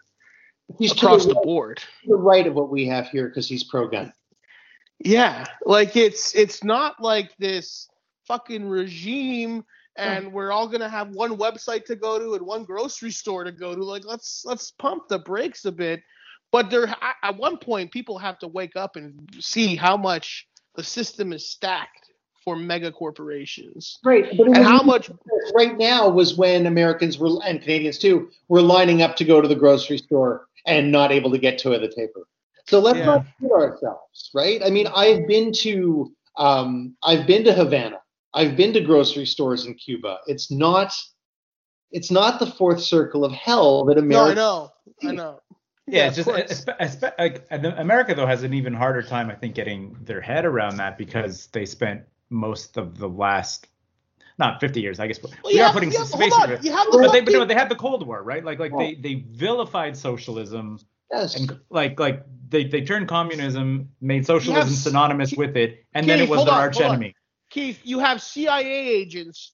he's 0.80 0.94
across 0.94 1.26
the, 1.26 1.34
the 1.34 1.42
board. 1.42 1.84
the 2.06 2.16
right 2.16 2.48
of 2.48 2.56
what 2.56 2.70
we 2.70 2.86
have 2.88 3.10
here 3.10 3.28
because 3.28 3.48
he's 3.48 3.66
pro-gun. 3.66 4.14
Yeah, 5.00 5.46
like 5.66 5.96
it's 5.96 6.34
it's 6.36 6.64
not 6.64 7.02
like 7.02 7.36
this 7.38 7.90
fucking 8.28 8.68
regime 8.68 9.64
and 9.98 10.28
oh. 10.28 10.30
we're 10.30 10.52
all 10.52 10.68
gonna 10.68 10.90
have 10.90 11.10
one 11.10 11.38
website 11.38 11.86
to 11.86 11.96
go 11.96 12.20
to 12.20 12.34
and 12.36 12.46
one 12.46 12.64
grocery 12.64 13.12
store 13.12 13.44
to 13.44 13.52
go 13.52 13.76
to. 13.76 13.84
Like 13.84 14.06
let's 14.06 14.44
let's 14.46 14.72
pump 14.72 15.08
the 15.08 15.20
brakes 15.20 15.66
a 15.66 15.72
bit. 15.72 16.02
But 16.52 16.70
there 16.70 16.88
at- 17.24 17.38
one 17.38 17.58
point 17.58 17.92
people 17.92 18.18
have 18.18 18.40
to 18.40 18.48
wake 18.48 18.76
up 18.76 18.96
and 18.96 19.30
see 19.40 19.76
how 19.76 19.98
much 19.98 20.48
the 20.76 20.84
system 20.84 21.34
is 21.34 21.50
stacked 21.50 22.12
for 22.44 22.56
mega 22.56 22.92
corporations 22.92 23.98
Right, 24.04 24.30
and 24.32 24.58
how 24.58 24.84
much 24.84 25.10
right 25.56 25.76
now 25.78 26.08
was 26.10 26.38
when 26.38 26.68
Americans 26.68 27.18
were 27.18 27.44
and 27.44 27.60
Canadians 27.60 27.98
too 27.98 28.30
were 28.50 28.62
lining 28.62 29.02
up 29.02 29.16
to 29.16 29.26
go 29.26 29.42
to 29.42 29.48
the 29.48 29.56
grocery 29.56 29.98
store 29.98 30.48
and 30.68 30.92
not 30.92 31.12
able 31.12 31.32
to 31.32 31.40
get 31.40 31.58
toilet 31.58 31.96
paper. 31.96 32.28
So 32.68 32.80
let's 32.80 32.98
Yeah. 33.00 33.06
not 33.06 33.26
kid 33.40 33.52
ourselves, 33.52 34.32
right? 34.34 34.62
I 34.66 34.70
mean, 34.70 34.88
I've 34.88 35.28
been 35.28 35.52
to 35.64 36.12
um, 36.38 36.96
I've 37.04 37.26
been 37.28 37.44
to 37.46 37.54
Havana. 37.54 38.00
I've 38.34 38.58
been 38.58 38.74
to 38.74 38.82
grocery 38.82 39.26
stores 39.26 39.66
in 39.66 39.74
Cuba. 39.76 40.18
It's 40.28 40.52
not 40.52 40.94
it's 41.92 42.12
not 42.12 42.40
the 42.40 42.48
fourth 42.48 42.82
circle 42.82 43.24
of 43.24 43.32
hell 43.32 43.86
that 43.86 43.98
America. 43.98 44.36
No, 44.36 44.72
I 45.02 45.06
know. 45.06 45.10
I 45.10 45.12
know. 45.14 45.40
Yeah, 45.88 46.08
of 46.08 46.08
it's 46.08 46.16
just 46.18 46.28
course. 46.28 46.66
espe- 46.66 46.80
espe- 46.80 47.14
like 47.20 47.46
and 47.52 47.66
America 47.68 48.16
though 48.16 48.26
has 48.26 48.44
an 48.44 48.54
even 48.54 48.74
harder 48.74 49.04
time, 49.04 49.30
I 49.30 49.36
think, 49.36 49.54
getting 49.56 49.96
their 50.02 50.20
head 50.20 50.44
around 50.44 50.78
that 50.78 50.98
because 50.98 51.48
they 51.48 51.66
spent 51.66 52.02
most 52.32 52.76
of 52.78 52.98
the 52.98 53.08
last 53.08 53.68
not 54.38 54.60
50 54.60 54.82
years, 54.82 55.00
I 55.00 55.08
guess. 55.08 55.20
But 55.20 55.32
Well, 55.44 55.54
we 55.54 55.60
are 55.62 55.66
have- 55.66 55.74
putting 55.74 55.92
some 55.92 56.02
have- 56.02 56.08
space 56.10 56.34
hold 56.34 56.50
into 56.50 56.56
on, 56.58 56.60
it. 56.60 56.66
you 56.66 56.72
have 56.76 56.88
the 56.92 56.98
But 56.98 57.12
they, 57.14 57.22
but 57.22 57.32
no, 57.34 57.46
they 57.46 57.54
had 57.54 57.70
the 57.70 57.76
Cold 57.76 58.06
War, 58.06 58.22
right? 58.24 58.44
Like, 58.44 58.60
like 58.60 58.74
Oh. 58.74 58.80
they 58.80 58.96
they 58.96 59.14
vilified 59.30 59.96
socialism 59.96 60.80
yes. 61.12 61.36
and 61.36 61.60
like 61.70 62.00
like 62.00 62.24
they 62.50 62.66
they 62.66 62.82
turned 62.82 63.08
communism, 63.08 63.90
made 64.02 64.26
socialism 64.26 64.70
Yes. 64.70 64.84
synonymous 64.84 65.34
with 65.34 65.56
it, 65.58 65.86
and 65.94 66.08
then 66.08 66.20
it 66.20 66.30
was 66.30 66.46
their 66.46 66.54
on, 66.54 66.60
arch 66.62 66.78
on. 66.78 66.92
enemy. 66.92 67.16
Keith, 67.50 67.80
you 67.84 68.00
have 68.00 68.22
CIA 68.22 68.90
agents 68.90 69.52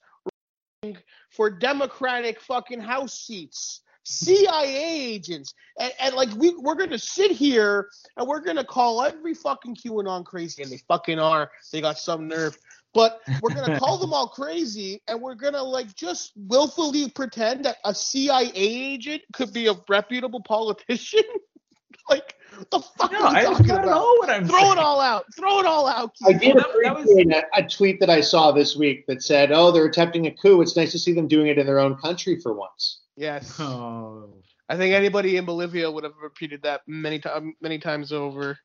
running 0.84 0.98
for 1.30 1.50
Democratic 1.50 2.40
fucking 2.42 2.80
House 2.82 3.14
seats. 3.20 3.82
CIA 4.04 5.14
agents, 5.14 5.54
and, 5.80 5.94
and 6.00 6.16
like 6.16 6.30
we 6.36 6.56
we're 6.58 6.76
gonna 6.76 6.98
sit 6.98 7.30
here 7.30 7.88
and 8.18 8.28
we're 8.28 8.40
gonna 8.40 8.64
call 8.64 9.04
every 9.04 9.36
fucking 9.36 9.76
QAnon 9.76 10.26
crazy, 10.26 10.64
and 10.64 10.72
they 10.72 10.80
fucking 10.88 11.20
are. 11.20 11.52
They 11.72 11.82
got 11.82 12.00
some 12.00 12.28
nerve, 12.28 12.58
but 12.94 13.20
we're 13.42 13.54
gonna 13.54 13.80
call 13.80 13.98
them 14.00 14.14
all 14.14 14.28
crazy, 14.28 15.02
and 15.08 15.22
we're 15.22 15.36
gonna 15.36 15.62
like 15.64 15.94
just 15.96 16.34
willfully 16.36 17.10
pretend 17.10 17.66
that 17.66 17.78
a 17.86 17.94
CIA 17.96 18.52
agent 18.56 19.22
could 19.34 19.54
be 19.54 19.68
a 19.68 19.74
reputable 19.90 20.42
politician. 20.42 21.22
like 22.10 22.36
the 22.70 22.80
fuck 22.80 23.12
No, 23.12 23.20
are 23.26 23.32
we 23.32 23.38
I, 23.38 23.40
I 23.40 23.44
talking 23.46 23.66
don't 23.68 23.78
about? 23.84 23.86
know 23.92 24.16
what 24.20 24.30
I'm 24.30 24.46
Throw 24.48 24.60
saying. 24.60 24.72
it 24.74 24.78
all 24.80 25.00
out. 25.00 25.24
Throw 25.38 25.60
it 25.60 25.66
all 25.66 25.88
out. 25.88 26.12
I 26.26 26.34
Keith. 26.34 26.42
did 26.42 26.56
Well, 26.56 26.66
that- 26.66 26.82
that 26.84 26.96
was- 26.98 27.44
a, 27.56 27.64
a 27.66 27.68
tweet 27.70 28.00
that 28.02 28.10
I 28.10 28.20
saw 28.22 28.52
this 28.52 28.76
week 28.76 29.06
that 29.08 29.24
said, 29.24 29.52
"Oh, 29.52 29.72
they're 29.72 29.86
attempting 29.86 30.28
a 30.28 30.32
coup. 30.32 30.62
It's 30.62 30.76
nice 30.76 30.92
to 30.92 31.00
see 31.00 31.14
them 31.14 31.28
doing 31.28 31.48
it 31.48 31.58
in 31.58 31.66
their 31.66 31.80
own 31.80 31.96
country 31.98 32.40
for 32.42 32.54
once." 32.54 33.02
Yes. 33.16 33.58
Oh. 33.60 34.30
I 34.68 34.78
think 34.78 34.94
anybody 34.94 35.36
in 35.38 35.44
Bolivia 35.46 35.92
would 35.92 36.04
have 36.06 36.14
repeated 36.22 36.62
that 36.64 36.82
many 36.88 37.20
times, 37.20 37.54
many 37.62 37.78
times 37.78 38.12
over. 38.14 38.58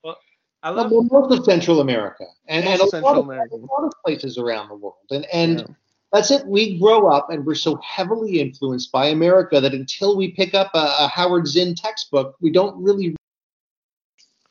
I 0.67 0.71
Well, 0.71 1.07
most 1.13 1.39
of 1.39 1.45
Central 1.45 1.81
America 1.81 2.25
and, 2.49 2.65
and 2.65 2.81
a, 2.83 2.89
Central 2.89 3.03
lot 3.13 3.19
of, 3.19 3.25
America. 3.25 3.55
a 3.55 3.59
lot 3.59 3.85
of 3.85 3.93
places 4.05 4.37
around 4.37 4.69
the 4.69 4.75
world, 4.75 4.97
and 5.11 5.25
and 5.33 5.61
Yeah. 5.61 5.67
that's 6.13 6.33
it. 6.33 6.45
We 6.45 6.77
grow 6.81 7.07
up 7.09 7.31
and 7.31 7.47
we're 7.47 7.55
so 7.55 7.77
heavily 7.77 8.41
influenced 8.41 8.91
by 8.91 9.07
America 9.07 9.61
that 9.61 9.75
until 9.75 10.17
we 10.17 10.33
pick 10.33 10.55
up 10.55 10.73
a, 10.75 10.93
a 10.99 11.07
Howard 11.07 11.47
Zinn 11.47 11.77
textbook, 11.77 12.35
we 12.41 12.51
don't 12.51 12.77
really. 12.83 13.15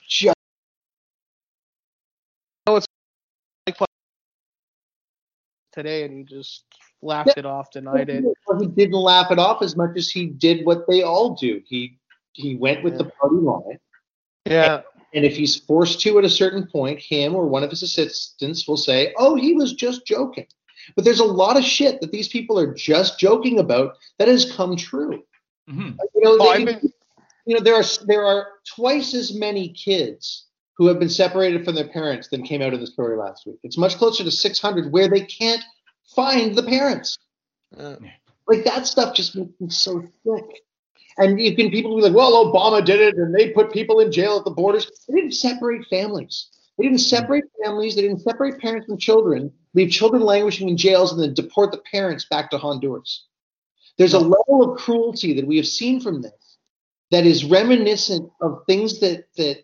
Ju- 0.08 0.32
today, 5.74 6.04
and 6.06 6.14
he 6.14 6.24
just 6.24 6.64
laughed 7.02 7.38
it 7.38 7.46
off, 7.46 7.70
denied 7.72 8.10
it. 8.10 8.24
He 8.58 8.68
didn't 8.68 8.94
laugh 8.96 9.32
it 9.32 9.40
off 9.40 9.62
as 9.62 9.76
much 9.76 9.98
as 9.98 10.10
he 10.10 10.28
did 10.28 10.66
what 10.66 10.88
they 10.88 11.02
all 11.04 11.36
do. 11.36 11.62
He 11.68 12.00
he 12.32 12.56
went 12.56 12.86
with 12.86 12.98
the 12.98 13.04
party 13.04 13.36
line. 13.36 13.80
Yeah, 14.46 14.84
And 15.16 15.26
if 15.26 15.36
he's 15.38 15.56
forced 15.56 16.02
to 16.02 16.20
at 16.20 16.26
a 16.26 16.30
certain 16.30 16.68
point, 16.68 17.00
him 17.00 17.34
or 17.36 17.48
one 17.48 17.64
of 17.64 17.70
his 17.70 17.82
assistants 17.84 18.68
will 18.68 18.78
say, 18.78 19.14
"Oh, 19.18 19.36
he 19.36 19.54
was 19.54 19.74
just 19.74 20.06
joking." 20.06 20.46
But 20.96 21.06
there's 21.06 21.22
a 21.22 21.26
lot 21.26 21.58
of 21.58 21.64
shit 21.64 22.02
that 22.02 22.12
these 22.12 22.28
people 22.28 22.60
are 22.60 22.74
just 22.74 23.18
joking 23.18 23.58
about 23.60 23.96
that 24.20 24.28
has 24.28 24.52
come 24.52 24.76
true. 24.76 25.24
Mhm. 25.70 25.98
You 26.14 26.22
know, 26.22 26.38
Oh, 26.40 26.54
they- 26.54 26.66
been- 26.66 26.94
you 27.46 27.56
know 27.56 27.62
there 27.62 27.76
are 27.76 27.84
there 28.06 28.26
are 28.26 28.48
twice 28.68 29.14
as 29.16 29.34
many 29.34 29.70
kids 29.70 30.46
who 30.78 30.88
have 30.88 31.00
been 31.00 31.10
separated 31.10 31.64
from 31.64 31.76
their 31.76 31.88
parents 31.88 32.28
than 32.28 32.44
came 32.44 32.62
out 32.62 32.74
of 32.74 32.82
the 32.82 32.88
story 32.88 33.18
last 33.18 33.46
week. 33.48 33.56
It's 33.64 33.78
much 33.78 33.96
closer 33.96 34.24
to 34.26 34.32
600 34.32 34.92
where 34.92 35.08
they 35.08 35.22
can't 35.22 35.64
find 36.14 36.56
the 36.56 36.64
parents. 36.64 37.18
uh, 37.78 37.96
Like 38.48 38.64
that 38.66 38.86
stuff 38.86 39.16
just 39.16 39.36
makes 39.36 39.60
me 39.60 39.70
so 39.70 40.02
sick. 40.24 40.65
And 41.18 41.40
you 41.40 41.56
can 41.56 41.72
people 41.72 41.96
be 41.96 42.02
like, 42.02 42.14
well, 42.14 42.52
Obama 42.52 42.84
did 42.84 43.00
it 43.00 43.16
and 43.16 43.34
they 43.34 43.52
put 43.52 43.72
people 43.72 44.00
in 44.00 44.12
jail 44.12 44.38
at 44.38 44.44
the 44.44 44.52
borders. 44.52 44.92
They 45.08 45.16
didn't 45.16 45.34
separate 45.34 45.86
families. 45.88 46.50
They 46.78 46.84
didn't 46.84 47.00
separate 47.00 47.46
families. 47.64 47.96
They 47.96 48.02
didn't 48.02 48.20
separate 48.20 48.60
parents 48.60 48.88
from 48.88 48.98
children, 48.98 49.52
leave 49.74 49.92
children 49.92 50.24
languishing 50.24 50.68
in 50.68 50.76
jails, 50.76 51.14
and 51.14 51.22
then 51.22 51.34
deport 51.34 51.72
the 51.72 51.78
parents 51.90 52.26
back 52.26 52.52
to 52.52 52.58
Honduras. 52.58 53.26
There's 53.98 54.14
a 54.14 54.20
level 54.20 54.74
of 54.74 54.78
cruelty 54.78 55.34
that 55.34 55.48
we 55.48 55.56
have 55.56 55.68
seen 55.68 56.02
from 56.02 56.22
this 56.22 56.58
that 57.12 57.26
is 57.26 57.46
reminiscent 57.46 58.30
of 58.42 58.64
things 58.68 59.00
that 59.00 59.28
that 59.38 59.64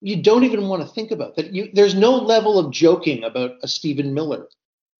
you 0.00 0.20
don't 0.20 0.42
even 0.42 0.66
want 0.66 0.82
to 0.82 0.88
think 0.88 1.12
about. 1.12 1.36
That 1.36 1.52
you 1.54 1.70
there's 1.72 1.94
no 1.94 2.16
level 2.16 2.58
of 2.58 2.72
joking 2.72 3.22
about 3.22 3.52
a 3.62 3.68
Stephen 3.68 4.12
Miller. 4.12 4.48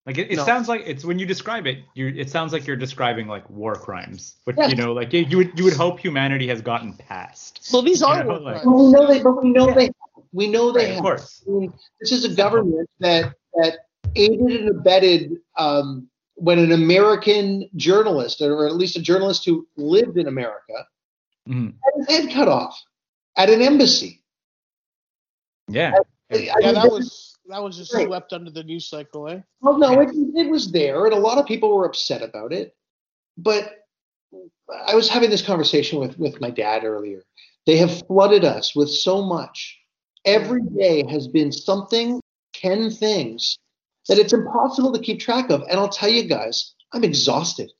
Like 0.04 0.18
it, 0.18 0.32
it 0.32 0.36
No. 0.36 0.44
sounds 0.44 0.68
like 0.68 0.82
it's 0.84 1.04
when 1.04 1.18
you 1.18 1.26
describe 1.26 1.66
it, 1.66 1.78
you 1.94 2.08
it 2.08 2.28
sounds 2.28 2.52
like 2.52 2.66
you're 2.66 2.76
describing 2.76 3.28
like 3.28 3.48
war 3.48 3.74
crimes, 3.76 4.36
which 4.44 4.56
Yes. 4.58 4.70
you 4.70 4.76
know, 4.76 4.92
like 4.92 5.12
you, 5.12 5.20
you 5.20 5.36
would 5.36 5.56
you 5.58 5.64
would 5.64 5.74
hope 5.74 6.00
humanity 6.00 6.48
has 6.48 6.60
gotten 6.60 6.94
past. 6.94 7.68
well, 7.72 7.82
these 7.82 8.02
are 8.02 8.18
You 8.18 8.24
know, 8.24 8.30
war 8.30 8.40
like- 8.40 8.62
crimes. 8.62 8.66
Well, 8.66 8.86
we 8.86 8.92
know 8.92 9.06
they, 9.06 9.22
but 9.22 9.42
we 9.42 9.50
know 9.50 9.72
they 9.72 9.84
have. 9.84 9.94
We 10.32 10.48
know 10.48 10.72
they 10.72 10.80
Right, 10.80 10.88
have. 10.88 10.96
of 10.98 11.02
course. 11.02 11.44
I 11.46 11.50
mean, 11.50 11.72
this 12.00 12.10
is 12.10 12.24
a 12.24 12.34
government 12.34 12.88
that 13.00 13.34
that 13.54 13.78
aided 14.16 14.40
and 14.40 14.68
abetted 14.70 15.36
um, 15.56 16.08
when 16.34 16.58
an 16.58 16.72
American 16.72 17.68
journalist, 17.76 18.40
or 18.40 18.66
at 18.66 18.74
least 18.74 18.96
a 18.96 19.02
journalist 19.02 19.44
who 19.44 19.66
lived 19.76 20.16
in 20.18 20.26
America, 20.26 20.86
Mhm. 21.48 21.74
had 21.84 21.92
his 22.08 22.16
head 22.26 22.34
cut 22.34 22.48
off 22.48 22.76
at 23.36 23.50
an 23.50 23.62
embassy. 23.62 24.20
Yeah. 25.68 25.92
I 26.30 26.36
Yeah, 26.36 26.54
mean, 26.60 26.74
that 26.74 26.90
was 26.90 27.31
that 27.48 27.62
was 27.62 27.76
just 27.76 27.92
Right. 27.94 28.06
swept 28.06 28.32
under 28.32 28.50
the 28.50 28.62
news 28.62 28.88
cycle, 28.88 29.28
eh? 29.28 29.40
Well, 29.60 29.78
no, 29.78 30.00
it, 30.00 30.10
it 30.36 30.48
was 30.50 30.70
there, 30.72 31.04
and 31.06 31.14
a 31.14 31.18
lot 31.18 31.38
of 31.38 31.46
people 31.46 31.74
were 31.74 31.84
upset 31.86 32.22
about 32.22 32.52
it. 32.52 32.74
But 33.36 33.72
I 34.86 34.94
was 34.94 35.08
having 35.08 35.30
this 35.30 35.42
conversation 35.42 35.98
with, 35.98 36.18
with 36.18 36.40
my 36.40 36.50
dad 36.50 36.84
earlier. 36.84 37.24
They 37.66 37.76
have 37.78 38.06
flooded 38.06 38.44
us 38.44 38.74
with 38.74 38.90
so 38.90 39.22
much. 39.22 39.78
Every 40.24 40.62
day 40.62 41.04
has 41.10 41.28
been 41.28 41.50
something, 41.52 42.20
10 42.54 42.90
things, 42.90 43.58
that 44.08 44.18
it's 44.18 44.32
impossible 44.32 44.92
to 44.92 45.00
keep 45.00 45.20
track 45.20 45.50
of. 45.50 45.62
And 45.62 45.72
I'll 45.78 45.88
tell 45.88 46.08
you 46.08 46.24
guys, 46.24 46.74
I'm 46.92 47.04
exhausted. 47.04 47.70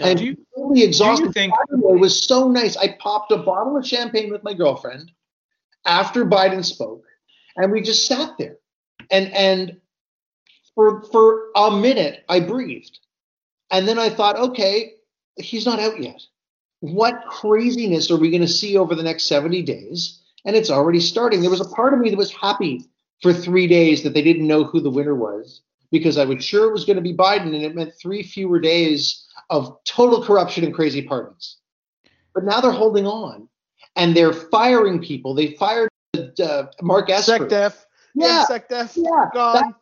I'm 0.00 0.16
Do 0.16 0.24
you- 0.24 0.46
totally 0.56 0.82
exhausted. 0.82 1.32
think- 1.34 1.52
Saturday 1.68 1.98
was 2.00 2.24
so 2.24 2.48
nice. 2.48 2.76
I 2.76 2.96
popped 2.98 3.30
a 3.32 3.36
bottle 3.38 3.76
of 3.76 3.86
champagne 3.86 4.30
with 4.32 4.42
my 4.42 4.54
girlfriend 4.54 5.10
after 5.84 6.24
Biden 6.24 6.64
spoke, 6.64 7.04
and 7.56 7.70
we 7.70 7.82
just 7.82 8.06
sat 8.06 8.36
there. 8.38 8.58
And 9.12 9.32
and 9.32 9.80
for 10.74 11.02
for 11.04 11.50
a 11.54 11.70
minute 11.70 12.24
I 12.28 12.40
breathed. 12.40 12.98
And 13.70 13.86
then 13.86 13.98
I 13.98 14.10
thought, 14.10 14.36
okay, 14.36 14.94
he's 15.36 15.64
not 15.64 15.78
out 15.78 16.00
yet. 16.00 16.20
What 16.80 17.24
craziness 17.28 18.10
are 18.10 18.16
we 18.16 18.30
going 18.30 18.42
to 18.42 18.48
see 18.48 18.76
over 18.76 18.94
the 18.94 19.02
next 19.02 19.24
70 19.24 19.62
days? 19.62 20.20
And 20.44 20.56
it's 20.56 20.70
already 20.70 21.00
starting. 21.00 21.40
There 21.40 21.50
was 21.50 21.60
a 21.60 21.74
part 21.74 21.94
of 21.94 22.00
me 22.00 22.10
that 22.10 22.16
was 22.16 22.32
happy 22.32 22.84
for 23.22 23.32
three 23.32 23.66
days 23.66 24.02
that 24.02 24.14
they 24.14 24.22
didn't 24.22 24.46
know 24.46 24.64
who 24.64 24.80
the 24.80 24.90
winner 24.90 25.14
was 25.14 25.62
because 25.90 26.18
I 26.18 26.24
was 26.24 26.44
sure 26.44 26.68
it 26.68 26.72
was 26.72 26.84
going 26.84 26.96
to 26.96 27.02
be 27.02 27.14
Biden, 27.14 27.54
and 27.54 27.62
it 27.62 27.76
meant 27.76 27.92
three 28.00 28.22
fewer 28.22 28.58
days 28.58 29.26
of 29.50 29.76
total 29.84 30.24
corruption 30.24 30.64
and 30.64 30.74
crazy 30.74 31.02
pardons. 31.02 31.58
But 32.34 32.44
now 32.44 32.60
they're 32.60 32.72
holding 32.72 33.06
on, 33.06 33.48
and 33.94 34.16
they're 34.16 34.32
firing 34.32 35.00
people. 35.00 35.34
They 35.34 35.52
fired 35.52 35.90
uh, 36.42 36.64
Mark 36.80 37.10
Esper. 37.10 37.38
SecDef. 37.38 37.84
Yeah, 38.14 38.44
SecDef. 38.48 38.96
yeah. 38.96 39.30
Gone. 39.32 39.74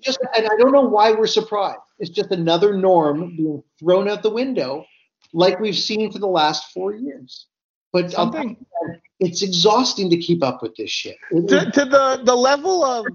Just, 0.00 0.18
and 0.36 0.46
I 0.46 0.56
don't 0.58 0.72
know 0.72 0.82
why 0.82 1.12
we're 1.12 1.26
surprised. 1.26 1.78
It's 1.98 2.10
just 2.10 2.30
another 2.32 2.76
norm 2.76 3.36
being 3.36 3.62
thrown 3.78 4.08
out 4.08 4.22
the 4.22 4.30
window, 4.30 4.84
like 5.32 5.60
we've 5.60 5.76
seen 5.76 6.10
for 6.10 6.18
the 6.18 6.26
last 6.26 6.72
four 6.72 6.94
years. 6.94 7.46
But 7.92 8.10
Something 8.10 8.56
you, 8.58 8.96
it's 9.20 9.42
exhausting 9.42 10.10
to 10.10 10.16
keep 10.16 10.42
up 10.42 10.62
with 10.62 10.74
this 10.76 10.90
shit. 10.90 11.16
It 11.30 11.48
to, 11.48 11.70
to 11.70 11.84
the 11.84 12.22
the 12.24 12.34
level 12.34 12.84
of 12.84 13.06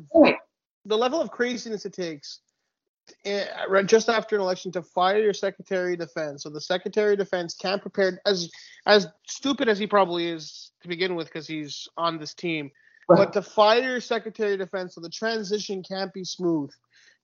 the 0.85 0.97
level 0.97 1.19
of 1.19 1.31
craziness 1.31 1.85
it 1.85 1.93
takes 1.93 2.41
eh, 3.25 3.45
just 3.85 4.07
after 4.07 4.35
an 4.35 4.41
election 4.41 4.71
to 4.73 4.81
fire 4.81 5.17
your 5.17 5.33
secretary 5.33 5.93
of 5.93 5.99
defense. 5.99 6.43
So 6.43 6.49
the 6.49 6.61
secretary 6.61 7.13
of 7.13 7.19
defense 7.19 7.55
can't 7.55 7.81
prepare 7.81 8.21
as 8.25 8.49
as 8.85 9.07
stupid 9.25 9.67
as 9.67 9.79
he 9.79 9.87
probably 9.87 10.27
is 10.27 10.71
to 10.81 10.87
begin 10.87 11.15
with 11.15 11.27
because 11.27 11.47
he's 11.47 11.87
on 11.97 12.19
this 12.19 12.33
team. 12.33 12.71
Right. 13.07 13.17
But 13.17 13.33
to 13.33 13.41
fire 13.41 13.81
your 13.81 14.01
secretary 14.01 14.53
of 14.53 14.59
defense 14.59 14.95
so 14.95 15.01
the 15.01 15.09
transition 15.09 15.81
can't 15.81 16.13
be 16.13 16.23
smooth, 16.25 16.71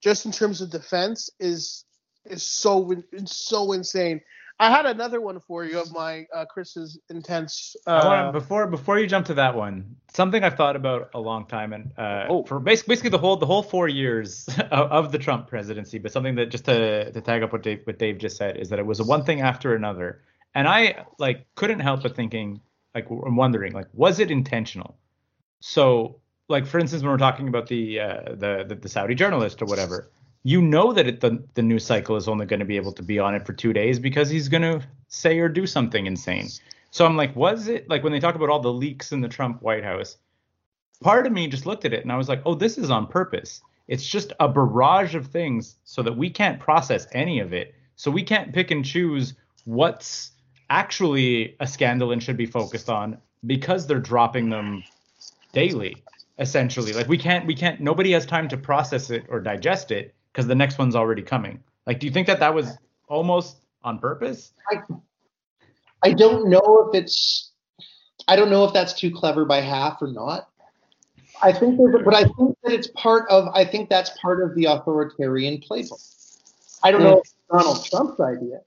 just 0.02 0.26
in 0.26 0.32
terms 0.32 0.62
of 0.62 0.70
defense, 0.70 1.30
is 1.40 1.86
is 2.26 2.48
so 2.48 2.92
it's 3.12 3.36
so 3.48 3.74
insane. 3.74 4.22
I 4.60 4.70
had 4.70 4.86
another 4.86 5.20
one 5.20 5.40
for 5.40 5.66
you 5.66 5.80
of 5.82 5.92
my 5.92 6.26
uh, 6.34 6.46
Chris's 6.46 7.00
intense. 7.10 7.76
Uh, 7.88 7.90
I 7.90 8.06
want 8.08 8.34
to 8.34 8.40
before 8.40 8.68
before 8.68 9.00
you 9.00 9.08
jump 9.08 9.26
to 9.26 9.34
that 9.34 9.56
one. 9.56 9.96
Something 10.14 10.44
I've 10.44 10.56
thought 10.56 10.76
about 10.76 11.10
a 11.16 11.20
long 11.20 11.48
time, 11.48 11.74
and 11.74 11.92
uh, 11.98 12.28
Oh. 12.30 12.46
for 12.46 12.60
basically, 12.60 12.94
basically 12.94 13.10
the 13.10 13.18
whole 13.18 13.36
the 13.36 13.46
whole 13.46 13.64
four 13.64 13.88
years 13.90 14.48
of, 14.72 14.92
of 14.92 15.12
the 15.12 15.18
Trump 15.18 15.48
presidency. 15.48 15.98
But 15.98 16.14
something 16.14 16.36
that 16.36 16.46
just 16.50 16.66
to 16.66 17.12
to 17.12 17.22
tag 17.22 17.44
up 17.44 17.52
what 17.52 17.64
Dave 17.64 17.82
what 17.84 17.98
Dave 17.98 18.20
just 18.20 18.38
said 18.38 18.58
is 18.58 18.70
that 18.70 18.80
it 18.80 18.86
was 18.86 19.02
one 19.02 19.26
thing 19.26 19.42
after 19.42 19.76
another, 19.76 20.22
and 20.56 20.68
I 20.68 21.06
like 21.20 21.46
couldn't 21.56 21.80
help 21.80 22.04
but 22.04 22.16
thinking 22.16 22.62
like 22.96 23.10
I'm 23.10 23.36
wondering 23.36 23.74
like 23.74 23.88
was 23.94 24.20
it 24.20 24.32
intentional? 24.32 24.98
So 25.66 26.20
like 26.50 26.66
for 26.66 26.78
instance, 26.78 27.04
when 27.04 27.12
we're 27.12 27.18
talking 27.18 27.48
about 27.48 27.68
the 27.68 27.98
uh, 27.98 28.36
the, 28.36 28.66
the 28.68 28.76
the 28.76 28.90
Saudi 28.90 29.16
journalist 29.16 29.62
or 29.62 29.66
whatever, 29.66 30.12
you 30.44 30.62
know 30.62 30.92
that 30.92 31.08
it, 31.08 31.22
the 31.22 31.42
the 31.54 31.62
news 31.62 31.86
cycle 31.86 32.18
is 32.18 32.28
only 32.28 32.46
going 32.46 32.60
to 32.60 32.66
be 32.66 32.76
able 32.76 32.92
to 32.92 33.02
be 33.02 33.18
on 33.18 33.34
it 33.34 33.46
for 33.46 33.54
two 33.54 33.72
days 33.72 33.98
because 33.98 34.30
he's 34.30 34.50
going 34.50 34.64
to 34.64 34.86
say 35.08 35.40
or 35.40 35.48
do 35.48 35.66
something 35.66 36.06
insane. 36.06 36.50
So 36.92 37.06
I'm 37.06 37.16
like, 37.16 37.34
was 37.38 37.70
it 37.70 37.90
like 37.90 38.04
when 38.04 38.12
they 38.12 38.20
talk 38.20 38.36
about 38.36 38.50
all 38.50 38.60
the 38.60 38.74
leaks 38.74 39.14
in 39.14 39.22
the 39.22 39.30
Trump 39.30 39.62
White 39.62 39.86
House? 39.86 40.18
Part 41.00 41.26
of 41.26 41.32
me 41.32 41.48
just 41.48 41.66
looked 41.66 41.86
at 41.86 41.94
it 41.94 42.04
and 42.04 42.12
I 42.12 42.18
was 42.18 42.28
like, 42.28 42.42
oh, 42.46 42.56
this 42.56 42.78
is 42.78 42.92
on 42.92 43.08
purpose. 43.08 43.62
It's 43.88 44.06
just 44.06 44.34
a 44.42 44.50
barrage 44.50 45.16
of 45.16 45.28
things 45.28 45.78
so 45.86 46.04
that 46.04 46.18
we 46.18 46.30
can't 46.30 46.60
process 46.60 47.08
any 47.14 47.40
of 47.40 47.54
it. 47.54 47.74
So 47.96 48.12
we 48.12 48.24
can't 48.24 48.54
pick 48.54 48.70
and 48.70 48.84
choose 48.84 49.34
what's 49.64 50.32
actually 50.70 51.56
a 51.62 51.68
scandal 51.68 52.12
and 52.12 52.22
should 52.22 52.38
be 52.38 52.46
focused 52.48 52.90
on 52.90 53.18
because 53.46 53.88
they're 53.88 54.00
dropping 54.00 54.50
them 54.50 54.84
daily 55.54 55.96
essentially 56.40 56.94
like 56.94 57.08
we 57.08 57.18
can't 57.18 57.46
we 57.46 57.56
can't 57.56 57.80
nobody 57.80 58.12
has 58.12 58.26
time 58.26 58.48
to 58.48 58.58
process 58.58 59.10
it 59.10 59.26
or 59.30 59.40
digest 59.40 59.92
it 59.92 60.14
because 60.32 60.48
the 60.48 60.56
next 60.56 60.78
one's 60.78 60.96
already 60.96 61.22
coming 61.22 61.64
like 61.88 62.00
do 62.00 62.08
you 62.08 62.12
think 62.12 62.28
that 62.28 62.40
that 62.40 62.54
was 62.54 62.78
almost 63.08 63.58
on 63.84 64.00
purpose 64.00 64.54
I, 64.72 64.82
I 66.04 66.14
don't 66.14 66.50
know 66.50 66.90
if 66.90 67.00
it's 67.00 67.54
I 68.28 68.36
don't 68.36 68.50
know 68.50 68.64
if 68.66 68.74
that's 68.74 68.94
too 68.94 69.12
clever 69.12 69.46
by 69.46 69.62
half 69.62 70.02
or 70.02 70.08
not. 70.08 70.50
I 71.42 71.52
think 71.52 71.78
there's, 71.78 72.04
but 72.06 72.14
I 72.14 72.24
think 72.24 72.58
that 72.64 72.72
it's 72.72 72.88
part 72.88 73.30
of 73.30 73.50
I 73.54 73.66
think 73.66 73.90
that's 73.90 74.12
part 74.22 74.42
of 74.42 74.56
the 74.56 74.66
authoritarian 74.66 75.60
playbook. 75.60 76.02
I 76.84 76.92
don't 76.92 77.04
know 77.04 77.16
mm. 77.16 77.20
if 77.20 77.26
it's 77.26 77.36
Donald 77.52 77.86
Trump's 77.86 78.20
idea, 78.20 78.62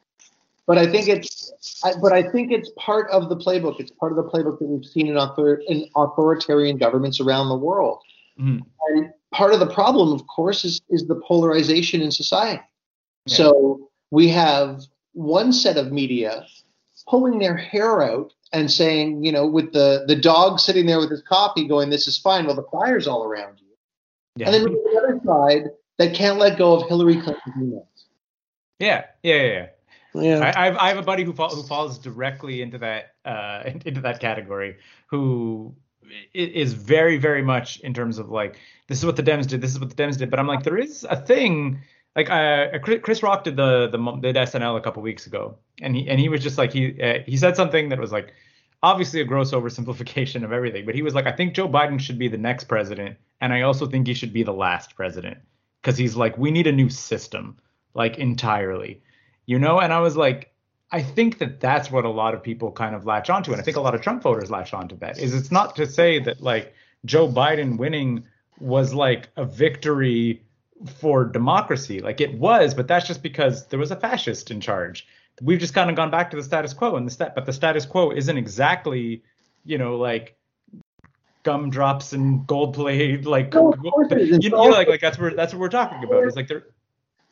but 0.66 0.78
I 0.78 0.86
think 0.90 1.08
it's 1.08 1.80
I, 1.84 1.92
but 2.00 2.12
I 2.12 2.22
think 2.30 2.52
it's 2.52 2.70
part 2.76 3.10
of 3.10 3.28
the 3.28 3.36
playbook. 3.36 3.80
It's 3.80 3.90
part 3.92 4.12
of 4.12 4.16
the 4.16 4.24
playbook 4.24 4.58
that 4.58 4.66
we've 4.66 4.84
seen 4.84 5.06
in, 5.08 5.16
author, 5.16 5.62
in 5.68 5.88
authoritarian 5.96 6.76
governments 6.76 7.20
around 7.20 7.48
the 7.48 7.56
world. 7.56 8.00
Mhm. 8.38 8.60
And 8.88 9.12
part 9.32 9.52
of 9.54 9.60
the 9.60 9.66
problem, 9.66 10.12
of 10.12 10.26
course, 10.26 10.64
is 10.64 10.80
is 10.90 11.06
the 11.06 11.16
polarization 11.26 12.00
in 12.02 12.10
society. 12.10 12.62
Yeah. 13.26 13.36
So 13.36 13.90
we 14.10 14.28
have 14.28 14.82
one 15.12 15.52
set 15.52 15.76
of 15.76 15.92
media 15.92 16.46
pulling 17.08 17.38
their 17.38 17.56
hair 17.56 18.02
out 18.02 18.32
and 18.52 18.70
saying, 18.70 19.24
you 19.24 19.32
know, 19.32 19.46
with 19.46 19.72
the 19.72 20.04
the 20.06 20.16
dog 20.16 20.60
sitting 20.60 20.86
there 20.86 20.98
with 20.98 21.10
his 21.10 21.22
coffee, 21.22 21.66
going, 21.66 21.90
"This 21.90 22.06
is 22.08 22.18
fine." 22.18 22.46
Well, 22.46 22.56
the 22.56 22.66
fire's 22.72 23.06
all 23.06 23.24
around 23.24 23.58
you. 23.60 23.66
yeah 24.36 24.46
And 24.46 24.54
then 24.54 24.64
the 24.64 25.00
other 25.02 25.20
side 25.24 25.70
that 25.98 26.14
can't 26.14 26.38
let 26.38 26.58
go 26.58 26.74
of 26.74 26.88
Hillary 26.88 27.14
Clinton's 27.20 27.54
emails. 27.56 27.86
yeah 28.78 29.04
yeah 29.22 29.42
yeah, 29.42 29.66
yeah. 30.20 30.52
I, 30.56 30.86
I 30.86 30.88
have 30.88 30.98
a 30.98 31.02
buddy 31.02 31.24
who 31.24 31.32
fall, 31.32 31.54
who 31.54 31.62
falls 31.62 31.98
directly 31.98 32.62
into 32.62 32.78
that 32.78 33.14
uh 33.24 33.62
into 33.84 34.00
that 34.00 34.20
category 34.20 34.76
who 35.06 35.74
is 36.34 36.72
very 36.72 37.16
very 37.16 37.42
much 37.42 37.80
in 37.80 37.92
terms 37.92 38.18
of 38.18 38.30
like 38.30 38.58
this 38.88 38.98
is 38.98 39.04
what 39.04 39.16
the 39.16 39.22
Dems 39.22 39.46
did 39.46 39.60
this 39.60 39.72
is 39.72 39.80
what 39.80 39.94
the 39.94 40.02
Dems 40.02 40.18
did. 40.18 40.30
But 40.30 40.38
I'm 40.38 40.46
like 40.46 40.62
there 40.62 40.78
is 40.78 41.06
a 41.08 41.16
thing 41.16 41.80
like 42.14 42.30
uh 42.30 42.78
Chris- 42.82 43.00
Chris 43.02 43.22
Rock 43.22 43.44
did 43.44 43.56
the 43.56 43.88
the 43.88 43.98
did 44.20 44.36
SNL 44.36 44.76
a 44.76 44.80
couple 44.80 45.02
weeks 45.02 45.26
ago. 45.26 45.58
And 45.82 45.96
he 45.96 46.08
and 46.08 46.20
he 46.20 46.28
was 46.28 46.42
just 46.42 46.58
like 46.58 46.72
he 46.72 47.00
uh, 47.02 47.18
he 47.26 47.36
said 47.36 47.56
something 47.56 47.88
that 47.90 47.98
was 47.98 48.12
like 48.12 48.32
obviously 48.82 49.20
a 49.20 49.24
gross 49.24 49.52
oversimplification 49.52 50.44
of 50.44 50.52
everything. 50.52 50.86
But 50.86 50.94
he 50.94 51.02
was 51.02 51.14
like 51.14 51.26
I 51.26 51.32
think 51.32 51.54
Joe 51.54 51.68
Biden 51.68 52.00
should 52.00 52.18
be 52.18 52.28
the 52.28 52.38
next 52.38 52.64
president 52.64 53.16
and 53.40 53.52
I 53.52 53.62
also 53.62 53.86
think 53.86 54.06
he 54.06 54.14
should 54.14 54.32
be 54.32 54.42
the 54.42 54.54
last 54.54 54.94
president. 54.94 55.38
Because 55.82 55.98
he's 55.98 56.16
like 56.16 56.38
we 56.38 56.50
need 56.50 56.66
a 56.66 56.72
new 56.72 56.88
system 56.88 57.58
like 57.94 58.18
entirely 58.18 59.02
you 59.46 59.58
know? 59.58 59.80
And 59.80 59.92
i 59.92 60.00
was 60.00 60.16
like 60.16 60.52
i 60.92 61.02
think 61.02 61.38
that 61.38 61.58
that's 61.60 61.90
what 61.90 62.04
a 62.04 62.10
lot 62.10 62.34
of 62.34 62.42
people 62.42 62.70
kind 62.70 62.94
of 62.94 63.06
latch 63.06 63.30
onto 63.30 63.52
and 63.52 63.60
i 63.60 63.64
think 63.64 63.76
a 63.76 63.80
lot 63.80 63.94
of 63.94 64.02
trump 64.02 64.22
voters 64.22 64.50
latch 64.50 64.72
onto 64.72 64.96
that 64.98 65.18
is 65.18 65.34
it's 65.34 65.50
not 65.50 65.74
to 65.76 65.86
say 65.86 66.20
that 66.20 66.40
like 66.40 66.72
joe 67.04 67.26
biden 67.28 67.76
winning 67.78 68.24
was 68.60 68.94
like 68.94 69.28
a 69.36 69.44
victory 69.44 70.42
for 70.98 71.24
democracy. 71.24 72.00
Like 72.00 72.20
it 72.20 72.38
was 72.38 72.74
but 72.74 72.88
that's 72.88 73.06
just 73.06 73.22
because 73.22 73.66
there 73.66 73.78
was 73.78 73.90
a 73.90 73.96
fascist 73.96 74.50
in 74.50 74.60
charge. 74.60 75.06
We've 75.42 75.58
just 75.58 75.74
kind 75.74 75.90
of 75.90 75.96
gone 75.96 76.10
back 76.10 76.30
to 76.30 76.36
the 76.36 76.42
status 76.42 76.72
quo 76.72 76.96
and 76.96 77.06
the 77.06 77.10
stat 77.10 77.34
but 77.34 77.46
the 77.46 77.52
status 77.52 77.84
quo 77.86 78.10
isn't 78.10 78.36
exactly 78.36 79.22
you 79.64 79.78
know 79.78 79.96
like 79.96 80.36
gumdrops 81.42 82.12
and 82.12 82.46
gold 82.46 82.74
plate 82.74 83.24
like 83.24 83.52
No, 83.52 83.72
of 83.72 83.78
course 83.78 84.10
it 84.10 84.18
is. 84.18 84.38
you, 84.42 84.50
know 84.50 84.62
like 84.64 84.88
like 84.88 85.00
that's 85.00 85.18
what 85.18 85.36
that's 85.36 85.52
what 85.52 85.60
we're 85.60 85.68
talking 85.68 86.02
about 86.02 86.24
it's 86.24 86.36
like 86.36 86.48
they're 86.48 86.66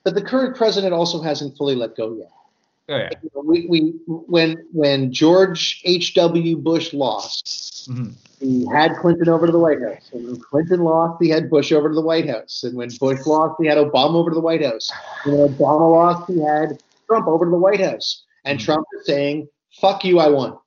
But 0.05 0.15
the 0.15 0.23
current 0.23 0.57
president 0.57 0.93
also 0.93 1.21
hasn't 1.23 1.57
fully 1.57 1.75
let 1.75 1.97
go 1.97 2.15
yet. 2.17 2.31
oh 2.91 2.97
yeah 2.97 3.11
You 3.23 3.31
know, 3.35 3.41
We, 3.45 3.67
we 3.67 3.81
when 4.07 4.65
when 4.73 5.13
George 5.13 5.81
H. 5.85 6.15
W. 6.15 6.57
Bush 6.59 6.93
lost, 6.93 7.91
Mhm. 7.91 8.13
he 8.41 8.67
had 8.71 8.97
Clinton 8.97 9.29
over 9.31 9.47
to 9.47 9.53
the 9.53 9.59
White 9.59 9.81
House. 9.81 10.11
And 10.13 10.27
when 10.27 10.37
Clinton 10.41 10.81
lost, 10.81 11.23
he 11.23 11.29
had 11.31 11.49
Bush 11.51 11.73
over 11.73 11.89
to 11.89 11.95
the 11.95 12.03
White 12.03 12.29
House. 12.29 12.63
And 12.65 12.77
when 12.77 12.91
Bush 13.01 13.25
lost, 13.27 13.55
he 13.61 13.67
had 13.67 13.79
Obama 13.79 14.15
over 14.15 14.31
to 14.31 14.35
the 14.35 14.41
White 14.41 14.63
House. 14.65 14.91
And 15.25 15.39
when 15.39 15.49
Obama 15.55 15.91
lost, 15.93 16.31
he 16.31 16.39
had 16.41 16.83
Trump 17.09 17.27
over 17.27 17.45
to 17.47 17.51
the 17.51 17.59
White 17.59 17.81
House. 17.81 18.25
And 18.45 18.59
Mhm. 18.59 18.65
Trump 18.65 18.87
is 19.01 19.07
saying, 19.07 19.49
"Fuck 19.81 20.05
you, 20.05 20.19
I 20.19 20.29
won." 20.29 20.59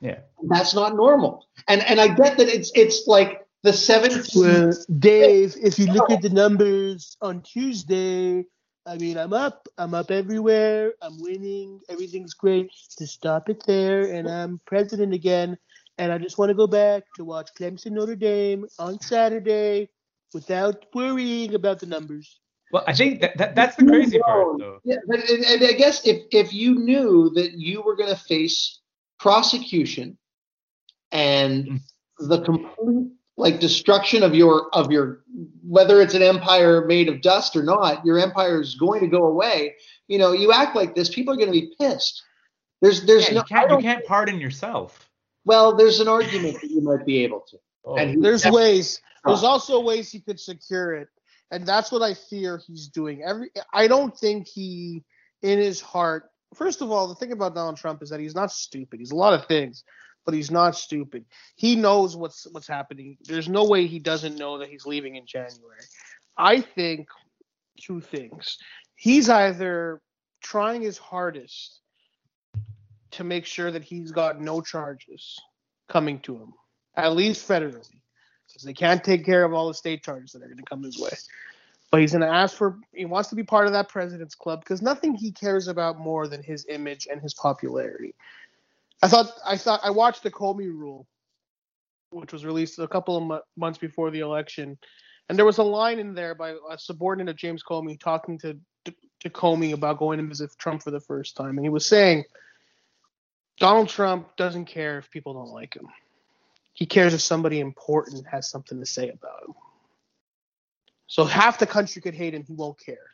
yeah 0.00 0.20
That's 0.44 0.72
not 0.74 0.94
normal. 0.96 1.44
And 1.68 1.82
and 1.82 2.00
I 2.00 2.08
get 2.08 2.38
that 2.38 2.48
it's 2.48 2.70
it's 2.76 3.06
like 3.08 3.44
the 3.62 3.72
17th. 3.72 4.34
Well, 4.36 4.72
Dave, 5.00 5.54
if 5.60 5.78
you 5.78 5.86
look 5.92 6.10
at 6.10 6.22
the 6.22 6.30
numbers 6.30 7.16
on 7.20 7.42
Tuesday, 7.42 8.46
I 8.86 8.96
mean, 8.96 9.18
I'm 9.18 9.32
up. 9.32 9.68
I'm 9.78 9.94
up 9.94 10.10
everywhere. 10.10 10.94
I'm 11.02 11.20
winning. 11.20 11.80
Everything's 11.88 12.34
great. 12.34 12.70
To 12.96 13.06
stop 13.06 13.48
it 13.48 13.62
there, 13.66 14.12
and 14.12 14.28
I'm 14.28 14.60
president 14.66 15.12
again. 15.12 15.58
And 15.98 16.10
I 16.12 16.18
just 16.18 16.38
want 16.38 16.48
to 16.48 16.54
go 16.54 16.66
back 16.66 17.04
to 17.16 17.24
watch 17.24 17.50
Clemson 17.58 17.92
Notre 17.92 18.16
Dame 18.16 18.66
on 18.78 19.00
Saturday 19.00 19.90
without 20.32 20.86
worrying 20.94 21.54
about 21.54 21.78
the 21.80 21.86
numbers. 21.86 22.40
Well, 22.72 22.84
I 22.86 22.94
think 22.94 23.20
that, 23.20 23.36
that 23.36 23.54
that's 23.54 23.76
the 23.76 23.84
crazy 23.84 24.18
part, 24.18 24.58
though. 24.58 24.78
Yeah, 24.84 24.96
but 25.06 25.28
and, 25.28 25.44
and 25.44 25.64
I 25.64 25.72
guess 25.72 26.06
if 26.06 26.22
if 26.30 26.52
you 26.52 26.76
knew 26.76 27.30
that 27.34 27.52
you 27.52 27.82
were 27.82 27.96
going 27.96 28.10
to 28.10 28.20
face 28.20 28.80
prosecution 29.18 30.16
and 31.12 31.66
mm. 31.66 31.80
the 32.18 32.40
complete 32.40 33.12
like 33.40 33.58
destruction 33.58 34.22
of 34.22 34.34
your 34.34 34.68
of 34.74 34.92
your 34.92 35.20
whether 35.66 36.00
it's 36.00 36.14
an 36.14 36.22
empire 36.22 36.84
made 36.86 37.08
of 37.08 37.22
dust 37.22 37.56
or 37.56 37.62
not, 37.62 38.04
your 38.04 38.18
empire 38.18 38.60
is 38.60 38.74
going 38.74 39.00
to 39.00 39.06
go 39.06 39.24
away. 39.24 39.74
You 40.08 40.18
know, 40.18 40.32
you 40.32 40.52
act 40.52 40.76
like 40.76 40.94
this, 40.94 41.08
people 41.08 41.32
are 41.34 41.36
going 41.36 41.52
to 41.52 41.58
be 41.60 41.72
pissed. 41.80 42.22
There's 42.82 43.04
there's 43.04 43.28
Yeah, 43.28 43.34
no 43.34 43.40
you 43.40 43.44
can't 43.44 43.70
you 43.70 43.78
can't 43.78 44.04
pardon 44.04 44.38
yourself. 44.40 45.08
well, 45.44 45.74
there's 45.74 46.00
an 46.00 46.08
argument 46.08 46.60
that 46.60 46.70
you 46.70 46.80
might 46.82 47.04
be 47.06 47.24
able 47.24 47.40
to. 47.50 47.58
Oh, 47.84 47.96
And 47.96 48.22
There's 48.22 48.44
Yeah. 48.44 48.52
ways. 48.52 49.00
There's 49.26 49.44
also 49.44 49.80
ways 49.80 50.10
he 50.10 50.20
could 50.20 50.40
secure 50.40 50.94
it, 50.94 51.08
and 51.50 51.66
that's 51.66 51.92
what 51.92 52.00
I 52.02 52.14
fear 52.14 52.58
he's 52.66 52.88
doing. 52.88 53.22
Every 53.22 53.50
I 53.72 53.86
don't 53.86 54.16
think 54.16 54.48
he, 54.48 55.04
in 55.42 55.58
his 55.58 55.80
heart. 55.80 56.30
First 56.54 56.80
of 56.82 56.90
all, 56.90 57.06
the 57.06 57.14
thing 57.14 57.32
about 57.32 57.54
Donald 57.54 57.76
Trump 57.76 58.02
is 58.02 58.10
that 58.10 58.18
he's 58.20 58.34
not 58.34 58.50
stupid. 58.50 58.98
He's 58.98 59.12
a 59.12 59.16
lot 59.16 59.34
of 59.34 59.46
things, 59.46 59.84
but 60.30 60.36
he's 60.36 60.52
not 60.52 60.76
stupid. 60.76 61.24
He 61.56 61.74
knows 61.74 62.16
what's 62.16 62.46
what's 62.52 62.68
happening. 62.68 63.18
There's 63.24 63.48
no 63.48 63.64
way 63.64 63.88
he 63.88 63.98
doesn't 63.98 64.36
know 64.36 64.58
that 64.58 64.68
he's 64.68 64.86
leaving 64.86 65.16
in 65.16 65.26
January. 65.26 65.80
I 66.36 66.60
think 66.60 67.08
two 67.80 68.00
things. 68.00 68.56
He's 68.94 69.28
either 69.28 70.00
trying 70.40 70.82
his 70.82 70.98
hardest 70.98 71.80
to 73.10 73.24
make 73.24 73.44
sure 73.44 73.72
that 73.72 73.82
he's 73.82 74.12
got 74.12 74.40
no 74.40 74.60
charges 74.60 75.36
coming 75.88 76.20
to 76.20 76.36
him, 76.36 76.52
at 76.94 77.16
least 77.16 77.48
federally, 77.48 78.00
because 78.46 78.62
they 78.62 78.72
can't 78.72 79.02
take 79.02 79.26
care 79.26 79.44
of 79.44 79.52
all 79.52 79.66
the 79.66 79.74
state 79.74 80.04
charges 80.04 80.30
that 80.30 80.42
are 80.42 80.46
going 80.46 80.58
to 80.58 80.62
come 80.62 80.84
his 80.84 80.96
way. 80.96 81.10
But 81.90 82.02
he's 82.02 82.12
going 82.12 82.22
to 82.22 82.28
ask 82.28 82.56
for, 82.56 82.78
he 82.94 83.04
wants 83.04 83.30
to 83.30 83.34
be 83.34 83.42
part 83.42 83.66
of 83.66 83.72
that 83.72 83.88
president's 83.88 84.36
club 84.36 84.60
because 84.60 84.80
nothing 84.80 85.12
he 85.12 85.32
cares 85.32 85.66
about 85.66 85.98
more 85.98 86.28
than 86.28 86.40
his 86.40 86.66
image 86.68 87.08
and 87.10 87.20
his 87.20 87.34
popularity. 87.34 88.14
I 89.02 89.08
thought, 89.08 89.32
I 89.44 89.56
thought, 89.56 89.80
I 89.82 89.90
watched 89.90 90.22
the 90.22 90.30
Comey 90.30 90.66
rule, 90.66 91.06
which 92.10 92.32
was 92.32 92.44
released 92.44 92.78
a 92.78 92.88
couple 92.88 93.16
of 93.16 93.22
mo- 93.22 93.42
months 93.56 93.78
before 93.78 94.10
the 94.10 94.20
election. 94.20 94.78
And 95.28 95.38
there 95.38 95.46
was 95.46 95.58
a 95.58 95.62
line 95.62 95.98
in 95.98 96.14
there 96.14 96.34
by 96.34 96.54
a 96.70 96.76
subordinate 96.76 97.30
of 97.30 97.36
James 97.36 97.62
Comey 97.62 97.98
talking 97.98 98.38
to, 98.38 98.58
to, 98.84 98.94
to 99.20 99.30
Comey 99.30 99.72
about 99.72 99.98
going 99.98 100.18
to 100.18 100.26
visit 100.26 100.50
Trump 100.58 100.82
for 100.82 100.90
the 100.90 101.00
first 101.00 101.36
time. 101.36 101.56
And 101.56 101.64
he 101.64 101.70
was 101.70 101.86
saying, 101.86 102.24
Donald 103.58 103.88
Trump 103.88 104.36
doesn't 104.36 104.66
care 104.66 104.98
if 104.98 105.10
people 105.10 105.34
don't 105.34 105.52
like 105.52 105.74
him. 105.74 105.86
He 106.72 106.86
cares 106.86 107.14
if 107.14 107.20
somebody 107.20 107.60
important 107.60 108.26
has 108.26 108.50
something 108.50 108.80
to 108.80 108.86
say 108.86 109.10
about 109.10 109.42
him. 109.46 109.54
So 111.06 111.24
half 111.24 111.58
the 111.58 111.66
country 111.66 112.00
could 112.00 112.14
hate 112.14 112.34
him, 112.34 112.44
he 112.44 112.54
won't 112.54 112.78
care. 112.78 113.10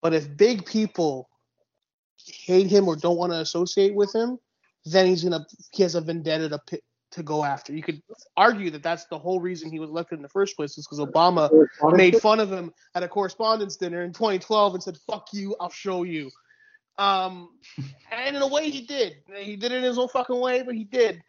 But 0.00 0.14
if 0.14 0.36
big 0.36 0.64
people 0.64 1.28
hate 2.24 2.68
him 2.68 2.88
or 2.88 2.96
don't 2.96 3.18
want 3.18 3.32
to 3.32 3.40
associate 3.40 3.94
with 3.94 4.14
him, 4.14 4.38
then 4.86 5.06
he's 5.06 5.24
gonna 5.24 5.44
he 5.72 5.82
has 5.82 5.94
a 5.94 6.00
vendetta 6.00 6.48
to 6.48 6.58
pi- 6.58 6.80
to 7.12 7.22
go 7.22 7.44
after. 7.44 7.72
You 7.72 7.82
could 7.82 8.02
argue 8.36 8.70
that 8.70 8.82
that's 8.82 9.06
the 9.06 9.18
whole 9.18 9.40
reason 9.40 9.70
he 9.70 9.78
was 9.78 9.90
elected 9.90 10.18
in 10.18 10.22
the 10.22 10.28
first 10.28 10.56
place, 10.56 10.76
is 10.78 10.86
because 10.86 11.00
Obama 11.00 11.50
made 11.92 12.16
fun 12.16 12.40
of 12.40 12.52
him 12.52 12.72
at 12.94 13.02
a 13.02 13.08
correspondence 13.08 13.76
dinner 13.76 14.02
in 14.02 14.12
2012 14.12 14.74
and 14.74 14.82
said, 14.82 14.96
"Fuck 14.98 15.28
you, 15.32 15.56
I'll 15.60 15.70
show 15.70 16.02
you." 16.02 16.30
Um, 16.98 17.50
and 18.10 18.36
in 18.36 18.42
a 18.42 18.46
way, 18.48 18.70
he 18.70 18.82
did. 18.82 19.16
He 19.34 19.56
did 19.56 19.72
it 19.72 19.78
in 19.78 19.84
his 19.84 19.98
own 19.98 20.08
fucking 20.08 20.38
way, 20.38 20.62
but 20.62 20.74
he 20.74 20.84
did. 20.84 21.22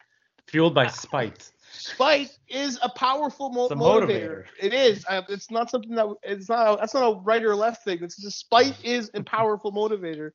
fueled 0.46 0.74
by 0.74 0.86
spite. 0.86 1.50
spite 1.70 2.30
is 2.48 2.78
a 2.82 2.88
powerful 2.88 3.50
mo- 3.50 3.66
a 3.66 3.76
motivator. 3.76 4.08
motivator. 4.08 4.44
It 4.62 4.72
is. 4.72 5.04
It's 5.28 5.50
not 5.50 5.70
something 5.70 5.94
that 5.94 6.06
it's 6.22 6.48
not. 6.48 6.74
A, 6.74 6.76
that's 6.78 6.94
not 6.94 7.08
a 7.08 7.20
right 7.20 7.42
or 7.42 7.54
left 7.54 7.84
thing. 7.84 7.98
It's 8.02 8.16
just 8.16 8.38
spite 8.38 8.74
is 8.82 9.10
a 9.14 9.22
powerful 9.22 9.72
motivator. 9.72 10.30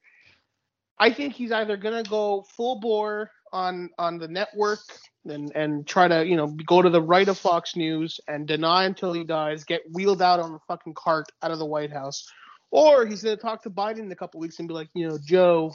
I 0.99 1.11
think 1.11 1.33
he's 1.33 1.51
either 1.51 1.77
gonna 1.77 2.03
go 2.03 2.45
full 2.55 2.79
bore 2.79 3.31
on 3.51 3.89
on 3.99 4.17
the 4.17 4.27
network 4.27 4.79
and 5.27 5.51
and 5.55 5.85
try 5.87 6.07
to 6.07 6.25
you 6.25 6.35
know 6.35 6.47
go 6.65 6.81
to 6.81 6.89
the 6.89 7.01
right 7.01 7.27
of 7.27 7.37
Fox 7.37 7.75
News 7.75 8.19
and 8.27 8.47
deny 8.47 8.85
until 8.85 9.13
he 9.13 9.23
dies, 9.23 9.63
get 9.63 9.81
wheeled 9.91 10.21
out 10.21 10.39
on 10.39 10.53
a 10.53 10.59
fucking 10.67 10.93
cart 10.95 11.25
out 11.41 11.51
of 11.51 11.59
the 11.59 11.65
White 11.65 11.91
House, 11.91 12.25
or 12.71 13.05
he's 13.05 13.23
gonna 13.23 13.37
talk 13.37 13.63
to 13.63 13.69
Biden 13.69 13.99
in 13.99 14.11
a 14.11 14.15
couple 14.15 14.39
weeks 14.39 14.59
and 14.59 14.67
be 14.67 14.73
like, 14.73 14.89
you 14.93 15.07
know, 15.07 15.17
Joe, 15.23 15.73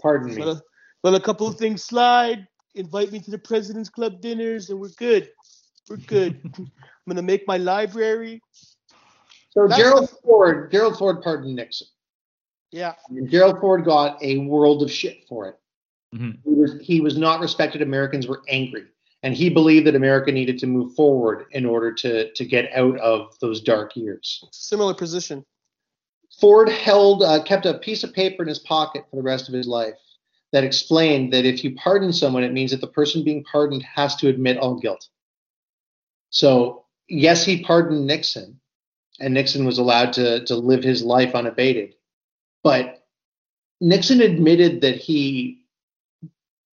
Pardon 0.00 0.28
let 0.28 0.46
me. 0.46 0.52
a, 0.52 0.62
let 1.02 1.14
a 1.14 1.24
couple 1.24 1.46
of 1.46 1.56
things 1.56 1.84
slide. 1.84 2.46
Invite 2.76 3.10
me 3.10 3.18
to 3.20 3.30
the 3.32 3.38
President's 3.38 3.88
Club 3.90 4.20
dinners, 4.20 4.70
and 4.70 4.78
we're 4.78 4.90
good. 4.96 5.28
We're 5.88 5.96
good. 5.96 6.40
I'm 6.58 6.70
gonna 7.08 7.22
make 7.22 7.46
my 7.48 7.56
library. 7.56 8.40
So 9.50 9.66
That's 9.66 9.80
Gerald 9.82 10.04
the- 10.08 10.16
Ford, 10.22 10.70
Gerald 10.70 10.96
Ford 10.96 11.20
pardoned 11.22 11.56
Nixon. 11.56 11.88
Yeah, 12.72 12.94
And 13.08 13.28
Gerald 13.28 13.60
Ford 13.60 13.84
got 13.84 14.22
a 14.22 14.38
world 14.38 14.82
of 14.82 14.90
shit 14.90 15.24
for 15.28 15.48
it. 15.48 15.58
Mhm. 16.14 16.38
He 16.44 16.50
was 16.50 16.80
he 16.80 17.00
was 17.00 17.16
not 17.16 17.40
respected. 17.40 17.82
Americans 17.82 18.26
were 18.26 18.42
angry, 18.48 18.86
and 19.22 19.34
he 19.34 19.50
believed 19.50 19.86
that 19.86 19.94
America 19.94 20.32
needed 20.32 20.58
to 20.58 20.66
move 20.66 20.94
forward 20.94 21.46
in 21.52 21.64
order 21.66 21.92
to 21.92 22.32
to 22.32 22.44
get 22.44 22.70
out 22.72 22.98
of 22.98 23.36
those 23.40 23.60
dark 23.60 23.96
years. 23.96 24.44
similar 24.52 24.94
position. 24.94 25.44
Ford 26.40 26.68
held 26.68 27.22
uh, 27.22 27.42
kept 27.42 27.66
a 27.66 27.74
piece 27.74 28.02
of 28.04 28.12
paper 28.14 28.42
in 28.42 28.48
his 28.48 28.58
pocket 28.60 29.04
for 29.10 29.16
the 29.16 29.22
rest 29.22 29.48
of 29.48 29.54
his 29.54 29.66
life 29.66 29.94
that 30.52 30.64
explained 30.64 31.32
that 31.32 31.44
if 31.44 31.62
you 31.62 31.74
pardon 31.76 32.12
someone, 32.12 32.42
it 32.44 32.52
means 32.52 32.70
that 32.70 32.80
the 32.80 32.86
person 32.86 33.22
being 33.24 33.44
pardoned 33.44 33.82
has 33.82 34.16
to 34.16 34.28
admit 34.28 34.58
all 34.58 34.74
guilt. 34.76 35.08
So 36.30 36.84
yes, 37.08 37.44
he 37.44 37.62
pardoned 37.62 38.06
Nixon, 38.06 38.60
and 39.20 39.34
Nixon 39.34 39.64
was 39.64 39.78
allowed 39.78 40.12
to 40.14 40.44
to 40.44 40.56
live 40.56 40.82
his 40.82 41.02
life 41.04 41.34
unabated. 41.34 41.94
But 42.62 43.02
Nixon 43.80 44.20
admitted 44.20 44.80
that 44.82 44.96
he 44.96 45.62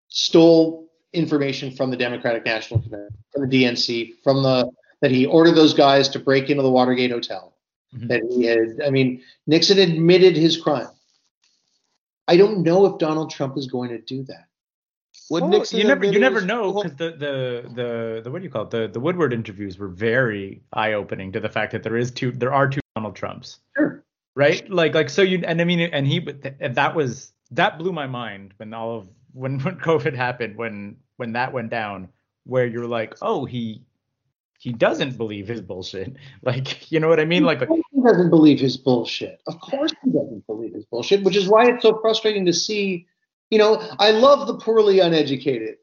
stole 0.08 0.88
information 1.12 1.70
from 1.70 1.90
the 1.90 1.96
Democratic 1.96 2.44
National 2.44 2.80
Convention, 2.80 3.18
from 3.32 3.48
the 3.48 3.64
DNC, 3.64 4.14
from 4.22 4.42
the 4.42 4.70
that 5.00 5.10
he 5.10 5.26
ordered 5.26 5.54
those 5.54 5.74
guys 5.74 6.08
to 6.10 6.18
break 6.18 6.48
into 6.48 6.62
the 6.62 6.70
Watergate 6.70 7.10
Hotel. 7.10 7.54
Mhm. 7.94 8.08
That 8.08 8.22
he 8.30 8.44
had, 8.44 8.80
I 8.86 8.90
mean, 8.90 9.22
Nixon 9.46 9.78
admitted 9.78 10.36
his 10.36 10.56
crime. 10.56 10.88
I 12.26 12.36
don't 12.36 12.62
know 12.62 12.86
if 12.86 12.98
Donald 12.98 13.30
Trump 13.30 13.58
is 13.58 13.66
going 13.66 13.90
to 13.90 13.98
do 13.98 14.24
that. 14.24 14.46
Would 15.30 15.42
Well, 15.42 15.50
Nixon 15.50 15.78
you 15.78 15.84
never 15.86 16.04
you 16.04 16.18
never 16.18 16.40
know 16.40 16.72
because 16.72 16.96
the, 16.96 17.10
the 17.10 17.68
the 17.74 18.20
the 18.24 18.30
what 18.30 18.38
do 18.38 18.44
you 18.44 18.50
call 18.50 18.62
it 18.62 18.70
the 18.70 18.88
the 18.88 19.00
Woodward 19.00 19.32
interviews 19.32 19.78
were 19.78 19.88
very 19.88 20.62
eye 20.72 20.94
opening 20.94 21.32
to 21.32 21.40
the 21.40 21.48
fact 21.48 21.72
that 21.72 21.82
there 21.82 21.96
is 21.96 22.10
two 22.10 22.30
there 22.32 22.52
are 22.52 22.68
two 22.68 22.80
Donald 22.94 23.16
Trumps 23.16 23.60
Sure. 23.76 24.03
Right 24.34 24.68
like 24.70 24.94
like 24.94 25.08
so 25.10 25.22
you 25.22 25.42
and 25.46 25.60
I 25.60 25.64
mean 25.64 25.80
and 25.80 26.06
he 26.06 26.26
and 26.60 26.74
that 26.76 26.94
was 26.94 27.32
that 27.52 27.78
blew 27.78 27.92
my 27.92 28.06
mind 28.06 28.54
when 28.56 28.74
all 28.74 28.98
of 28.98 29.08
when 29.32 29.58
when 29.64 29.76
COVID 29.78 30.14
happened 30.14 30.56
when 30.56 30.96
when 31.16 31.32
that 31.32 31.52
went 31.52 31.70
down 31.70 32.08
where 32.44 32.66
you're 32.66 32.86
like 32.88 33.14
oh 33.22 33.44
he 33.44 33.82
he 34.58 34.72
doesn't 34.72 35.16
believe 35.16 35.46
his 35.48 35.60
bullshit 35.60 36.16
like 36.42 36.90
you 36.90 37.00
know 37.00 37.08
what 37.08 37.20
I 37.20 37.24
mean 37.24 37.44
like, 37.44 37.60
like 37.60 37.68
He 37.92 38.02
doesn't 38.02 38.30
believe 38.30 38.60
his 38.60 38.76
bullshit. 38.76 39.40
Of 39.46 39.60
course 39.60 39.92
he 40.04 40.10
doesn't 40.10 40.46
believe 40.46 40.74
his 40.74 40.84
bullshit, 40.86 41.22
which 41.22 41.36
is 41.36 41.48
why 41.48 41.66
it's 41.70 41.82
so 41.82 41.98
frustrating 42.00 42.44
to 42.46 42.52
see. 42.52 43.06
You 43.50 43.58
know, 43.58 43.80
I 43.98 44.10
love 44.10 44.46
the 44.46 44.54
poorly 44.58 45.00
uneducated. 45.00 45.76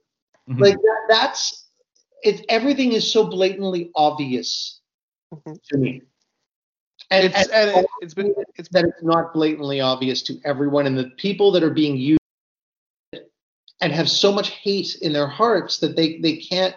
mhm. 0.49 0.59
Like 0.59 0.75
that, 0.75 1.01
that's 1.09 1.67
it. 2.23 2.45
Everything 2.49 2.91
is 2.91 3.11
so 3.11 3.23
blatantly 3.25 3.91
obvious 3.95 4.81
Mhm. 5.33 5.57
to 5.69 5.77
me, 5.77 6.01
and, 7.11 7.25
It's, 7.25 7.49
and 7.49 7.51
and 7.51 7.79
it, 7.79 7.85
it's 8.01 8.13
been 8.13 8.33
it's 8.55 8.69
that 8.69 8.85
it's 8.85 9.03
not 9.03 9.33
blatantly 9.33 9.81
obvious 9.81 10.21
to 10.23 10.39
everyone, 10.45 10.87
and 10.87 10.97
the 10.97 11.11
people 11.17 11.51
that 11.51 11.61
are 11.61 11.69
being 11.69 11.97
used 11.97 12.19
and 13.81 13.91
have 13.91 14.09
so 14.09 14.31
much 14.31 14.49
hate 14.49 14.95
in 15.01 15.11
their 15.11 15.27
hearts 15.27 15.79
that 15.79 15.95
they 15.95 16.19
they 16.19 16.37
can't 16.37 16.75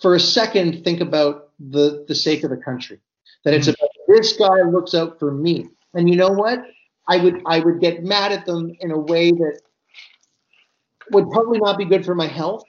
for 0.00 0.14
a 0.14 0.20
second 0.20 0.84
think 0.84 1.00
about 1.00 1.50
the 1.58 2.04
the 2.08 2.14
sake 2.14 2.44
of 2.44 2.50
the 2.50 2.56
country. 2.56 3.00
That 3.44 3.54
it's 3.54 3.66
mm-hmm. 3.66 3.84
about 3.84 4.20
this 4.20 4.32
guy 4.34 4.62
looks 4.70 4.94
out 4.94 5.18
for 5.18 5.32
me, 5.32 5.68
and 5.94 6.08
you 6.08 6.16
know 6.16 6.30
what? 6.30 6.64
I 7.08 7.16
would 7.16 7.42
I 7.44 7.58
would 7.60 7.80
get 7.80 8.04
mad 8.04 8.30
at 8.30 8.46
them 8.46 8.72
in 8.80 8.92
a 8.92 8.98
way 8.98 9.32
that 9.32 9.60
would 11.10 11.30
probably 11.30 11.58
not 11.58 11.78
be 11.78 11.84
good 11.84 12.04
for 12.04 12.14
my 12.14 12.28
health. 12.28 12.64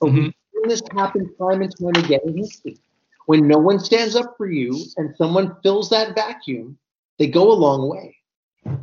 But 0.00 0.10
mm-hmm. 0.10 0.28
we've 0.54 0.68
this 0.68 0.82
happen 0.94 1.34
time 1.36 1.62
and 1.62 1.74
time 1.78 2.04
again 2.04 2.20
in 2.24 2.36
history. 2.36 2.78
When 3.26 3.46
no 3.46 3.58
one 3.58 3.78
stands 3.78 4.14
up 4.16 4.34
for 4.36 4.50
you 4.50 4.84
and 4.96 5.14
someone 5.16 5.56
fills 5.62 5.90
that 5.90 6.14
vacuum, 6.14 6.78
they 7.18 7.26
go 7.26 7.50
a 7.52 7.54
long 7.54 7.88
way. 7.88 8.16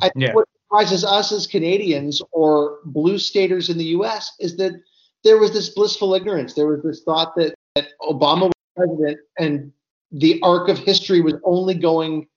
I 0.00 0.08
think 0.10 0.12
Yeah. 0.16 0.34
what 0.34 0.48
surprises 0.62 1.04
us 1.04 1.32
as 1.32 1.46
Canadians 1.46 2.22
or 2.32 2.78
blue 2.84 3.18
staters 3.18 3.68
in 3.70 3.78
the 3.78 3.84
US 3.96 4.32
is 4.40 4.56
that 4.56 4.72
there 5.22 5.38
was 5.38 5.52
this 5.52 5.70
blissful 5.70 6.14
ignorance. 6.14 6.54
There 6.54 6.66
was 6.66 6.82
this 6.82 7.02
thought 7.02 7.34
that, 7.36 7.54
that 7.74 7.88
Obama 8.02 8.42
was 8.44 8.52
president 8.76 9.18
and 9.38 9.72
the 10.12 10.40
arc 10.42 10.68
of 10.68 10.78
history 10.78 11.20
was 11.20 11.34
only 11.44 11.74
going 11.74 12.28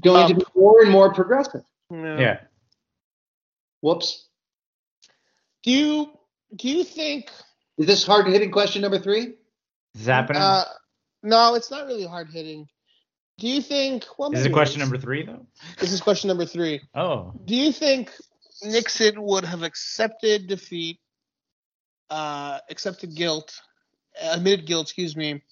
going 0.00 0.28
to 0.28 0.34
be 0.34 0.44
more 0.56 0.80
and 0.82 0.90
more 0.90 1.12
progressive. 1.12 1.62
yeah. 1.90 2.18
yeah 2.20 2.40
Whoops. 3.80 4.28
Do 5.62 5.70
you 5.70 6.10
do 6.56 6.68
you 6.68 6.84
think? 6.84 7.30
Is 7.78 7.86
this 7.86 8.04
hard 8.04 8.26
hitting 8.26 8.50
question 8.50 8.82
number 8.82 8.98
three? 8.98 9.20
is 9.20 9.34
this 9.94 10.06
happening 10.06 10.40
Uh, 10.42 10.64
no, 11.22 11.54
it's 11.54 11.70
not 11.70 11.86
really 11.86 12.06
hard 12.06 12.28
hitting. 12.30 12.68
Do 13.38 13.48
you 13.48 13.62
think? 13.62 14.04
Well, 14.18 14.32
is 14.32 14.44
it 14.44 14.52
question 14.52 14.80
number 14.80 14.98
three 14.98 15.24
though 15.24 15.46
This 15.78 15.92
is 15.92 16.00
question 16.00 16.28
number 16.28 16.44
three. 16.44 16.80
oh 16.94 17.32
Do 17.44 17.56
you 17.56 17.72
think 17.72 18.10
Nixon 18.62 19.20
would 19.22 19.44
have 19.44 19.62
accepted 19.62 20.46
defeat, 20.46 21.00
uh, 22.10 22.58
accepted 22.70 23.14
guilt, 23.14 23.54
admitted 24.20 24.66
guilt, 24.66 24.86
excuse 24.86 25.16
me, 25.16 25.42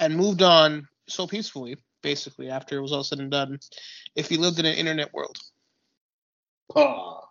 and 0.00 0.16
moved 0.16 0.42
on 0.42 0.88
so 1.08 1.26
peacefully, 1.26 1.76
basically, 2.02 2.50
after 2.50 2.78
it 2.78 2.82
was 2.82 2.92
all 2.92 3.04
said 3.04 3.20
and 3.20 3.30
done, 3.30 3.58
if 4.14 4.28
he 4.28 4.36
lived 4.36 4.58
in 4.58 4.66
an 4.66 4.74
internet 4.74 5.12
world? 5.12 5.36
Ah. 6.74 7.25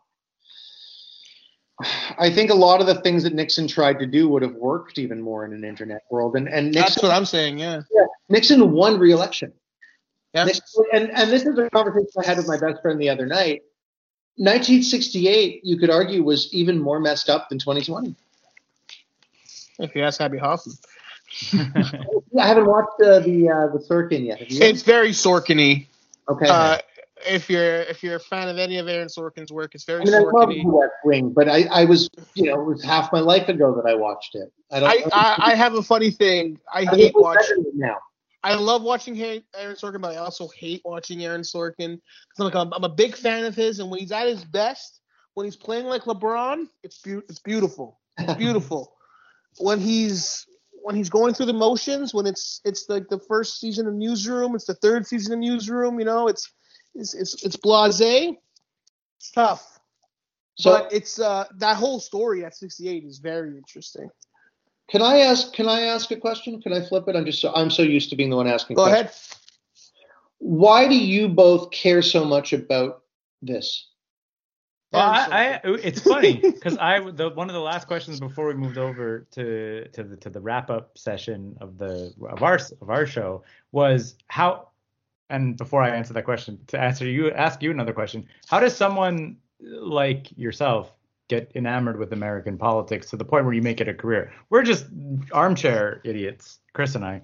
I 2.17 2.29
think 2.29 2.51
a 2.51 2.55
lot 2.55 2.79
of 2.79 2.87
the 2.87 2.95
things 3.01 3.23
that 3.23 3.33
Nixon 3.33 3.67
tried 3.67 3.99
to 3.99 4.05
do 4.05 4.29
would 4.29 4.41
have 4.41 4.55
worked 4.55 4.97
even 4.97 5.21
more 5.21 5.43
in 5.43 5.51
an 5.51 5.63
internet 5.63 6.03
world. 6.09 6.35
And, 6.35 6.47
and 6.47 6.73
That's 6.73 7.01
what 7.01 7.11
I'm 7.11 7.25
saying. 7.25 7.59
Yeah. 7.59 7.81
Nixon 8.29 8.71
won 8.71 8.97
re-election. 8.97 9.51
Yeah. 10.33 10.45
Nixon- 10.45 10.85
and, 10.93 11.11
and 11.11 11.29
this 11.29 11.43
is 11.45 11.57
a 11.57 11.69
conversation 11.69 12.07
I 12.23 12.25
had 12.25 12.37
with 12.37 12.47
my 12.47 12.57
best 12.57 12.81
friend 12.81 12.99
the 12.99 13.09
other 13.09 13.25
night. 13.25 13.63
1968, 14.37 15.61
you 15.63 15.77
could 15.77 15.89
argue, 15.89 16.23
was 16.23 16.53
even 16.53 16.79
more 16.79 16.99
messed 16.99 17.29
up 17.29 17.49
than 17.49 17.59
2020. 17.59 18.15
If 19.79 19.95
you 19.95 20.03
ask 20.03 20.19
Abbie 20.21 20.37
Hoffman, 20.37 20.75
I 21.53 22.47
haven't 22.47 22.65
watched 22.65 23.01
uh, 23.01 23.19
the 23.19 23.49
uh, 23.49 23.67
the 23.73 23.83
Sorkin 23.89 24.25
yet. 24.25 24.37
It's 24.39 24.83
very 24.83 25.09
Sorkin-y. 25.09 25.87
okay. 26.29 26.47
Uh, 26.47 26.77
if 27.27 27.49
you're 27.49 27.81
if 27.81 28.03
you're 28.03 28.15
a 28.15 28.19
fan 28.19 28.47
of 28.49 28.57
any 28.57 28.77
of 28.77 28.87
Aaron 28.87 29.07
Sorkin's 29.07 29.51
work, 29.51 29.75
it's 29.75 29.83
very 29.83 30.01
I 30.01 30.05
mean, 30.05 30.13
I 30.13 30.19
love 30.19 30.33
Sorkin-y. 30.49 30.63
the 30.63 30.69
West 30.69 30.93
Wing, 31.03 31.31
but 31.33 31.49
I, 31.49 31.63
I 31.71 31.85
was, 31.85 32.09
you 32.33 32.45
know, 32.51 32.61
it 32.61 32.65
was 32.65 32.83
half 32.83 33.11
my 33.11 33.19
life 33.19 33.49
ago 33.49 33.73
that 33.81 33.89
I 33.89 33.95
watched 33.95 34.35
it. 34.35 34.51
I 34.71 34.79
don't. 34.79 34.89
I, 34.89 35.03
I, 35.13 35.35
I 35.51 35.55
have 35.55 35.75
a 35.75 35.81
funny 35.83 36.11
thing. 36.11 36.59
I 36.73 36.81
I 36.81 36.95
hate 36.95 37.13
watching. 37.15 37.65
now. 37.75 37.97
I 38.43 38.53
love 38.55 38.83
watching 38.83 39.19
Aaron 39.21 39.41
Sorkin, 39.75 40.01
but 40.01 40.11
I 40.13 40.17
also 40.17 40.47
hate 40.49 40.81
watching 40.85 41.23
Aaron 41.25 41.41
Sorkin. 41.41 41.99
'Cause 41.99 42.39
I'm, 42.39 42.45
like, 42.45 42.55
I'm, 42.55 42.73
I'm 42.73 42.83
a 42.83 42.89
big 42.89 43.15
fan 43.15 43.43
of 43.45 43.55
his, 43.55 43.79
and 43.79 43.89
when 43.89 43.99
he's 43.99 44.11
at 44.11 44.27
his 44.27 44.43
best, 44.45 45.01
when 45.33 45.45
he's 45.45 45.55
playing 45.55 45.85
like 45.85 46.03
LeBron, 46.03 46.67
it's 46.83 46.99
beau- 46.99 47.23
it's 47.27 47.39
beautiful. 47.39 47.99
It's 48.19 48.33
beautiful. 48.37 48.93
when 49.57 49.79
he's 49.79 50.45
when 50.83 50.95
he's 50.95 51.09
going 51.09 51.33
through 51.33 51.47
the 51.47 51.53
motions, 51.53 52.13
when 52.13 52.27
it's 52.27 52.61
it's 52.63 52.87
like 52.87 53.07
the 53.09 53.17
first 53.17 53.59
season 53.59 53.87
of 53.87 53.95
Newsroom, 53.95 54.53
it's 54.53 54.65
the 54.65 54.75
third 54.75 55.07
season 55.07 55.33
of 55.33 55.39
Newsroom. 55.39 55.97
You 55.99 56.05
know, 56.05 56.27
it's 56.27 56.51
it's 56.95 57.13
it's, 57.13 57.43
it's 57.43 57.57
blasé. 57.57 58.37
It's 59.19 59.31
tough, 59.31 59.79
So 60.55 60.71
but 60.71 60.93
it's 60.93 61.19
uh 61.19 61.45
that 61.57 61.77
whole 61.77 61.99
story 61.99 62.45
at 62.45 62.55
68 62.55 63.03
is 63.03 63.19
very 63.19 63.57
interesting. 63.57 64.09
can 64.89 65.01
I 65.01 65.19
ask? 65.19 65.53
Can 65.53 65.67
I 65.67 65.81
ask 65.81 66.11
a 66.11 66.17
question? 66.17 66.61
Can 66.61 66.73
I 66.73 66.81
flip 66.85 67.07
it? 67.07 67.15
I'm 67.15 67.25
just 67.25 67.41
so 67.41 67.51
I'm 67.55 67.69
so 67.69 67.81
used 67.81 68.09
to 68.11 68.15
being 68.15 68.29
the 68.29 68.35
one 68.37 68.47
asking. 68.47 68.75
Go 68.75 68.83
questions. 68.83 69.01
ahead. 69.01 69.15
Why 70.39 70.87
do 70.87 70.95
you 70.97 71.27
both 71.29 71.71
care 71.71 72.01
so 72.01 72.23
much 72.25 72.53
about 72.53 73.03
this? 73.41 73.87
Well, 74.91 75.01
I, 75.03 75.27
I, 75.31 75.61
it's 75.83 76.01
funny 76.01 76.37
because 76.39 76.77
I 76.77 76.99
the 77.11 77.29
one 77.29 77.49
of 77.49 77.53
the 77.53 77.59
last 77.61 77.87
questions 77.87 78.19
before 78.19 78.47
we 78.47 78.53
moved 78.53 78.77
over 78.77 79.27
to 79.31 79.87
to 79.89 80.03
the 80.03 80.15
to 80.17 80.29
the 80.29 80.39
wrap 80.39 80.69
up 80.69 80.97
session 80.97 81.57
of 81.59 81.77
the 81.77 82.13
of 82.29 82.43
our 82.43 82.59
of 82.81 82.89
our 82.89 83.05
show 83.05 83.43
was 83.71 84.15
how 84.27 84.69
and 85.29 85.57
before 85.57 85.81
I 85.81 85.89
answer 85.89 86.13
that 86.13 86.25
question 86.25 86.59
to 86.67 86.79
answer 86.79 87.05
you 87.05 87.31
ask 87.31 87.61
you 87.61 87.71
another 87.71 87.93
question 87.93 88.27
how 88.47 88.59
does 88.59 88.75
someone 88.75 89.37
like 89.59 90.37
yourself 90.37 90.93
get 91.27 91.51
enamored 91.55 91.97
with 91.97 92.13
American 92.13 92.57
politics 92.57 93.09
to 93.09 93.17
the 93.17 93.25
point 93.25 93.45
where 93.45 93.53
you 93.53 93.61
make 93.61 93.81
it 93.81 93.87
a 93.87 93.93
career. 93.93 94.31
We're 94.49 94.61
just 94.61 94.85
armchair 95.31 96.01
idiots, 96.03 96.59
Chris 96.73 96.95
and 96.95 97.03
I, 97.03 97.21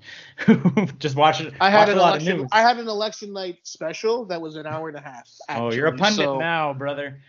just 0.99 1.15
watch 1.15 1.41
it. 1.41 1.53
I 1.61 1.69
had 1.69 1.89
an 1.89 1.97
a 1.97 2.01
lot 2.01 2.15
of 2.15 2.21
election. 2.21 2.41
news. 2.41 2.49
I 2.51 2.61
had 2.61 2.77
an 2.77 2.87
election 2.87 3.31
night 3.33 3.59
special 3.63 4.25
that 4.25 4.41
was 4.41 4.55
an 4.55 4.65
hour 4.65 4.89
and 4.89 4.97
a 4.97 5.01
half. 5.01 5.29
oh, 5.49 5.71
you're 5.71 5.87
a 5.87 5.95
pundit 5.95 6.25
so- 6.25 6.39
now, 6.39 6.73
brother. 6.73 7.19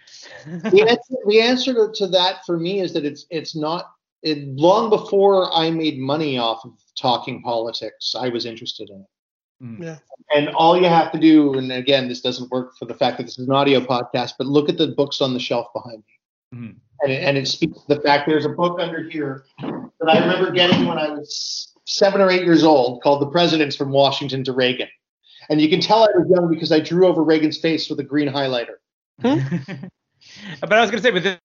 the 0.47 0.87
answer, 0.89 1.15
the 1.27 1.41
answer 1.41 1.75
to, 1.75 1.93
to 1.95 2.07
that 2.09 2.45
for 2.47 2.59
me 2.59 2.81
is 2.81 2.93
that 2.95 3.05
it's 3.05 3.27
it's 3.31 3.55
not 3.55 3.91
it, 4.23 4.47
long 4.57 4.89
before 4.89 5.53
I 5.53 5.71
made 5.71 5.99
money 5.99 6.39
off 6.39 6.65
of 6.65 6.73
talking 6.97 7.43
politics, 7.43 8.15
I 8.19 8.29
was 8.29 8.47
interested 8.47 8.89
in 8.89 9.01
it. 9.01 9.07
Mm. 9.63 9.83
Yeah. 9.83 9.99
And 10.35 10.49
all 10.51 10.77
you 10.77 10.87
have 10.87 11.13
to 11.13 11.19
do, 11.19 11.55
and 11.55 11.71
again, 11.71 12.09
this 12.09 12.21
doesn't 12.21 12.51
work 12.51 12.77
for 12.79 12.87
the 12.87 12.95
fact 12.95 13.19
that 13.19 13.25
this 13.25 13.39
is 13.39 13.47
an 13.47 13.55
audio 13.55 13.81
podcast, 13.81 14.33
but 14.39 14.47
look 14.47 14.69
at 14.69 14.79
the 14.79 14.89
books 14.89 15.21
on 15.21 15.35
the 15.35 15.41
shelf 15.41 15.67
behind 15.75 15.99
me. 15.99 16.59
Mhm. 16.59 16.77
And, 17.03 17.13
it, 17.13 17.23
and 17.23 17.37
it 17.37 17.49
speaks 17.49 17.81
to 17.81 17.95
the 17.95 18.01
fact 18.01 18.29
there's 18.29 18.45
a 18.45 18.51
book 18.51 18.79
under 18.81 19.09
here 19.09 19.45
that 19.61 20.09
I 20.09 20.21
remember 20.21 20.51
getting 20.53 20.87
when 20.87 20.99
I 20.99 21.09
was 21.09 21.75
seven 21.85 22.21
or 22.21 22.31
eight 22.31 22.45
years 22.45 22.65
old 22.65 23.03
called 23.03 23.21
The 23.21 23.27
Presidents 23.27 23.77
from 23.77 23.91
Washington 23.91 24.45
to 24.45 24.53
Reagan. 24.53 24.89
And 25.51 25.61
you 25.61 25.69
can 25.69 25.81
tell 25.81 26.05
I 26.05 26.09
was 26.17 26.31
young 26.31 26.49
because 26.49 26.71
I 26.71 26.81
drew 26.81 27.07
over 27.07 27.23
Reagan's 27.23 27.59
face 27.59 27.91
with 27.91 27.99
a 28.01 28.05
green 28.05 28.29
highlighter. 28.29 28.77
but 29.23 30.73
I 30.73 30.81
was 30.81 30.91
gonna 30.91 31.03
say, 31.03 31.11
but 31.11 31.23
this, 31.23 31.39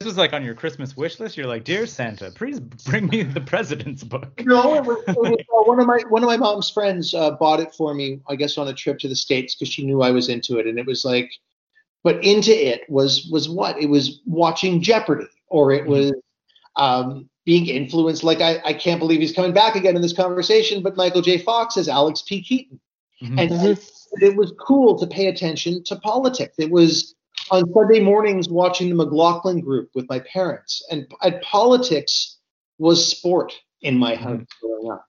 this 0.00 0.06
was 0.06 0.16
like 0.18 0.32
on 0.32 0.44
your 0.44 0.54
Christmas 0.54 0.96
wish 0.96 1.20
list. 1.20 1.36
You're 1.36 1.46
like, 1.46 1.64
dear 1.64 1.86
Santa, 1.86 2.30
please 2.32 2.60
bring 2.60 3.06
me 3.06 3.22
the 3.22 3.40
president's 3.40 4.02
book. 4.02 4.42
No, 4.44 4.74
it 4.74 4.84
was, 4.84 4.98
it 5.06 5.16
was 5.16 5.38
uh, 5.40 5.62
one 5.64 5.80
of 5.80 5.86
my 5.86 6.02
one 6.08 6.22
of 6.22 6.26
my 6.26 6.36
mom's 6.36 6.68
friends 6.68 7.14
uh, 7.14 7.32
bought 7.32 7.60
it 7.60 7.72
for 7.74 7.94
me. 7.94 8.20
I 8.28 8.36
guess 8.36 8.58
on 8.58 8.68
a 8.68 8.74
trip 8.74 8.98
to 9.00 9.08
the 9.08 9.16
states 9.16 9.54
because 9.54 9.72
she 9.72 9.86
knew 9.86 10.02
I 10.02 10.10
was 10.10 10.28
into 10.28 10.58
it, 10.58 10.66
and 10.66 10.78
it 10.78 10.86
was 10.86 11.04
like, 11.04 11.30
but 12.02 12.22
into 12.24 12.52
it 12.52 12.82
was 12.88 13.28
was 13.30 13.48
what 13.48 13.80
it 13.80 13.88
was 13.88 14.20
watching 14.26 14.82
Jeopardy, 14.82 15.28
or 15.48 15.70
it 15.72 15.86
was 15.86 16.12
um, 16.76 17.28
being 17.44 17.66
influenced. 17.66 18.24
Like 18.24 18.40
I, 18.40 18.60
I 18.64 18.72
can't 18.74 18.98
believe 18.98 19.20
he's 19.20 19.32
coming 19.34 19.52
back 19.52 19.76
again 19.76 19.96
in 19.96 20.02
this 20.02 20.12
conversation, 20.12 20.82
but 20.82 20.96
Michael 20.96 21.22
J. 21.22 21.38
Fox 21.38 21.76
as 21.76 21.88
Alex 21.88 22.22
P. 22.22 22.42
Keaton, 22.42 22.80
Mhm. 23.22 23.40
and 23.40 23.50
Mhm. 23.50 23.90
it 24.20 24.36
was 24.36 24.52
cool 24.58 24.98
to 24.98 25.06
pay 25.06 25.28
attention 25.28 25.82
to 25.84 25.96
politics. 25.96 26.56
It 26.58 26.70
was 26.70 27.14
on 27.50 27.72
Sunday 27.72 28.00
mornings 28.00 28.48
watching 28.48 28.88
the 28.88 28.94
McLaughlin 28.94 29.60
Group 29.60 29.90
with 29.94 30.08
my 30.08 30.20
parents, 30.20 30.84
and, 30.90 31.06
and 31.22 31.40
politics 31.42 32.38
was 32.78 33.06
sport 33.06 33.52
in 33.82 33.98
my 33.98 34.14
house 34.14 34.42
growing 34.60 34.90
up. 34.90 35.06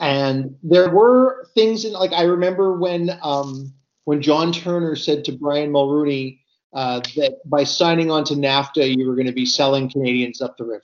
And 0.00 0.56
there 0.62 0.90
were 0.90 1.48
things 1.54 1.84
in 1.84 1.92
like 1.92 2.12
I 2.12 2.22
remember 2.22 2.78
when 2.78 3.18
um, 3.22 3.72
when 4.04 4.22
John 4.22 4.52
Turner 4.52 4.94
said 4.94 5.24
to 5.24 5.32
Brian 5.32 5.72
Mulroney 5.72 6.40
uh, 6.72 7.00
that 7.16 7.38
by 7.44 7.64
signing 7.64 8.10
on 8.10 8.24
to 8.24 8.34
NAFTA 8.34 8.96
you 8.96 9.08
were 9.08 9.14
going 9.14 9.26
to 9.26 9.32
be 9.32 9.46
selling 9.46 9.90
Canadians 9.90 10.40
up 10.40 10.56
the 10.56 10.64
river. 10.64 10.82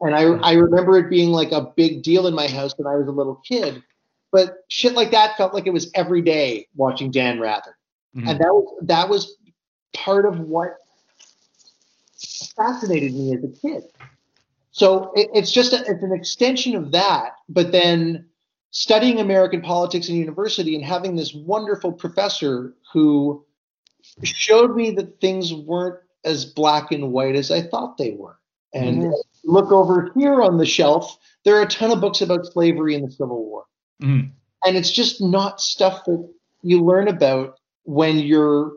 And 0.00 0.14
I, 0.14 0.22
I 0.22 0.52
remember 0.54 0.98
it 0.98 1.10
being 1.10 1.30
like 1.30 1.52
a 1.52 1.72
big 1.76 2.02
deal 2.02 2.26
in 2.26 2.34
my 2.34 2.48
house 2.48 2.72
when 2.76 2.92
I 2.92 2.96
was 2.96 3.06
a 3.06 3.12
little 3.12 3.40
kid. 3.46 3.82
But 4.32 4.56
shit 4.68 4.94
like 4.94 5.10
that 5.12 5.36
felt 5.36 5.54
like 5.54 5.66
it 5.66 5.72
was 5.72 5.90
every 5.94 6.22
day 6.22 6.66
watching 6.74 7.10
Dan 7.10 7.38
Rather. 7.38 7.76
Mhm. 8.16 8.28
And 8.28 8.40
that 8.40 8.52
was 8.52 8.84
that 8.86 9.08
was 9.08 9.36
part 9.94 10.26
of 10.26 10.40
what 10.40 10.76
fascinated 12.56 13.14
me 13.14 13.34
as 13.34 13.44
a 13.44 13.48
kid. 13.48 13.84
So 14.70 15.12
it, 15.14 15.28
it's 15.34 15.52
just 15.52 15.72
a, 15.72 15.80
it's 15.86 16.02
an 16.02 16.12
extension 16.12 16.74
of 16.76 16.92
that, 16.92 17.32
but 17.48 17.72
then 17.72 18.26
studying 18.70 19.20
American 19.20 19.60
politics 19.60 20.08
in 20.08 20.16
university 20.16 20.74
and 20.74 20.84
having 20.84 21.14
this 21.14 21.34
wonderful 21.34 21.92
professor 21.92 22.74
who 22.92 23.44
showed 24.22 24.74
me 24.74 24.90
that 24.92 25.20
things 25.20 25.52
weren't 25.52 26.00
as 26.24 26.44
black 26.44 26.90
and 26.92 27.12
white 27.12 27.36
as 27.36 27.50
I 27.50 27.62
thought 27.62 27.98
they 27.98 28.12
were. 28.12 28.38
And 28.72 29.04
Mhm. 29.04 29.12
look 29.44 29.72
over 29.72 30.10
here 30.16 30.40
on 30.40 30.56
the 30.56 30.64
shelf, 30.64 31.18
there 31.44 31.56
are 31.56 31.62
a 31.62 31.68
ton 31.68 31.90
of 31.90 32.00
books 32.00 32.22
about 32.22 32.46
slavery 32.46 32.94
and 32.94 33.06
the 33.06 33.10
Civil 33.10 33.44
War 33.44 33.64
Mhm. 34.00 34.30
and 34.64 34.76
it's 34.76 34.90
just 34.90 35.20
not 35.20 35.60
stuff 35.60 36.04
that 36.06 36.26
you 36.62 36.82
learn 36.82 37.08
about 37.08 37.58
when 37.84 38.18
you're 38.18 38.72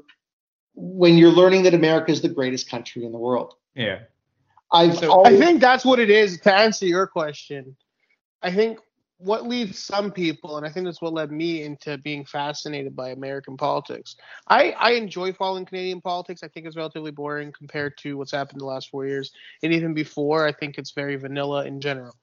when 0.76 1.18
you're 1.18 1.32
learning 1.32 1.64
that 1.64 1.74
America 1.74 2.12
is 2.12 2.22
the 2.22 2.30
greatest 2.30 2.70
country 2.70 3.06
in 3.06 3.12
the 3.12 3.18
world. 3.18 3.56
Yeah. 3.76 4.00
I've 4.72 4.98
So- 4.98 5.26
I 5.26 5.38
think 5.38 5.62
that's 5.62 5.86
what 5.86 6.00
it 6.00 6.10
is. 6.10 6.40
To 6.42 6.54
answer 6.54 6.86
your 6.86 7.08
question, 7.08 7.76
I 8.42 8.52
think 8.52 8.80
what 9.18 9.48
leads 9.48 9.80
some 9.80 10.12
people, 10.12 10.58
and 10.58 10.66
I 10.66 10.70
think 10.70 10.86
that's 10.86 11.02
what 11.02 11.14
led 11.14 11.32
me 11.32 11.64
into 11.64 11.98
being 12.00 12.26
fascinated 12.26 12.96
by 12.96 13.10
American 13.12 13.56
politics. 13.56 14.18
I, 14.50 14.72
I 14.72 14.92
enjoy 14.92 15.32
following 15.32 15.66
Canadian 15.66 16.02
politics. 16.02 16.44
I 16.44 16.50
think 16.50 16.66
it's 16.68 16.76
relatively 16.76 17.12
boring 17.12 17.54
compared 17.58 17.98
to 18.00 18.18
what's 18.18 18.32
happened 18.34 18.60
the 18.60 18.66
last 18.66 18.90
four 18.90 19.06
years, 19.08 19.32
and 19.64 19.72
even 19.74 19.94
before. 19.94 20.46
I 20.46 20.52
think 20.52 20.78
it's 20.78 20.92
very 20.92 21.16
vanilla 21.16 21.66
in 21.66 21.80
general. 21.80 22.14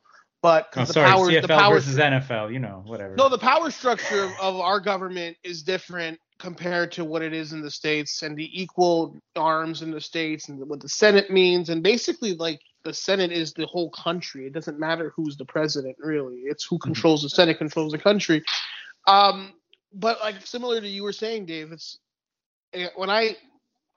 But 0.42 0.68
Oh, 0.76 0.84
the 0.84 0.92
sorry. 0.92 1.10
powers, 1.10 1.28
CFL 1.30 1.42
the 1.42 1.48
powers, 1.48 1.84
versus 1.86 1.98
NFL. 2.00 2.52
You 2.52 2.58
know, 2.58 2.82
whatever. 2.84 3.14
no, 3.16 3.28
the 3.30 3.38
power 3.38 3.70
structure 3.70 4.24
of, 4.24 4.32
of 4.40 4.56
our 4.60 4.80
government 4.80 5.36
is 5.44 5.62
different 5.62 6.18
compared 6.42 6.90
to 6.92 7.04
what 7.04 7.22
it 7.22 7.32
is 7.32 7.52
in 7.52 7.62
the 7.62 7.70
states, 7.70 8.22
and 8.22 8.36
the 8.36 8.50
equal 8.60 9.16
arms 9.36 9.80
in 9.80 9.92
the 9.92 10.00
states, 10.00 10.48
and 10.48 10.58
what 10.68 10.80
the 10.80 10.88
Senate 10.88 11.30
means, 11.30 11.70
and 11.70 11.82
basically 11.82 12.34
like 12.34 12.60
the 12.84 12.92
Senate 12.92 13.30
is 13.30 13.52
the 13.52 13.66
whole 13.66 13.90
country. 13.90 14.46
It 14.46 14.52
doesn't 14.52 14.78
matter 14.78 15.12
who's 15.16 15.36
the 15.36 15.44
president, 15.44 15.96
really. 16.00 16.40
It's 16.46 16.66
who 16.66 16.78
controls 16.78 17.22
the 17.22 17.30
Senate 17.30 17.58
controls 17.58 17.92
the 17.92 17.98
country. 17.98 18.42
Um, 19.06 19.52
but 19.94 20.18
like 20.20 20.44
similar 20.44 20.80
to 20.80 20.88
you 20.88 21.04
were 21.04 21.12
saying, 21.12 21.46
Dave, 21.46 21.70
it's 21.72 22.00
eh, 22.74 22.88
when 22.96 23.08
I 23.08 23.36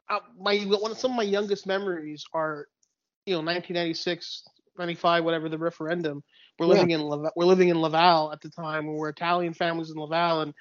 uh, 0.10 0.20
my 0.39 0.58
one 0.60 0.91
of 0.91 1.00
some 1.00 1.12
of 1.12 1.18
my 1.18 1.24
youngest 1.24 1.66
memories 1.66 2.24
are, 2.34 2.68
you 3.26 3.34
know, 3.34 3.39
1996, 3.39 4.43
95, 4.78 5.24
whatever 5.24 5.50
the 5.50 5.58
referendum. 5.58 6.24
We're 6.60 6.68
Yeah. 6.68 6.74
living 6.74 6.91
in 6.91 7.02
Laval, 7.04 7.32
we're 7.36 7.46
living 7.46 7.70
in 7.70 7.82
Laval 7.82 8.32
at 8.32 8.41
the 8.41 8.50
time. 8.50 8.88
We 8.88 8.93
were 8.93 9.10
Italian 9.10 9.54
families 9.54 9.89
in 9.89 9.98
Laval, 9.98 10.41
and 10.41 10.54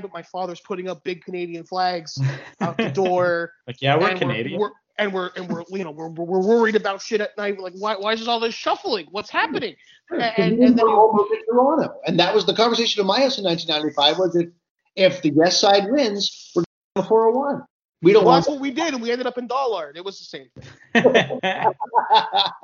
but 0.00 0.12
my 0.12 0.22
father's 0.22 0.60
putting 0.60 0.88
up 0.88 1.04
big 1.04 1.24
Canadian 1.24 1.62
flags 1.62 2.18
out 2.60 2.76
the 2.76 2.90
door. 2.90 3.52
like, 3.68 3.80
yeah, 3.80 3.96
we're 3.96 4.08
and 4.08 4.18
Canadian. 4.18 4.60
We're, 4.60 4.70
and 4.98 5.12
we're 5.12 5.30
and 5.36 5.48
we're 5.48 5.62
you 5.70 5.84
know 5.84 5.90
we're, 5.92 6.08
we're 6.08 6.40
worried 6.40 6.74
about 6.76 7.00
shit 7.00 7.20
at 7.20 7.36
night. 7.36 7.58
Like 7.58 7.74
why 7.78 7.94
why 7.96 8.12
is 8.12 8.26
all 8.26 8.40
this 8.40 8.54
shuffling? 8.54 9.06
What's 9.10 9.30
happening? 9.30 9.76
And, 10.10 10.22
and, 10.22 10.58
we 10.58 10.66
and 10.66 10.78
then 10.78 10.84
were 10.86 10.92
you, 10.92 10.98
all 10.98 11.12
moving 11.12 11.38
to 11.38 11.44
Toronto, 11.50 11.94
and 12.06 12.18
that 12.18 12.34
was 12.34 12.44
the 12.44 12.54
conversation 12.54 13.00
in 13.00 13.06
my 13.06 13.20
house 13.20 13.38
in 13.38 13.44
1995. 13.44 14.18
Was 14.18 14.36
if 14.36 14.48
if 14.96 15.22
the 15.22 15.30
yes 15.30 15.58
side 15.58 15.90
wins, 15.90 16.52
we're 16.54 16.64
going 16.96 17.04
to 17.04 17.08
401. 17.08 17.62
We 18.02 18.12
don't 18.12 18.24
well, 18.24 18.32
want. 18.32 18.44
that's 18.44 18.50
what 18.50 18.60
we 18.60 18.70
did, 18.70 18.94
and 18.94 19.02
we 19.02 19.10
ended 19.10 19.26
up 19.26 19.38
in 19.38 19.46
Dollard. 19.46 19.96
It 19.96 20.04
was 20.04 20.18
the 20.18 20.24
same 20.24 20.48
thing. 20.92 21.40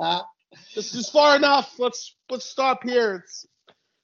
This 0.74 0.94
is 0.94 1.08
far 1.08 1.36
enough. 1.36 1.78
Let's 1.78 2.16
let's 2.28 2.44
stop 2.44 2.82
here. 2.82 3.22
It's 3.22 3.46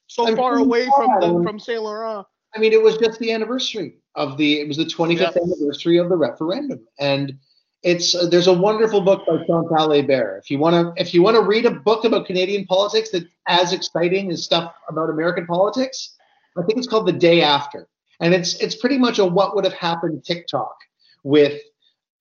so 0.07 0.27
I'm 0.27 0.37
far 0.37 0.57
away 0.57 0.87
from 0.95 1.19
the 1.19 1.43
from 1.43 1.59
Saint 1.59 1.83
Laurent. 1.83 2.25
I 2.55 2.59
mean, 2.59 2.73
it 2.73 2.81
was 2.81 2.97
just 2.97 3.19
the 3.19 3.31
anniversary 3.31 3.97
of 4.15 4.37
the. 4.37 4.59
It 4.59 4.67
was 4.67 4.77
the 4.77 4.85
25th 4.85 5.19
Yep. 5.19 5.37
anniversary 5.37 5.97
of 5.97 6.09
the 6.09 6.15
referendum, 6.17 6.79
and 6.99 7.37
it's 7.83 8.15
uh, 8.15 8.27
there's 8.27 8.47
a 8.47 8.53
wonderful 8.53 9.01
book 9.01 9.25
by 9.27 9.37
Chantal 9.37 9.89
Hébert. 9.89 10.39
If 10.39 10.49
you 10.49 10.57
want 10.57 10.95
to, 10.95 11.01
if 11.01 11.13
you 11.13 11.21
want 11.21 11.35
to 11.35 11.43
read 11.43 11.65
a 11.65 11.71
book 11.71 12.05
about 12.05 12.25
Canadian 12.25 12.65
politics 12.65 13.09
that's 13.11 13.25
as 13.47 13.73
exciting 13.73 14.31
as 14.31 14.43
stuff 14.43 14.73
about 14.89 15.09
American 15.09 15.45
politics, 15.45 16.15
I 16.57 16.63
think 16.63 16.77
it's 16.79 16.87
called 16.87 17.07
The 17.07 17.11
Day 17.13 17.41
After, 17.41 17.87
and 18.19 18.33
it's 18.33 18.55
it's 18.55 18.75
pretty 18.75 18.97
much 18.97 19.19
a 19.19 19.25
what 19.25 19.55
would 19.55 19.63
have 19.63 19.73
happened 19.73 20.23
TikTok 20.25 20.75
with 21.23 21.61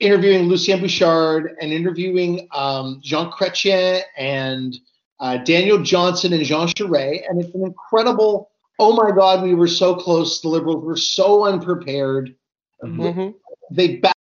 interviewing 0.01 0.43
Lucien 0.49 0.81
Bouchard 0.81 1.57
and 1.61 1.73
interviewing 1.73 2.49
um, 2.53 3.01
Jean 3.03 3.31
Chrétien 3.31 4.03
and 4.19 4.77
uh, 5.21 5.39
Daniel 5.39 5.83
Johnson 5.83 6.35
and 6.35 6.45
Jean 6.45 6.69
Charest, 6.69 7.23
and 7.29 7.43
it's 7.43 7.55
an 7.55 7.63
incredible. 7.65 8.51
Oh 8.79 8.95
my 8.95 9.11
God, 9.11 9.43
we 9.43 9.55
were 9.55 9.69
so 9.69 9.95
close. 9.95 10.41
The 10.41 10.49
Liberals 10.49 10.85
were 10.85 10.97
so 10.97 11.47
unprepared. 11.47 12.35
Mhm. 12.83 13.35
They 13.71 13.97
backed 13.97 14.15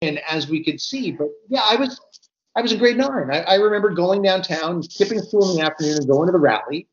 in 0.00 0.18
as 0.28 0.48
we 0.48 0.64
could 0.64 0.80
see. 0.80 1.12
But 1.12 1.28
yeah, 1.48 1.62
I 1.64 1.76
was 1.76 2.00
I 2.56 2.62
was 2.62 2.72
in 2.72 2.78
grade 2.78 2.96
nine. 2.96 3.30
I, 3.30 3.42
I 3.42 3.54
remember 3.56 3.90
going 3.90 4.22
downtown, 4.22 4.82
skipping 4.82 5.20
school 5.20 5.50
in 5.50 5.56
the 5.56 5.62
afternoon, 5.64 5.98
and 5.98 6.08
going 6.08 6.26
to 6.26 6.32
the 6.32 6.38
rally. 6.38 6.88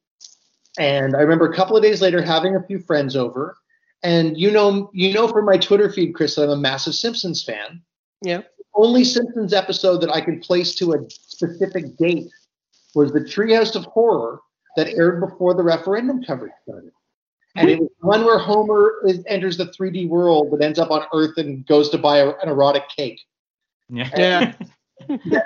And 0.78 1.15
I 1.15 1.21
remember 1.21 1.51
a 1.51 1.55
couple 1.55 1.75
of 1.75 1.82
days 1.82 2.01
later 2.01 2.21
having 2.21 2.55
a 2.55 2.63
few 2.63 2.80
friends 2.80 3.15
over. 3.15 3.57
And 4.03 4.38
you 4.38 4.51
know, 4.51 4.91
you 4.93 5.13
know 5.13 5.28
from 5.28 5.45
my 5.45 5.57
Twitter 5.57 5.91
feed, 5.91 6.13
Chris, 6.13 6.36
that 6.36 6.43
I'm 6.43 6.49
a 6.51 6.57
massive 6.57 6.93
Simpsons 6.93 7.43
fan. 7.43 7.82
Yeah. 8.21 8.41
Only 8.75 9.03
Simpsons 9.03 9.53
episode 9.53 10.01
that 10.01 10.13
I 10.13 10.21
can 10.21 10.39
place 10.39 10.75
to 10.75 10.93
a 10.93 11.09
specific 11.09 11.97
date 11.97 12.30
was 12.93 13.11
the 13.11 13.21
Treehouse 13.21 13.75
of 13.75 13.86
Horror 13.86 14.39
that 14.78 14.88
aired 14.89 15.19
before 15.19 15.53
the 15.53 15.63
referendum 15.63 16.23
coverage 16.23 16.53
started. 16.63 16.91
And 17.55 17.69
it 17.69 17.80
was 17.80 17.89
one 18.01 18.23
where 18.23 18.38
Homer 18.38 19.01
is, 19.05 19.23
enters 19.28 19.57
the 19.57 19.65
3D 19.65 20.07
world 20.07 20.51
but 20.51 20.63
ends 20.63 20.78
up 20.78 20.91
on 20.91 21.05
Earth 21.11 21.38
and 21.38 21.65
goes 21.65 21.89
to 21.89 21.97
buy 21.97 22.19
a, 22.19 22.30
an 22.30 22.47
erotic 22.47 22.84
cake. 22.95 23.19
yeah. 23.89 24.53
Yeah. 25.25 25.41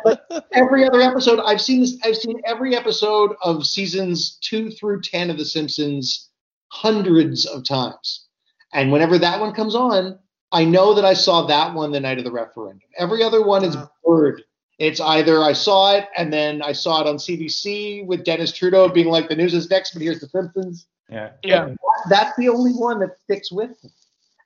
Every 0.54 0.86
other 0.86 1.02
episode, 1.02 1.40
I've 1.46 1.62
seen 1.62 1.82
this. 1.82 1.98
I've 2.04 2.16
seen 2.16 2.42
every 2.46 2.76
episode 2.76 3.36
of 3.44 3.66
seasons 3.66 4.38
two 4.42 4.72
through 4.72 5.02
ten 5.02 5.30
of 5.30 5.38
The 5.38 5.46
Simpsons 5.46 6.30
hundreds 6.70 7.46
of 7.46 7.68
times. 7.68 8.28
And 8.74 8.92
whenever 8.92 9.18
that 9.18 9.40
one 9.40 9.54
comes 9.54 9.76
on, 9.76 10.18
I 10.54 10.66
know 10.66 10.94
that 10.94 11.06
I 11.06 11.14
saw 11.14 11.46
that 11.48 11.74
one 11.74 11.92
the 11.92 12.00
night 12.00 12.18
of 12.18 12.24
the 12.24 12.32
referendum. 12.32 12.82
Every 12.98 13.24
other 13.24 13.44
one 13.44 13.64
is 13.64 13.76
blurred. 14.04 14.44
It's 14.82 15.00
either 15.00 15.44
I 15.44 15.54
saw 15.54 15.96
it 15.96 16.08
and 16.18 16.34
then 16.34 16.64
I 16.64 16.72
saw 16.72 17.02
it 17.02 17.08
on 17.08 17.18
CBC 17.18 18.04
with 18.08 18.26
Dennis 18.26 18.52
Trudeau 18.52 18.90
being 18.90 19.10
like, 19.10 19.30
the 19.30 19.36
news 19.36 19.54
is 19.54 19.70
next, 19.70 19.94
but 19.94 20.02
here's 20.02 20.20
the 20.20 20.28
Simpsons. 20.28 20.88
Yeah. 21.08 21.34
Yeah. 21.44 21.76
That's 22.10 22.36
the 22.36 22.50
only 22.50 22.72
one 22.72 23.00
that 23.02 23.12
sticks 23.22 23.52
with 23.52 23.70
me. 23.84 23.92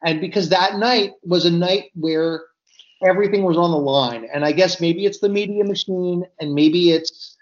And 0.03 0.19
because 0.19 0.49
that 0.49 0.77
night 0.77 1.13
was 1.23 1.45
a 1.45 1.49
night 1.49 1.85
where 1.93 2.43
everything 3.01 3.43
was 3.43 3.55
on 3.55 3.71
the 3.71 3.77
line. 3.77 4.27
And 4.33 4.43
I 4.43 4.51
guess 4.51 4.81
maybe 4.81 5.05
it's 5.05 5.19
the 5.19 5.29
media 5.29 5.63
machine 5.63 6.25
and 6.41 6.53
maybe 6.53 6.91
it's 6.91 7.37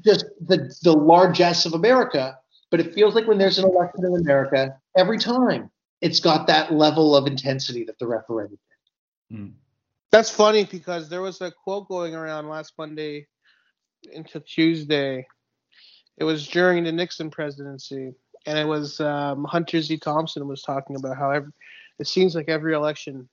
just 0.00 0.24
the, 0.40 0.74
the 0.82 0.94
largesse 0.94 1.66
of 1.66 1.74
America. 1.74 2.38
But 2.70 2.80
it 2.80 2.94
feels 2.94 3.14
like 3.14 3.26
when 3.26 3.36
there's 3.36 3.58
an 3.58 3.66
election 3.66 4.06
in 4.06 4.16
America, 4.16 4.74
every 4.96 5.18
time 5.18 5.70
it's 6.00 6.20
got 6.20 6.46
that 6.46 6.72
level 6.72 7.14
of 7.14 7.26
intensity 7.26 7.84
that 7.84 7.98
the 7.98 8.06
referendum 8.06 8.58
did. 9.28 9.36
Mm. 9.36 9.52
That's 10.10 10.30
funny 10.30 10.64
because 10.64 11.08
there 11.08 11.20
was 11.20 11.40
a 11.42 11.50
quote 11.50 11.88
going 11.88 12.14
around 12.14 12.48
last 12.48 12.72
Monday 12.78 13.26
into 14.10 14.40
Tuesday. 14.40 15.26
It 16.16 16.24
was 16.24 16.48
during 16.48 16.84
the 16.84 16.92
Nixon 16.92 17.30
presidency, 17.30 18.14
and 18.46 18.58
it 18.58 18.66
was 18.66 19.00
um, 19.00 19.44
Hunter 19.44 19.82
Z. 19.82 19.98
Thompson 19.98 20.48
was 20.48 20.62
talking 20.62 20.96
about 20.96 21.18
how 21.18 21.30
every, 21.30 21.52
it 21.98 22.06
seems 22.06 22.34
like 22.34 22.48
every 22.48 22.74
election 22.74 23.28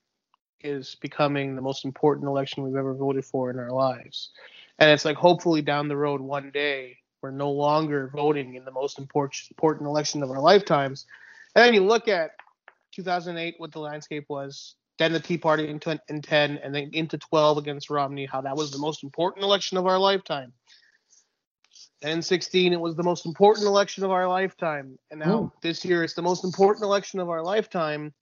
is 0.61 0.95
becoming 0.95 1.55
the 1.55 1.61
most 1.61 1.85
important 1.85 2.27
election 2.27 2.63
we've 2.63 2.75
ever 2.75 2.93
voted 2.93 3.23
for 3.23 3.49
in 3.49 3.57
our 3.57 3.71
lives, 3.71 4.31
and 4.77 4.91
it's 4.91 5.05
like 5.05 5.17
hopefully 5.17 5.61
down 5.61 5.87
the 5.87 5.97
road 5.97 6.19
one 6.19 6.51
day 6.51 6.97
we're 7.21 7.31
no 7.31 7.51
longer 7.51 8.11
voting 8.13 8.55
in 8.55 8.65
the 8.65 8.71
most 8.71 8.99
important 8.99 9.41
important 9.49 9.87
election 9.87 10.21
of 10.21 10.29
our 10.29 10.41
lifetimes, 10.41 11.05
and 11.55 11.63
then 11.63 11.73
you 11.73 11.83
look 11.83 12.09
at 12.09 12.31
2008 12.91 13.55
what 13.57 13.71
the 13.71 13.79
landscape 13.79 14.25
was 14.27 14.75
then 14.97 15.13
the 15.13 15.19
Tea 15.19 15.37
Party 15.37 15.67
in, 15.67 15.79
tw- 15.79 15.99
in 16.07 16.21
10, 16.21 16.59
and 16.63 16.73
then 16.73 16.89
into 16.93 17.17
12 17.17 17.57
against 17.57 17.89
Romney, 17.89 18.25
how 18.25 18.41
that 18.41 18.55
was 18.55 18.71
the 18.71 18.77
most 18.77 19.03
important 19.03 19.43
election 19.43 19.77
of 19.77 19.85
our 19.85 19.99
lifetime. 19.99 20.53
Then 22.01 22.17
in 22.17 22.21
16, 22.21 22.73
it 22.73 22.79
was 22.79 22.95
the 22.95 23.03
most 23.03 23.25
important 23.25 23.67
election 23.67 24.03
of 24.03 24.11
our 24.11 24.27
lifetime. 24.27 24.97
And 25.11 25.19
now 25.19 25.39
Ooh. 25.39 25.51
this 25.61 25.83
year, 25.83 26.03
it's 26.03 26.13
the 26.13 26.21
most 26.21 26.43
important 26.43 26.83
election 26.83 27.19
of 27.19 27.29
our 27.29 27.41
lifetime. 27.41 28.13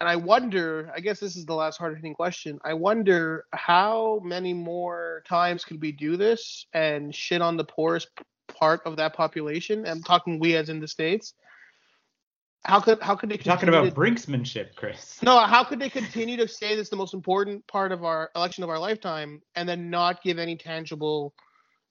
And 0.00 0.08
I 0.08 0.16
wonder, 0.16 0.90
I 0.94 1.00
guess 1.00 1.20
this 1.20 1.36
is 1.36 1.46
the 1.46 1.54
last 1.54 1.78
hard 1.78 1.96
hitting 1.96 2.14
question. 2.14 2.58
I 2.64 2.74
wonder 2.74 3.44
how 3.52 4.20
many 4.24 4.52
more 4.52 5.22
times 5.26 5.64
could 5.64 5.80
we 5.80 5.92
do 5.92 6.16
this 6.16 6.66
and 6.74 7.14
shit 7.14 7.40
on 7.40 7.56
the 7.56 7.64
poorest 7.64 8.08
part 8.48 8.82
of 8.84 8.96
that 8.96 9.14
population? 9.14 9.86
I'm 9.86 10.02
talking 10.02 10.38
we 10.40 10.56
as 10.56 10.68
in 10.68 10.80
the 10.80 10.88
States. 10.88 11.34
How 12.64 12.80
could 12.80 13.02
how 13.02 13.14
could 13.14 13.28
they 13.28 13.36
talking 13.36 13.68
about 13.68 13.84
to- 13.84 13.92
brinksmanship, 13.92 14.74
Chris. 14.74 15.22
no, 15.22 15.38
how 15.40 15.64
could 15.64 15.78
they 15.78 15.90
continue 15.90 16.36
to 16.38 16.48
say 16.48 16.74
this 16.74 16.86
is 16.86 16.90
the 16.90 16.96
most 16.96 17.12
important 17.12 17.66
part 17.66 17.92
of 17.92 18.04
our 18.04 18.30
election 18.34 18.64
of 18.64 18.70
our 18.70 18.78
lifetime 18.78 19.42
and 19.54 19.68
then 19.68 19.90
not 19.90 20.22
give 20.22 20.38
any 20.38 20.56
tangible 20.56 21.34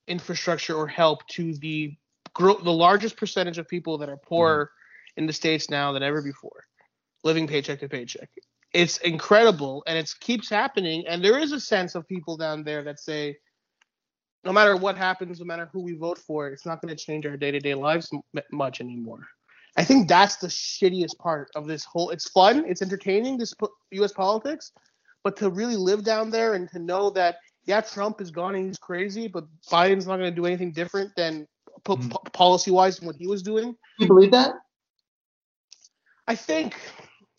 infrastructure 0.07 0.75
or 0.75 0.87
help 0.87 1.25
to 1.27 1.53
the 1.55 1.95
gro- 2.33 2.59
the 2.59 2.71
largest 2.71 3.17
percentage 3.17 3.59
of 3.59 3.67
people 3.67 3.99
that 3.99 4.09
are 4.09 4.17
poor 4.17 4.65
mm-hmm. 4.65 5.21
in 5.21 5.27
the 5.27 5.33
states 5.33 5.69
now 5.69 5.91
than 5.91 6.01
ever 6.01 6.21
before, 6.23 6.65
living 7.23 7.47
paycheck 7.47 7.79
to 7.79 7.87
paycheck. 7.87 8.29
It's 8.73 8.97
incredible 8.97 9.83
and 9.85 9.95
it 9.95 10.11
keeps 10.19 10.49
happening 10.49 11.05
and 11.07 11.23
there 11.23 11.37
is 11.37 11.51
a 11.51 11.59
sense 11.59 11.93
of 11.93 12.07
people 12.07 12.35
down 12.35 12.63
there 12.63 12.83
that 12.83 12.99
say 12.99 13.37
no 14.43 14.51
matter 14.51 14.75
what 14.75 14.97
happens, 14.97 15.39
no 15.39 15.45
matter 15.45 15.69
who 15.71 15.81
we 15.81 15.93
vote 15.93 16.17
for, 16.17 16.47
it's 16.47 16.65
not 16.65 16.81
going 16.81 16.93
to 16.93 17.01
change 17.01 17.25
our 17.25 17.37
day-to-day 17.37 17.75
lives 17.75 18.09
m- 18.35 18.41
much 18.51 18.81
anymore. 18.81 19.27
I 19.75 19.83
think 19.83 20.07
that's 20.07 20.35
the 20.35 20.47
shittiest 20.47 21.17
part 21.17 21.49
of 21.55 21.67
this 21.67 21.83
whole. 21.83 22.11
It's 22.11 22.29
fun, 22.29 22.63
it's 22.67 22.81
entertaining, 22.81 23.37
this 23.37 23.53
U.S. 23.91 24.13
politics, 24.13 24.71
but 25.23 25.35
to 25.37 25.49
really 25.49 25.75
live 25.75 26.03
down 26.03 26.29
there 26.29 26.53
and 26.53 26.69
to 26.69 26.79
know 26.79 27.09
that 27.11 27.37
yeah, 27.65 27.81
Trump 27.81 28.19
is 28.19 28.29
gone 28.29 28.55
and 28.55 28.67
he's 28.67 28.77
crazy, 28.77 29.27
but 29.27 29.45
Biden's 29.71 30.05
not 30.05 30.17
going 30.17 30.29
to 30.29 30.35
do 30.35 30.45
anything 30.45 30.73
different 30.73 31.15
than 31.15 31.47
po- 31.85 31.95
Mhm. 31.95 32.11
po- 32.11 32.19
policy-wise 32.33 32.97
than 32.97 33.07
what 33.07 33.15
he 33.15 33.25
was 33.25 33.41
doing. 33.41 33.71
Do 33.71 33.77
you 33.99 34.07
believe 34.07 34.31
that? 34.31 34.55
I 36.27 36.35
think 36.35 36.75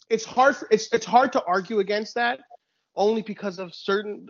it's 0.09 0.25
hard. 0.25 0.57
For, 0.57 0.67
it's 0.71 0.89
it's 0.93 1.07
hard 1.07 1.33
to 1.33 1.45
argue 1.45 1.81
against 1.81 2.15
that, 2.15 2.41
only 2.97 3.23
because 3.23 3.59
of 3.59 3.75
certain. 3.75 4.29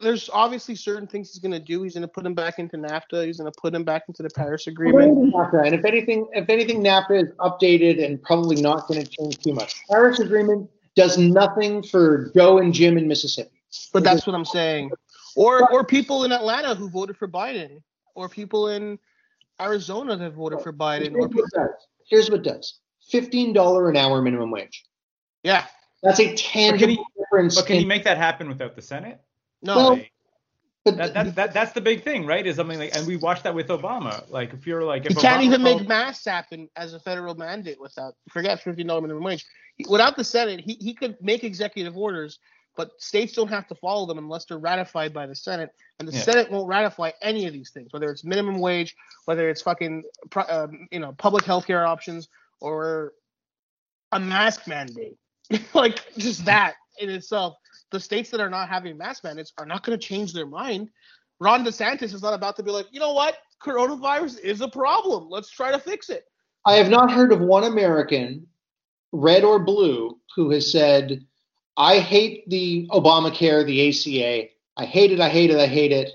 There's 0.00 0.30
obviously 0.32 0.76
certain 0.76 1.08
things 1.08 1.32
he's 1.32 1.40
going 1.40 1.52
to 1.52 1.58
do. 1.58 1.82
He's 1.82 1.94
going 1.94 2.02
to 2.02 2.08
put 2.08 2.24
him 2.24 2.34
back 2.34 2.58
into 2.60 2.76
NAFTA. 2.76 3.26
He's 3.26 3.38
going 3.38 3.50
to 3.52 3.60
put 3.60 3.74
him 3.74 3.82
back 3.82 4.04
into 4.06 4.22
the 4.22 4.30
Paris 4.30 4.66
Agreement. 4.68 5.34
And 5.34 5.74
if 5.74 5.84
anything, 5.84 6.28
if 6.32 6.48
anything, 6.48 6.84
NAFTA 6.84 7.22
is 7.24 7.28
updated 7.40 8.04
and 8.04 8.22
probably 8.22 8.62
not 8.62 8.86
going 8.86 9.02
to 9.02 9.08
change 9.10 9.38
too 9.38 9.52
much. 9.54 9.74
Paris 9.90 10.20
Agreement 10.20 10.70
does 10.94 11.18
nothing 11.18 11.82
for 11.82 12.30
Joe 12.36 12.58
and 12.58 12.72
Jim 12.72 12.96
in 12.96 13.08
Mississippi. 13.08 13.50
But 13.92 14.04
that's 14.04 14.26
what 14.26 14.34
I'm 14.36 14.44
saying. 14.44 14.92
Or 15.36 15.70
or 15.72 15.84
people 15.84 16.24
in 16.24 16.32
Atlanta 16.32 16.74
who 16.74 16.88
voted 16.88 17.16
for 17.16 17.28
Biden, 17.28 17.82
or 18.14 18.28
people 18.28 18.68
in 18.68 18.98
Arizona 19.60 20.16
that 20.16 20.32
voted 20.32 20.60
for 20.60 20.72
Biden, 20.72 21.12
or 21.14 21.18
Here's 21.18 21.28
people, 21.28 21.42
what 21.42 21.52
does. 21.54 21.86
Here's 22.08 22.30
what 22.30 22.42
does. 22.42 22.78
Fifteen 23.10 23.52
dollar 23.52 23.90
an 23.90 23.96
hour 23.96 24.22
minimum 24.22 24.50
wage. 24.50 24.84
yeah, 25.42 25.66
That's 26.02 26.18
a 26.20 26.34
tangible 26.34 26.88
he- 26.94 27.04
difference. 27.18 27.56
But 27.56 27.66
can 27.66 27.76
in- 27.76 27.82
you 27.82 27.88
make 27.88 28.04
that 28.04 28.16
happen 28.16 28.48
without 28.48 28.74
the 28.74 28.82
Senate? 28.82 29.20
No, 29.62 29.76
Well, 29.76 30.00
but 30.84 30.96
that, 30.96 31.14
that, 31.14 31.34
that, 31.34 31.54
that's 31.54 31.72
the 31.72 31.80
big 31.80 32.02
thing, 32.02 32.24
right? 32.24 32.46
Is 32.46 32.56
something 32.56 32.78
like, 32.78 32.96
and 32.96 33.06
we 33.06 33.16
watched 33.16 33.44
that 33.44 33.54
with 33.54 33.68
Obama. 33.68 34.28
Like, 34.30 34.54
if 34.54 34.66
you're 34.66 34.84
like, 34.84 35.04
if 35.04 35.10
you 35.10 35.16
can't 35.16 35.42
even 35.42 35.62
make 35.62 35.86
masks 35.86 36.24
happen 36.24 36.68
as 36.76 36.94
a 36.94 37.00
federal 37.00 37.34
mandate 37.34 37.80
without 37.80 38.14
forget 38.30 38.62
fifteen 38.62 38.86
dollar 38.86 39.02
minimum 39.02 39.24
wage. 39.24 39.44
Without 39.88 40.16
the 40.16 40.24
Senate, 40.24 40.60
he, 40.60 40.74
he 40.74 40.94
could 40.94 41.16
make 41.20 41.44
executive 41.44 41.96
orders, 41.96 42.38
but 42.76 42.90
states 42.98 43.32
don't 43.32 43.48
have 43.48 43.66
to 43.68 43.74
follow 43.76 44.06
them 44.06 44.18
unless 44.18 44.44
they're 44.44 44.58
ratified 44.58 45.12
by 45.12 45.26
the 45.26 45.34
Senate, 45.34 45.70
and 45.98 46.08
the 46.08 46.12
Yeah. 46.12 46.22
Senate 46.22 46.50
won't 46.50 46.68
ratify 46.68 47.10
any 47.22 47.46
of 47.46 47.52
these 47.52 47.70
things, 47.70 47.92
whether 47.92 48.10
it's 48.10 48.24
minimum 48.24 48.58
wage, 48.58 48.96
whether 49.26 49.48
it's 49.50 49.62
fucking 49.62 50.04
um, 50.48 50.88
you 50.90 51.00
know 51.00 51.12
public 51.12 51.44
health 51.44 51.66
care 51.66 51.86
options, 51.86 52.28
or 52.60 53.12
a 54.12 54.20
mask 54.20 54.66
mandate. 54.66 55.16
like 55.74 56.02
just 56.16 56.44
that 56.44 56.74
in 57.00 57.10
itself, 57.10 57.56
the 57.90 58.00
states 58.00 58.30
that 58.30 58.40
are 58.40 58.50
not 58.50 58.68
having 58.68 58.96
mask 58.96 59.24
mandates 59.24 59.52
are 59.58 59.66
not 59.66 59.82
going 59.82 59.98
to 59.98 60.06
change 60.06 60.32
their 60.32 60.46
mind. 60.46 60.90
Ron 61.40 61.64
DeSantis 61.64 62.14
is 62.14 62.22
not 62.22 62.34
about 62.34 62.56
to 62.56 62.62
be 62.62 62.70
like, 62.70 62.86
you 62.90 63.00
know 63.00 63.12
what, 63.12 63.38
coronavirus 63.62 64.40
is 64.40 64.60
a 64.60 64.68
problem. 64.68 65.28
Let's 65.30 65.50
try 65.50 65.70
to 65.70 65.78
fix 65.78 66.10
it. 66.10 66.24
I 66.64 66.74
have 66.74 66.90
not 66.90 67.12
heard 67.12 67.32
of 67.32 67.40
one 67.40 67.64
American, 67.64 68.46
red 69.12 69.44
or 69.44 69.58
blue, 69.58 70.18
who 70.34 70.50
has 70.50 70.70
said, 70.70 71.24
I 71.76 71.98
hate 71.98 72.48
the 72.50 72.88
Obamacare, 72.90 73.64
the 73.64 73.88
ACA. 73.88 74.48
I 74.76 74.84
hate 74.84 75.12
it, 75.12 75.20
I 75.20 75.28
hate 75.28 75.50
it, 75.50 75.58
I 75.58 75.66
hate 75.66 75.92
it. 75.92 76.10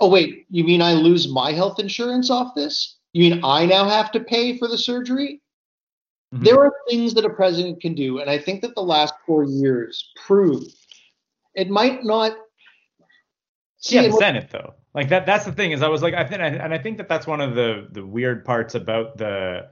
Oh, 0.00 0.08
wait, 0.08 0.46
you 0.50 0.64
mean 0.64 0.82
I 0.82 0.94
lose 0.94 1.28
my 1.28 1.52
health 1.52 1.78
insurance 1.78 2.30
off 2.30 2.54
this? 2.54 2.96
You 3.12 3.30
mean 3.30 3.40
I 3.44 3.66
now 3.66 3.88
have 3.88 4.10
to 4.12 4.20
pay 4.20 4.58
for 4.58 4.68
the 4.68 4.78
surgery? 4.78 5.42
Mhm. 6.32 6.44
There 6.44 6.58
are 6.60 6.72
things 6.88 7.14
that 7.14 7.24
a 7.24 7.30
president 7.30 7.80
can 7.80 7.94
do, 7.94 8.18
and 8.18 8.30
I 8.30 8.38
think 8.38 8.62
that 8.62 8.74
the 8.74 8.82
last 8.82 9.14
four 9.26 9.44
years 9.44 10.10
prove 10.26 10.64
it 11.54 11.68
might 11.68 12.04
not. 12.04 12.32
See, 13.78 13.96
yeah, 13.96 14.08
the 14.08 14.12
Senate 14.12 14.48
though. 14.50 14.74
Like 14.94 15.08
that. 15.08 15.26
That's 15.26 15.44
the 15.44 15.52
thing 15.52 15.72
is, 15.72 15.82
I 15.82 15.88
was 15.88 16.02
like, 16.02 16.14
I 16.14 16.24
think, 16.24 16.40
and 16.40 16.72
I 16.72 16.78
think 16.78 16.96
that 16.98 17.08
that's 17.08 17.26
one 17.26 17.40
of 17.40 17.54
the 17.54 17.88
the 17.90 18.04
weird 18.04 18.44
parts 18.44 18.74
about 18.74 19.18
the, 19.18 19.68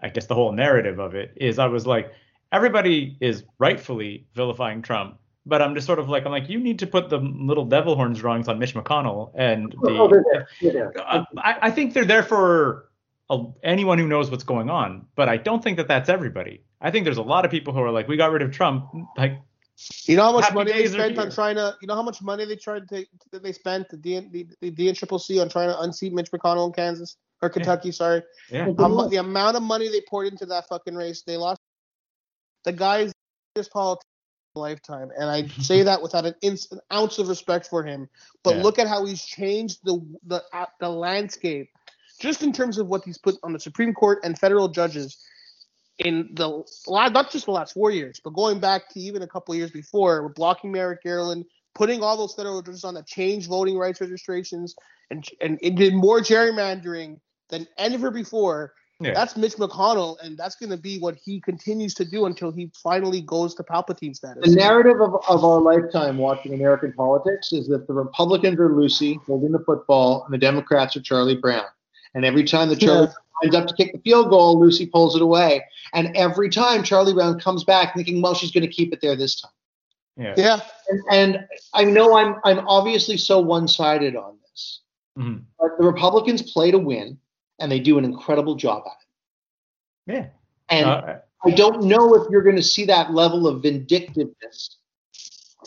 I 0.00 0.08
guess 0.08 0.26
the 0.26 0.34
whole 0.34 0.52
narrative 0.52 0.98
of 0.98 1.14
it 1.14 1.32
is, 1.36 1.58
I 1.58 1.66
was 1.66 1.86
like, 1.86 2.12
everybody 2.52 3.16
is 3.20 3.44
rightfully 3.58 4.26
vilifying 4.34 4.82
Trump, 4.82 5.18
but 5.46 5.62
I'm 5.62 5.74
just 5.74 5.86
sort 5.86 5.98
of 5.98 6.08
like, 6.08 6.26
I'm 6.26 6.32
like, 6.32 6.48
you 6.48 6.60
need 6.60 6.78
to 6.80 6.86
put 6.86 7.08
the 7.08 7.18
little 7.18 7.64
devil 7.64 7.96
horns 7.96 8.18
drawings 8.18 8.48
on 8.48 8.58
Mitch 8.58 8.74
McConnell 8.74 9.32
and 9.34 9.74
Oh, 9.82 10.08
they're 10.08 10.24
there. 10.32 10.48
They're 10.60 10.72
there. 10.72 10.92
Uh, 10.96 11.24
I, 11.38 11.58
I 11.62 11.70
think 11.70 11.94
they're 11.94 12.04
there 12.04 12.22
for 12.22 12.90
a, 13.30 13.44
anyone 13.62 13.98
who 13.98 14.06
knows 14.06 14.30
what's 14.30 14.44
going 14.44 14.70
on, 14.70 15.06
but 15.16 15.28
I 15.28 15.36
don't 15.36 15.62
think 15.62 15.76
that 15.78 15.88
that's 15.88 16.08
everybody. 16.08 16.62
I 16.80 16.90
think 16.90 17.04
there's 17.04 17.18
a 17.18 17.22
lot 17.22 17.44
of 17.44 17.50
people 17.50 17.72
who 17.72 17.80
are 17.80 17.90
like, 17.90 18.08
we 18.08 18.16
got 18.16 18.30
rid 18.30 18.42
of 18.42 18.50
Trump. 18.52 18.90
Like, 19.16 19.38
You 20.06 20.16
know 20.16 20.24
how 20.24 20.32
much 20.32 20.52
money 20.52 20.72
they 20.72 20.86
spent 20.86 21.18
on 21.18 21.30
trying 21.30 21.56
to. 21.56 21.74
You 21.80 21.88
know 21.88 21.94
how 21.94 22.02
much 22.02 22.20
money 22.22 22.44
they 22.44 22.56
tried 22.56 22.88
to. 22.90 23.06
That 23.32 23.42
they 23.42 23.52
spent 23.52 23.88
the 23.88 23.96
D 23.96 24.20
the, 24.30 24.46
the 24.60 24.70
DNCCC 24.70 25.40
on 25.40 25.48
trying 25.48 25.68
to 25.70 25.80
unseat 25.80 26.12
Mitch 26.12 26.30
McConnell 26.30 26.66
in 26.66 26.72
Kansas 26.72 27.16
or 27.42 27.48
Kentucky. 27.48 27.90
Sorry, 27.92 28.22
yeah, 28.50 28.68
How 28.78 28.88
mu- 28.88 29.08
the 29.08 29.16
amount 29.16 29.56
of 29.56 29.62
money 29.62 29.88
they 29.88 30.02
poured 30.08 30.28
into 30.28 30.46
that 30.46 30.68
fucking 30.68 30.94
race, 30.94 31.22
they 31.22 31.36
lost. 31.36 31.60
The 32.64 32.72
guy's 32.72 33.12
this 33.54 33.68
politics 33.68 34.06
of 34.54 34.60
a 34.60 34.62
lifetime, 34.62 35.10
and 35.18 35.30
I 35.30 35.46
say 35.60 35.82
that 35.82 36.02
without 36.02 36.26
an, 36.26 36.34
inch, 36.42 36.60
an 36.70 36.80
ounce 36.92 37.18
of 37.18 37.28
respect 37.28 37.66
for 37.68 37.82
him. 37.82 38.08
But 38.42 38.56
Yeah. 38.56 38.62
look 38.62 38.78
at 38.78 38.86
how 38.86 39.04
he's 39.04 39.24
changed 39.24 39.80
the 39.84 39.98
the 40.26 40.42
uh, 40.52 40.66
the 40.80 40.88
landscape, 40.88 41.68
just 42.20 42.42
in 42.42 42.52
terms 42.52 42.78
of 42.78 42.86
what 42.86 43.04
he's 43.04 43.18
put 43.18 43.36
on 43.42 43.52
the 43.52 43.60
Supreme 43.60 43.92
Court 43.92 44.20
and 44.24 44.38
federal 44.38 44.68
judges 44.68 45.18
in 45.98 46.30
the 46.34 46.64
la- 46.86 47.08
not 47.08 47.30
just 47.30 47.46
the 47.46 47.52
last 47.52 47.74
four 47.74 47.90
years, 47.90 48.20
but 48.22 48.30
going 48.30 48.58
back 48.60 48.88
to 48.90 49.00
even 49.00 49.22
a 49.22 49.26
couple 49.26 49.52
of 49.52 49.58
years 49.58 49.70
before, 49.70 50.22
with 50.26 50.34
blocking 50.34 50.72
Merrick 50.72 51.02
Garland, 51.04 51.44
putting 51.74 52.02
all 52.02 52.16
those 52.16 52.34
federal 52.34 52.62
judges 52.62 52.84
on 52.84 52.94
that 52.94 53.06
change 53.06 53.48
voting 53.48 53.76
rights 53.76 54.00
registrations, 54.00 54.74
and 55.10 55.24
and 55.40 55.58
it 55.62 55.76
did 55.76 55.94
more 55.94 56.20
gerrymandering 56.20 57.18
than 57.50 57.66
ever 57.78 58.10
before. 58.10 58.74
Yeah. 59.00 59.12
That's 59.12 59.36
Mitch 59.36 59.54
McConnell, 59.54 60.16
and 60.22 60.38
that's 60.38 60.54
going 60.54 60.70
to 60.70 60.76
be 60.76 60.98
what 61.00 61.16
he 61.16 61.40
continues 61.40 61.94
to 61.94 62.04
do 62.04 62.26
until 62.26 62.52
he 62.52 62.70
finally 62.80 63.20
goes 63.20 63.54
to 63.56 63.64
Palpatine 63.64 64.14
status. 64.14 64.48
The 64.48 64.54
narrative 64.54 65.00
of, 65.00 65.16
of 65.28 65.44
our 65.44 65.60
lifetime 65.60 66.16
watching 66.16 66.54
American 66.54 66.92
politics 66.92 67.52
is 67.52 67.66
that 67.68 67.88
the 67.88 67.92
Republicans 67.92 68.58
are 68.60 68.72
Lucy 68.72 69.18
holding 69.26 69.50
the 69.50 69.58
football 69.58 70.24
and 70.24 70.32
the 70.32 70.38
Democrats 70.38 70.96
are 70.96 71.02
Charlie 71.02 71.36
Brown. 71.36 71.64
And 72.14 72.24
every 72.24 72.44
time 72.44 72.68
the 72.68 72.76
Charlie 72.76 73.06
Yeah. 73.08 73.12
lines 73.42 73.54
up 73.56 73.66
to 73.66 73.74
kick 73.74 73.92
the 73.92 73.98
field 73.98 74.30
goal, 74.30 74.58
Lucy 74.58 74.86
pulls 74.86 75.16
it 75.16 75.22
away. 75.22 75.64
And 75.92 76.16
every 76.16 76.48
time 76.48 76.82
Charlie 76.82 77.12
Brown 77.12 77.38
comes 77.40 77.64
back 77.64 77.94
thinking, 77.94 78.22
well, 78.22 78.34
she's 78.34 78.52
going 78.52 78.62
to 78.62 78.72
keep 78.72 78.92
it 78.92 79.00
there 79.00 79.16
this 79.16 79.40
time. 79.40 79.50
Yeah. 80.16 80.34
yeah, 80.36 80.60
And, 80.88 81.00
and 81.10 81.48
I 81.72 81.84
know 81.84 82.16
I'm 82.16 82.36
I'm 82.44 82.60
obviously 82.68 83.16
so 83.16 83.40
one-sided 83.40 84.14
on 84.14 84.38
this, 84.48 84.80
Mhm. 85.18 85.42
but 85.58 85.70
the 85.76 85.84
Republicans 85.84 86.52
play 86.52 86.70
to 86.70 86.78
win, 86.78 87.18
and 87.58 87.70
they 87.72 87.80
do 87.80 87.98
an 87.98 88.04
incredible 88.04 88.54
job 88.54 88.84
at 88.86 88.92
it. 88.92 90.14
Yeah. 90.14 90.26
And 90.68 90.86
Uh, 90.88 91.18
I 91.44 91.50
don't 91.50 91.82
know 91.82 92.14
if 92.14 92.30
you're 92.30 92.42
going 92.44 92.54
to 92.56 92.62
see 92.62 92.84
that 92.84 93.12
level 93.12 93.48
of 93.48 93.62
vindictiveness 93.62 94.76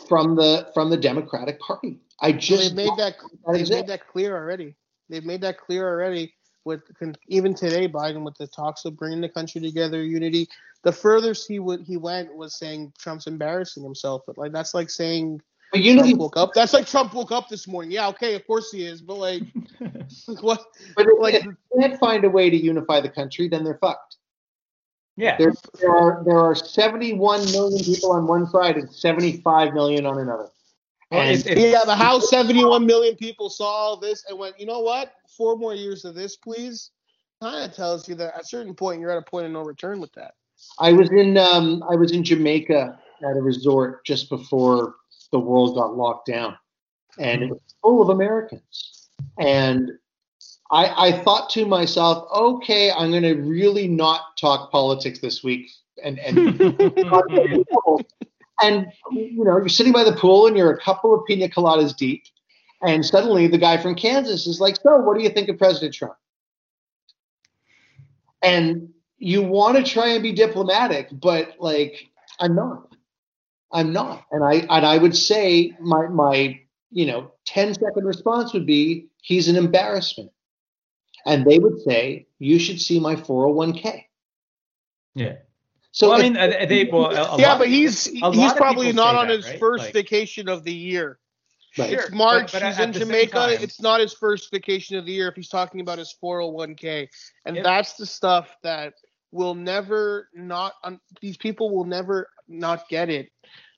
from 0.07 0.35
the 0.37 0.71
from 0.73 0.89
the 0.89 0.97
Democratic 0.97 1.59
Party. 1.59 1.99
I 2.21 2.31
So 2.31 2.37
just 2.37 2.63
they've 2.63 2.73
made 2.87 2.97
that 2.97 3.17
that 3.19 3.53
they've 3.53 3.69
made 3.69 3.79
it. 3.79 3.87
that 3.87 4.07
clear 4.07 4.33
already. 4.37 4.75
They've 5.09 5.25
made 5.25 5.41
that 5.41 5.57
clear 5.59 5.87
already 5.89 6.33
with 6.67 6.81
even 7.27 7.55
today 7.55 7.87
Biden 7.87 8.23
with 8.23 8.37
the 8.37 8.45
talks 8.47 8.85
of 8.85 8.95
bringing 8.97 9.21
the 9.21 9.29
country 9.29 9.59
together, 9.61 10.03
unity. 10.03 10.47
The 10.83 10.91
furthest 10.91 11.47
he 11.47 11.57
would 11.59 11.81
he 11.81 11.97
went 11.97 12.35
was 12.35 12.53
saying 12.59 12.93
Trump's 12.99 13.25
embarrassing 13.25 13.83
himself, 13.83 14.21
but 14.27 14.37
like 14.37 14.51
that's 14.51 14.73
like 14.75 14.89
saying 14.91 15.41
But 15.71 15.81
unity, 15.81 16.09
Trump 16.09 16.21
woke 16.21 16.37
up. 16.37 16.53
That's 16.53 16.73
like 16.73 16.85
Trump 16.85 17.13
woke 17.15 17.31
up 17.31 17.49
this 17.49 17.67
morning. 17.67 17.91
Yeah, 17.91 18.07
okay, 18.09 18.35
of 18.35 18.45
course 18.45 18.71
he 18.71 18.85
is, 18.85 19.01
but 19.01 19.15
like, 19.15 19.41
like 19.79 19.93
what? 20.43 20.61
but 20.95 21.07
if, 21.07 21.19
like- 21.19 21.33
if 21.35 21.43
they 21.45 21.81
can't 21.81 21.99
find 21.99 22.23
a 22.25 22.29
way 22.29 22.49
to 22.51 22.57
unify 22.57 23.01
the 23.01 23.09
country, 23.09 23.47
then 23.47 23.63
they're 23.63 23.79
fucked. 23.79 24.17
yeah. 25.17 25.35
There, 25.37 25.53
there 25.81 25.91
are 25.95 26.23
there 26.25 26.37
are 26.39 26.53
71 26.55 27.45
million 27.51 27.83
people 27.83 28.11
on 28.11 28.27
one 28.27 28.45
side 28.47 28.77
and 28.77 28.89
75 28.91 29.73
million 29.73 30.05
on 30.05 30.19
another. 30.19 30.49
Well, 31.11 31.21
And 31.21 31.31
it's- 31.31 31.45
it's- 31.45 31.71
Yeah, 31.71 31.85
the 31.85 31.95
House, 31.95 32.29
71 32.29 32.85
million 32.85 33.15
people 33.15 33.49
saw 33.49 33.65
all 33.65 33.97
this 33.97 34.25
and 34.27 34.37
went, 34.37 34.59
you 34.59 34.65
know 34.65 34.79
what? 34.81 35.13
Four 35.29 35.55
more 35.57 35.73
years 35.73 36.03
of 36.05 36.15
this, 36.15 36.35
please. 36.35 36.91
Kind 37.41 37.69
of 37.69 37.75
tells 37.75 38.09
you 38.09 38.15
that 38.15 38.35
at 38.35 38.41
a 38.41 38.45
certain 38.45 38.73
point 38.73 38.99
you're 38.99 39.11
at 39.11 39.17
a 39.17 39.21
point 39.21 39.45
of 39.45 39.51
no 39.51 39.61
return 39.61 39.99
with 40.01 40.11
that. 40.13 40.33
I 40.79 40.91
was 40.91 41.09
in 41.11 41.37
um, 41.37 41.83
I 41.87 41.95
was 41.95 42.11
in 42.11 42.23
Jamaica 42.23 42.99
at 43.23 43.37
a 43.37 43.41
resort 43.41 44.03
just 44.05 44.27
before 44.27 44.95
the 45.31 45.39
world 45.39 45.75
got 45.75 45.95
locked 45.95 46.25
down, 46.25 46.57
and 47.19 47.43
it 47.43 47.49
was 47.51 47.59
full 47.83 48.01
of 48.01 48.09
Americans. 48.09 49.09
And 49.37 49.91
I, 50.71 51.09
I 51.09 51.23
thought 51.23 51.51
to 51.51 51.67
myself, 51.67 52.27
okay, 52.35 52.91
I'm 52.91 53.11
going 53.11 53.21
to 53.21 53.35
really 53.35 53.87
not 53.87 54.35
talk 54.35 54.71
politics 54.71 55.19
this 55.19 55.43
week, 55.43 55.69
and 56.03 56.17
and 56.17 56.57
and 58.61 58.87
you 59.11 59.43
know 59.43 59.57
you're 59.57 59.69
sitting 59.69 59.93
by 59.93 60.03
the 60.03 60.13
pool 60.13 60.47
and 60.47 60.57
you're 60.57 60.71
a 60.71 60.79
couple 60.79 61.13
of 61.13 61.25
pina 61.25 61.47
coladas 61.47 61.95
deep, 61.95 62.23
and 62.81 63.05
suddenly 63.05 63.47
the 63.47 63.57
guy 63.57 63.77
from 63.77 63.95
Kansas 63.95 64.47
is 64.47 64.59
like, 64.59 64.77
so 64.81 64.97
what 64.97 65.17
do 65.17 65.23
you 65.23 65.29
think 65.29 65.49
of 65.49 65.57
President 65.57 65.93
Trump? 65.93 66.15
And 68.43 68.89
you 69.17 69.41
want 69.41 69.77
to 69.77 69.83
try 69.83 70.09
and 70.09 70.23
be 70.23 70.31
diplomatic, 70.33 71.09
but 71.11 71.55
like 71.59 72.07
I'm 72.39 72.55
not. 72.55 72.95
I'm 73.71 73.91
not. 73.93 74.25
And 74.31 74.43
I 74.43 74.53
and 74.69 74.85
I 74.85 74.97
would 74.97 75.15
say 75.15 75.75
my 75.79 76.07
my 76.07 76.59
you 76.91 77.05
know 77.05 77.31
10 77.45 77.73
second 77.73 78.05
response 78.05 78.53
would 78.53 78.65
be 78.65 79.07
he's 79.21 79.47
an 79.47 79.55
embarrassment. 79.55 80.31
And 81.25 81.45
they 81.45 81.59
would 81.59 81.81
say 81.81 82.27
you 82.39 82.57
should 82.57 82.79
see 82.79 82.99
my 82.99 83.15
401k. 83.15 84.05
yeah. 85.15 85.35
So 85.97 86.09
Well, 86.09 86.19
I 86.19 86.21
mean, 86.29 86.33
they 86.33 86.87
well, 86.93 87.05
a, 87.07 87.35
a 87.35 87.39
yeah, 87.39 87.47
lot 87.53 87.57
but 87.57 87.69
he's 87.69 88.05
he's 88.05 88.53
probably 88.53 88.91
not 88.93 89.15
on 89.15 89.29
that, 89.29 89.37
his 89.37 89.47
right? 89.47 89.59
first 89.59 89.85
Like- 89.85 89.93
vacation 89.93 90.47
of 90.47 90.63
the 90.63 90.71
year. 90.71 91.17
Right. 91.75 91.93
It's 91.93 92.11
March. 92.11 92.51
but- 92.51 92.61
but 92.61 92.67
he's 92.67 92.77
at 92.77 92.83
in 92.83 92.91
the 92.91 92.99
Jamaica. 92.99 93.31
time- 93.31 93.57
It's 93.61 93.81
not 93.81 93.99
his 93.99 94.13
first 94.13 94.51
vacation 94.51 94.95
of 94.95 95.07
the 95.07 95.11
year 95.11 95.27
if 95.27 95.35
he's 95.35 95.49
talking 95.49 95.81
about 95.81 95.97
his 95.97 96.13
401k, 96.23 97.07
and 97.45 97.55
Yep. 97.55 97.65
that's 97.65 97.93
the 97.95 98.05
stuff 98.05 98.55
that 98.61 98.93
will 99.31 99.55
never 99.55 100.29
not. 100.35 100.73
Un- 100.83 100.99
these 101.19 101.35
people 101.35 101.71
will 101.75 101.85
never 101.85 102.29
not 102.47 102.87
get 102.89 103.09
it. 103.09 103.31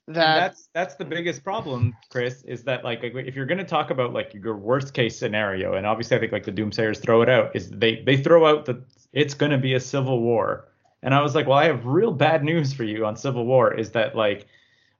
That 0.08 0.14
that's 0.40 0.68
that's 0.74 0.94
the 0.96 1.06
biggest 1.06 1.42
problem, 1.42 1.94
Chris, 2.10 2.42
is 2.42 2.64
that 2.64 2.84
like 2.84 3.02
like, 3.02 3.14
if 3.14 3.34
you're 3.34 3.46
going 3.46 3.56
to 3.58 3.64
talk 3.64 3.88
about 3.90 4.12
like 4.12 4.34
your 4.34 4.58
worst 4.58 4.92
case 4.92 5.18
scenario, 5.18 5.72
and 5.74 5.86
obviously 5.86 6.18
I 6.18 6.20
think 6.20 6.32
like 6.32 6.44
the 6.44 6.52
doomsayers 6.52 7.00
throw 7.00 7.22
it 7.22 7.30
out, 7.30 7.56
is 7.56 7.70
they 7.70 8.02
they 8.02 8.18
throw 8.18 8.44
out 8.46 8.66
that 8.66 8.76
it's 9.14 9.32
going 9.32 9.52
to 9.52 9.58
be 9.58 9.72
a 9.72 9.80
civil 9.80 10.20
war, 10.20 10.66
and 11.02 11.14
I 11.14 11.22
was 11.22 11.34
like, 11.34 11.46
well, 11.46 11.58
I 11.58 11.64
have 11.66 11.86
real 11.86 12.12
bad 12.12 12.44
news 12.44 12.72
for 12.72 12.84
you 12.84 13.06
on 13.06 13.16
civil 13.16 13.46
war, 13.46 13.72
is 13.74 13.90
that 13.92 14.14
like 14.16 14.46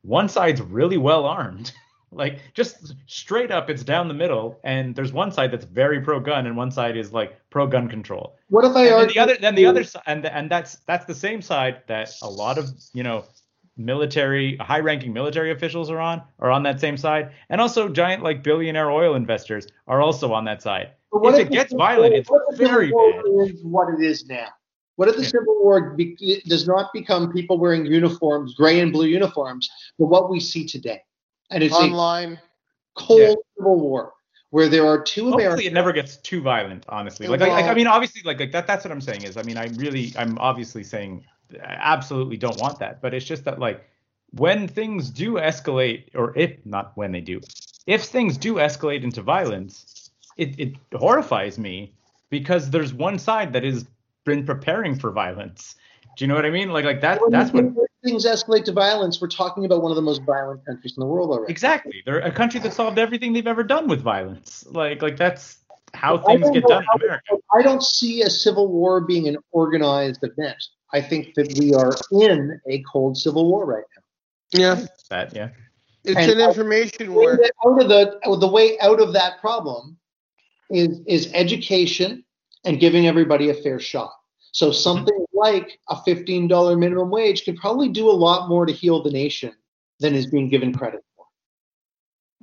one 0.03 0.29
side's 0.29 0.61
really 0.61 0.99
well 0.99 1.27
armed. 1.27 1.73
Like 2.13 2.41
just 2.55 2.95
straight 3.07 3.53
up, 3.53 3.71
it's 3.71 3.85
down 3.85 4.09
the 4.09 4.15
middle, 4.15 4.59
and 4.65 4.97
there's 4.97 5.13
one 5.13 5.31
side 5.31 5.53
that's 5.53 5.65
very 5.65 6.01
pro-gun, 6.01 6.45
and 6.47 6.57
one 6.57 6.73
side 6.73 6.97
is 6.97 7.13
like 7.13 7.39
pro-gun 7.51 7.89
control. 7.89 8.35
what 8.49 8.65
if 8.65 8.75
I 8.75 8.87
And 8.87 8.95
argue 8.95 9.15
the 9.15 9.21
other, 9.21 9.37
then 9.41 9.55
the 9.55 9.65
other 9.65 9.85
side, 9.85 10.03
and 10.07 10.27
and 10.27 10.51
that's 10.51 10.79
that's 10.89 11.05
the 11.05 11.15
same 11.15 11.41
side 11.41 11.83
that 11.87 12.13
a 12.23 12.29
lot 12.29 12.59
of 12.59 12.69
you 12.95 13.05
know 13.05 13.27
military, 13.77 14.57
high-ranking 14.57 15.13
military 15.13 15.53
officials 15.53 15.89
are 15.89 16.01
on, 16.01 16.21
are 16.41 16.51
on 16.51 16.65
that 16.65 16.81
same 16.81 16.97
side, 16.97 17.31
and 17.49 17.61
also 17.61 17.89
giant 17.89 18.25
like 18.25 18.43
billionaire 18.43 18.91
oil 18.91 19.15
investors 19.15 19.69
are 19.87 20.03
also 20.03 20.33
on 20.33 20.45
that 20.47 20.63
side. 20.63 20.91
But 21.13 21.23
what 21.23 21.35
if 21.35 21.43
if 21.43 21.47
it 21.47 21.53
gets 21.53 21.73
violent, 21.73 22.15
it's 22.15 22.29
what 22.29 22.43
if 22.51 22.59
the 22.59 22.67
very 22.67 22.91
bad. 22.91 23.23
Is 23.55 23.63
what 23.63 23.95
it 23.95 24.05
is 24.05 24.27
now? 24.27 24.49
What 25.01 25.09
if 25.09 25.17
the 25.17 25.23
Yeah. 25.23 25.29
Civil 25.29 25.57
War 25.63 25.95
be, 25.95 26.43
does 26.47 26.67
not 26.67 26.93
become 26.93 27.33
people 27.33 27.57
wearing 27.57 27.87
uniforms, 27.87 28.53
gray 28.53 28.81
and 28.81 28.93
blue 28.93 29.07
uniforms, 29.07 29.71
but 29.99 30.09
what 30.09 30.29
we 30.29 30.39
see 30.41 30.67
today? 30.67 31.01
And 31.51 31.63
it's 31.63 31.75
a 31.75 31.79
online. 31.79 32.39
cold 32.97 33.21
Yeah. 33.21 33.35
Civil 33.57 33.81
War 33.81 34.13
where 34.51 34.69
there 34.69 34.87
are 34.87 35.01
two 35.01 35.23
Hopefully, 35.23 35.45
Americans. 35.45 35.67
it 35.69 35.73
never 35.73 35.95
gets 35.95 36.19
too 36.19 36.43
violent. 36.43 36.85
Honestly, 36.91 37.29
like, 37.29 37.41
like, 37.41 37.51
like, 37.51 37.65
I 37.65 37.73
mean, 37.73 37.87
obviously, 37.87 38.21
like, 38.27 38.41
like 38.41 38.53
that. 38.53 38.67
That's 38.67 38.85
what 38.85 38.93
I'm 38.93 39.01
saying 39.01 39.23
is, 39.23 39.39
I 39.39 39.43
mean, 39.43 39.57
I 39.57 39.69
really, 39.77 40.13
I'm 40.19 40.37
obviously 40.37 40.85
saying, 40.85 41.25
I 41.55 41.79
absolutely 41.81 42.37
don't 42.37 42.61
want 42.61 42.79
that. 42.81 43.01
But 43.01 43.15
it's 43.15 43.25
just 43.25 43.45
that, 43.47 43.59
like, 43.59 43.83
when 44.33 44.69
things 44.69 45.09
do 45.09 45.37
escalate, 45.37 46.15
or 46.15 46.37
if 46.37 46.59
not 46.67 46.95
when 46.99 47.11
they 47.11 47.23
do, 47.23 47.41
if 47.87 48.03
things 48.03 48.37
do 48.37 48.57
escalate 48.57 49.03
into 49.03 49.23
violence, 49.23 50.11
it, 50.37 50.61
it 50.61 50.75
horrifies 50.93 51.59
me 51.59 51.95
because 52.29 52.69
there's 52.69 52.93
one 52.93 53.19
side 53.19 53.55
that 53.55 53.65
has 53.65 53.87
been 54.25 54.45
preparing 54.45 54.95
for 54.99 55.11
violence. 55.11 55.75
Do 56.17 56.25
you 56.25 56.29
know 56.29 56.35
what 56.35 56.45
I 56.45 56.51
mean? 56.51 56.71
Like, 56.71 56.85
like 56.85 57.01
that. 57.01 57.21
When 57.21 57.31
That's 57.31 57.53
what 57.53 57.65
things 58.05 58.25
escalate 58.25 58.65
to 58.65 58.73
violence. 58.73 59.21
We're 59.21 59.29
talking 59.29 59.65
about 59.65 59.83
one 59.83 59.93
of 59.93 59.97
the 59.97 60.03
most 60.03 60.23
violent 60.23 60.65
countries 60.67 60.95
in 60.97 61.01
the 61.01 61.07
world 61.07 61.31
already. 61.31 61.51
exactly. 61.53 62.03
They're 62.05 62.21
a 62.21 62.33
country 62.33 62.61
that 62.61 62.73
solved 62.73 62.99
everything 62.99 63.33
they've 63.33 63.47
ever 63.47 63.63
done 63.63 63.89
with 63.89 64.01
violence. 64.01 64.65
Like, 64.71 65.03
like 65.03 65.17
that's 65.17 65.59
how 65.95 66.19
I 66.19 66.37
things 66.37 66.51
get 66.51 66.63
know 66.63 66.69
done 66.69 66.85
how- 66.85 66.95
in 66.97 67.03
America. 67.05 67.37
I 67.55 67.63
don't 67.63 67.83
see 67.83 68.23
a 68.23 68.31
civil 68.31 68.69
war 68.69 69.01
being 69.01 69.29
an 69.29 69.37
organized 69.53 70.23
event. 70.23 70.63
I 70.93 71.01
think 71.01 71.35
that 71.35 71.57
we 71.59 71.73
are 71.75 71.93
in 72.27 72.61
a 72.69 72.83
cold 72.91 73.17
civil 73.17 73.49
war 73.51 73.65
right 73.65 73.85
now. 73.97 74.59
Yeah, 74.59 74.87
That, 75.11 75.35
yeah. 75.35 75.51
it's 76.05 76.17
And 76.17 76.31
an 76.33 76.41
information 76.41 77.15
war. 77.15 77.39
out 77.67 77.81
of 77.83 77.89
the 77.89 78.19
the 78.41 78.49
way 78.49 78.79
out 78.81 79.01
of 79.01 79.13
that 79.13 79.41
problem 79.41 79.97
is 80.71 81.01
is 81.07 81.31
education 81.35 82.25
and 82.65 82.81
giving 82.81 83.07
everybody 83.07 83.51
a 83.51 83.55
fair 83.55 83.79
shot. 83.79 84.13
So 84.53 84.73
something 84.73 85.27
like 85.33 85.79
a 85.89 86.03
fifteen 86.03 86.49
dollar 86.49 86.77
minimum 86.77 87.11
wage 87.11 87.45
could 87.45 87.57
probably 87.57 87.89
do 87.89 88.09
a 88.09 88.13
lot 88.13 88.49
more 88.49 88.67
to 88.67 88.73
heal 88.73 89.03
the 89.03 89.11
nation 89.11 89.53
than 90.01 90.15
is 90.15 90.27
being 90.27 90.49
given 90.49 90.73
credit 90.73 91.05
for. 91.17 91.27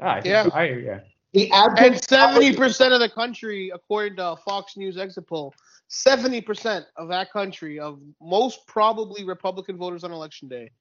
Ah, 0.01 0.15
I 0.15 0.21
Yeah. 0.23 0.49
I, 0.53 0.63
yeah. 0.69 0.99
The 1.33 1.51
And 1.51 1.77
abject 1.77 2.07
seventy 2.07 2.55
percent 2.55 2.93
of 2.93 2.99
the 2.99 3.09
country, 3.09 3.71
according 3.73 4.17
to 4.17 4.37
Fox 4.45 4.77
News 4.77 4.97
exit 4.97 5.27
poll, 5.27 5.53
seventy 5.89 6.39
percent 6.39 6.85
of 6.95 7.09
that 7.09 7.31
country, 7.31 7.79
of 7.79 7.99
most 8.21 8.65
probably 8.67 9.25
Republican 9.25 9.77
voters 9.77 10.03
on 10.03 10.11
election 10.11 10.47
day, 10.47 10.71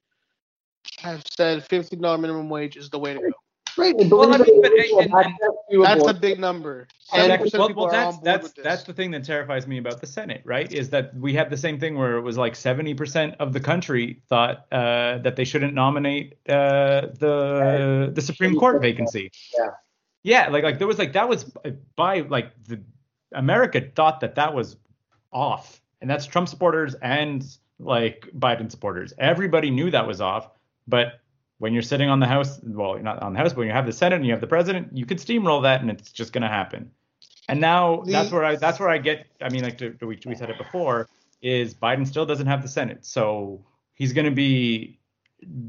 have 1.00 1.24
said 1.28 1.64
fifteen 1.64 2.00
dollar 2.00 2.18
minimum 2.18 2.48
wage 2.48 2.76
is 2.76 2.88
the 2.88 2.98
way 2.98 3.14
to 3.14 3.20
go. 3.20 3.32
Right. 3.78 3.94
Well, 3.96 4.32
I 4.32 4.38
mean, 4.38 4.62
but- 4.62 4.72
or 4.92 5.08
not, 5.08 5.26
and- 5.26 5.34
That's 5.84 6.00
a 6.10 6.14
big 6.14 6.38
number. 6.38 6.86
And- 7.12 7.30
well, 7.58 7.68
well, 7.76 7.86
that's 7.92 8.18
that's 8.18 8.52
that's 8.64 8.82
the 8.84 8.92
thing 8.92 9.10
that 9.12 9.24
terrifies 9.24 9.66
me 9.66 9.78
about 9.78 10.00
the 10.00 10.06
Senate, 10.06 10.42
right? 10.44 10.72
Is 10.72 10.90
that 10.90 11.14
we 11.14 11.34
had 11.34 11.50
the 11.50 11.56
same 11.56 11.78
thing 11.78 11.96
where 11.96 12.16
it 12.16 12.22
was 12.22 12.36
like 12.36 12.54
70% 12.54 13.36
of 13.38 13.52
the 13.52 13.60
country 13.60 14.22
thought 14.28 14.66
uh, 14.72 15.18
that 15.18 15.36
they 15.36 15.44
shouldn't 15.44 15.74
nominate 15.74 16.34
uh, 16.48 17.08
the 17.18 18.10
the 18.14 18.22
Supreme 18.22 18.56
Court 18.58 18.80
vacancy. 18.82 19.30
Yeah. 19.56 19.68
Yeah, 20.22 20.48
like 20.48 20.64
like 20.64 20.78
there 20.78 20.88
was 20.88 20.98
like 20.98 21.12
that 21.12 21.28
was 21.28 21.44
by 21.94 22.20
like 22.22 22.50
the 22.64 22.80
America 23.32 23.80
thought 23.94 24.20
that 24.20 24.34
that 24.34 24.54
was 24.54 24.76
off, 25.32 25.80
and 26.00 26.10
that's 26.10 26.26
Trump 26.26 26.48
supporters 26.48 26.94
and 26.94 27.44
like 27.78 28.28
Biden 28.36 28.68
supporters. 28.70 29.12
Everybody 29.18 29.70
knew 29.70 29.90
that 29.92 30.06
was 30.06 30.20
off, 30.20 30.48
but 30.88 31.20
when 31.58 31.72
you're 31.72 31.82
sitting 31.82 32.08
on 32.08 32.20
the 32.20 32.26
House, 32.26 32.60
well, 32.62 32.94
you're 32.94 33.02
not 33.02 33.22
on 33.22 33.32
the 33.32 33.38
House, 33.38 33.52
but 33.52 33.58
when 33.60 33.68
you 33.68 33.72
have 33.72 33.86
the 33.86 33.92
Senate 33.92 34.16
and 34.16 34.26
you 34.26 34.32
have 34.32 34.40
the 34.40 34.46
president, 34.46 34.94
you 34.96 35.06
could 35.06 35.18
steamroll 35.18 35.62
that, 35.62 35.80
and 35.80 35.90
it's 35.90 36.12
just 36.12 36.32
going 36.32 36.42
to 36.42 36.48
happen. 36.48 36.90
And 37.48 37.60
now 37.60 38.02
The- 38.02 38.12
that's 38.12 38.30
where 38.32 38.44
I 38.44 38.56
that's 38.56 38.78
where 38.80 38.88
I 38.88 38.98
get. 38.98 39.26
I 39.40 39.48
mean, 39.50 39.62
like 39.62 39.78
to, 39.78 39.96
we 40.02 40.18
we 40.26 40.34
said 40.34 40.50
it 40.50 40.58
before, 40.58 41.08
is 41.42 41.74
Biden 41.74 42.06
still 42.06 42.26
doesn't 42.26 42.46
have 42.46 42.62
the 42.62 42.68
Senate, 42.68 43.04
so 43.06 43.60
he's 43.94 44.12
going 44.12 44.24
to 44.26 44.30
be 44.34 44.98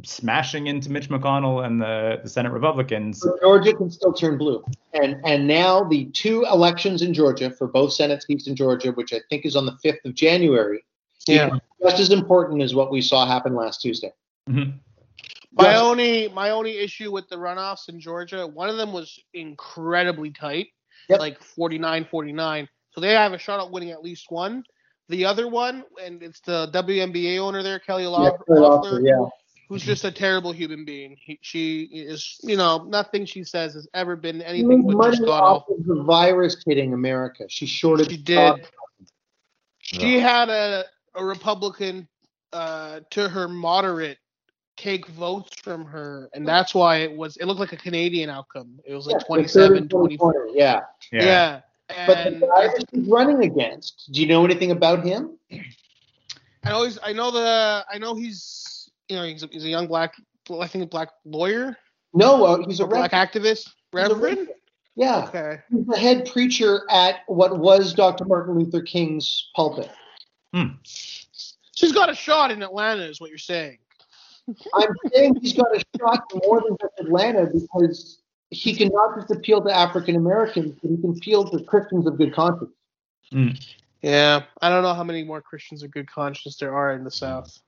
smashing 0.03 0.67
into 0.67 0.89
Mitch 0.91 1.09
McConnell 1.09 1.65
and 1.65 1.79
the 1.81 2.19
the 2.23 2.29
Senate 2.29 2.51
Republicans. 2.51 3.23
Georgia 3.41 3.73
can 3.73 3.91
still 3.91 4.11
turn 4.13 4.37
blue. 4.37 4.63
And 4.93 5.17
and 5.23 5.47
now 5.47 5.83
the 5.83 6.05
two 6.05 6.43
elections 6.45 7.01
in 7.01 7.13
Georgia 7.13 7.51
for 7.51 7.67
both 7.67 7.93
Senate 7.93 8.23
seats 8.23 8.47
in 8.47 8.55
Georgia, 8.55 8.91
which 8.91 9.13
I 9.13 9.19
think 9.29 9.45
is 9.45 9.55
on 9.55 9.65
the 9.65 9.73
5th 9.83 10.03
of 10.05 10.15
January, 10.15 10.83
Yeah. 11.27 11.59
just 11.81 11.99
as 11.99 12.11
important 12.11 12.61
as 12.61 12.73
what 12.73 12.91
we 12.91 13.01
saw 13.01 13.27
happen 13.27 13.55
last 13.55 13.81
Tuesday. 13.81 14.11
Mhm. 14.49 14.73
My 15.57 15.71
Yes. 15.71 15.81
only 15.81 16.27
my 16.29 16.51
only 16.51 16.77
issue 16.77 17.11
with 17.11 17.27
the 17.29 17.35
runoffs 17.35 17.89
in 17.89 17.99
Georgia, 17.99 18.45
one 18.45 18.69
of 18.69 18.77
them 18.77 18.93
was 18.93 19.17
incredibly 19.33 20.29
tight, 20.31 20.67
Yep. 21.09 21.19
like 21.19 21.39
49-49. 21.43 22.67
So 22.91 23.01
they 23.01 23.13
have 23.13 23.33
a 23.33 23.37
shot 23.37 23.59
at 23.59 23.71
winning 23.71 23.91
at 23.91 24.03
least 24.03 24.27
one. 24.29 24.63
The 25.09 25.25
other 25.25 25.47
one, 25.47 25.83
and 26.03 26.21
it's 26.21 26.41
the 26.41 26.69
WNBA 26.73 27.39
owner 27.39 27.63
there, 27.63 27.79
Kelly 27.79 28.03
Yeah, 28.03 28.09
Loeffler, 28.09 28.59
Loeffler, 28.59 29.01
yeah. 29.01 29.25
who's 29.69 29.81
just 29.81 30.03
a 30.03 30.11
terrible 30.11 30.51
human 30.51 30.83
being. 30.85 31.15
He, 31.19 31.39
she 31.41 31.83
is, 31.83 32.37
you 32.43 32.57
know, 32.57 32.83
nothing 32.83 33.25
she 33.25 33.43
says 33.43 33.73
has 33.73 33.87
ever 33.93 34.15
been 34.15 34.41
anything 34.41 34.85
but 34.85 34.97
money 34.97 35.11
just 35.11 35.25
gone 35.25 35.41
off 35.41 35.63
off. 35.63 35.69
of 35.69 35.85
the 35.85 36.03
virus 36.03 36.61
hitting 36.65 36.93
America. 36.93 37.45
She 37.47 37.65
shorted. 37.65 38.11
She 38.11 38.17
did. 38.17 38.67
She 39.79 40.19
had 40.19 40.49
a, 40.49 40.83
a 41.15 41.23
Republican 41.23 42.07
uh, 42.51 42.99
to 43.11 43.29
her 43.29 43.47
moderate 43.47 44.17
take 44.77 45.07
votes 45.07 45.59
from 45.61 45.85
her, 45.85 46.29
and 46.33 46.47
that's 46.47 46.73
why 46.73 46.97
it 46.97 47.11
was. 47.11 47.35
It 47.37 47.45
looked 47.45 47.59
like 47.59 47.73
a 47.73 47.77
Canadian 47.77 48.29
outcome. 48.29 48.79
It 48.85 48.93
was 48.93 49.07
like 49.07 49.21
Yeah, 49.21 49.27
27, 49.27 49.89
24. 49.89 50.49
Yeah. 50.53 50.81
Yeah. 51.11 51.23
Yeah. 51.23 51.61
But 52.05 52.23
the 52.25 52.31
guy 52.47 52.67
that 52.67 52.85
she's 52.93 53.07
running 53.07 53.43
against, 53.43 54.11
do 54.11 54.21
you 54.21 54.27
know 54.27 54.43
anything 54.45 54.71
about 54.71 55.05
him? 55.05 55.37
I 56.63 56.71
always, 56.71 56.99
I 57.01 57.13
know 57.13 57.31
the, 57.31 57.85
I 57.91 57.97
know 57.97 58.13
he's, 58.15 58.89
you 59.07 59.15
know, 59.15 59.23
he's 59.23 59.43
a, 59.43 59.47
he's 59.47 59.63
a 59.63 59.69
young 59.69 59.87
black, 59.87 60.13
I 60.51 60.67
think 60.67 60.83
a 60.83 60.87
black 60.87 61.09
lawyer, 61.25 61.77
No, 62.13 62.45
uh, 62.45 62.67
he's 62.67 62.81
a 62.81 62.83
a 62.83 62.87
black 62.87 63.11
activist, 63.11 63.69
reverend. 63.93 64.49
Yeah. 64.95 65.25
Okay. 65.25 65.59
He's 65.71 65.85
the 65.85 65.97
head 65.97 66.29
preacher 66.29 66.81
at 66.89 67.19
what 67.27 67.57
was 67.57 67.93
Dr. 67.93 68.25
Martin 68.25 68.55
Luther 68.55 68.81
King's 68.81 69.49
pulpit. 69.55 69.89
Hmm. 70.53 70.75
She's 70.83 71.91
got 71.93 72.09
a 72.09 72.15
shot 72.15 72.51
in 72.51 72.63
Atlanta, 72.63 73.03
is 73.03 73.21
what 73.21 73.29
you're 73.29 73.37
saying. 73.37 73.77
I'm 74.73 74.89
saying 75.13 75.39
he's 75.41 75.53
got 75.53 75.75
a 75.75 75.83
shot 75.99 76.23
more 76.45 76.61
than 76.61 76.77
just 76.79 76.93
Atlanta 76.99 77.47
because 77.47 78.21
he 78.49 78.75
can 78.75 78.89
not 78.89 79.15
just 79.15 79.31
appeal 79.31 79.61
to 79.63 79.75
African 79.75 80.15
Americans, 80.15 80.77
but 80.81 80.91
he 80.91 80.97
can 80.97 81.11
appeal 81.11 81.43
to 81.49 81.63
Christians 81.65 82.07
of 82.07 82.17
good 82.17 82.33
conscience. 82.33 82.71
Hmm. 83.31 83.49
Yeah, 84.01 84.43
I 84.61 84.69
don't 84.69 84.83
know 84.83 84.93
how 84.93 85.03
many 85.03 85.23
more 85.23 85.41
Christians 85.41 85.83
of 85.83 85.91
good 85.91 86.09
conscience 86.09 86.57
there 86.57 86.73
are 86.73 86.93
in 86.93 87.03
the 87.03 87.11
South. 87.11 87.59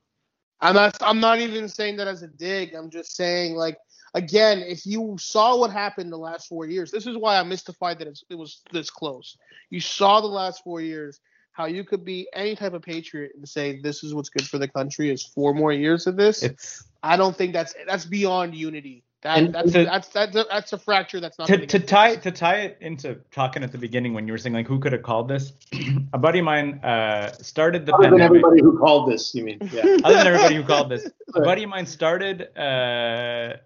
I'm 0.61 0.75
not. 0.75 0.97
I'm 1.01 1.19
not 1.19 1.39
even 1.39 1.67
saying 1.67 1.97
that 1.97 2.07
as 2.07 2.21
a 2.23 2.27
dig. 2.27 2.73
I'm 2.73 2.89
just 2.89 3.15
saying, 3.15 3.55
like, 3.55 3.77
again, 4.13 4.59
if 4.59 4.85
you 4.85 5.15
saw 5.19 5.57
what 5.57 5.71
happened 5.71 6.11
the 6.11 6.17
last 6.17 6.47
four 6.47 6.65
years, 6.65 6.91
this 6.91 7.07
is 7.07 7.17
why 7.17 7.39
I'm 7.39 7.49
mystified 7.49 7.99
that 7.99 8.07
it's, 8.07 8.23
it 8.29 8.35
was 8.35 8.61
this 8.71 8.89
close. 8.89 9.37
You 9.69 9.79
saw 9.79 10.21
the 10.21 10.27
last 10.27 10.63
four 10.63 10.81
years, 10.81 11.19
how 11.51 11.65
you 11.65 11.83
could 11.83 12.05
be 12.05 12.27
any 12.33 12.55
type 12.55 12.73
of 12.73 12.81
patriot 12.81 13.31
and 13.35 13.47
say 13.47 13.79
this 13.81 14.03
is 14.03 14.13
what's 14.13 14.29
good 14.29 14.47
for 14.47 14.57
the 14.57 14.67
country 14.67 15.09
is 15.11 15.23
four 15.23 15.53
more 15.53 15.73
years 15.73 16.07
of 16.07 16.15
this. 16.15 16.43
It's 16.43 16.83
I 17.03 17.17
don't 17.17 17.35
think 17.35 17.53
that's 17.53 17.75
that's 17.87 18.05
beyond 18.05 18.55
unity. 18.55 19.03
That, 19.21 19.51
that's, 19.51 19.73
to- 19.73 19.83
that's 19.83 20.07
that's 20.07 20.35
a, 20.35 20.45
that's 20.49 20.71
a 20.71 20.77
fracture 20.77 21.19
that's 21.19 21.37
not 21.37 21.49
to, 21.49 21.57
gonna 21.57 21.67
tie 21.67 22.11
fixed. 22.11 22.23
to 22.23 22.31
tie 22.31 22.55
it 22.59 22.77
into 22.79 23.15
talking 23.31 23.63
at 23.63 23.73
the 23.73 23.77
beginning 23.77 24.13
when 24.13 24.25
you 24.25 24.31
were 24.31 24.37
saying 24.37 24.53
like 24.53 24.65
who 24.67 24.79
could 24.79 24.93
have 24.93 25.03
called 25.03 25.27
this 25.27 25.51
a 26.13 26.17
buddy 26.17 26.39
of 26.39 26.45
mine 26.45 26.79
uh 26.85 27.33
started 27.33 27.85
the 27.85 27.93
Other 27.93 28.11
than 28.11 28.21
everybody 28.21 28.61
who 28.61 28.79
called 28.79 29.11
this, 29.11 29.35
you 29.35 29.43
mean? 29.43 29.57
Yeah. 29.73 29.81
other 30.05 30.15
than 30.15 30.27
everybody 30.27 30.55
who 30.55 30.63
called 30.63 30.89
this 30.89 31.05
a 31.35 31.41
buddy 31.41 31.63
of 31.63 31.69
mine 31.69 31.85
started 31.85 32.57
uh 32.57 33.57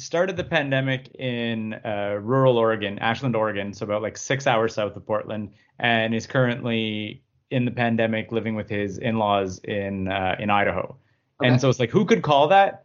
started 0.00 0.36
the 0.36 0.44
pandemic 0.44 1.14
in 1.18 1.74
uh, 1.84 2.18
rural 2.20 2.56
oregon 2.58 2.98
ashland 2.98 3.36
oregon 3.36 3.72
so 3.74 3.84
about 3.84 4.02
like 4.02 4.16
six 4.16 4.46
hours 4.46 4.74
south 4.74 4.96
of 4.96 5.06
portland 5.06 5.50
and 5.78 6.14
is 6.14 6.26
currently 6.26 7.22
in 7.50 7.64
the 7.64 7.70
pandemic 7.70 8.32
living 8.32 8.54
with 8.54 8.68
his 8.68 8.98
in-laws 8.98 9.58
in 9.64 10.08
uh, 10.08 10.36
in 10.38 10.50
idaho 10.50 10.96
Okay. 11.40 11.48
and 11.48 11.60
so 11.60 11.70
it's 11.70 11.80
like 11.80 11.90
who 11.90 12.04
could 12.04 12.22
call 12.22 12.48
that 12.48 12.84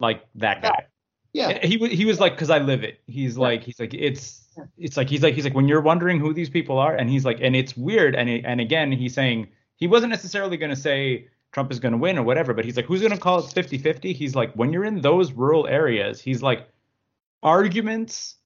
like 0.00 0.24
that 0.36 0.62
guy 0.62 0.86
Yeah. 1.34 1.58
he 1.66 1.76
was 1.76 1.90
he 1.90 2.04
was 2.06 2.18
like 2.18 2.32
because 2.34 2.48
I 2.50 2.58
live 2.58 2.82
it. 2.82 3.00
He's 3.06 3.36
like 3.36 3.62
he's 3.62 3.78
like 3.78 3.92
it's 3.92 4.48
it's 4.78 4.96
like 4.96 5.08
he's 5.10 5.22
like 5.22 5.34
he's 5.34 5.44
like 5.44 5.54
when 5.54 5.68
you're 5.68 5.82
wondering 5.82 6.18
who 6.18 6.32
these 6.32 6.48
people 6.48 6.78
are, 6.78 6.96
and 6.96 7.10
he's 7.10 7.24
like 7.26 7.38
and 7.42 7.54
it's 7.54 7.76
weird. 7.76 8.14
And 8.16 8.28
it, 8.30 8.44
and 8.46 8.58
again 8.60 8.90
he's 8.90 9.12
saying 9.12 9.48
he 9.76 9.86
wasn't 9.86 10.10
necessarily 10.10 10.56
going 10.56 10.70
to 10.70 10.80
say 10.80 11.28
Trump 11.52 11.72
is 11.72 11.80
going 11.80 11.92
to 11.92 11.98
win 11.98 12.18
or 12.18 12.22
whatever, 12.22 12.54
but 12.54 12.64
he's 12.64 12.76
like 12.76 12.86
who's 12.86 13.00
going 13.00 13.12
to 13.12 13.18
call 13.18 13.38
it 13.38 13.46
50-50? 13.46 14.14
He's 14.14 14.34
like 14.34 14.52
when 14.54 14.72
you're 14.72 14.84
in 14.84 15.00
those 15.00 15.32
rural 15.32 15.66
areas, 15.66 16.20
he's 16.20 16.42
like 16.42 16.68
arguments, 17.42 18.36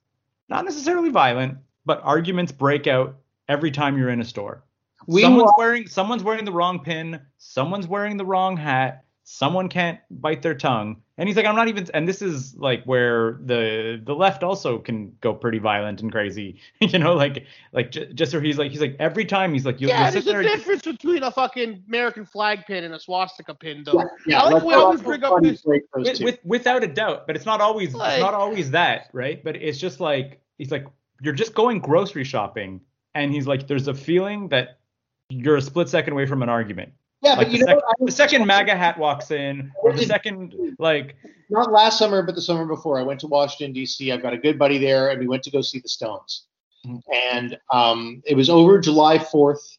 not 0.49 0.65
necessarily 0.65 1.11
violent, 1.11 1.59
but 1.85 2.01
arguments 2.03 2.53
break 2.53 2.87
out 2.87 3.16
every 3.49 3.70
time 3.70 3.99
you're 3.99 4.11
in 4.11 4.20
a 4.20 4.24
store. 4.24 4.65
We 5.07 5.23
someone's 5.23 5.53
wearing 5.59 5.87
someone's 5.89 6.23
wearing 6.23 6.45
the 6.45 6.53
wrong 6.53 6.79
pin, 6.79 7.20
someone's 7.39 7.89
wearing 7.89 8.16
the 8.16 8.24
wrong 8.24 8.57
hat, 8.57 9.02
someone 9.24 9.69
can't 9.69 9.99
bite 10.11 10.43
their 10.43 10.55
tongue. 10.55 10.97
And 11.16 11.28
he's 11.28 11.36
like, 11.36 11.47
I'm 11.47 11.55
not 11.55 11.69
even 11.69 11.86
and 11.94 12.09
this 12.09 12.23
is 12.23 12.57
like 12.57 12.82
where 12.85 13.39
the 13.44 14.01
the 14.05 14.15
left 14.15 14.43
also 14.43 14.78
can 14.78 15.15
go 15.20 15.32
pretty 15.32 15.59
violent 15.59 16.01
and 16.03 16.11
crazy. 16.11 16.61
you 16.81 16.99
know, 16.99 17.15
like 17.15 17.47
like 17.73 17.93
j- 17.93 18.12
just 18.12 18.32
where 18.32 18.43
he's 18.43 18.59
like 18.59 18.73
he's 18.73 18.81
like 18.81 18.97
every 18.99 19.24
time 19.24 19.53
he's 19.53 19.65
like 19.65 19.81
you'll, 19.81 19.90
Yeah, 19.90 20.05
you'll 20.05 20.12
there's 20.12 20.24
sit 20.24 20.31
a 20.31 20.32
there 20.32 20.43
difference 20.43 20.82
between 20.82 21.23
a 21.23 21.31
fucking 21.31 21.85
American 21.89 22.27
flag 22.27 22.65
pin 22.66 22.82
and 22.85 22.94
a 22.94 22.99
swastika 22.99 23.55
pin, 23.55 23.85
though. 23.85 24.01
Yeah, 24.01 24.05
yeah, 24.27 24.43
I 24.43 24.49
like 24.51 24.65
we 24.65 24.74
always 24.74 25.01
bring 25.03 25.23
up 25.23 25.35
funny 25.35 25.51
this- 25.51 25.65
with, 25.65 26.20
with 26.20 26.39
without 26.44 26.82
a 26.82 26.89
doubt, 26.89 27.27
but 27.27 27.36
it's 27.36 27.47
not 27.47 27.61
always 27.61 27.94
Like- 27.94 28.15
it's 28.15 28.23
not 28.23 28.35
always 28.35 28.70
that, 28.73 29.09
right? 29.12 29.43
But 29.44 29.57
it's 29.57 29.78
just 29.78 30.01
like 30.01 30.40
he's 30.59 30.73
like 30.73 30.86
you're 31.20 31.35
just 31.35 31.55
going 31.55 31.78
grocery 31.78 32.24
shopping 32.24 32.81
and 33.15 33.31
he's 33.32 33.47
like 33.47 33.69
there's 33.69 33.86
a 33.86 33.94
feeling 33.94 34.49
that 34.49 34.78
you're 35.28 35.57
a 35.57 35.62
split 35.62 35.89
second 35.89 36.15
away 36.15 36.27
from 36.27 36.43
an 36.43 36.49
argument. 36.49 36.93
Yeah, 37.23 37.35
Like 37.35 37.47
but 37.47 37.53
the, 37.53 37.59
you 37.59 37.65
know, 37.65 37.74
sec- 37.74 38.07
the 38.07 38.12
second 38.12 38.47
MAGA 38.47 38.74
hat 38.77 38.99
walks 38.99 39.31
in, 39.31 39.70
or 39.82 39.93
the 39.93 40.05
second 40.05 40.55
like 40.78 41.16
not 41.51 41.70
last 41.70 41.99
summer, 41.99 42.23
but 42.23 42.35
the 42.35 42.43
summer 42.43 42.66
before, 42.66 42.99
I 42.99 43.03
went 43.03 43.20
to 43.20 43.27
Washington 43.27 43.73
D.C. 43.73 44.11
I've 44.11 44.23
got 44.23 44.32
a 44.32 44.39
good 44.39 44.59
buddy 44.59 44.78
there, 44.78 45.11
and 45.11 45.20
we 45.20 45.28
went 45.28 45.43
to 45.44 45.51
go 45.51 45.61
see 45.61 45.78
the 45.78 45.89
Stones. 45.89 46.47
Mhm. 46.86 47.01
And 47.32 47.59
um, 47.73 48.23
it 48.27 48.35
was 48.35 48.51
over 48.51 48.81
July 48.81 49.19
Fourth, 49.19 49.78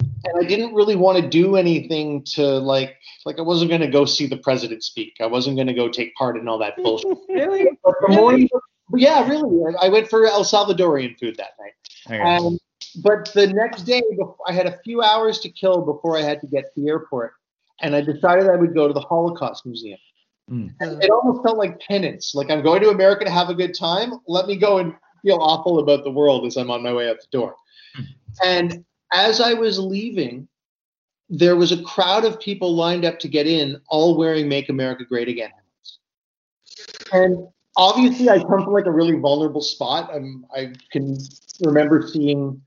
and 0.00 0.34
I 0.44 0.44
didn't 0.46 0.74
really 0.74 0.96
want 0.96 1.22
to 1.22 1.28
do 1.28 1.54
anything 1.56 2.24
to 2.34 2.42
like, 2.42 2.96
like 3.24 3.38
I 3.38 3.42
wasn't 3.42 3.70
going 3.70 3.80
to 3.82 3.86
go 3.88 4.04
see 4.04 4.26
the 4.26 4.38
president 4.38 4.82
speak. 4.82 5.14
I 5.20 5.26
wasn't 5.26 5.56
going 5.56 5.68
to 5.68 5.74
go 5.74 5.88
take 5.88 6.14
part 6.16 6.36
in 6.36 6.48
all 6.48 6.58
that 6.58 6.76
bullshit. 6.82 7.16
really. 7.28 7.68
But 7.84 7.94
the 8.00 8.14
morning, 8.14 8.48
but 8.90 9.00
yeah, 9.00 9.28
really, 9.28 9.76
I 9.80 9.86
I 9.86 9.88
went 9.88 10.08
for 10.08 10.26
El 10.26 10.42
Salvadorian 10.44 11.16
food 11.18 11.36
that 11.36 11.52
night. 11.60 11.72
Okay. 12.08 12.20
Um, 12.20 12.58
but 12.96 13.32
the 13.34 13.46
next 13.46 13.82
day, 13.82 14.02
I 14.46 14.52
had 14.52 14.66
a 14.66 14.78
few 14.84 15.02
hours 15.02 15.38
to 15.40 15.50
kill 15.50 15.82
before 15.82 16.16
I 16.16 16.22
had 16.22 16.40
to 16.40 16.46
get 16.46 16.64
to 16.74 16.80
the 16.80 16.88
airport, 16.88 17.32
and 17.80 17.94
I 17.94 18.00
decided 18.00 18.48
I 18.48 18.56
would 18.56 18.74
go 18.74 18.86
to 18.86 18.94
the 18.94 19.00
Holocaust 19.00 19.64
Museum. 19.66 19.98
Mm. 20.50 20.74
And 20.80 21.02
it 21.02 21.10
almost 21.10 21.42
felt 21.44 21.58
like 21.58 21.80
penance. 21.80 22.34
Like 22.34 22.50
I'm 22.50 22.62
going 22.62 22.82
to 22.82 22.90
America 22.90 23.24
to 23.24 23.30
have 23.30 23.48
a 23.48 23.54
good 23.54 23.74
time. 23.74 24.12
Let 24.26 24.46
me 24.46 24.56
go 24.56 24.78
and 24.78 24.94
feel 25.22 25.38
awful 25.40 25.78
about 25.78 26.04
the 26.04 26.10
world 26.10 26.46
as 26.46 26.56
I'm 26.56 26.70
on 26.70 26.82
my 26.82 26.92
way 26.92 27.08
out 27.08 27.16
the 27.20 27.38
door. 27.38 27.54
And 28.42 28.84
as 29.12 29.40
I 29.40 29.52
was 29.52 29.78
leaving, 29.78 30.48
there 31.28 31.56
was 31.56 31.72
a 31.72 31.82
crowd 31.82 32.24
of 32.24 32.40
people 32.40 32.74
lined 32.74 33.04
up 33.04 33.18
to 33.20 33.28
get 33.28 33.46
in, 33.46 33.80
all 33.88 34.16
wearing 34.16 34.48
"Make 34.48 34.68
America 34.68 35.04
Great 35.04 35.28
Again" 35.28 35.50
hats. 35.50 35.98
And 37.12 37.46
obviously, 37.76 38.28
I 38.28 38.38
come 38.38 38.64
from 38.64 38.72
like 38.72 38.86
a 38.86 38.90
really 38.90 39.18
vulnerable 39.18 39.62
spot. 39.62 40.10
I'm, 40.12 40.44
I 40.54 40.72
can 40.90 41.16
remember 41.60 42.06
seeing 42.06 42.60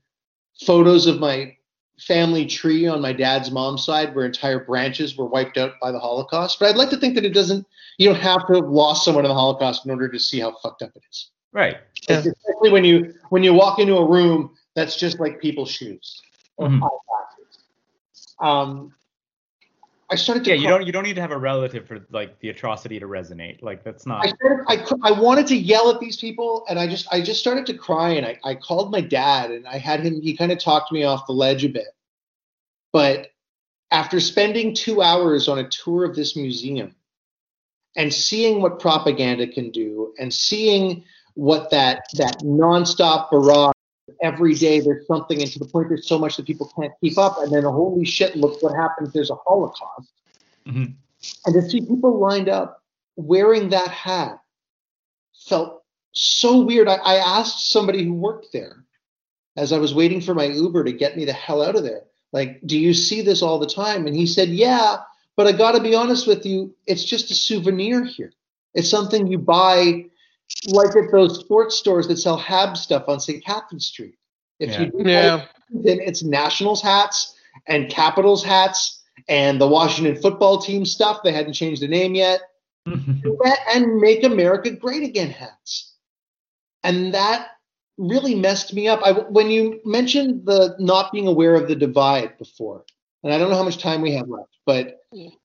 photos 0.64 1.06
of 1.06 1.18
my 1.20 1.54
family 1.98 2.46
tree 2.46 2.86
on 2.86 3.00
my 3.00 3.12
dad's 3.12 3.50
mom's 3.50 3.84
side 3.84 4.14
where 4.14 4.26
entire 4.26 4.64
branches 4.64 5.16
were 5.16 5.26
wiped 5.26 5.56
out 5.56 5.72
by 5.80 5.90
the 5.90 5.98
Holocaust. 5.98 6.58
But 6.58 6.68
I'd 6.68 6.76
like 6.76 6.90
to 6.90 6.96
think 6.96 7.14
that 7.14 7.24
it 7.24 7.32
doesn't, 7.32 7.66
you 7.98 8.08
don't 8.08 8.20
have 8.20 8.46
to 8.48 8.54
have 8.54 8.68
lost 8.68 9.04
someone 9.04 9.24
in 9.24 9.30
the 9.30 9.34
Holocaust 9.34 9.86
in 9.86 9.90
order 9.90 10.08
to 10.08 10.18
see 10.18 10.40
how 10.40 10.54
fucked 10.62 10.82
up 10.82 10.90
it 10.94 11.02
is. 11.10 11.30
Right. 11.52 11.78
Yeah. 12.08 12.18
Especially 12.18 12.70
when 12.70 12.84
you 12.84 13.14
when 13.30 13.42
you 13.42 13.54
walk 13.54 13.78
into 13.78 13.96
a 13.96 14.06
room 14.06 14.54
that's 14.74 14.96
just 14.96 15.18
like 15.18 15.40
people's 15.40 15.70
shoes 15.70 16.20
or 16.58 16.68
Mhm. 16.68 16.76
eyeglasses. 16.76 17.64
Um, 18.40 18.94
I 20.08 20.14
started 20.14 20.44
to 20.44 20.50
Yeah, 20.50 20.56
you 20.56 20.68
don't 20.68 20.86
you 20.86 20.92
don't 20.92 21.02
need 21.02 21.16
to 21.16 21.20
have 21.20 21.32
a 21.32 21.38
relative 21.38 21.86
for 21.86 22.06
like 22.10 22.38
the 22.40 22.50
atrocity 22.50 23.00
to 23.00 23.06
resonate. 23.06 23.60
Like 23.62 23.82
that's 23.82 24.06
not. 24.06 24.24
I 24.24 24.28
started, 24.28 24.64
I, 24.68 25.10
I 25.10 25.20
wanted 25.20 25.48
to 25.48 25.56
yell 25.56 25.90
at 25.90 25.98
these 25.98 26.16
people, 26.16 26.64
and 26.68 26.78
I 26.78 26.86
just 26.86 27.08
I 27.10 27.20
just 27.20 27.40
started 27.40 27.66
to 27.66 27.74
cry, 27.74 28.10
and 28.10 28.24
I, 28.24 28.38
I 28.44 28.54
called 28.54 28.92
my 28.92 29.00
dad, 29.00 29.50
and 29.50 29.66
I 29.66 29.78
had 29.78 30.00
him. 30.00 30.20
He 30.22 30.36
kind 30.36 30.52
of 30.52 30.58
talked 30.58 30.92
me 30.92 31.02
off 31.02 31.26
the 31.26 31.32
ledge 31.32 31.64
a 31.64 31.68
bit, 31.68 31.88
but 32.92 33.28
after 33.90 34.20
spending 34.20 34.74
two 34.74 35.02
hours 35.02 35.48
on 35.48 35.58
a 35.58 35.68
tour 35.68 36.04
of 36.04 36.14
this 36.14 36.36
museum, 36.36 36.94
and 37.96 38.12
seeing 38.12 38.62
what 38.62 38.78
propaganda 38.78 39.48
can 39.48 39.70
do, 39.70 40.14
and 40.20 40.32
seeing 40.32 41.02
what 41.34 41.70
that 41.70 42.04
that 42.14 42.38
nonstop 42.42 43.30
barrage 43.30 43.75
every 44.22 44.54
day 44.54 44.80
there's 44.80 45.06
something, 45.06 45.40
and 45.42 45.50
to 45.50 45.58
the 45.58 45.64
point 45.66 45.88
there's 45.88 46.06
so 46.06 46.18
much 46.18 46.36
that 46.36 46.46
people 46.46 46.72
can't 46.78 46.92
keep 47.00 47.18
up. 47.18 47.38
And 47.38 47.52
then 47.52 47.64
holy 47.64 48.04
shit, 48.04 48.36
look 48.36 48.62
what 48.62 48.74
happens. 48.74 49.12
There's 49.12 49.30
a 49.30 49.36
Holocaust. 49.46 50.10
Mhm. 50.66 50.94
And 51.44 51.54
to 51.54 51.62
see 51.62 51.80
people 51.80 52.18
lined 52.18 52.48
up 52.48 52.82
wearing 53.16 53.70
that 53.70 53.88
hat 53.88 54.40
felt 55.48 55.82
so 56.12 56.60
weird. 56.60 56.88
I, 56.88 56.94
I 56.96 57.14
asked 57.16 57.70
somebody 57.70 58.04
who 58.04 58.14
worked 58.14 58.52
there 58.52 58.84
as 59.56 59.72
I 59.72 59.78
was 59.78 59.94
waiting 59.94 60.20
for 60.20 60.34
my 60.34 60.44
Uber 60.44 60.84
to 60.84 60.92
get 60.92 61.16
me 61.16 61.24
the 61.24 61.32
hell 61.32 61.62
out 61.62 61.76
of 61.76 61.82
there, 61.82 62.02
like, 62.32 62.60
do 62.66 62.78
you 62.78 62.92
see 62.92 63.22
this 63.22 63.42
all 63.42 63.58
the 63.58 63.66
time? 63.66 64.06
And 64.06 64.14
he 64.14 64.26
said, 64.26 64.50
yeah, 64.50 64.96
but 65.36 65.46
I 65.46 65.52
got 65.52 65.72
to 65.72 65.82
be 65.82 65.94
honest 65.94 66.26
with 66.26 66.44
you, 66.44 66.74
it's 66.86 67.04
just 67.04 67.30
a 67.30 67.34
souvenir 67.34 68.04
here. 68.04 68.32
It's 68.74 68.90
something 68.90 69.26
you 69.26 69.38
buy, 69.38 70.06
like 70.68 70.96
at 70.96 71.10
those 71.12 71.40
sports 71.40 71.76
stores 71.76 72.08
that 72.08 72.16
sell 72.18 72.36
Hab 72.36 72.76
stuff 72.76 73.04
on 73.08 73.20
St. 73.20 73.44
Catherine 73.44 73.80
Street. 73.80 74.16
If 74.58 74.70
Yeah. 74.70 74.80
you 74.80 74.90
do 74.90 75.10
Yeah. 75.10 75.46
then 75.70 76.00
it's 76.00 76.22
Nationals 76.22 76.80
hats 76.80 77.34
and 77.66 77.90
Capitals 77.90 78.44
hats 78.44 79.02
and 79.28 79.60
the 79.60 79.66
Washington 79.66 80.20
football 80.20 80.58
team 80.58 80.84
stuff. 80.84 81.22
They 81.22 81.32
hadn't 81.32 81.54
changed 81.54 81.82
the 81.82 81.88
name 81.88 82.14
yet. 82.14 82.40
And 83.74 83.96
Make 83.96 84.22
America 84.24 84.70
Great 84.70 85.02
Again 85.02 85.30
hats. 85.30 85.94
And 86.84 87.12
that 87.14 87.48
really 87.98 88.34
messed 88.34 88.72
me 88.74 88.86
up. 88.88 89.00
I, 89.04 89.12
when 89.12 89.50
you 89.50 89.80
mentioned 89.84 90.46
the 90.46 90.76
not 90.78 91.12
being 91.12 91.26
aware 91.26 91.54
of 91.56 91.66
the 91.66 91.74
divide 91.74 92.38
before, 92.38 92.84
and 93.24 93.32
I 93.32 93.38
don't 93.38 93.50
know 93.50 93.56
how 93.56 93.64
much 93.64 93.78
time 93.78 94.02
we 94.02 94.12
have 94.12 94.28
left, 94.28 94.56
but 94.66 95.00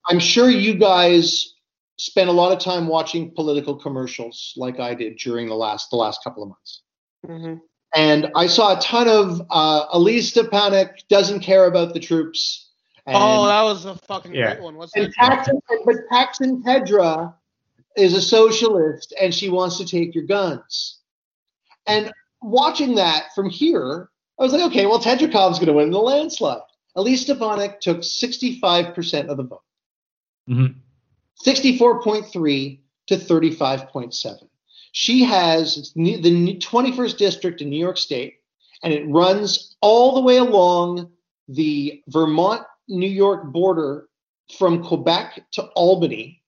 I'm 0.06 0.20
sure 0.20 0.50
you 0.50 0.76
guys 0.76 1.56
spent 2.02 2.30
a 2.30 2.34
lot 2.34 2.52
of 2.52 2.58
time 2.58 2.88
watching 2.88 3.30
political 3.32 3.76
commercials 3.76 4.54
like 4.58 4.80
I 4.80 4.96
did 4.96 5.18
during 5.18 5.48
the 5.48 5.54
last 5.56 5.92
the 5.92 5.98
last 5.98 6.24
couple 6.24 6.42
of 6.42 6.50
months. 6.50 6.82
hmm 7.26 7.56
And 7.94 8.32
I 8.36 8.48
saw 8.48 8.76
a 8.78 8.82
ton 8.82 9.08
of 9.08 9.42
uh, 9.52 9.86
Elise 9.94 10.30
Stefanik 10.30 11.04
doesn't 11.10 11.42
care 11.42 11.66
about 11.68 11.94
the 11.94 12.00
troops. 12.00 12.70
And, 13.06 13.18
Oh, 13.18 13.46
that 13.46 13.62
was 13.62 13.86
a 13.86 13.96
fucking 14.08 14.34
Yeah. 14.34 14.54
great 14.54 14.64
one. 14.64 14.78
What's 14.78 14.96
and 14.96 15.06
that? 15.06 15.16
Paxton, 15.16 15.60
but 15.86 15.96
Paxton 16.10 16.64
Pedra 16.64 17.36
is 17.96 18.14
a 18.16 18.22
socialist 18.22 19.14
and 19.22 19.34
she 19.34 19.50
wants 19.50 19.78
to 19.78 19.86
take 19.86 20.16
your 20.16 20.24
guns. 20.26 21.02
And 21.86 22.12
watching 22.42 22.96
that 22.96 23.26
from 23.36 23.50
here, 23.50 24.10
I 24.40 24.44
was 24.44 24.54
like, 24.54 24.64
okay, 24.72 24.88
well, 24.88 25.00
Tedra 25.00 25.32
Cobb's 25.32 25.60
going 25.60 25.68
to 25.68 25.74
win 25.74 25.92
the 25.92 26.00
landslide. 26.00 26.62
Elise 26.96 27.22
Stefanik 27.22 27.80
took 27.80 28.00
65% 28.00 29.28
of 29.30 29.38
the 29.38 29.44
vote, 29.44 29.64
Mhm. 30.50 30.81
64.3 31.46 32.80
to 33.08 33.16
35.7. 33.16 34.48
She 34.94 35.24
has 35.24 35.92
the 35.96 36.58
21st 36.60 37.18
district 37.18 37.62
in 37.62 37.70
New 37.70 37.80
York 37.80 37.98
State, 37.98 38.36
and 38.84 38.94
it 38.94 39.08
runs 39.08 39.76
all 39.82 40.16
the 40.16 40.22
way 40.22 40.38
along 40.38 41.12
the 41.48 42.02
Vermont 42.08 42.64
New 42.88 43.10
York 43.10 43.46
border 43.52 44.08
from 44.58 44.84
Quebec 44.84 45.46
to 45.54 45.64
Albany, 45.76 46.42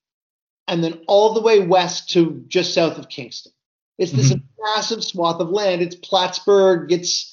and 0.67 0.83
then 0.83 1.01
all 1.07 1.33
the 1.33 1.41
way 1.41 1.59
west 1.59 2.09
to 2.11 2.43
just 2.47 2.73
south 2.73 2.97
of 2.97 3.09
Kingston. 3.09 3.53
It's 3.97 4.11
this 4.11 4.33
massive 4.59 5.03
swath 5.03 5.39
of 5.39 5.49
land. 5.49 5.81
It's 5.81 5.95
Plattsburgh. 5.95 6.91
It's 6.91 7.29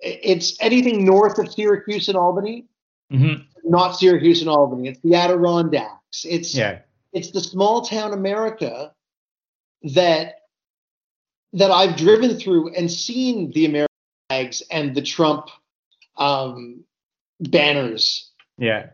it's 0.00 0.56
anything 0.60 1.04
north 1.04 1.38
of 1.38 1.52
Syracuse 1.52 2.08
and 2.08 2.16
Albany, 2.16 2.66
Mhm. 3.12 3.44
not 3.64 3.96
Syracuse 3.96 4.40
and 4.40 4.48
Albany. 4.48 4.88
It's 4.88 5.00
the 5.00 5.16
Adirondacks. 5.16 6.24
It's 6.24 6.54
Yeah. 6.54 6.78
It's 7.12 7.30
the 7.30 7.40
small 7.40 7.82
town 7.82 8.12
America 8.12 8.92
that 9.94 10.34
that 11.52 11.70
I've 11.70 11.96
driven 11.96 12.38
through 12.38 12.74
and 12.74 12.90
seen 12.90 13.50
the 13.52 13.64
American 13.64 13.88
flags 14.28 14.62
and 14.70 14.94
the 14.94 15.02
Trump 15.02 15.48
um, 16.16 16.84
banners. 17.40 18.30
Yeah. 18.58 18.90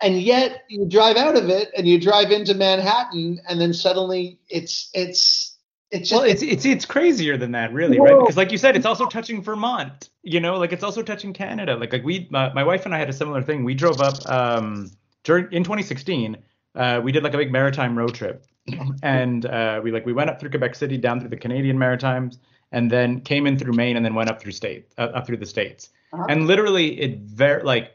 And 0.00 0.20
yet 0.20 0.64
you 0.68 0.86
drive 0.86 1.16
out 1.16 1.36
of 1.36 1.48
it 1.48 1.70
and 1.76 1.86
you 1.86 2.00
drive 2.00 2.30
into 2.30 2.54
Manhattan 2.54 3.40
and 3.48 3.60
then 3.60 3.72
suddenly 3.72 4.38
it's 4.48 4.90
it's 4.92 5.56
it's 5.90 6.10
just 6.10 6.20
Well, 6.20 6.30
it's 6.30 6.42
it's 6.42 6.64
it's 6.64 6.84
crazier 6.84 7.36
than 7.36 7.52
that, 7.52 7.72
really, 7.72 8.00
right? 8.00 8.18
Because 8.18 8.36
like 8.36 8.52
you 8.52 8.58
said, 8.58 8.76
it's 8.76 8.84
also 8.84 9.06
touching 9.06 9.40
Vermont. 9.40 10.10
You 10.22 10.40
know, 10.40 10.58
like 10.58 10.72
it's 10.72 10.82
also 10.82 11.02
touching 11.02 11.32
Canada. 11.32 11.76
Like 11.76 11.92
like 11.92 12.04
we, 12.04 12.26
my, 12.30 12.52
my 12.52 12.64
wife 12.64 12.84
and 12.86 12.94
I 12.94 12.98
had 12.98 13.08
a 13.08 13.12
similar 13.12 13.40
thing. 13.40 13.64
We 13.64 13.74
drove 13.74 14.00
up 14.00 14.28
um 14.28 14.90
during 15.22 15.50
in 15.52 15.62
2016. 15.62 16.36
Uh, 16.76 17.00
we 17.02 17.12
did 17.12 17.22
like 17.22 17.34
a 17.34 17.38
big 17.38 17.50
maritime 17.50 17.96
road 17.96 18.14
trip, 18.14 18.44
and 19.02 19.46
uh, 19.46 19.80
we 19.82 19.90
like 19.90 20.06
we 20.06 20.12
went 20.12 20.30
up 20.30 20.38
through 20.38 20.50
Quebec 20.50 20.74
City, 20.74 20.96
down 20.96 21.20
through 21.20 21.30
the 21.30 21.36
Canadian 21.36 21.78
Maritimes, 21.78 22.38
and 22.72 22.90
then 22.90 23.20
came 23.20 23.46
in 23.46 23.58
through 23.58 23.72
Maine, 23.72 23.96
and 23.96 24.04
then 24.04 24.14
went 24.14 24.30
up 24.30 24.40
through 24.40 24.52
state 24.52 24.86
uh, 24.98 25.12
up 25.14 25.26
through 25.26 25.38
the 25.38 25.46
states. 25.46 25.90
Uh-huh. 26.12 26.26
And 26.28 26.46
literally, 26.46 27.00
it 27.00 27.18
very 27.20 27.62
like. 27.62 27.92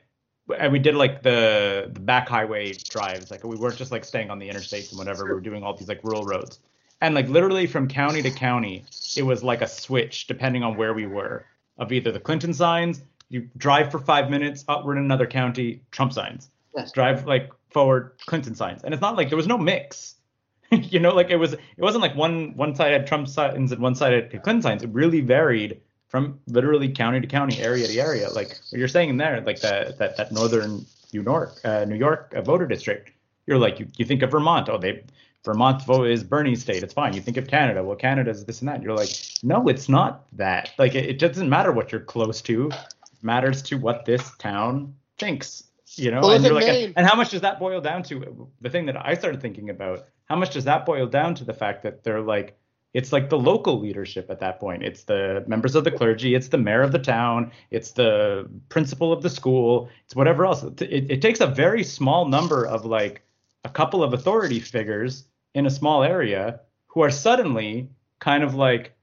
And 0.57 0.73
we 0.73 0.79
did 0.79 0.95
like 0.95 1.21
the 1.21 1.89
the 1.93 1.99
back 1.99 2.27
highway 2.27 2.73
drives. 2.73 3.31
Like 3.31 3.43
we 3.43 3.55
weren't 3.55 3.77
just 3.77 3.91
like 3.91 4.03
staying 4.03 4.29
on 4.29 4.39
the 4.39 4.49
interstates 4.49 4.89
and 4.89 4.97
whatever. 4.97 5.23
We 5.25 5.33
were 5.33 5.39
doing 5.39 5.63
all 5.63 5.77
these 5.77 5.87
like 5.87 6.03
rural 6.03 6.25
roads 6.25 6.59
and 7.01 7.15
like 7.15 7.27
literally 7.27 7.67
from 7.67 7.87
county 7.87 8.21
to 8.21 8.31
county 8.31 8.85
it 9.17 9.23
was 9.23 9.43
like 9.43 9.61
a 9.61 9.67
switch 9.67 10.27
depending 10.27 10.63
on 10.63 10.77
where 10.77 10.93
we 10.93 11.05
were 11.05 11.45
of 11.77 11.91
either 11.91 12.11
the 12.11 12.19
clinton 12.19 12.53
signs 12.53 13.01
you 13.29 13.49
drive 13.57 13.91
for 13.91 13.99
five 13.99 14.29
minutes 14.29 14.63
up 14.67 14.85
we're 14.85 14.95
in 14.95 15.03
another 15.03 15.27
county 15.27 15.81
trump 15.91 16.13
signs 16.13 16.49
Yes. 16.75 16.91
drive 16.91 17.25
like 17.25 17.51
forward 17.69 18.13
clinton 18.25 18.55
signs 18.55 18.83
and 18.83 18.93
it's 18.93 19.01
not 19.01 19.15
like 19.15 19.29
there 19.29 19.37
was 19.37 19.47
no 19.47 19.57
mix 19.57 20.15
you 20.71 20.99
know 20.99 21.13
like 21.13 21.29
it 21.29 21.35
was 21.37 21.53
it 21.53 21.59
wasn't 21.77 22.01
like 22.01 22.15
one 22.15 22.55
one 22.55 22.75
side 22.75 22.91
had 22.91 23.07
trump 23.07 23.27
signs 23.27 23.71
and 23.71 23.81
one 23.81 23.95
side 23.95 24.13
had 24.13 24.43
clinton 24.43 24.61
signs 24.61 24.83
it 24.83 24.89
really 24.89 25.21
varied 25.21 25.81
from 26.07 26.39
literally 26.47 26.89
county 26.89 27.19
to 27.19 27.27
county 27.27 27.59
area 27.59 27.87
to 27.87 27.97
area 27.99 28.29
like 28.31 28.49
what 28.69 28.79
you're 28.79 28.87
saying 28.87 29.09
in 29.09 29.17
there 29.17 29.41
like 29.41 29.59
that 29.61 29.97
that 29.97 30.17
that 30.17 30.31
northern 30.31 30.85
new 31.13 31.23
york 31.23 31.59
uh, 31.63 31.85
new 31.85 31.95
york 31.95 32.33
uh, 32.35 32.41
voter 32.41 32.67
district 32.67 33.11
you're 33.47 33.57
like 33.57 33.79
you, 33.79 33.87
you 33.97 34.05
think 34.05 34.21
of 34.21 34.31
vermont 34.31 34.69
oh 34.69 34.77
they 34.77 35.03
Vermont 35.43 35.83
vote 35.85 36.07
is 36.07 36.23
Bernie's 36.23 36.61
state. 36.61 36.83
It's 36.83 36.93
fine. 36.93 37.13
You 37.13 37.21
think 37.21 37.37
of 37.37 37.47
Canada. 37.47 37.83
Well, 37.83 37.95
Canada's 37.95 38.45
this 38.45 38.61
and 38.61 38.69
that. 38.69 38.83
You're 38.83 38.95
like, 38.95 39.09
no, 39.41 39.67
it's 39.67 39.89
not 39.89 40.25
that. 40.33 40.71
Like, 40.77 40.93
it, 40.93 41.05
it 41.05 41.19
doesn't 41.19 41.49
matter 41.49 41.71
what 41.71 41.91
you're 41.91 42.01
close 42.01 42.41
to. 42.43 42.67
It 42.67 43.23
matters 43.23 43.61
to 43.63 43.77
what 43.77 44.05
this 44.05 44.35
town 44.37 44.93
thinks. 45.17 45.63
You 45.95 46.11
know, 46.11 46.31
and 46.31 46.43
you're 46.43 46.53
like, 46.53 46.93
and 46.95 47.05
how 47.05 47.15
much 47.15 47.31
does 47.31 47.41
that 47.41 47.59
boil 47.59 47.81
down 47.81 48.03
to? 48.03 48.49
The 48.61 48.69
thing 48.69 48.85
that 48.85 49.05
I 49.05 49.13
started 49.13 49.41
thinking 49.41 49.69
about, 49.69 50.07
how 50.25 50.35
much 50.35 50.53
does 50.53 50.63
that 50.65 50.85
boil 50.85 51.07
down 51.07 51.35
to 51.35 51.43
the 51.43 51.53
fact 51.53 51.83
that 51.83 52.03
they're 52.03 52.21
like, 52.21 52.57
it's 52.93 53.13
like 53.13 53.29
the 53.29 53.37
local 53.37 53.79
leadership 53.79 54.29
at 54.29 54.39
that 54.39 54.59
point. 54.59 54.83
It's 54.83 55.03
the 55.03 55.43
members 55.47 55.75
of 55.75 55.83
the 55.83 55.91
clergy. 55.91 56.35
It's 56.35 56.49
the 56.49 56.57
mayor 56.57 56.81
of 56.81 56.91
the 56.91 56.99
town. 56.99 57.51
It's 57.69 57.91
the 57.91 58.49
principal 58.69 59.13
of 59.13 59.21
the 59.21 59.29
school. 59.29 59.89
It's 60.05 60.15
whatever 60.15 60.45
else. 60.45 60.63
It, 60.63 60.81
it 60.81 61.21
takes 61.21 61.39
a 61.39 61.47
very 61.47 61.83
small 61.83 62.27
number 62.27 62.65
of 62.65 62.85
like 62.85 63.21
a 63.63 63.69
couple 63.69 64.03
of 64.03 64.13
authority 64.13 64.59
figures 64.59 65.25
in 65.53 65.65
a 65.65 65.69
small 65.69 66.03
area 66.03 66.61
who 66.87 67.01
are 67.01 67.11
suddenly 67.11 67.89
kind 68.19 68.43
of 68.43 68.55
like 68.55 68.93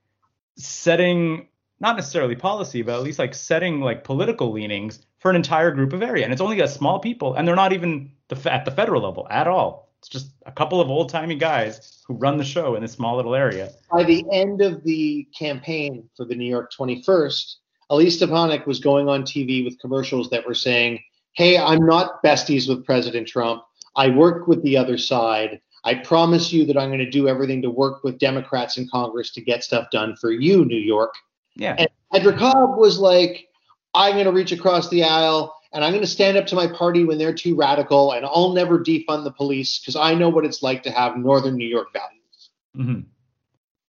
setting 0.56 1.48
not 1.80 1.94
necessarily 1.94 2.34
policy 2.34 2.82
but 2.82 2.94
at 2.94 3.02
least 3.02 3.18
like 3.18 3.34
setting 3.34 3.80
like 3.80 4.02
political 4.02 4.50
leanings 4.50 5.00
for 5.18 5.30
an 5.30 5.36
entire 5.36 5.70
group 5.70 5.92
of 5.92 6.02
area 6.02 6.24
and 6.24 6.32
it's 6.32 6.42
only 6.42 6.60
a 6.60 6.68
small 6.68 6.98
people 6.98 7.34
and 7.34 7.46
they're 7.46 7.56
not 7.56 7.72
even 7.72 8.10
the, 8.28 8.52
at 8.52 8.64
the 8.64 8.70
federal 8.70 9.02
level 9.02 9.26
at 9.30 9.46
all 9.46 9.88
it's 9.98 10.08
just 10.08 10.30
a 10.46 10.52
couple 10.52 10.80
of 10.80 10.88
old-timey 10.88 11.34
guys 11.34 12.02
who 12.06 12.14
run 12.14 12.36
the 12.36 12.44
show 12.44 12.76
in 12.76 12.82
this 12.82 12.92
small 12.92 13.16
little 13.16 13.34
area 13.34 13.70
by 13.90 14.04
the 14.04 14.24
end 14.32 14.60
of 14.60 14.84
the 14.84 15.26
campaign 15.36 16.08
for 16.16 16.24
the 16.24 16.34
New 16.34 16.48
York 16.48 16.72
21st, 16.72 17.56
Elise 17.90 18.16
Stefanik 18.16 18.66
was 18.66 18.80
going 18.80 19.08
on 19.08 19.22
TV 19.22 19.64
with 19.64 19.78
commercials 19.78 20.28
that 20.30 20.46
were 20.46 20.54
saying, 20.54 21.00
Hey, 21.32 21.56
I'm 21.56 21.86
not 21.86 22.22
besties 22.22 22.68
with 22.68 22.84
President 22.84 23.26
Trump. 23.26 23.62
I 23.96 24.08
work 24.08 24.46
with 24.46 24.62
the 24.62 24.76
other 24.76 24.98
side. 24.98 25.60
I 25.84 25.94
promise 25.94 26.52
you 26.52 26.66
that 26.66 26.76
I'm 26.76 26.88
going 26.88 26.98
to 26.98 27.10
do 27.10 27.28
everything 27.28 27.62
to 27.62 27.70
work 27.70 28.02
with 28.02 28.18
Democrats 28.18 28.76
in 28.76 28.88
Congress 28.88 29.32
to 29.32 29.40
get 29.40 29.62
stuff 29.62 29.88
done 29.90 30.16
for 30.16 30.32
you, 30.32 30.64
New 30.64 30.78
York. 30.78 31.14
yeah 31.54 31.76
And 31.78 31.88
Tedra 32.12 32.36
Cobb 32.36 32.76
was 32.76 32.98
like, 32.98 33.47
I'm 33.94 34.14
going 34.14 34.26
to 34.26 34.32
reach 34.32 34.52
across 34.52 34.88
the 34.88 35.04
aisle 35.04 35.54
and 35.72 35.84
I'm 35.84 35.92
going 35.92 36.02
to 36.02 36.08
stand 36.08 36.36
up 36.36 36.46
to 36.48 36.54
my 36.54 36.66
party 36.66 37.04
when 37.04 37.18
they're 37.18 37.34
too 37.34 37.54
radical 37.56 38.12
and 38.12 38.24
I'll 38.24 38.52
never 38.52 38.78
defund 38.78 39.24
the 39.24 39.32
police 39.32 39.78
because 39.78 39.96
I 39.96 40.14
know 40.14 40.28
what 40.28 40.44
it's 40.44 40.62
like 40.62 40.82
to 40.84 40.90
have 40.90 41.16
Northern 41.16 41.56
New 41.56 41.68
York 41.68 41.88
values. 41.92 42.50
hmm 42.74 43.00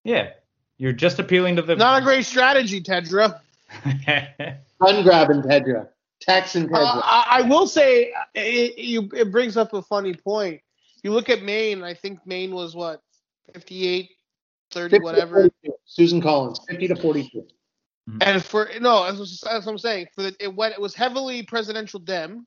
yeah 0.05 0.29
you're 0.79 0.93
just 0.93 1.19
appealing 1.19 1.57
to 1.57 1.61
the 1.61 1.75
Not 1.75 2.01
a 2.01 2.03
great 2.03 2.25
strategy, 2.25 2.81
Tedra. 2.81 3.41
Gun 3.83 5.03
grabbing 5.03 5.41
Tedra. 5.41 5.89
Texan 6.21 6.69
Tedra. 6.69 6.95
Uh, 6.95 7.01
I, 7.03 7.25
I 7.29 7.41
will 7.43 7.67
say 7.67 8.13
it, 8.33 8.77
you, 8.77 9.09
it 9.13 9.29
brings 9.29 9.57
up 9.57 9.73
a 9.73 9.81
funny 9.81 10.13
point. 10.13 10.61
You 11.03 11.11
look 11.11 11.29
at 11.29 11.43
Maine. 11.43 11.83
I 11.83 11.93
think 11.93 12.25
Maine 12.25 12.53
was 12.53 12.75
what 12.75 13.01
58, 13.53 14.09
30, 14.71 14.91
50 14.91 15.03
whatever. 15.03 15.35
42. 15.35 15.73
Susan 15.85 16.21
Collins, 16.21 16.61
50 16.69 16.87
to 16.87 16.95
42. 16.95 17.45
And 18.21 18.43
for 18.43 18.69
no, 18.79 19.05
that's 19.05 19.19
what, 19.19 19.51
that's 19.51 19.65
what 19.65 19.71
I'm 19.71 19.77
saying. 19.77 20.07
For 20.15 20.23
the, 20.23 20.35
it 20.39 20.53
went, 20.53 20.73
it 20.73 20.81
was 20.81 20.95
heavily 20.95 21.43
presidential 21.43 21.99
Dem, 21.99 22.45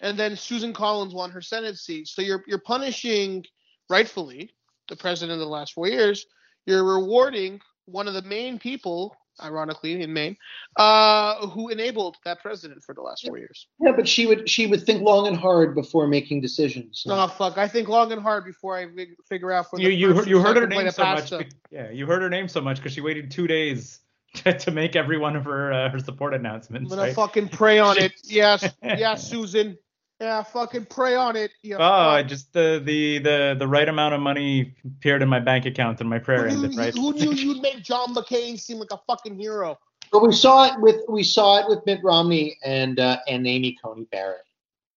and 0.00 0.18
then 0.18 0.36
Susan 0.36 0.72
Collins 0.72 1.14
won 1.14 1.30
her 1.30 1.42
Senate 1.42 1.78
seat. 1.78 2.08
So 2.08 2.22
you're 2.22 2.44
you're 2.46 2.60
punishing 2.60 3.44
rightfully 3.88 4.50
the 4.88 4.96
president 4.96 5.32
of 5.34 5.40
the 5.40 5.52
last 5.52 5.72
four 5.72 5.88
years. 5.88 6.26
You're 6.66 6.84
rewarding 6.84 7.60
one 7.86 8.08
of 8.08 8.14
the 8.14 8.22
main 8.22 8.58
people 8.58 9.16
ironically 9.42 10.02
in 10.02 10.12
Maine, 10.12 10.36
uh, 10.76 11.46
who 11.48 11.68
enabled 11.68 12.16
that 12.24 12.40
president 12.40 12.82
for 12.82 12.94
the 12.94 13.00
last 13.00 13.26
four 13.26 13.38
years. 13.38 13.66
Yeah, 13.80 13.92
but 13.92 14.06
she 14.06 14.26
would 14.26 14.48
she 14.48 14.66
would 14.66 14.84
think 14.84 15.02
long 15.02 15.26
and 15.26 15.36
hard 15.36 15.74
before 15.74 16.06
making 16.06 16.40
decisions. 16.40 17.04
No, 17.06 17.26
fuck. 17.28 17.58
I 17.58 17.68
think 17.68 17.88
long 17.88 18.12
and 18.12 18.20
hard 18.20 18.44
before 18.44 18.76
I 18.76 18.86
figure 19.28 19.52
out 19.52 19.70
for 19.70 19.76
the 19.76 19.84
You 19.84 19.90
you 19.90 20.14
heard, 20.14 20.28
you 20.28 20.40
heard 20.40 20.56
her 20.56 20.66
name 20.66 20.90
so 20.90 21.04
much. 21.04 21.20
pasta. 21.20 21.38
be- 21.38 21.46
Yeah, 21.70 21.90
you 21.90 22.06
heard 22.06 22.22
her 22.22 22.30
name 22.30 22.48
so 22.48 22.60
much 22.60 22.76
because 22.76 22.92
she 22.92 23.00
waited 23.00 23.30
two 23.30 23.46
days 23.46 24.00
to, 24.34 24.52
to 24.58 24.70
make 24.70 24.96
every 24.96 25.18
one 25.18 25.36
of 25.36 25.44
her 25.44 25.72
uh, 25.72 25.90
her 25.90 25.98
support 25.98 26.34
announcements. 26.34 26.90
I'm 26.90 26.96
gonna 26.98 27.08
right? 27.08 27.14
fucking 27.16 27.48
pray 27.48 27.78
on 27.78 27.98
it. 27.98 28.12
Yes, 28.24 28.64
yes, 28.82 29.28
Susan. 29.28 29.76
Yeah, 30.20 30.42
fucking 30.42 30.84
pray 30.86 31.14
on 31.14 31.34
it. 31.34 31.50
Yeah, 31.62 31.76
Oh, 31.76 32.18
fuck. 32.18 32.26
just 32.26 32.52
the 32.52 32.80
the 32.84 33.18
the 33.18 33.56
the 33.58 33.66
right 33.66 33.88
amount 33.88 34.14
of 34.14 34.20
money 34.20 34.74
appeared 34.84 35.22
in 35.22 35.28
my 35.28 35.40
bank 35.40 35.64
account 35.64 36.00
and 36.00 36.10
my 36.10 36.18
prayer 36.18 36.46
who, 36.48 36.56
ended. 36.56 36.70
knew, 36.72 36.78
Right. 36.78 36.94
who 36.94 37.12
knew 37.14 37.32
you'd 37.44 37.62
make 37.62 37.82
John 37.82 38.14
McCain 38.14 38.58
seem 38.60 38.78
like 38.78 38.90
a 38.92 39.00
fucking 39.06 39.38
hero? 39.38 39.78
But 40.12 40.22
we 40.26 40.32
saw 40.32 40.66
it 40.66 40.80
with 40.80 40.96
we 41.08 41.22
saw 41.22 41.58
it 41.60 41.68
with 41.68 41.84
Mitt 41.86 42.00
Romney 42.02 42.58
and 42.64 43.00
uh, 43.00 43.18
and 43.28 43.46
Amy 43.46 43.78
Coney 43.82 44.04
Barrett. 44.12 44.42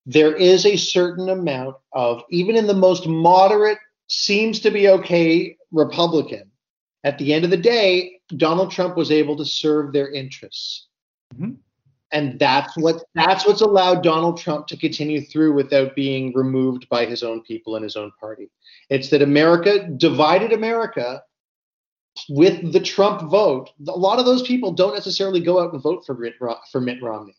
There 0.05 0.35
is 0.35 0.65
a 0.65 0.75
certain 0.75 1.29
amount 1.29 1.77
of 1.93 2.23
even 2.29 2.57
in 2.57 2.67
the 2.67 2.73
most 2.73 3.07
moderate, 3.07 3.77
seems 4.07 4.59
to 4.61 4.71
be 4.71 4.89
okay 4.89 5.55
Republican. 5.71 6.51
At 7.03 7.17
the 7.17 7.33
end 7.33 7.43
of 7.43 7.51
the 7.51 7.57
day, 7.57 8.19
Donald 8.37 8.71
Trump 8.71 8.95
was 8.95 9.11
able 9.11 9.35
to 9.37 9.45
serve 9.45 9.91
their 9.91 10.09
interests, 10.11 10.87
Mhm. 11.35 11.57
and 12.11 12.39
that's 12.39 12.77
what 12.77 13.03
that's 13.13 13.45
what's 13.45 13.61
allowed 13.61 14.03
Donald 14.03 14.37
Trump 14.37 14.67
to 14.67 14.77
continue 14.77 15.21
through 15.21 15.53
without 15.53 15.95
being 15.95 16.31
removed 16.33 16.87
by 16.89 17.05
his 17.05 17.21
own 17.23 17.41
people 17.41 17.75
and 17.75 17.83
his 17.83 17.95
own 17.97 18.11
party. 18.19 18.49
It's 18.89 19.09
that 19.09 19.21
America 19.21 19.87
divided 19.97 20.53
America 20.53 21.23
with 22.29 22.71
the 22.71 22.79
Trump 22.79 23.29
vote, 23.29 23.71
a 23.87 23.91
lot 23.91 24.19
of 24.19 24.25
those 24.25 24.43
people 24.43 24.71
don't 24.71 24.93
necessarily 24.93 25.39
go 25.39 25.59
out 25.59 25.73
and 25.73 25.81
vote 25.81 26.05
for 26.05 26.13
Mitt, 26.13 26.35
for 26.71 26.79
Mitt 26.79 27.01
Romney, 27.01 27.35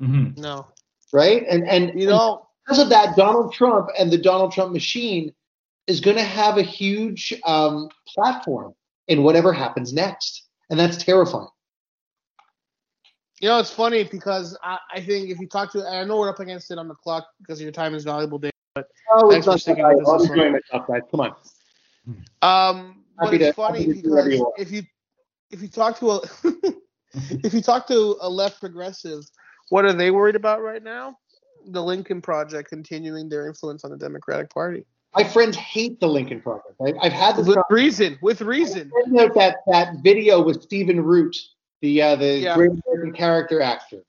Mhm. 0.00 0.36
No, 0.38 0.66
right? 1.12 1.44
And 1.48 1.68
and 1.68 2.00
you 2.00 2.08
know, 2.08 2.48
because 2.64 2.78
of 2.80 2.88
that, 2.88 3.16
Donald 3.16 3.52
Trump 3.52 3.90
and 3.98 4.10
the 4.10 4.18
Donald 4.18 4.50
Trump 4.52 4.72
machine 4.72 5.32
is 5.86 6.00
going 6.00 6.16
to 6.16 6.22
have 6.22 6.56
a 6.56 6.62
huge 6.62 7.34
um, 7.44 7.90
platform 8.08 8.74
in 9.08 9.22
whatever 9.22 9.52
happens 9.52 9.92
next, 9.92 10.46
and 10.70 10.78
that's 10.78 10.96
terrifying. 11.02 11.48
you 13.40 13.48
know, 13.48 13.58
it's 13.58 13.70
funny 13.70 14.04
because 14.04 14.56
I, 14.62 14.78
I 14.94 15.00
think 15.00 15.30
if 15.30 15.38
you 15.38 15.46
talk 15.46 15.72
to, 15.72 15.86
I 15.86 16.04
know 16.04 16.18
we're 16.18 16.30
up 16.30 16.40
against 16.40 16.70
it 16.70 16.78
on 16.78 16.88
the 16.88 16.94
clock 16.94 17.26
because 17.40 17.60
your 17.60 17.72
time 17.72 17.94
is 17.94 18.04
valuable, 18.04 18.38
Dave. 18.38 18.50
But 18.74 18.86
Oh, 19.12 19.30
Thanks 19.30 19.46
for 19.46 19.58
sticking 19.58 19.86
with 19.86 20.00
us 20.00 20.08
I'll 20.08 20.18
be 20.18 20.34
doing 20.34 20.52
my 20.52 20.60
stuff, 20.66 20.86
guys. 20.88 21.02
Come 21.10 21.20
on. 21.20 21.34
Um, 22.42 23.04
but 23.18 23.26
Happy 23.26 23.36
it's 23.36 23.46
to- 23.46 23.52
funny 23.52 23.78
happy 23.80 23.94
to 23.94 24.02
do 24.02 24.08
because 24.10 24.26
you 24.28 24.52
if 24.58 24.70
you 24.72 24.82
if 25.50 25.62
you 25.62 25.68
talk 25.68 25.98
to 26.00 26.10
a 26.12 26.20
if 27.44 27.54
you 27.54 27.60
talk 27.60 27.86
to 27.88 28.16
a 28.20 28.28
left 28.28 28.58
progressive, 28.60 29.22
what 29.68 29.84
are 29.84 29.92
they 29.92 30.10
worried 30.10 30.34
about 30.36 30.62
right 30.62 30.82
now? 30.82 31.16
The 31.66 31.82
Lincoln 31.82 32.20
Project 32.20 32.68
continuing 32.68 33.28
their 33.28 33.46
influence 33.46 33.84
on 33.84 33.90
the 33.90 33.96
Democratic 33.96 34.50
Party. 34.50 34.84
My 35.14 35.24
friends 35.24 35.56
hate 35.56 36.00
the 36.00 36.08
Lincoln 36.08 36.40
Project. 36.40 36.74
I, 36.84 36.92
I've 37.00 37.12
had 37.12 37.36
this 37.36 37.46
With 37.46 37.58
reason, 37.70 38.18
with 38.20 38.40
reason. 38.40 38.90
That 39.12 39.56
that 39.68 39.96
video 40.02 40.42
with 40.42 40.62
Stephen 40.62 41.00
Root, 41.02 41.36
the 41.82 42.02
uh, 42.02 42.16
the 42.16 42.38
Yeah. 42.38 42.54
great 42.56 42.70
American 42.86 43.12
character 43.12 43.60
actor, 43.60 44.02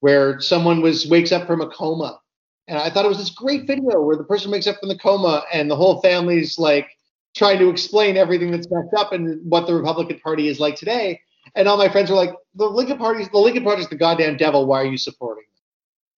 where 0.00 0.40
someone 0.40 0.82
was 0.82 1.06
wakes 1.08 1.32
up 1.32 1.46
from 1.46 1.60
a 1.62 1.68
coma, 1.68 2.20
and 2.68 2.78
I 2.78 2.90
thought 2.90 3.04
it 3.04 3.08
was 3.08 3.18
this 3.18 3.30
great 3.30 3.66
video 3.66 4.02
where 4.02 4.16
the 4.16 4.24
person 4.24 4.50
wakes 4.50 4.66
up 4.66 4.76
from 4.80 4.90
the 4.90 4.98
coma 4.98 5.44
and 5.52 5.70
the 5.70 5.76
whole 5.76 6.00
family's 6.02 6.58
like 6.58 6.88
trying 7.34 7.58
to 7.58 7.70
explain 7.70 8.16
everything 8.16 8.50
that's 8.50 8.68
messed 8.70 8.94
up 8.96 9.12
and 9.12 9.40
what 9.48 9.66
the 9.66 9.74
Republican 9.74 10.18
Party 10.20 10.48
is 10.48 10.60
like 10.60 10.76
today. 10.76 11.20
And 11.54 11.68
all 11.68 11.78
my 11.78 11.88
friends 11.88 12.10
were 12.10 12.16
like, 12.16 12.34
"The 12.54 12.66
Lincoln 12.66 12.98
Party, 12.98 13.24
the 13.32 13.38
Lincoln 13.38 13.66
is 13.78 13.88
the 13.88 13.96
goddamn 13.96 14.36
devil. 14.36 14.66
Why 14.66 14.82
are 14.82 14.86
you 14.86 14.98
supporting?" 14.98 15.44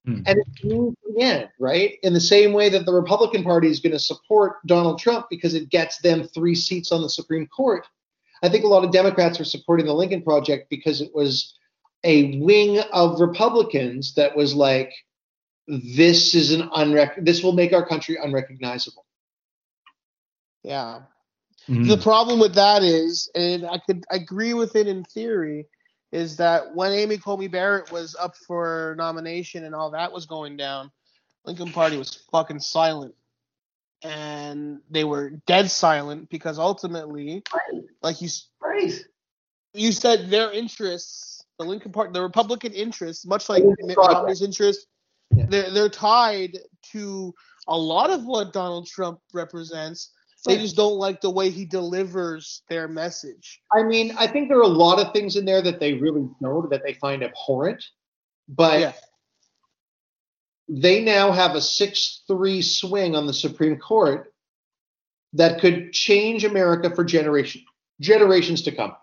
Them?" 0.05 0.17
Hmm. 0.17 0.23
And 0.27 0.39
it's 0.39 0.65
means 0.65 0.97
to 1.05 1.13
the 1.15 1.23
end, 1.23 1.49
right? 1.59 1.99
In 2.03 2.13
the 2.13 2.21
same 2.21 2.53
way 2.53 2.69
that 2.69 2.87
the 2.87 2.93
Republican 2.93 3.45
Party 3.45 3.69
is 3.69 3.81
going 3.81 3.93
to 3.93 3.99
support 3.99 4.65
Donald 4.67 4.99
Trump 4.99 5.27
because 5.31 5.55
it 5.55 5.69
gets 5.69 5.99
them 5.99 6.27
three 6.29 6.55
seats 6.55 6.93
on 6.93 7.03
the 7.03 7.09
Supreme 7.09 7.47
Court. 7.47 7.87
I 8.43 8.49
think 8.49 8.65
a 8.65 8.69
lot 8.69 8.85
of 8.85 8.91
Democrats 8.91 9.39
are 9.41 9.45
supporting 9.45 9.87
the 9.87 9.95
Lincoln 9.95 10.23
Project 10.23 10.69
because 10.69 11.01
it 11.01 11.15
was 11.15 11.55
a 12.05 12.41
wing 12.41 12.81
of 12.93 13.21
Republicans 13.21 14.15
that 14.15 14.35
was 14.35 14.55
like, 14.55 14.93
this 15.69 16.35
is 16.35 16.51
an 16.51 16.69
unrec- 16.71 17.25
this 17.25 17.43
will 17.43 17.53
make 17.53 17.73
our 17.73 17.87
country 17.87 18.19
unrecognizable. 18.21 19.05
Yeah. 20.65 21.03
Mhm. 21.69 21.89
The 21.89 21.99
problem 21.99 22.41
with 22.41 22.55
that 22.55 22.83
is, 22.83 23.31
and 23.37 23.65
I 23.65 23.79
could 23.79 24.05
agree 24.11 24.55
with 24.55 24.75
it 24.75 24.89
in 24.89 25.05
theory, 25.05 25.67
is 26.13 26.37
that 26.37 26.75
when 26.75 26.93
Amy 26.93 27.17
Coney 27.17 27.49
Barrett 27.49 27.91
was 27.91 28.15
up 28.15 28.37
for 28.37 28.95
nomination 28.99 29.65
and 29.65 29.75
all 29.75 29.91
that 29.91 30.13
was 30.13 30.27
going 30.27 30.57
down, 30.57 30.91
Lincoln 31.45 31.73
Party 31.73 31.97
was 31.97 32.15
fucking 32.31 32.61
silent. 32.61 33.15
And 34.05 34.81
they 34.91 35.05
were 35.05 35.31
dead 35.47 35.71
silent 35.71 36.29
because 36.29 36.59
ultimately, 36.59 37.43
like 38.03 38.21
you 38.21 38.29
Right. 38.61 38.93
you 39.73 39.93
said, 39.93 40.29
their 40.29 40.53
interests, 40.53 41.45
the 41.59 41.65
Lincoln 41.65 41.93
Party, 41.93 42.13
the 42.13 42.21
Republican 42.23 42.73
interests, 42.73 43.25
much 43.25 43.49
like 43.49 43.65
Mitt 43.79 43.97
Romney's 43.97 44.43
interests, 44.43 44.87
Yeah. 45.35 45.47
they're, 45.49 45.71
they're 45.71 45.89
tied 45.89 46.59
to 46.91 47.33
a 47.69 47.79
lot 47.79 48.11
of 48.11 48.25
what 48.27 48.53
Donald 48.53 48.87
Trump 48.87 49.21
represents. 49.33 50.11
They 50.45 50.59
just 50.59 50.75
don't 50.77 50.97
like 50.99 51.21
the 51.21 51.31
way 51.31 51.51
he 51.51 51.65
delivers 51.65 52.63
their 52.69 52.89
message. 52.89 53.61
I 53.73 53.85
mean, 53.85 54.13
I 54.19 54.27
think 54.27 54.49
there 54.49 54.59
are 54.59 54.63
a 54.63 54.67
lot 54.67 54.99
of 54.99 55.13
things 55.13 55.37
in 55.37 55.45
there 55.45 55.63
that 55.63 55.79
they 55.79 55.95
really 55.95 56.29
don't 56.41 56.69
that 56.71 56.83
they 56.85 56.95
find 56.95 57.23
abhorrent, 57.23 57.85
but 58.49 58.81
Yeah. 58.81 58.93
they 60.69 61.05
now 61.05 61.31
have 61.33 61.55
a 61.55 61.61
6-3 61.61 62.63
swing 62.63 63.15
on 63.15 63.27
the 63.27 63.33
Supreme 63.33 63.79
Court 63.79 64.33
that 65.35 65.61
could 65.61 65.93
change 65.93 66.45
America 66.45 66.95
for 66.95 67.05
generation 67.05 67.63
generations 68.01 68.63
to 68.63 68.73
come. 68.73 68.97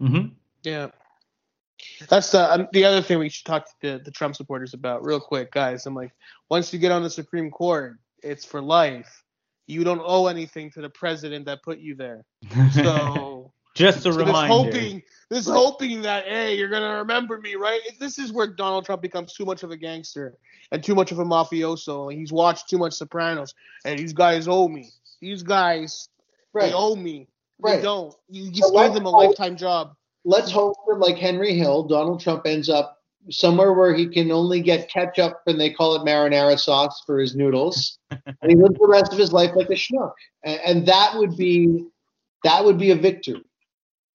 Mhm. 0.00 0.32
Yeah. 0.62 0.90
That's 2.08 2.30
the 2.32 2.52
um, 2.52 2.68
the 2.72 2.84
other 2.84 3.02
thing 3.02 3.18
we 3.18 3.28
should 3.28 3.44
talk 3.44 3.66
to 3.66 3.74
the, 3.98 4.04
the 4.04 4.10
Trump 4.10 4.36
supporters 4.36 4.72
about 4.74 5.04
real 5.04 5.20
quick, 5.20 5.52
guys. 5.52 5.84
I'm 5.86 5.94
like, 5.94 6.12
once 6.48 6.72
you 6.72 6.78
get 6.78 6.92
on 6.92 7.02
the 7.02 7.10
Supreme 7.10 7.50
Court, 7.50 7.98
it's 8.22 8.44
for 8.44 8.60
life. 8.62 9.22
You 9.68 9.84
don't 9.84 10.00
owe 10.02 10.26
anything 10.26 10.70
to 10.72 10.80
the 10.80 10.88
president 10.90 11.44
that 11.44 11.62
put 11.62 11.78
you 11.78 11.94
there. 11.94 12.24
So, 12.72 13.52
just 13.74 13.98
a 13.98 14.12
so 14.12 14.12
this 14.24 14.34
hoping, 14.34 15.02
this 15.30 15.46
hoping 15.46 16.02
that 16.02 16.24
hey, 16.24 16.56
you're 16.56 16.70
gonna 16.70 16.96
remember 16.96 17.38
me, 17.38 17.54
right? 17.54 17.80
This 18.00 18.18
is 18.18 18.32
where 18.32 18.46
Donald 18.46 18.86
Trump 18.86 19.02
becomes 19.02 19.34
too 19.34 19.44
much 19.44 19.62
of 19.62 19.70
a 19.70 19.76
gangster 19.76 20.34
and 20.72 20.82
too 20.82 20.94
much 20.94 21.12
of 21.12 21.18
a 21.18 21.24
mafioso. 21.24 22.12
He's 22.12 22.32
watched 22.32 22.68
too 22.68 22.78
much 22.78 22.94
Sopranos, 22.94 23.54
and 23.84 23.98
these 23.98 24.14
guys 24.14 24.48
owe 24.48 24.68
me. 24.68 24.90
These 25.20 25.42
guys, 25.42 26.08
they 26.54 26.72
owe 26.72 26.96
me. 26.96 27.28
They 27.62 27.82
don't. 27.82 28.14
You 28.30 28.46
So 28.46 28.50
just 28.52 28.72
let's 28.74 28.88
gave 28.88 28.94
them 28.94 29.06
a 29.06 29.10
hope- 29.10 29.28
lifetime 29.28 29.56
job. 29.56 29.94
Let's 30.24 30.50
hope 30.50 30.74
that, 30.86 30.98
like 30.98 31.16
Henry 31.16 31.54
Hill, 31.54 31.84
Donald 31.84 32.20
Trump 32.20 32.46
ends 32.46 32.68
up 32.68 32.97
somewhere 33.30 33.72
where 33.72 33.94
he 33.94 34.06
can 34.08 34.30
only 34.32 34.60
get 34.60 34.88
ketchup 34.90 35.40
and 35.46 35.60
they 35.60 35.70
call 35.70 35.94
it 35.96 36.06
marinara 36.06 36.58
sauce 36.58 37.02
for 37.06 37.18
his 37.18 37.34
noodles, 37.36 37.98
and 38.10 38.48
he 38.50 38.54
lives 38.54 38.78
the 38.78 38.86
rest 38.88 39.12
of 39.12 39.18
his 39.18 39.32
life 39.32 39.50
like 39.54 39.68
a 39.68 39.74
schnook. 39.74 40.12
And, 40.44 40.60
and 40.64 40.86
that 40.86 41.16
would 41.16 41.36
be 41.36 41.84
that 42.44 42.64
would 42.64 42.78
be 42.78 42.90
a 42.92 42.96
victory. 42.96 43.44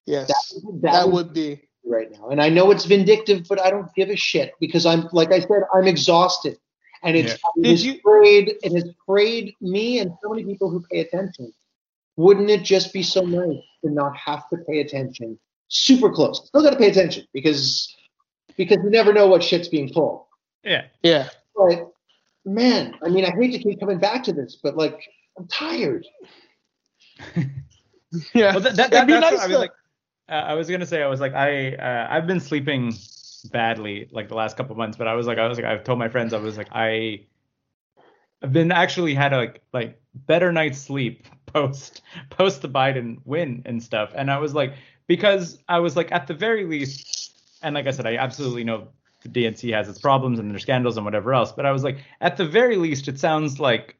Yes, 0.06 0.28
That, 0.28 0.82
that 0.82 1.06
would 1.06 1.14
would 1.28 1.34
be. 1.34 1.62
right 1.86 2.10
now. 2.12 2.30
And 2.30 2.42
I 2.42 2.50
know 2.50 2.72
it's 2.72 2.86
vindictive, 2.86 3.46
but 3.48 3.60
I 3.62 3.70
don't 3.70 3.94
give 3.96 4.10
a 4.10 4.16
shit 4.16 4.54
because 4.60 4.86
I'm, 4.86 5.08
like 5.14 5.32
I 5.32 5.40
said, 5.40 5.62
I'm 5.74 5.88
exhausted. 5.88 6.58
And 7.04 7.16
it's, 7.18 7.32
Yeah. 7.34 7.64
it 7.64 7.70
has 7.72 7.86
you- 7.86 8.00
frayed, 8.04 8.54
it 8.64 8.72
has 8.74 8.90
frayed 9.06 9.54
me 9.62 10.00
and 10.00 10.12
so 10.22 10.30
many 10.30 10.44
people 10.46 10.70
who 10.70 10.82
pay 10.92 11.00
attention. 11.00 11.54
Wouldn't 12.16 12.50
it 12.50 12.64
just 12.64 12.94
be 12.94 13.02
so 13.04 13.22
nice 13.22 13.62
to 13.84 13.92
not 13.92 14.16
have 14.18 14.48
to 14.50 14.58
pay 14.70 14.80
attention? 14.80 15.38
Super 15.70 16.10
close. 16.12 16.48
Still 16.48 16.62
got 16.64 16.72
to 16.72 16.78
pay 16.78 16.90
attention 16.90 17.26
because 17.34 17.94
because 18.58 18.78
you 18.84 18.90
never 18.90 19.14
know 19.14 19.28
what 19.28 19.44
shit's 19.44 19.68
being 19.68 19.92
pulled. 19.92 20.26
Yeah. 20.64 20.86
Yeah. 21.02 21.30
But 21.56 21.92
man, 22.46 22.96
I 23.04 23.10
mean, 23.10 23.26
I 23.26 23.32
hate 23.32 23.52
to 23.52 23.60
keep 23.60 23.80
coming 23.80 24.00
back 24.00 24.24
to 24.24 24.34
this, 24.34 24.58
but 24.62 24.76
like, 24.78 25.00
I'm 25.38 25.48
tired. 25.48 26.06
Yeah. 28.36 28.52
Well, 28.52 28.60
that, 28.60 28.76
that, 28.76 28.94
It'd 28.94 29.08
be 29.08 29.14
that's 29.14 29.24
nice 29.24 29.32
what 29.34 29.42
I 29.42 29.48
was 29.48 29.56
to- 29.56 29.60
like. 29.60 29.72
Uh, 30.30 30.34
I 30.34 30.54
was 30.54 30.70
gonna 30.70 30.86
say 30.86 31.02
I 31.02 31.08
was 31.08 31.20
like 31.20 31.34
I 31.34 31.74
uh, 31.76 32.08
I've 32.10 32.28
been 32.28 32.40
sleeping 32.40 32.94
badly 33.52 34.08
like 34.12 34.30
the 34.30 34.36
last 34.36 34.56
couple 34.56 34.76
months, 34.76 34.96
but 34.98 35.08
I 35.08 35.16
was 35.16 35.26
like 35.28 35.40
I 35.40 35.48
was 35.48 35.58
like 35.58 35.66
I've 35.66 35.84
told 35.84 35.98
my 36.00 36.08
friends 36.10 36.32
I 36.32 36.38
was 36.38 36.56
like 36.58 36.68
I 36.72 37.22
I've 38.44 38.54
been 38.54 38.72
actually 38.72 39.16
had 39.16 39.34
a 39.34 39.38
like 39.38 39.64
like 39.74 40.00
better 40.14 40.52
night's 40.52 40.78
sleep 40.78 41.26
post 41.48 42.04
post 42.30 42.62
the 42.62 42.70
Biden 42.70 43.18
win 43.26 43.64
and 43.66 43.82
stuff, 43.82 44.12
and 44.16 44.30
I 44.30 44.38
was 44.38 44.54
like 44.54 44.76
because 45.08 45.58
I 45.68 45.80
was 45.80 45.96
like 45.98 46.12
at 46.12 46.28
the 46.28 46.36
very 46.36 46.66
least, 46.66 47.23
and 47.64 47.76
like 47.76 47.88
I 47.88 47.92
said, 47.92 48.06
I 48.06 48.18
absolutely 48.18 48.64
know 48.64 48.88
the 49.24 49.30
DNC 49.30 49.74
has 49.74 49.88
its 49.88 50.00
problems 50.00 50.40
and 50.40 50.52
their 50.52 50.60
scandals 50.60 50.98
and 50.98 51.06
whatever 51.06 51.34
else, 51.34 51.52
but 51.52 51.66
I 51.66 51.72
was 51.72 51.84
like 51.84 51.98
at 52.22 52.38
the 52.38 52.46
very 52.46 52.76
least, 52.76 53.08
it 53.08 53.20
sounds 53.20 53.60
like 53.60 53.96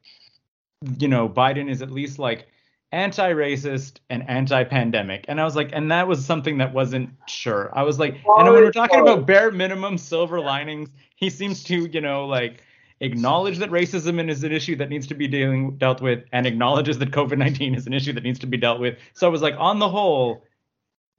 you 0.98 1.08
know 1.08 1.28
Biden 1.28 1.70
is 1.70 1.82
at 1.82 1.90
least 1.90 2.18
like 2.18 2.46
anti-racist 2.94 3.98
and 4.08 4.28
anti-pandemic. 4.30 5.24
And 5.26 5.40
i 5.40 5.44
was 5.44 5.56
like 5.56 5.70
and 5.72 5.90
that 5.90 6.06
was 6.06 6.24
something 6.24 6.58
that 6.58 6.72
wasn't 6.72 7.10
sure. 7.26 7.70
I 7.74 7.82
was 7.82 7.98
like 7.98 8.14
and 8.14 8.48
when 8.48 8.62
we're 8.62 8.70
talking 8.70 9.00
about 9.00 9.26
bare 9.26 9.50
minimum 9.50 9.98
silver 9.98 10.40
linings 10.40 10.90
he 11.16 11.28
seems 11.28 11.64
to 11.64 11.86
you 11.86 12.00
know 12.00 12.26
like 12.26 12.62
acknowledge 13.00 13.58
that 13.58 13.70
racism 13.70 14.28
is 14.28 14.44
an 14.44 14.52
issue 14.52 14.76
that 14.76 14.88
needs 14.88 15.08
to 15.08 15.14
be 15.14 15.26
dealing 15.26 15.76
dealt 15.76 16.00
with 16.00 16.22
and 16.32 16.46
acknowledges 16.46 16.98
that 16.98 17.10
covid-19 17.10 17.76
is 17.76 17.88
an 17.88 17.92
issue 17.92 18.12
that 18.12 18.22
needs 18.22 18.38
to 18.38 18.46
be 18.46 18.56
dealt 18.56 18.78
with. 18.78 18.96
So 19.14 19.26
i 19.26 19.30
was 19.30 19.42
like 19.42 19.56
on 19.58 19.80
the 19.80 19.88
whole 19.88 20.44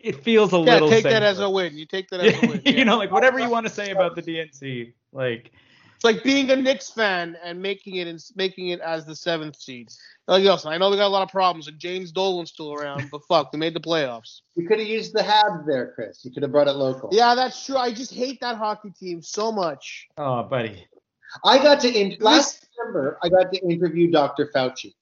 it 0.05 0.23
feels 0.23 0.53
a 0.53 0.57
Yeah, 0.57 0.73
little 0.75 0.89
take 0.89 1.03
that 1.03 1.23
as 1.23 1.39
a 1.39 1.49
win. 1.49 1.77
You 1.77 1.85
take 1.85 2.07
that 2.09 2.19
as 2.21 2.41
a 2.43 2.47
win. 2.47 2.61
you 2.65 2.85
know 2.85 2.97
like 2.97 3.11
whatever 3.11 3.39
you 3.39 3.49
want 3.49 3.65
to 3.65 3.73
say 3.73 3.91
about 3.91 4.15
the 4.15 4.21
dnc 4.29 4.93
like 5.11 5.51
It's 5.95 6.03
like 6.03 6.23
being 6.23 6.51
a 6.51 6.55
Knicks 6.55 6.91
fan 6.91 7.35
and 7.43 7.61
making 7.61 7.95
it 7.95 8.07
and 8.07 8.23
making 8.35 8.69
it 8.69 8.79
as 8.81 9.05
the 9.05 9.15
seventh 9.15 9.55
seed. 9.55 9.89
Like, 10.27 10.43
listen, 10.43 10.71
I 10.71 10.77
know 10.77 10.89
we 10.89 10.97
got 10.97 11.07
a 11.07 11.15
lot 11.17 11.21
of 11.21 11.29
problems, 11.29 11.67
and 11.67 11.77
James 11.79 12.11
Dolan's 12.11 12.49
still 12.49 12.73
around, 12.73 13.09
but 13.11 13.21
fuck, 13.29 13.53
we 13.53 13.59
made 13.59 13.75
the 13.75 13.79
playoffs. 13.79 14.41
You 14.55 14.67
could 14.67 14.79
have 14.79 14.87
used 14.87 15.13
the 15.13 15.21
Habs 15.21 15.65
there, 15.67 15.91
Chris. 15.93 16.25
You 16.25 16.31
could 16.31 16.41
have 16.43 16.51
brought 16.51 16.67
it 16.67 16.73
local. 16.73 17.09
Yeah, 17.11 17.35
that's 17.35 17.63
true. 17.65 17.77
I 17.77 17.93
just 17.93 18.11
hate 18.13 18.39
that 18.41 18.57
hockey 18.57 18.89
team 18.91 19.21
so 19.21 19.51
much. 19.51 20.07
oh 20.17 20.43
buddy 20.43 20.85
I 21.43 21.57
got 21.61 21.79
to 21.81 21.89
in, 21.91 22.17
last 22.19 22.67
December. 22.67 23.17
I 23.23 23.29
got 23.29 23.51
to 23.53 23.59
interview 23.59 24.09
Dr. 24.11 24.49
Fauci. 24.53 24.93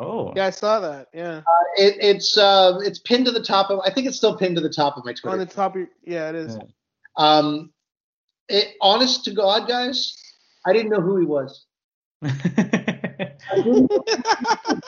Oh 0.00 0.32
Yeah, 0.36 0.46
I 0.46 0.50
saw 0.50 0.80
that. 0.80 1.08
Yeah, 1.12 1.42
It, 1.76 1.96
it's 2.00 2.38
uh, 2.38 2.78
it's 2.82 3.00
pinned 3.00 3.26
to 3.26 3.32
the 3.32 3.42
top 3.42 3.70
of. 3.70 3.80
I 3.84 3.90
think 3.90 4.06
it's 4.06 4.16
still 4.16 4.36
pinned 4.36 4.56
to 4.56 4.62
the 4.62 4.70
top 4.70 4.96
of 4.96 5.04
my 5.04 5.12
Twitter. 5.12 5.32
on 5.32 5.38
the 5.38 5.46
top 5.46 5.72
of 5.72 5.80
your, 5.80 5.88
yeah, 6.04 6.28
it 6.28 6.34
is. 6.34 6.56
Yeah. 6.56 6.62
Um, 7.16 7.72
it, 8.48 8.74
honest 8.80 9.24
to 9.24 9.32
God, 9.32 9.68
guys, 9.68 10.16
I 10.66 10.72
didn't 10.72 10.90
know 10.90 11.00
who 11.00 11.18
he 11.18 11.26
was. 11.26 11.66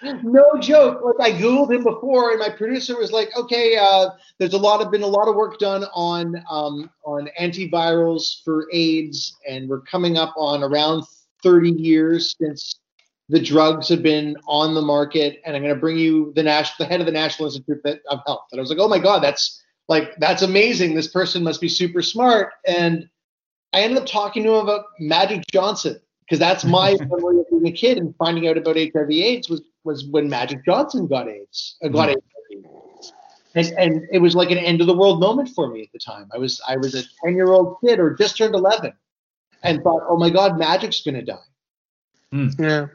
No 0.22 0.52
joke. 0.60 1.02
Like 1.02 1.34
I 1.34 1.36
googled 1.36 1.74
him 1.74 1.82
before, 1.82 2.30
and 2.30 2.38
my 2.38 2.50
producer 2.50 2.96
was 2.96 3.10
like, 3.10 3.30
"Okay, 3.36 3.76
uh, 3.76 4.10
there's 4.38 4.54
a 4.54 4.58
lot 4.58 4.80
of 4.80 4.92
been 4.92 5.02
a 5.02 5.06
lot 5.06 5.28
of 5.28 5.34
work 5.34 5.58
done 5.58 5.84
on 5.92 6.36
um, 6.48 6.88
on 7.04 7.28
antivirals 7.40 8.44
for 8.44 8.68
AIDS, 8.72 9.36
and 9.48 9.68
we're 9.68 9.80
coming 9.80 10.16
up 10.16 10.34
on 10.36 10.62
around 10.62 11.02
30 11.42 11.70
years 11.70 12.36
since 12.40 12.78
the 13.28 13.40
drugs 13.40 13.88
have 13.88 14.02
been 14.02 14.36
on 14.46 14.74
the 14.74 14.82
market. 14.82 15.40
And 15.44 15.54
I'm 15.54 15.62
going 15.62 15.74
to 15.74 15.80
bring 15.80 15.98
you 15.98 16.32
the 16.34 16.42
national, 16.42 16.86
the 16.86 16.90
head 16.90 17.00
of 17.00 17.06
the 17.06 17.12
National 17.12 17.46
Institute 17.46 17.80
of 18.10 18.20
Health." 18.26 18.46
And 18.52 18.58
I 18.58 18.62
was 18.62 18.70
like, 18.70 18.78
"Oh 18.80 18.88
my 18.88 18.98
God, 18.98 19.22
that's 19.22 19.62
like 19.88 20.16
that's 20.18 20.42
amazing. 20.42 20.94
This 20.94 21.08
person 21.08 21.42
must 21.42 21.60
be 21.60 21.68
super 21.68 22.02
smart." 22.02 22.52
And 22.66 23.08
I 23.72 23.80
ended 23.82 23.98
up 23.98 24.06
talking 24.06 24.42
to 24.44 24.50
him 24.50 24.64
about 24.64 24.86
Magic 24.98 25.44
Johnson 25.52 26.00
because 26.24 26.38
that's 26.38 26.64
my 26.64 26.96
memory 27.00 27.40
of 27.40 27.50
being 27.50 27.66
a 27.66 27.72
kid 27.72 27.98
and 27.98 28.14
finding 28.16 28.48
out 28.48 28.56
about 28.56 28.76
HIV/AIDS 28.76 29.48
was 29.48 29.62
was 29.84 30.06
when 30.06 30.28
Magic 30.28 30.64
Johnson 30.64 31.06
got 31.06 31.28
AIDS, 31.28 31.76
uh, 31.82 31.88
got 31.88 32.08
HIV. 32.08 32.18
And, 33.54 33.66
and 33.78 34.08
it 34.12 34.18
was 34.18 34.36
like 34.36 34.50
an 34.50 34.58
end 34.58 34.80
of 34.80 34.86
the 34.86 34.96
world 34.96 35.20
moment 35.20 35.48
for 35.48 35.68
me 35.68 35.82
at 35.82 35.88
the 35.92 35.98
time. 35.98 36.28
I 36.32 36.38
was 36.38 36.60
I 36.68 36.76
was 36.76 36.94
a 36.94 37.02
ten 37.24 37.34
year 37.34 37.52
old 37.52 37.76
kid 37.84 37.98
or 37.98 38.14
just 38.14 38.36
turned 38.36 38.54
eleven, 38.54 38.92
and 39.62 39.82
thought, 39.82 40.02
oh 40.08 40.16
my 40.16 40.30
God, 40.30 40.58
Magic's 40.58 41.02
gonna 41.02 41.22
die. 41.22 41.36
Yeah. 42.58 42.86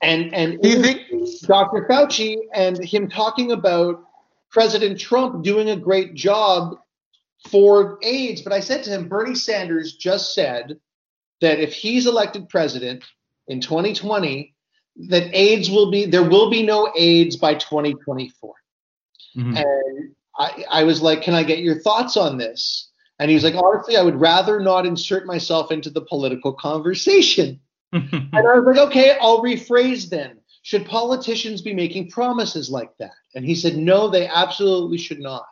And 0.00 0.32
and 0.34 0.60
Do 0.60 0.68
you 0.68 0.82
think- 0.82 1.02
Dr. 1.42 1.86
Fauci 1.88 2.36
and 2.54 2.82
him 2.82 3.08
talking 3.08 3.52
about 3.52 4.04
President 4.50 4.98
Trump 4.98 5.42
doing 5.44 5.70
a 5.70 5.76
great 5.76 6.14
job 6.14 6.78
for 7.48 7.98
AIDS. 8.02 8.42
But 8.42 8.52
I 8.52 8.60
said 8.60 8.82
to 8.84 8.90
him, 8.90 9.08
Bernie 9.08 9.34
Sanders 9.34 9.94
just 9.96 10.34
said 10.34 10.78
that 11.40 11.58
if 11.60 11.72
he's 11.72 12.06
elected 12.06 12.48
president 12.48 13.04
in 13.46 13.60
2020, 13.60 14.54
that 15.08 15.32
AIDS 15.32 15.70
will 15.70 15.90
be 15.90 16.06
there 16.06 16.28
will 16.28 16.50
be 16.50 16.62
no 16.62 16.92
AIDS 16.96 17.36
by 17.36 17.54
2024. 17.54 18.54
Mhm. 19.36 19.56
And 19.56 20.14
I, 20.38 20.64
I 20.70 20.84
was 20.84 21.02
like, 21.02 21.22
Can 21.22 21.34
I 21.34 21.42
get 21.42 21.58
your 21.60 21.80
thoughts 21.80 22.16
on 22.16 22.38
this? 22.38 22.90
And 23.18 23.30
he 23.30 23.34
was 23.34 23.44
like, 23.44 23.54
Honestly, 23.54 23.96
I 23.96 24.02
would 24.02 24.20
rather 24.20 24.60
not 24.60 24.86
insert 24.86 25.26
myself 25.26 25.70
into 25.70 25.90
the 25.90 26.00
political 26.02 26.52
conversation. 26.52 27.60
And 27.92 28.34
I 28.34 28.40
was 28.58 28.76
like, 28.76 28.78
okay, 28.88 29.16
I'll 29.20 29.42
rephrase 29.42 30.08
then. 30.08 30.38
Should 30.62 30.86
politicians 30.86 31.62
be 31.62 31.72
making 31.72 32.10
promises 32.10 32.68
like 32.70 32.90
that? 32.98 33.12
And 33.34 33.44
he 33.44 33.54
said, 33.54 33.76
no, 33.76 34.08
they 34.08 34.26
absolutely 34.26 34.98
should 34.98 35.20
not. 35.20 35.46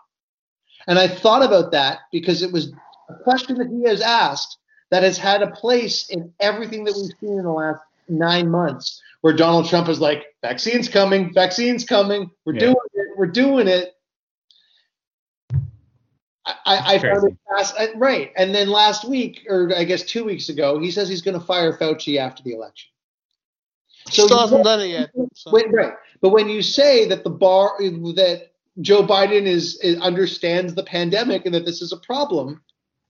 And 0.88 0.98
I 0.98 1.08
thought 1.08 1.42
about 1.42 1.72
that 1.72 2.00
because 2.12 2.42
it 2.42 2.52
was 2.52 2.72
a 3.08 3.14
question 3.24 3.56
that 3.58 3.68
he 3.68 3.88
has 3.88 4.00
asked 4.00 4.58
that 4.90 5.02
has 5.02 5.18
had 5.18 5.42
a 5.42 5.50
place 5.50 6.10
in 6.10 6.32
everything 6.38 6.84
that 6.84 6.94
we've 6.94 7.12
seen 7.20 7.38
in 7.38 7.44
the 7.44 7.50
last 7.50 7.80
nine 8.08 8.48
months, 8.50 9.00
where 9.22 9.32
Donald 9.34 9.68
Trump 9.68 9.88
is 9.88 10.00
like, 10.00 10.26
vaccines 10.42 10.88
coming, 10.88 11.32
vaccines 11.34 11.84
coming, 11.84 12.30
we're 12.44 12.54
Yeah. 12.54 12.60
doing 12.60 12.76
it, 12.94 13.06
we're 13.16 13.26
doing 13.26 13.66
it. 13.68 13.95
I, 16.46 16.54
I 16.64 16.94
I 16.94 16.98
found 17.00 17.28
it 17.28 17.36
fast, 17.50 17.74
I- 17.78 17.92
right. 17.96 18.32
And 18.36 18.54
then 18.54 18.68
last 18.68 19.06
week, 19.08 19.44
or 19.48 19.72
I 19.76 19.84
guess 19.84 20.02
two 20.04 20.24
weeks 20.24 20.48
ago, 20.48 20.78
he 20.78 20.90
says 20.90 21.08
he's 21.08 21.22
going 21.22 21.38
to 21.38 21.44
fire 21.44 21.76
Fauci 21.76 22.18
after 22.18 22.42
the 22.42 22.52
election. 22.52 22.90
Still 24.08 24.28
you- 24.30 24.36
hasn't 24.38 24.64
done 24.64 24.80
it 24.80 24.86
yet. 24.88 25.10
So. 25.34 25.50
Wait, 25.50 25.66
right. 25.72 25.94
But 26.20 26.30
when 26.30 26.48
you 26.48 26.62
say 26.62 27.06
that 27.08 27.24
the 27.24 27.30
bar 27.30 27.72
that 27.80 28.52
Joe 28.80 29.02
Biden 29.06 29.42
is, 29.42 29.78
is 29.80 29.98
understands 30.00 30.74
the 30.74 30.84
pandemic 30.84 31.46
and 31.46 31.54
that 31.54 31.64
this 31.64 31.82
is 31.82 31.92
a 31.92 31.96
problem, 31.96 32.62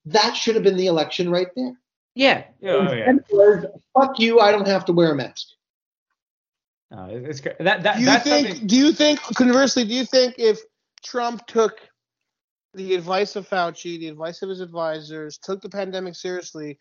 that 0.07 0.35
should 0.35 0.55
have 0.55 0.65
been 0.65 0.77
the 0.77 0.87
election 0.87 1.31
right 1.31 1.49
there. 1.57 1.73
yeah 2.15 2.45
oh 2.65 2.93
yeah 2.93 3.11
And 3.11 3.19
it 3.21 3.27
was, 3.31 3.67
fuck 3.93 4.19
you, 4.19 4.41
I 4.41 4.51
don't 4.53 4.67
have 4.69 4.85
to 4.87 4.93
wear 4.93 5.13
a 5.13 5.15
mask. 5.17 5.49
No, 6.91 7.09
it's 7.11 7.41
great. 7.41 7.59
That 7.59 7.83
that 7.83 7.95
Do 7.97 8.01
you 8.01 8.07
that's 8.07 8.25
think? 8.25 8.47
something. 8.49 8.67
Do 8.69 8.77
you 8.77 8.93
think? 8.93 9.21
Conversely, 9.35 9.85
do 9.85 9.93
you 9.93 10.05
think 10.05 10.37
if 10.39 10.61
Trump 11.03 11.45
took 11.49 11.81
the 12.77 12.95
advice 12.95 13.37
of 13.37 13.49
Fauci, 13.49 13.99
the 13.99 14.09
advice 14.09 14.43
of 14.43 14.49
his 14.49 14.61
advisors, 14.61 15.39
took 15.39 15.61
the 15.61 15.69
pandemic 15.69 16.15
seriously, 16.15 16.79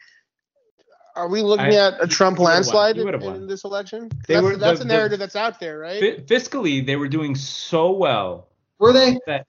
are 1.15 1.29
we 1.29 1.41
looking 1.41 1.67
I- 1.73 1.87
at 1.87 2.03
a 2.03 2.07
Trump 2.07 2.37
he 2.37 2.43
would've 2.43 2.43
won. 2.43 2.53
landslide 2.53 2.97
in, 2.97 3.23
in 3.41 3.47
this 3.47 3.63
election? 3.63 4.09
They 4.27 4.35
that's 4.35 4.43
were- 4.43 4.57
that's 4.57 4.79
the- 4.79 4.85
a 4.85 4.87
the- 4.87 4.93
narrative 4.93 5.19
that's 5.19 5.35
out 5.35 5.59
there, 5.59 5.79
right? 5.79 5.99
Fi- 5.99 6.21
fiscally, 6.35 6.85
they 6.85 6.95
were 6.97 7.07
doing 7.07 7.35
so 7.35 7.91
well 7.91 8.49
Were 8.79 8.91
they? 8.93 9.17
that 9.25 9.47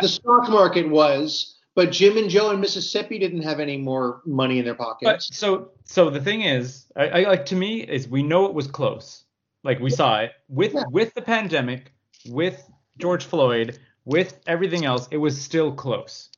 The 0.00 0.06
stock 0.08 0.48
market 0.48 0.88
was, 0.88 1.56
but 1.74 1.90
Jim 1.90 2.16
and 2.16 2.30
Joe 2.30 2.50
in 2.50 2.60
Mississippi 2.60 3.18
didn't 3.18 3.42
have 3.42 3.58
any 3.58 3.76
more 3.76 4.22
money 4.24 4.60
in 4.60 4.64
their 4.64 4.74
But 4.74 4.84
pockets. 5.02 5.36
so 5.36 5.72
so 5.84 6.10
the 6.10 6.20
thing 6.20 6.42
is, 6.42 6.86
I, 6.96 7.08
I 7.08 7.20
like 7.28 7.44
to 7.46 7.56
me 7.56 7.80
is 7.80 8.06
we 8.06 8.22
know 8.22 8.46
it 8.46 8.54
was 8.54 8.68
close. 8.68 9.24
Like 9.64 9.80
we 9.80 9.90
saw 9.90 10.20
it 10.20 10.30
with 10.48 10.74
Yeah. 10.74 10.84
with 10.90 11.12
the 11.14 11.22
pandemic, 11.22 11.92
with 12.26 12.62
George 12.98 13.24
Floyd, 13.24 13.78
with 14.04 14.40
everything 14.46 14.84
else, 14.84 15.08
it 15.10 15.16
was 15.18 15.40
still 15.40 15.72
close. 15.72 16.30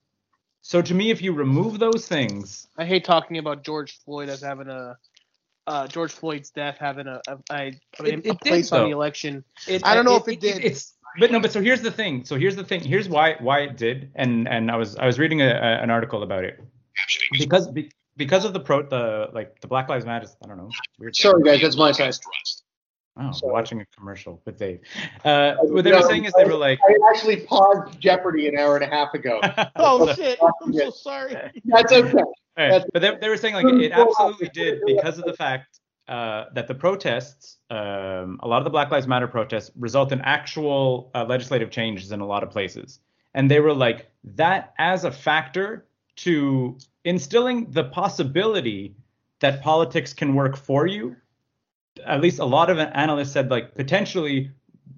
So 0.63 0.81
to 0.81 0.95
me, 0.95 1.11
if 1.11 1.21
you 1.21 1.33
remove 1.33 1.79
those 1.79 2.07
things, 2.07 2.69
I 2.79 2.85
hate 2.85 3.05
talking 3.05 3.39
about 3.39 3.65
George 3.65 3.99
Floyd 4.05 4.29
as 4.29 4.41
having 4.41 4.69
a 4.69 4.97
uh, 5.67 5.87
George 5.87 6.13
Floyd's 6.13 6.51
death 6.51 6.77
having 6.79 7.07
a 7.07 7.21
a, 7.29 7.39
a, 7.51 7.55
a, 7.55 7.67
It- 7.67 7.79
a 8.01 8.07
it 8.07 8.23
did, 8.23 8.41
place 8.41 8.73
on 8.73 8.85
the 8.85 8.91
election. 8.95 9.45
it, 9.67 9.83
I 9.85 9.95
don't 9.95 10.05
know 10.05 10.17
if 10.17 10.29
it 10.29 10.41
did. 10.41 10.65
It's 10.65 10.95
but 11.19 11.31
no, 11.31 11.41
but 11.41 11.53
so 11.53 11.61
here's 11.61 11.83
the 11.83 11.91
thing. 11.91 12.25
So 12.25 12.39
here's 12.39 12.57
the 12.57 12.65
thing. 12.65 12.81
Here's 12.81 13.09
why 13.09 13.37
why 13.41 13.61
it 13.61 13.77
did. 13.77 14.11
And 14.15 14.49
and 14.49 14.71
I 14.71 14.77
was 14.77 14.97
I 14.97 15.07
was 15.07 15.19
reading 15.19 15.43
a, 15.43 15.49
a, 15.49 15.83
an 15.83 15.91
article 15.91 16.23
about 16.23 16.45
it 16.45 16.61
because 17.39 17.69
be, 17.69 17.91
because 18.17 18.45
of 18.45 18.53
the 18.53 18.61
pro 18.61 18.83
the 18.83 19.29
like 19.33 19.61
the 19.61 19.67
Black 19.67 19.89
Lives 19.89 20.07
Matter. 20.07 20.29
I 20.45 20.49
don't 20.49 20.57
know. 20.57 20.71
Weird. 20.99 21.17
Sorry, 21.17 21.43
guys, 21.43 21.61
that's 21.61 21.77
my 21.77 21.93
side. 21.93 22.15
Oh, 23.19 23.31
Sorry. 23.33 23.53
watching 23.53 23.81
a 23.83 23.87
commercial 23.95 24.41
with 24.47 24.59
Dave. 24.59 24.81
Uh, 25.25 25.55
what 25.65 25.85
they 25.85 25.93
were 25.93 26.01
saying 26.03 26.25
is 26.25 26.33
they 26.33 26.45
were 26.47 26.55
like, 26.57 26.79
I 26.89 26.97
actually 27.11 27.41
paused 27.41 28.01
Jeopardy 28.01 28.49
an 28.49 28.59
hour 28.59 28.75
and 28.77 28.85
a 28.85 28.89
half 28.89 29.13
ago. 29.15 29.39
Oh 29.77 30.13
shit! 30.15 30.39
I'm 30.65 30.73
so 30.73 30.91
sorry. 30.91 31.37
That's 31.67 31.93
okay. 31.93 32.13
Right. 32.13 32.25
That's- 32.57 32.85
But 32.93 33.01
they, 33.03 33.15
they 33.21 33.29
were 33.29 33.37
saying 33.37 33.55
like 33.55 33.67
it 33.67 33.93
absolutely 33.93 34.49
did 34.55 34.81
because 34.87 35.19
of 35.19 35.25
the 35.25 35.35
fact 35.35 35.81
uh, 36.09 36.47
that 36.55 36.69
the 36.69 36.75
protests, 36.75 37.59
um, 37.71 38.41
a 38.43 38.49
lot 38.49 38.59
of 38.59 38.65
the 38.65 38.71
Black 38.71 38.91
Lives 38.91 39.07
Matter 39.07 39.29
protests, 39.29 39.71
result 39.79 40.11
in 40.13 40.21
actual 40.23 41.11
uh, 41.15 41.25
legislative 41.29 41.71
changes 41.71 42.13
in 42.13 42.21
a 42.21 42.27
lot 42.27 42.43
of 42.43 42.51
places, 42.51 42.99
and 43.35 43.51
they 43.51 43.61
were 43.61 43.75
like 43.75 44.07
that 44.25 44.73
as 44.79 45.05
a 45.05 45.11
factor 45.13 45.87
to 46.17 46.79
instilling 47.05 47.71
the 47.71 47.85
possibility 47.85 48.95
that 49.41 49.61
politics 49.63 50.13
can 50.15 50.35
work 50.35 50.57
for 50.57 50.87
you. 50.87 51.17
At 52.07 52.21
least 52.21 52.39
a 52.39 52.45
lot 52.45 52.71
of 52.71 52.79
analysts 52.79 53.33
said 53.33 53.51
like 53.51 53.75
potentially 53.75 54.51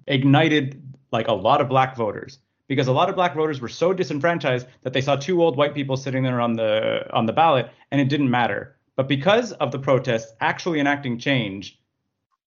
ignited 0.07 0.81
like 1.11 1.27
a 1.27 1.33
lot 1.33 1.61
of 1.61 1.69
black 1.69 1.95
voters 1.95 2.39
because 2.67 2.87
a 2.87 2.91
lot 2.91 3.09
of 3.09 3.15
black 3.15 3.35
voters 3.35 3.61
were 3.61 3.67
so 3.69 3.93
disenfranchised 3.93 4.67
that 4.83 4.93
they 4.93 5.01
saw 5.01 5.15
two 5.15 5.43
old 5.43 5.57
white 5.57 5.73
people 5.73 5.97
sitting 5.97 6.23
there 6.23 6.41
on 6.41 6.53
the 6.53 7.05
on 7.13 7.25
the 7.25 7.33
ballot 7.33 7.69
and 7.91 8.01
it 8.01 8.09
didn't 8.09 8.29
matter. 8.29 8.75
But 8.95 9.07
because 9.07 9.51
of 9.53 9.71
the 9.71 9.79
protests 9.79 10.33
actually 10.39 10.79
enacting 10.79 11.19
change, 11.19 11.79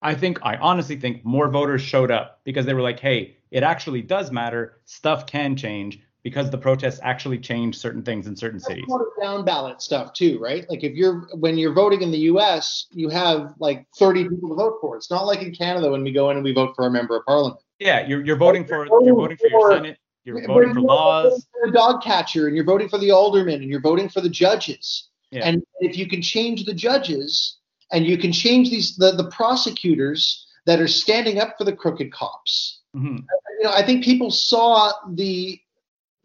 I 0.01 0.15
think 0.15 0.39
I 0.43 0.57
honestly 0.57 0.97
think 0.97 1.25
more 1.25 1.49
voters 1.49 1.83
showed 1.83 2.11
up 2.11 2.41
because 2.45 2.65
they 2.67 2.75
were 2.75 2.83
like, 2.83 3.01
"Hey, 3.01 3.37
it 3.51 3.63
actually 3.63 4.03
does 4.03 4.31
matter. 4.31 4.79
Stuff 4.85 5.27
can 5.27 5.57
change. 5.57 6.01
Because 6.23 6.51
the 6.51 6.59
protests 6.59 7.01
actually 7.03 7.39
changed 7.39 7.81
certain 7.81 8.03
things 8.03 8.27
in 8.27 8.35
certain 8.37 8.61
cities. 8.61 8.85
That's 8.89 8.91
watered 8.91 9.09
down 9.21 9.45
ballot 9.45 9.81
stuff 9.81 10.13
too, 10.13 10.39
right? 10.41 10.69
Like 10.69 10.83
if 10.83 10.95
you're 10.95 11.29
when 11.35 11.57
you're 11.57 11.73
voting 11.73 12.03
in 12.03 12.11
the 12.11 12.19
U.S., 12.19 12.87
you 12.91 13.09
have 13.09 13.55
like 13.59 13.87
30 13.99 14.29
people 14.29 14.49
to 14.51 14.55
vote 14.55 14.79
for. 14.81 14.97
It's 14.97 15.11
not 15.11 15.27
like 15.27 15.43
in 15.43 15.55
Canada 15.55 15.91
when 15.91 16.03
we 16.03 16.13
go 16.13 16.31
in 16.31 16.37
and 16.37 16.45
we 16.45 16.53
vote 16.53 16.75
for 16.75 16.87
a 16.87 16.91
member 16.91 17.17
of 17.17 17.25
parliament. 17.25 17.61
Yeah, 17.79 18.07
you're 18.07 18.25
you're 18.25 18.37
voting 18.37 18.65
for 18.65 18.87
you're 18.87 19.15
voting 19.15 19.37
for 19.37 19.49
your 19.49 19.73
senate, 19.73 19.99
you're 20.25 20.45
voting 20.47 20.75
for 20.75 20.81
laws. 20.81 21.47
the 21.65 21.71
dog 21.71 22.03
catcher, 22.03 22.47
and 22.49 22.57
you're 22.57 22.65
voting 22.65 22.89
for 22.89 22.99
the 22.99 23.11
alderman, 23.13 23.63
and 23.63 23.71
you're 23.71 23.81
voting 23.81 24.09
for 24.09 24.21
the 24.21 24.29
judges. 24.29 25.09
Yeah. 25.31 25.43
And 25.45 25.63
if 25.81 25.97
you 25.97 26.09
can 26.09 26.23
change 26.23 26.65
the 26.65 26.75
judges, 26.75 27.59
and 27.93 28.05
you 28.07 28.19
can 28.19 28.33
change 28.33 28.71
these 28.71 28.97
the, 28.97 29.13
the 29.13 29.31
prosecutors 29.31 30.47
that 30.67 30.81
are 30.81 30.89
standing 30.89 31.39
up 31.39 31.57
for 31.57 31.65
the 31.65 31.73
crooked 31.73 32.13
cops, 32.13 32.81
Mhm. 32.97 33.25
you 33.59 33.65
know, 33.65 33.71
I 33.71 33.83
think 33.85 34.05
people 34.05 34.31
saw 34.31 34.93
the 35.13 35.61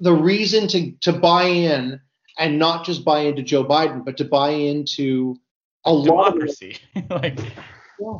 the 0.04 0.14
reason 0.14 0.68
to 0.70 0.92
to 1.02 1.14
buy 1.14 1.44
in 1.44 2.00
and 2.38 2.60
not 2.60 2.86
just 2.86 3.06
buy 3.06 3.20
into 3.22 3.44
Joe 3.44 3.64
Biden, 3.64 4.04
but 4.06 4.18
to 4.18 4.26
buy 4.26 4.50
into 4.50 5.36
a 5.86 5.94
lot 5.94 6.28
of 6.28 6.34
democracy. 6.34 6.78
like, 7.10 7.40
Yeah. 8.00 8.18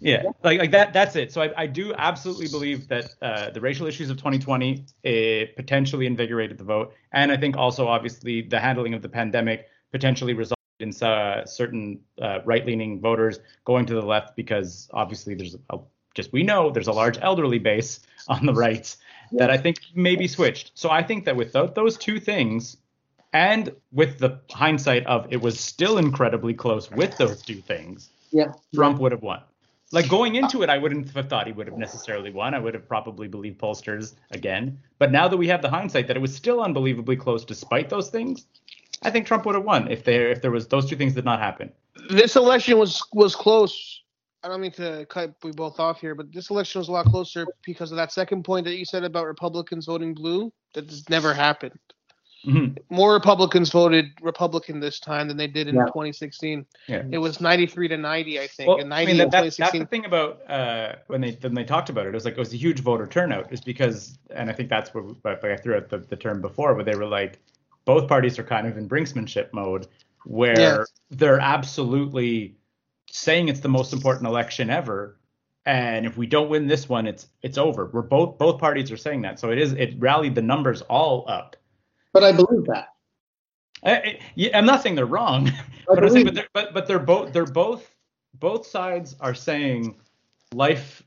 yeah, 0.00 0.22
like 0.44 0.58
like 0.60 0.70
that. 0.70 0.92
That's 0.92 1.16
it. 1.16 1.32
So 1.32 1.42
I, 1.42 1.50
I 1.56 1.66
do 1.66 1.92
absolutely 1.98 2.48
believe 2.48 2.88
that 2.88 3.10
uh, 3.20 3.50
the 3.50 3.60
racial 3.60 3.86
issues 3.86 4.10
of 4.10 4.16
2020 4.16 4.86
it 5.02 5.56
potentially 5.56 6.06
invigorated 6.06 6.56
the 6.58 6.64
vote, 6.64 6.94
and 7.12 7.32
I 7.32 7.36
think 7.36 7.56
also 7.56 7.88
obviously 7.88 8.42
the 8.42 8.60
handling 8.60 8.94
of 8.94 9.02
the 9.02 9.08
pandemic 9.08 9.66
potentially 9.92 10.34
resulted 10.34 10.56
in 10.80 10.90
uh, 11.02 11.44
certain 11.44 11.98
uh, 12.22 12.38
right-leaning 12.44 13.00
voters 13.00 13.40
going 13.64 13.84
to 13.86 13.94
the 13.94 14.02
left 14.02 14.36
because 14.36 14.88
obviously 14.92 15.34
there's 15.34 15.56
a, 15.70 15.78
just 16.14 16.32
we 16.32 16.42
know 16.44 16.70
there's 16.70 16.86
a 16.88 16.92
large 16.92 17.18
elderly 17.20 17.58
base 17.58 18.00
on 18.28 18.46
the 18.46 18.54
right 18.54 18.94
that 19.32 19.50
I 19.50 19.56
think 19.56 19.78
maybe 19.94 20.28
switched. 20.28 20.72
So 20.74 20.90
I 20.90 21.02
think 21.02 21.24
that 21.24 21.36
without 21.36 21.74
those 21.74 21.96
two 21.96 22.18
things, 22.20 22.76
and 23.32 23.74
with 23.92 24.18
the 24.18 24.40
hindsight 24.50 25.06
of 25.06 25.26
it 25.30 25.40
was 25.40 25.60
still 25.60 25.98
incredibly 25.98 26.54
close 26.54 26.90
with 26.90 27.16
those 27.18 27.42
two 27.42 27.60
things, 27.60 28.10
yeah. 28.30 28.52
Trump 28.74 29.00
would 29.00 29.12
have 29.12 29.22
won. 29.22 29.42
Like 29.90 30.08
going 30.08 30.34
into 30.34 30.62
it, 30.62 30.68
I 30.68 30.76
wouldn't 30.76 31.10
have 31.10 31.28
thought 31.30 31.46
he 31.46 31.52
would 31.52 31.66
have 31.66 31.78
necessarily 31.78 32.30
won. 32.30 32.52
I 32.52 32.58
would 32.58 32.74
have 32.74 32.86
probably 32.86 33.26
believed 33.26 33.58
pollsters 33.58 34.14
again. 34.32 34.78
But 34.98 35.12
now 35.12 35.28
that 35.28 35.36
we 35.36 35.48
have 35.48 35.62
the 35.62 35.70
hindsight 35.70 36.06
that 36.08 36.16
it 36.16 36.20
was 36.20 36.34
still 36.34 36.62
unbelievably 36.62 37.16
close 37.16 37.44
despite 37.44 37.88
those 37.88 38.10
things, 38.10 38.44
I 39.02 39.10
think 39.10 39.26
Trump 39.26 39.46
would 39.46 39.54
have 39.54 39.64
won 39.64 39.90
if 39.90 40.04
there 40.04 40.28
if 40.30 40.42
there 40.42 40.50
was 40.50 40.68
those 40.68 40.88
two 40.88 40.96
things 40.96 41.14
did 41.14 41.24
not 41.24 41.40
happen. 41.40 41.72
This 42.10 42.36
election 42.36 42.78
was 42.78 43.02
was 43.12 43.34
close. 43.34 44.02
I 44.42 44.48
don't 44.48 44.60
mean 44.60 44.72
to 44.72 45.04
cut 45.06 45.34
we 45.42 45.50
both 45.50 45.80
off 45.80 46.00
here, 46.00 46.14
but 46.14 46.32
this 46.32 46.50
election 46.50 46.78
was 46.78 46.88
a 46.88 46.92
lot 46.92 47.06
closer 47.06 47.46
because 47.64 47.90
of 47.90 47.96
that 47.96 48.12
second 48.12 48.44
point 48.44 48.64
that 48.66 48.76
you 48.76 48.84
said 48.84 49.04
about 49.04 49.26
Republicans 49.26 49.86
voting 49.86 50.14
blue. 50.14 50.52
That 50.74 50.88
just 50.88 51.10
never 51.10 51.34
happened. 51.34 51.78
Mhm. 52.46 52.78
More 52.88 53.14
Republicans 53.14 53.70
voted 53.70 54.06
Republican 54.22 54.78
this 54.78 55.00
time 55.00 55.26
than 55.26 55.36
they 55.36 55.48
did 55.48 55.66
in 55.66 55.74
Yeah. 55.74 55.86
2016. 55.86 56.64
Yeah. 56.86 57.02
It 57.10 57.18
was 57.18 57.40
93 57.40 57.88
to 57.88 57.96
90, 57.96 58.38
I 58.38 58.46
think, 58.46 58.68
Well, 58.68 58.78
and 58.78 58.94
I 58.94 58.98
90 59.04 59.06
mean, 59.06 59.16
that, 59.18 59.24
in 59.24 59.30
that, 59.30 59.56
that's 59.56 59.72
the 59.72 59.84
thing 59.86 60.04
about 60.04 60.48
uh, 60.48 60.94
when 61.08 61.20
they 61.20 61.32
when 61.40 61.54
they 61.54 61.64
talked 61.64 61.90
about 61.90 62.06
it. 62.06 62.10
It 62.10 62.14
was 62.14 62.24
like 62.24 62.34
it 62.34 62.38
was 62.38 62.52
a 62.52 62.56
huge 62.56 62.80
voter 62.80 63.08
turnout. 63.08 63.52
Is 63.52 63.60
because, 63.60 64.18
and 64.30 64.48
I 64.48 64.52
think 64.52 64.68
that's 64.68 64.94
what 64.94 65.20
but 65.22 65.44
I 65.44 65.56
threw 65.56 65.74
out 65.74 65.88
the, 65.88 65.98
the 65.98 66.16
term 66.16 66.40
before, 66.40 66.74
where 66.74 66.84
they 66.84 66.94
were 66.94 67.06
like, 67.06 67.40
both 67.84 68.06
parties 68.06 68.38
are 68.38 68.44
kind 68.44 68.68
of 68.68 68.78
in 68.78 68.88
brinksmanship 68.88 69.52
mode, 69.52 69.88
where 70.24 70.58
Yeah. 70.58 70.84
they're 71.10 71.40
absolutely 71.40 72.54
saying 73.18 73.48
it's 73.48 73.60
the 73.60 73.68
most 73.68 73.92
important 73.92 74.26
election 74.26 74.70
ever, 74.70 75.16
and 75.66 76.06
if 76.06 76.16
we 76.16 76.26
don't 76.26 76.48
win 76.48 76.66
this 76.66 76.88
one, 76.88 77.06
it's 77.06 77.28
it's 77.42 77.58
over. 77.58 77.86
We're 77.92 78.02
both 78.02 78.38
both 78.38 78.60
parties 78.60 78.90
are 78.90 78.96
saying 78.96 79.22
that, 79.22 79.38
so 79.38 79.50
it 79.50 79.58
is 79.58 79.72
it 79.72 79.94
rallied 79.98 80.34
the 80.34 80.42
numbers 80.42 80.82
all 80.82 81.24
up. 81.28 81.56
But 82.12 82.24
I 82.24 82.32
believe 82.32 82.66
that. 82.66 82.88
I, 83.84 84.18
I'm 84.54 84.66
not 84.66 84.82
saying 84.82 84.96
they're 84.96 85.06
wrong, 85.06 85.52
but 85.86 86.02
I'm 86.02 86.10
saying, 86.10 86.24
but 86.24 86.34
they're, 86.34 86.48
but 86.52 86.74
but 86.74 86.86
they're 86.86 86.98
both 86.98 87.32
they're 87.32 87.44
both 87.44 87.94
both 88.34 88.66
sides 88.66 89.16
are 89.20 89.34
saying 89.34 89.96
life, 90.54 91.02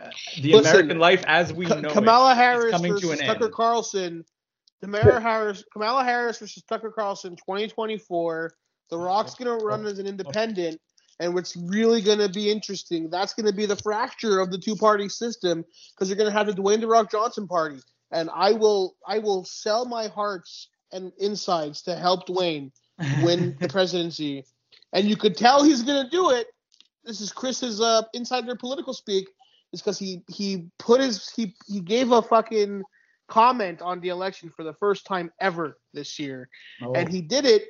uh, 0.00 0.10
the 0.40 0.52
Listen, 0.52 0.70
American 0.70 0.98
life 0.98 1.24
as 1.26 1.52
we 1.52 1.66
Ka- 1.66 1.80
know 1.80 1.90
Kamala 1.90 2.32
it, 2.32 2.36
Harris 2.36 2.66
is 2.66 2.72
coming 2.72 2.92
versus 2.92 3.10
to 3.10 3.22
an 3.22 3.26
Tucker 3.26 3.44
end. 3.44 3.54
Carlson. 3.54 4.24
Kamala 4.82 5.20
Harris, 5.20 5.64
Kamala 5.72 6.04
Harris 6.04 6.38
versus 6.38 6.62
Tucker 6.68 6.90
Carlson, 6.90 7.34
2024. 7.34 8.52
The 8.90 8.98
Rock's 8.98 9.34
gonna 9.34 9.56
run 9.56 9.84
as 9.86 9.98
an 9.98 10.06
independent, 10.06 10.80
and 11.18 11.34
what's 11.34 11.56
really 11.56 12.00
gonna 12.00 12.28
be 12.28 12.50
interesting, 12.50 13.08
that's 13.10 13.34
gonna 13.34 13.52
be 13.52 13.66
the 13.66 13.76
fracture 13.76 14.40
of 14.40 14.50
the 14.50 14.58
two-party 14.58 15.08
system, 15.08 15.64
because 15.94 16.08
you're 16.08 16.18
gonna 16.18 16.30
have 16.30 16.46
the 16.46 16.52
Dwayne 16.52 16.80
the 16.80 16.86
Rock 16.86 17.10
Johnson 17.10 17.46
party, 17.48 17.80
and 18.10 18.30
I 18.34 18.52
will, 18.52 18.96
I 19.06 19.18
will 19.18 19.44
sell 19.44 19.84
my 19.86 20.08
hearts 20.08 20.68
and 20.92 21.12
insides 21.18 21.82
to 21.82 21.96
help 21.96 22.26
Dwayne 22.26 22.70
win 23.22 23.56
the 23.60 23.68
presidency, 23.68 24.44
and 24.92 25.08
you 25.08 25.16
could 25.16 25.36
tell 25.36 25.64
he's 25.64 25.82
gonna 25.82 26.08
do 26.10 26.30
it. 26.30 26.48
This 27.04 27.20
is 27.20 27.32
Chris's 27.32 27.80
uh, 27.80 28.02
insider 28.12 28.56
political 28.56 28.92
speak. 28.92 29.28
Is 29.72 29.80
because 29.80 29.98
he 29.98 30.22
he 30.28 30.68
put 30.78 31.00
his 31.00 31.28
he 31.30 31.54
he 31.66 31.80
gave 31.80 32.12
a 32.12 32.22
fucking 32.22 32.82
comment 33.28 33.82
on 33.82 34.00
the 34.00 34.10
election 34.10 34.50
for 34.54 34.62
the 34.62 34.72
first 34.74 35.04
time 35.04 35.32
ever 35.40 35.76
this 35.92 36.18
year, 36.18 36.48
Oh, 36.80 36.92
and 36.92 37.08
he 37.08 37.20
did 37.20 37.44
it 37.44 37.64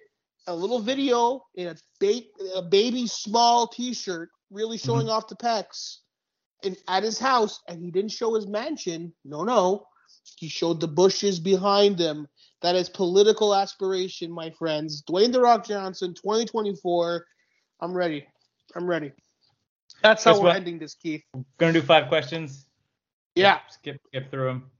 a 0.46 0.54
little 0.54 0.80
video 0.80 1.44
in 1.54 1.68
a, 1.68 1.76
ba- 2.00 2.56
a 2.56 2.62
baby 2.62 3.06
small 3.06 3.66
T-shirt, 3.66 4.30
really 4.50 4.76
mm-hmm. 4.76 4.86
showing 4.86 5.08
off 5.08 5.28
the 5.28 5.36
pecs, 5.36 5.98
and 6.64 6.76
at 6.88 7.02
his 7.02 7.18
house, 7.18 7.60
and 7.68 7.82
he 7.82 7.90
didn't 7.90 8.12
show 8.12 8.34
his 8.34 8.46
mansion. 8.46 9.12
No, 9.24 9.44
no, 9.44 9.86
he 10.36 10.48
showed 10.48 10.80
the 10.80 10.88
bushes 10.88 11.40
behind 11.40 11.98
him. 11.98 12.26
That 12.62 12.74
is 12.74 12.88
political 12.88 13.54
aspiration, 13.54 14.32
my 14.32 14.50
friends. 14.50 15.02
Dwayne 15.08 15.32
the 15.32 15.40
Rock 15.40 15.66
Johnson, 15.66 16.14
2024. 16.14 17.24
I'm 17.80 17.92
ready. 17.92 18.26
I'm 18.74 18.86
ready. 18.86 19.12
That's 20.02 20.24
how 20.24 20.32
Guess 20.32 20.40
we're 20.40 20.46
what? 20.48 20.56
ending 20.56 20.78
this, 20.78 20.94
Keith. 20.94 21.22
gonna 21.58 21.72
do 21.72 21.82
five 21.82 22.08
questions. 22.08 22.66
Yeah, 23.34 23.58
Skip 23.68 24.00
skip 24.08 24.30
through 24.30 24.46
them. 24.46 24.70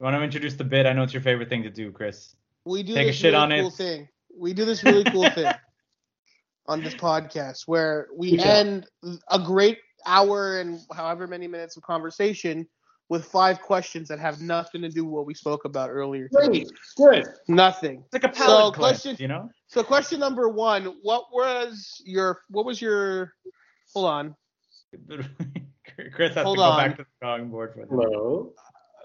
You 0.00 0.04
want 0.04 0.16
to 0.16 0.22
introduce 0.22 0.54
the 0.54 0.64
bit? 0.64 0.86
I 0.86 0.92
know 0.92 1.02
it's 1.02 1.12
your 1.12 1.22
favorite 1.22 1.48
thing 1.48 1.62
to 1.62 1.70
do, 1.70 1.92
Chris. 1.92 2.34
we 2.64 2.82
do 2.82 2.94
Take 2.94 3.08
a 3.08 3.12
shit 3.12 3.32
really 3.32 3.36
on 3.36 3.50
cool 3.50 3.68
it. 3.68 3.74
thing. 3.74 4.08
We 4.36 4.52
do 4.52 4.64
this 4.64 4.82
really 4.84 5.04
cool 5.04 5.28
thing 5.30 5.52
on 6.66 6.82
this 6.82 6.94
podcast 6.94 7.62
where 7.66 8.08
we 8.16 8.32
Good 8.32 8.40
job. 8.40 8.46
end 8.46 8.86
a 9.30 9.38
great 9.38 9.78
hour 10.06 10.58
and 10.60 10.80
however 10.94 11.26
many 11.26 11.46
minutes 11.46 11.76
of 11.76 11.82
conversation 11.82 12.66
with 13.10 13.24
five 13.26 13.60
questions 13.60 14.08
that 14.08 14.18
have 14.18 14.40
nothing 14.40 14.80
to 14.82 14.88
do 14.88 15.04
with 15.04 15.12
what 15.12 15.26
we 15.26 15.34
spoke 15.34 15.66
about 15.66 15.90
earlier. 15.90 16.28
today. 16.28 16.64
Great. 16.96 17.24
Good. 17.24 17.26
Nothing. 17.48 18.02
It's 18.12 18.24
like 18.24 18.32
a 18.32 18.34
So, 18.36 18.44
palate 18.44 18.74
cleanse, 18.74 19.02
question- 19.02 19.16
you 19.20 19.28
know. 19.28 19.50
So 19.66 19.82
question 19.82 20.20
number 20.20 20.48
one, 20.48 20.94
what 21.02 21.24
was 21.32 22.00
your 22.04 22.40
what 22.48 22.64
was 22.64 22.80
your 22.80 23.32
hold 23.92 24.06
on. 24.06 24.36
Chris 26.14 26.34
has 26.34 26.44
Hold 26.44 26.56
to 26.56 26.60
go 26.60 26.62
on. 26.64 26.78
back 26.88 26.96
to 26.96 27.02
the 27.02 27.08
drawing 27.20 27.48
board 27.50 27.72
for 27.74 27.80
this. 27.80 27.88
Hello. 27.90 28.52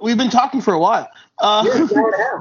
We've 0.02 0.18
been 0.18 0.30
talking 0.30 0.62
for 0.62 0.74
a 0.74 0.80
while. 0.80 1.10
Uh, 1.40 1.64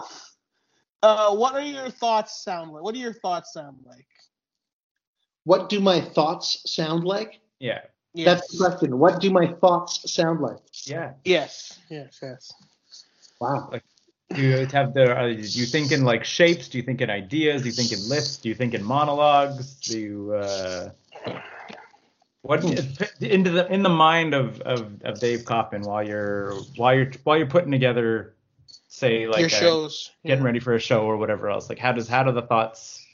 uh, 1.03 1.35
what 1.35 1.55
are 1.55 1.63
your 1.63 1.91
thoughts 1.91 2.43
sound 2.45 2.73
like? 2.73 2.83
What 2.83 2.95
do 2.95 3.01
your 3.01 3.13
thoughts 3.15 3.53
sound 3.53 3.77
like? 3.87 4.07
What 5.45 5.69
do 5.69 5.81
my 5.81 6.01
thoughts 6.01 6.61
sound 6.67 7.05
like? 7.05 7.41
Yeah, 7.61 7.81
That's 8.15 8.47
the 8.49 8.65
question. 8.65 8.99
What 8.99 9.21
do 9.21 9.31
my 9.31 9.47
thoughts 9.47 10.13
sound 10.13 10.41
like? 10.41 10.59
yeah. 10.85 11.13
Yes. 11.25 11.79
Yes. 11.89 12.19
Yes. 12.23 12.53
Wow. 13.41 13.69
Like, 13.73 13.85
Do 14.35 14.43
you 14.43 14.67
have 14.67 14.93
the? 14.95 15.17
Uh, 15.17 15.29
do 15.29 15.35
you 15.41 15.67
think 15.67 15.91
in 15.93 16.05
like 16.05 16.25
shapes? 16.25 16.69
Do 16.69 16.77
you 16.79 16.85
think 16.85 17.01
in 17.01 17.09
ideas? 17.11 17.63
Do 17.63 17.69
you 17.69 17.75
think 17.75 17.93
in 17.93 18.09
lists? 18.09 18.37
Do 18.39 18.49
you 18.49 18.55
think 18.55 18.75
in 18.75 18.83
monologues? 18.85 19.75
Do 19.77 19.99
you? 19.99 20.35
Uh, 20.35 20.91
what 22.43 22.63
into 23.21 23.51
the 23.51 23.67
in 23.73 23.83
the 23.83 23.89
mind 23.89 24.35
of, 24.35 24.61
of, 24.63 25.03
of 25.03 25.19
Dave 25.21 25.45
Kaufman 25.45 25.83
while 25.83 26.03
you're 26.03 26.55
while 26.77 26.95
you're 26.95 27.11
while 27.25 27.37
you're 27.37 27.47
putting 27.47 27.71
together, 27.71 28.35
say 28.99 29.27
like 29.27 29.39
your 29.41 29.47
a- 29.47 29.51
shows. 29.51 30.11
getting 30.25 30.43
Yeah. 30.43 30.47
ready 30.47 30.61
for 30.61 30.75
a 30.75 30.81
show 30.81 31.05
or 31.05 31.17
whatever 31.17 31.49
else? 31.49 31.69
Like 31.69 31.79
how 31.79 31.93
does 31.93 32.09
how 32.09 32.23
do 32.23 32.33
the 32.33 32.43
thoughts? 32.43 33.05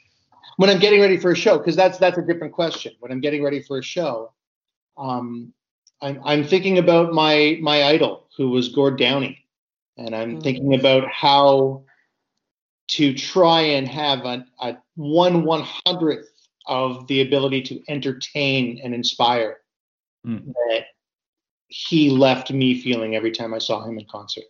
When 0.56 0.70
I'm 0.70 0.78
getting 0.78 1.01
ready 1.01 1.16
for 1.16 1.32
a 1.32 1.36
show, 1.36 1.59
because 1.59 1.77
that's 1.77 1.98
that's 1.98 2.19
a 2.19 2.23
different 2.23 2.52
question. 2.52 2.93
When 3.01 3.11
I'm 3.11 3.20
getting 3.20 3.43
ready 3.43 3.61
for 3.62 3.78
a 3.78 3.82
show, 3.82 4.32
um, 4.97 5.52
I'm 6.01 6.20
I'm 6.24 6.44
thinking 6.44 6.78
about 6.78 7.12
my 7.12 7.59
my 7.61 7.85
idol 7.85 8.28
who 8.36 8.51
was 8.51 8.69
Gord 8.69 8.97
Downie, 8.98 9.44
and 9.97 10.15
I'm 10.15 10.36
Mhm. 10.39 10.43
thinking 10.43 10.74
about 10.74 11.09
how 11.09 11.85
to 12.86 13.15
try 13.15 13.61
and 13.62 13.89
have 13.89 14.24
a, 14.27 14.47
a 14.61 14.77
one 14.97 15.44
one 15.44 15.62
hundredth 15.86 16.28
of 16.66 17.06
the 17.09 17.20
ability 17.23 17.62
to 17.62 17.82
entertain 17.89 18.81
and 18.82 18.94
inspire 18.94 19.59
Mm. 20.27 20.52
that 20.55 20.86
he 21.69 22.09
left 22.11 22.51
me 22.51 22.81
feeling 22.81 23.15
every 23.16 23.31
time 23.32 23.52
I 23.52 23.59
saw 23.59 23.85
him 23.85 23.98
in 23.98 24.06
concert. 24.06 24.44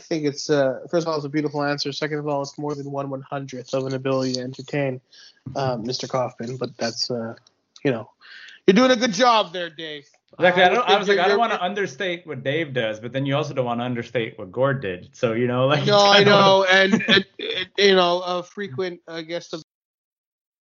I 0.00 0.02
think 0.02 0.24
it's 0.24 0.48
uh, 0.48 0.80
first 0.90 1.06
of 1.06 1.10
all, 1.10 1.16
it's 1.16 1.26
a 1.26 1.28
beautiful 1.28 1.62
answer. 1.62 1.92
Second 1.92 2.20
of 2.20 2.26
all, 2.26 2.40
it's 2.40 2.56
more 2.56 2.74
than 2.74 2.90
one 2.90 3.10
one 3.10 3.20
hundredth 3.20 3.74
of 3.74 3.84
an 3.84 3.92
ability 3.92 4.32
to 4.34 4.40
entertain, 4.40 4.98
um, 5.54 5.84
Mr. 5.84 6.08
Kaufman. 6.08 6.56
But 6.56 6.74
that's 6.78 7.10
uh, 7.10 7.34
you 7.84 7.90
know, 7.90 8.10
you're 8.66 8.74
doing 8.74 8.92
a 8.92 8.96
good 8.96 9.12
job 9.12 9.52
there, 9.52 9.68
Dave. 9.68 10.08
Exactly. 10.38 10.62
I, 10.62 10.68
don't, 10.70 10.88
I 10.88 10.98
was 10.98 11.06
like, 11.06 11.18
I 11.18 11.28
don't 11.28 11.38
want 11.38 11.52
to 11.52 11.60
understate 11.60 12.26
what 12.26 12.42
Dave 12.42 12.72
does, 12.72 12.98
but 12.98 13.12
then 13.12 13.26
you 13.26 13.36
also 13.36 13.52
don't 13.52 13.66
want 13.66 13.80
to 13.80 13.84
understate 13.84 14.38
what 14.38 14.50
Gord 14.50 14.80
did. 14.80 15.10
So 15.12 15.34
you 15.34 15.46
know, 15.46 15.66
like. 15.66 15.84
No, 15.84 15.98
I 15.98 16.24
know, 16.24 16.64
and 16.70 16.94
it, 16.94 17.26
it, 17.38 17.68
you 17.76 17.94
know, 17.94 18.22
a 18.22 18.42
frequent 18.42 19.00
uh, 19.06 19.20
guest 19.20 19.52
of 19.52 19.62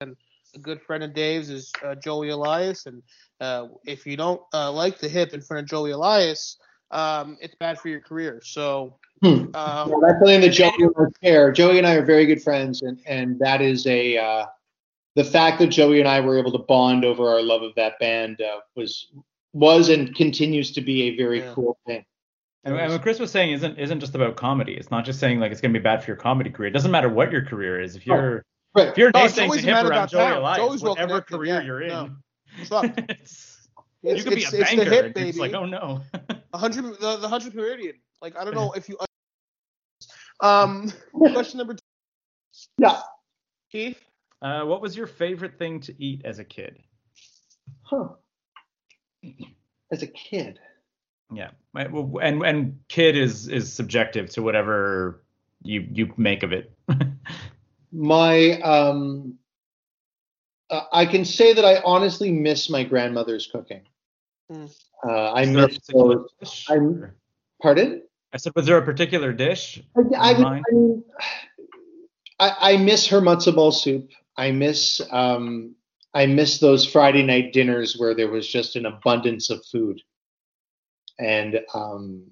and 0.01 0.17
a 0.53 0.59
good 0.59 0.81
friend 0.81 1.01
of 1.01 1.13
Dave's 1.13 1.49
is 1.49 1.71
uh, 1.81 1.95
Joey 1.95 2.27
Elias, 2.27 2.87
and 2.87 3.01
uh, 3.39 3.67
if 3.85 4.05
you 4.05 4.17
don't 4.17 4.41
uh, 4.53 4.69
like 4.69 4.99
the 4.99 5.07
hip 5.07 5.33
in 5.33 5.39
front 5.39 5.63
of 5.63 5.69
Joey 5.69 5.91
Elias, 5.91 6.57
um, 6.91 7.37
it's 7.41 7.55
bad 7.55 7.79
for 7.79 7.89
your 7.89 8.01
career. 8.01 8.41
So, 8.43 8.98
Hmm. 9.21 9.27
um, 9.55 9.89
Well, 9.89 9.99
that's 10.01 10.19
something 10.19 10.41
that 10.41 10.49
Joey 10.51 10.71
and 10.79 10.93
I 10.97 11.25
share. 11.27 11.51
Joey 11.51 11.77
and 11.77 11.85
I 11.87 11.95
are 11.95 12.05
very 12.05 12.25
good 12.25 12.41
friends, 12.41 12.81
and 12.81 12.99
and 13.05 13.37
that 13.39 13.61
is 13.61 13.85
a 13.87 14.17
uh, 14.17 14.45
the 15.15 15.23
fact 15.23 15.59
that 15.59 15.67
Joey 15.67 15.99
and 15.99 16.07
I 16.07 16.21
were 16.21 16.37
able 16.37 16.51
to 16.53 16.59
bond 16.59 17.03
over 17.03 17.27
our 17.29 17.41
love 17.41 17.61
of 17.61 17.75
that 17.75 17.99
band 17.99 18.41
uh, 18.41 18.59
was 18.75 19.11
was 19.53 19.89
and 19.89 20.15
continues 20.15 20.71
to 20.73 20.81
be 20.81 21.03
a 21.03 21.17
very 21.17 21.39
Yeah. 21.39 21.51
cool 21.53 21.77
thing. 21.85 22.05
And, 22.65 22.75
and 22.77 22.91
what 22.91 23.01
Chris 23.01 23.19
was 23.19 23.31
saying 23.31 23.51
isn't 23.51 23.77
isn't 23.79 23.99
just 23.99 24.15
about 24.15 24.35
comedy. 24.35 24.73
It's 24.73 24.91
not 24.91 25.03
just 25.05 25.19
saying 25.19 25.39
like 25.39 25.51
it's 25.51 25.61
gonna 25.61 25.73
be 25.73 25.79
bad 25.79 26.03
for 26.03 26.11
your 26.11 26.17
comedy 26.17 26.49
career. 26.49 26.67
It 26.69 26.73
doesn't 26.73 26.91
matter 26.91 27.09
what 27.09 27.31
your 27.31 27.43
career 27.43 27.81
is. 27.81 27.95
If 27.95 28.05
you're 28.05 28.43
Right. 28.75 28.89
if 28.89 28.97
you're 28.97 29.11
No, 29.13 29.21
naysaying 29.21 29.47
Joey's 29.47 29.61
to 29.63 29.69
a 29.69 29.73
man 29.73 29.83
hip 29.85 29.91
around 29.91 29.91
about 29.97 30.11
Joey 30.11 30.19
town. 30.21 30.37
Elias, 30.37 30.57
Joey's 30.59 30.81
well 30.83 30.91
whatever 30.91 31.09
connected, 31.21 31.35
career 31.37 31.53
yeah, 31.55 31.61
you're 31.61 31.81
in, 31.81 31.87
no. 31.89 32.09
fuck, 32.65 32.85
it's, 33.09 33.67
you 34.03 34.11
it's, 34.11 34.23
could 34.23 34.35
be 34.35 34.41
it's, 34.43 34.53
a 34.53 34.61
it's 34.61 34.69
the 34.71 34.77
banker. 34.77 34.91
hip, 34.91 35.13
baby. 35.15 35.29
it's 35.29 35.37
like, 35.39 35.53
oh 35.53 35.65
no. 35.65 36.01
A 36.53 36.57
hundred, 36.57 36.83
the, 36.99 37.17
the 37.17 37.27
hundred 37.27 37.55
Meridian. 37.55 37.95
Like 38.21 38.37
I 38.37 38.43
don't 38.45 38.53
know 38.53 38.71
if 38.75 38.87
you. 38.87 38.97
Um, 40.41 40.91
question 41.13 41.57
number 41.57 41.73
two, 41.73 41.79
Yeah. 42.77 42.99
Keith. 43.71 43.99
Uh, 44.41 44.63
what 44.63 44.81
was 44.81 44.95
your 44.95 45.07
favorite 45.07 45.57
thing 45.57 45.79
to 45.81 46.03
eat 46.03 46.21
as 46.25 46.39
a 46.39 46.43
kid? 46.45 46.79
Huh. 47.83 48.09
As 49.91 50.01
a 50.01 50.07
kid. 50.07 50.59
Yeah, 51.33 51.51
My- 51.73 51.87
well, 51.87 52.19
and 52.23 52.41
and 52.43 52.79
kid 52.87 53.15
is 53.17 53.47
is 53.49 53.71
subjective 53.71 54.29
to 54.31 54.41
whatever 54.41 55.23
you 55.61 55.87
you 55.91 56.11
make 56.17 56.41
of 56.43 56.53
it. 56.53 56.71
My 57.91 58.59
um 58.61 59.37
uh, 60.69 60.83
I 60.91 61.05
can 61.05 61.25
say 61.25 61.53
that 61.53 61.65
I 61.65 61.81
honestly 61.83 62.31
miss 62.31 62.69
my 62.69 62.83
grandmother's 62.83 63.47
cooking. 63.47 63.81
Mm. 64.51 64.71
Uh, 65.03 65.31
I 65.33 65.41
Is 65.41 65.53
there 65.53 65.67
miss 65.67 65.79
those. 65.93 66.65
I'm- 66.69 67.11
Pardon? 67.61 68.03
I 68.33 68.37
said, 68.37 68.53
was 68.55 68.65
there 68.65 68.77
a 68.77 68.85
particular 68.85 69.33
dish? 69.33 69.81
I, 70.15 70.33
I? 70.33 70.61
I, 72.39 72.73
I, 72.73 72.77
miss 72.77 73.07
her 73.07 73.21
matzo 73.21 73.53
ball 73.55 73.71
soup. 73.71 74.11
I 74.37 74.51
miss 74.51 75.01
um, 75.11 75.75
I 76.13 76.25
miss 76.25 76.59
those 76.59 76.85
Friday 76.85 77.23
night 77.23 77.53
dinners 77.53 77.97
where 77.97 78.15
there 78.15 78.29
was 78.29 78.47
just 78.47 78.75
an 78.75 78.85
abundance 78.85 79.49
of 79.49 79.65
food. 79.65 80.01
And 81.19 81.59
um, 81.73 82.23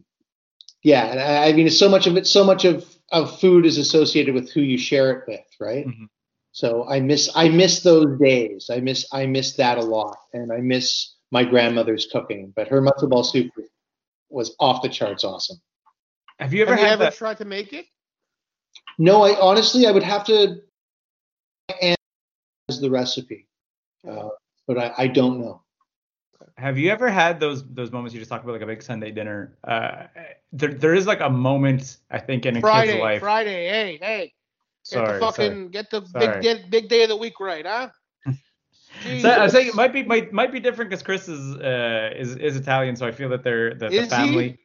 yeah, 0.84 1.08
and 1.08 1.20
I, 1.20 1.50
I 1.50 1.54
mean, 1.54 1.70
so 1.70 1.90
much 1.90 2.08
of 2.08 2.16
it, 2.16 2.26
so 2.28 2.44
much 2.44 2.64
of, 2.64 2.86
of 3.12 3.40
food 3.40 3.66
is 3.66 3.78
associated 3.78 4.34
with 4.34 4.52
who 4.52 4.62
you 4.62 4.78
share 4.78 5.12
it 5.12 5.24
with, 5.28 5.46
right? 5.60 5.86
Mhm. 5.86 6.08
So 6.52 6.88
I 6.88 7.02
miss 7.02 7.30
I 7.36 7.50
miss 7.50 7.82
those 7.82 8.18
days. 8.20 8.70
I 8.72 8.80
miss 8.80 9.06
I 9.12 9.26
miss 9.26 9.58
that 9.58 9.78
a 9.78 9.84
lot, 9.84 10.18
and 10.34 10.52
I 10.52 10.58
miss 10.58 11.14
my 11.32 11.44
grandmother's 11.44 12.08
cooking. 12.12 12.54
But 12.56 12.70
her 12.70 12.82
matzo 12.82 13.10
ball 13.10 13.24
soup 13.24 13.52
was 14.30 14.56
off 14.60 14.82
the 14.82 14.90
charts 14.90 15.24
awesome. 15.24 15.62
Have 16.40 16.54
you 16.54 16.62
ever 16.62 16.76
Have 16.76 16.80
you 16.86 16.88
ever 16.88 17.04
that? 17.06 17.16
tried 17.16 17.38
to 17.38 17.46
make 17.46 17.74
it? 17.74 17.86
No, 19.00 19.24
I 19.24 19.40
honestly 19.40 19.86
I 19.88 19.92
would 19.92 20.04
have 20.04 20.26
to 20.26 20.62
analyze 21.82 22.80
the 22.82 22.90
recipe, 22.90 23.48
uh, 24.08 24.30
but 24.68 24.78
I, 24.78 24.94
I 24.98 25.08
don't 25.08 25.40
know. 25.40 25.62
Have 26.58 26.78
you 26.78 26.90
ever 26.90 27.10
had 27.10 27.40
those 27.40 27.68
those 27.74 27.92
moments 27.92 28.14
you 28.14 28.20
just 28.20 28.30
talked 28.30 28.44
about, 28.44 28.54
like 28.54 28.62
a 28.62 28.68
big 28.68 28.82
Sunday 28.82 29.12
dinner? 29.12 29.58
Uh, 29.64 30.06
there 30.52 30.74
there 30.74 30.94
is 30.94 31.06
like 31.06 31.20
a 31.22 31.30
moment 31.30 31.98
I 32.10 32.20
think 32.20 32.46
in 32.46 32.58
a 32.58 32.62
Friday, 32.62 32.92
kid's 32.94 33.02
life. 33.02 33.20
Friday. 33.22 33.68
Hey, 33.70 33.98
hey. 34.02 34.34
sorry, 34.84 35.06
Get 35.06 35.14
the 35.14 35.20
fucking 35.20 35.58
sorry. 35.58 35.70
get 35.70 35.90
the 35.92 36.06
Sorry. 36.06 36.34
big 36.36 36.42
get 36.42 36.70
big 36.72 36.90
day 36.90 37.04
of 37.04 37.10
the 37.10 37.18
week 37.18 37.40
right, 37.40 37.66
huh? 37.66 37.90
So 39.04 39.30
I'm 39.32 39.42
Jesus. 39.42 39.52
saying 39.52 39.68
it 39.68 39.76
might 39.76 39.94
be 39.94 40.04
might 40.04 40.34
might 40.34 40.52
be 40.52 40.60
different 40.60 40.90
because 40.90 41.04
Chris 41.04 41.28
is 41.28 41.56
uh 41.58 42.10
is 42.16 42.36
is 42.38 42.56
Italian, 42.56 42.96
so 42.96 43.06
I 43.06 43.12
feel 43.12 43.30
that 43.30 43.44
they're 43.44 43.76
the, 43.76 43.90
the 43.90 43.96
Is 43.96 44.06
he? 44.06 44.10
family. 44.10 44.58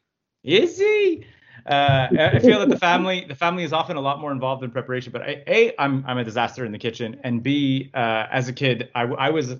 Is 0.42 0.78
he? 0.78 1.26
Uh, 1.66 2.08
I 2.18 2.38
feel 2.38 2.58
that 2.60 2.68
the 2.68 2.78
family 2.78 3.24
the 3.28 3.34
family 3.34 3.64
is 3.64 3.72
often 3.72 3.96
a 3.96 4.00
lot 4.00 4.20
more 4.20 4.32
involved 4.32 4.64
in 4.64 4.70
preparation. 4.70 5.12
But 5.12 5.22
I, 5.22 5.42
a 5.46 5.74
I'm 5.78 6.04
I'm 6.06 6.18
a 6.18 6.24
disaster 6.24 6.64
in 6.64 6.72
the 6.72 6.78
kitchen, 6.78 7.20
and 7.24 7.42
b 7.42 7.90
uh, 7.94 8.26
as 8.30 8.48
a 8.48 8.52
kid 8.52 8.90
I, 8.94 9.02
I 9.02 9.30
was 9.30 9.50
you 9.50 9.58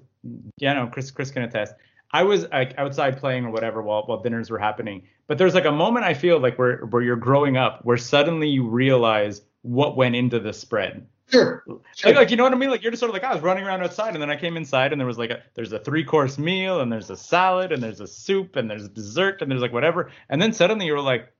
know 0.61 0.89
Chris 0.93 1.11
Chris 1.11 1.31
can 1.31 1.43
attest. 1.43 1.75
I 2.11 2.25
was 2.25 2.47
like 2.51 2.75
outside 2.77 3.19
playing 3.19 3.47
or 3.47 3.51
whatever 3.51 3.83
while 3.83 4.03
while 4.03 4.23
dinners 4.23 4.51
were 4.51 4.59
happening. 4.59 5.09
But 5.27 5.39
there's 5.39 5.55
like 5.55 5.65
a 5.65 5.73
moment 5.73 6.05
I 6.05 6.15
feel 6.15 6.39
like 6.39 6.59
where 6.59 6.79
where 6.87 7.03
you're 7.03 7.17
growing 7.17 7.57
up 7.57 7.85
where 7.85 7.97
suddenly 7.97 8.49
you 8.49 8.67
realize 8.67 9.43
what 9.63 9.97
went 9.97 10.17
into 10.17 10.39
the 10.41 10.53
spread. 10.53 11.07
Sure. 11.31 11.65
Like, 12.05 12.17
like 12.17 12.31
you 12.31 12.37
know 12.37 12.43
what 12.43 12.53
I 12.53 12.57
mean? 12.57 12.71
Like 12.71 12.83
you're 12.83 12.91
just 12.91 13.01
sort 13.01 13.09
of 13.09 13.15
like 13.15 13.25
I 13.25 13.33
was 13.33 13.43
running 13.43 13.65
around 13.65 13.83
outside, 13.83 14.13
and 14.13 14.21
then 14.21 14.29
I 14.29 14.37
came 14.37 14.57
inside, 14.57 14.93
and 14.93 15.01
there 15.01 15.07
was 15.07 15.17
like 15.17 15.31
a 15.31 15.43
there's 15.55 15.73
a 15.73 15.79
three 15.79 16.05
course 16.05 16.37
meal, 16.37 16.81
and 16.81 16.93
there's 16.93 17.09
a 17.09 17.17
salad, 17.17 17.73
and 17.73 17.83
there's 17.83 18.01
a 18.01 18.07
soup, 18.07 18.57
and 18.57 18.71
there's 18.71 18.89
dessert, 18.89 19.41
and 19.41 19.51
there's 19.51 19.63
like 19.63 19.73
whatever, 19.73 20.11
and 20.29 20.43
then 20.43 20.53
suddenly 20.53 20.85
you 20.85 20.93
were 20.93 21.01
like, 21.01 21.33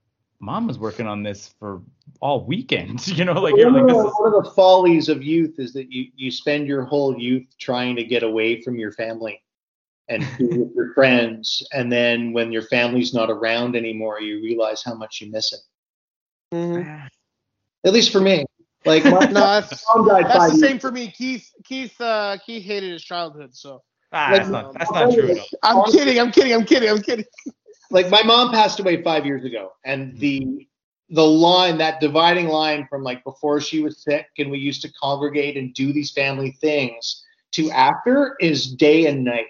Mom 0.43 0.67
was 0.67 0.77
working 0.77 1.07
on 1.07 1.23
this 1.23 1.55
for 1.61 1.81
all 2.21 2.45
weekend, 2.45 3.07
you 3.17 3.25
know? 3.25 3.33
Like 3.33 3.57
you're 3.57 3.73
one, 3.73 3.75
like 3.75 3.83
of 3.83 3.89
this 3.89 4.03
the, 4.03 4.09
is 4.09 4.15
one 4.19 4.35
of 4.35 4.45
the 4.45 4.51
follies 4.51 5.09
of 5.09 5.23
youth 5.23 5.59
is 5.59 5.73
that 5.73 5.91
you 5.91 6.11
you 6.17 6.31
spend 6.31 6.67
your 6.67 6.83
whole 6.83 7.17
youth 7.19 7.47
trying 7.59 7.97
to 7.97 8.05
get 8.05 8.25
away 8.25 8.61
from 8.61 8.77
your 8.77 8.93
family 8.93 9.41
and 10.09 10.27
be 10.37 10.47
with 10.47 10.75
your 10.75 10.93
friends, 10.95 11.67
and 11.73 11.91
then 11.91 12.33
when 12.33 12.51
your 12.51 12.63
family's 12.63 13.15
not 13.15 13.31
around 13.31 13.77
anymore, 13.77 14.21
you 14.21 14.43
realize 14.43 14.83
how 14.83 14.95
much 14.95 15.21
you 15.21 15.31
miss 15.31 15.53
it. 15.53 15.61
Mhm. 16.53 17.09
At 17.85 17.93
least 17.93 18.11
for 18.11 18.21
me. 18.21 18.45
Like 18.85 19.05
my, 19.05 19.11
No, 19.31 19.41
that's 19.61 19.85
mom 19.95 20.09
died 20.09 20.27
that's 20.27 20.55
the 20.55 20.59
same 20.59 20.81
for 20.81 20.91
me. 20.91 21.09
Keith 21.13 21.49
Keith 21.65 21.99
uh 22.01 22.37
Keith 22.45 22.65
hated 22.65 22.91
his 22.91 23.05
childhood, 23.05 23.55
so 23.55 23.81
ah, 24.13 24.31
Like, 24.33 24.41
that's 24.41 24.51
not 24.51 24.73
that's 24.77 24.91
not 24.91 25.13
true 25.13 25.31
at 25.31 25.39
all. 25.39 25.47
I'm 25.63 25.93
kidding, 25.93 26.19
I'm 26.19 26.33
kidding, 26.33 26.53
I'm 26.53 26.65
kidding, 26.65 26.89
I'm 26.89 27.01
kidding. 27.01 27.25
Like 27.93 28.11
my 28.11 28.23
mom 28.23 28.51
passed 28.51 28.81
away 28.81 29.03
five 29.03 29.25
years 29.27 29.45
ago 29.45 29.73
and 29.85 30.19
the 30.19 30.67
the 31.11 31.25
line 31.25 31.77
that 31.79 32.01
dividing 32.01 32.49
line 32.49 32.87
from 32.89 33.03
like 33.03 33.23
before 33.23 33.61
she 33.61 33.83
was 33.83 34.03
sick 34.03 34.27
and 34.39 34.51
we 34.51 34.59
used 34.59 34.81
to 34.83 34.91
congregate 34.95 35.57
and 35.59 35.75
do 35.75 35.93
these 35.93 36.11
family 36.11 36.57
things 36.61 37.23
to 37.53 37.71
after 37.71 38.35
is 38.41 38.73
day 38.75 39.07
and 39.07 39.23
night. 39.25 39.47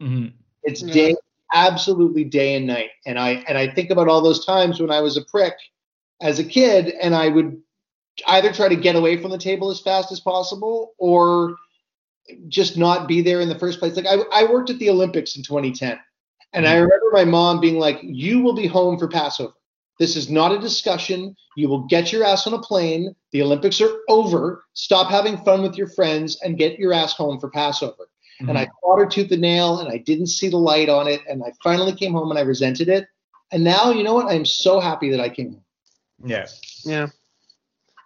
Mhm. 0.00 0.32
it's 0.62 0.82
Yeah. 0.82 0.92
day 0.94 1.14
absolutely 1.52 2.22
day 2.24 2.54
and 2.54 2.66
night. 2.66 2.90
And 3.06 3.18
i 3.18 3.30
and 3.48 3.58
i 3.58 3.66
think 3.66 3.90
about 3.90 4.08
all 4.08 4.20
those 4.22 4.44
times 4.46 4.80
when 4.80 4.90
i 4.90 5.00
was 5.00 5.16
a 5.16 5.24
prick 5.24 5.54
as 6.22 6.38
a 6.38 6.44
kid 6.44 6.94
and 7.02 7.14
i 7.14 7.28
would 7.28 7.60
either 8.28 8.52
try 8.52 8.68
to 8.68 8.76
get 8.76 8.94
away 8.94 9.16
from 9.16 9.30
the 9.30 9.38
table 9.38 9.70
as 9.70 9.80
fast 9.80 10.12
as 10.12 10.20
possible 10.20 10.92
or 10.98 11.56
just 12.48 12.76
not 12.76 13.08
be 13.08 13.22
there 13.22 13.40
in 13.40 13.48
the 13.48 13.58
first 13.58 13.80
place. 13.80 13.96
Like 13.96 14.06
i, 14.06 14.16
I 14.32 14.44
worked 14.44 14.70
at 14.70 14.78
the 14.78 14.90
olympics 14.90 15.34
in 15.36 15.42
2010 15.42 15.98
and 16.52 16.66
i 16.66 16.74
remember 16.74 17.06
my 17.12 17.24
mom 17.24 17.60
being 17.60 17.78
like 17.78 17.98
you 18.02 18.40
will 18.40 18.54
be 18.54 18.66
home 18.66 18.98
for 18.98 19.08
passover 19.08 19.52
this 19.98 20.16
is 20.16 20.30
not 20.30 20.52
a 20.52 20.58
discussion 20.58 21.36
you 21.56 21.68
will 21.68 21.86
get 21.86 22.12
your 22.12 22.24
ass 22.24 22.46
on 22.46 22.54
a 22.54 22.58
plane 22.60 23.14
the 23.32 23.42
olympics 23.42 23.80
are 23.80 23.98
over 24.08 24.64
stop 24.74 25.10
having 25.10 25.36
fun 25.38 25.62
with 25.62 25.76
your 25.76 25.88
friends 25.88 26.38
and 26.42 26.58
get 26.58 26.78
your 26.78 26.92
ass 26.92 27.12
home 27.12 27.38
for 27.38 27.50
passover 27.50 28.08
and 28.48 28.56
I 28.56 28.64
mm-hmm. 28.64 28.72
fought 28.80 28.98
her 28.98 29.06
tooth 29.06 29.30
and 29.32 29.40
nail, 29.40 29.80
and 29.80 29.88
I 29.90 29.98
didn't 29.98 30.28
see 30.28 30.48
the 30.48 30.56
light 30.56 30.88
on 30.88 31.06
it, 31.06 31.20
and 31.28 31.42
I 31.42 31.52
finally 31.62 31.92
came 31.92 32.12
home 32.12 32.30
and 32.30 32.38
I 32.38 32.42
resented 32.42 32.88
it. 32.88 33.06
And 33.52 33.64
now, 33.64 33.90
you 33.90 34.02
know 34.02 34.14
what? 34.14 34.26
I'm 34.26 34.44
so 34.44 34.80
happy 34.80 35.10
that 35.10 35.20
I 35.20 35.28
came 35.28 35.50
home. 35.50 35.64
Yeah, 36.24 36.46
Yeah. 36.84 37.08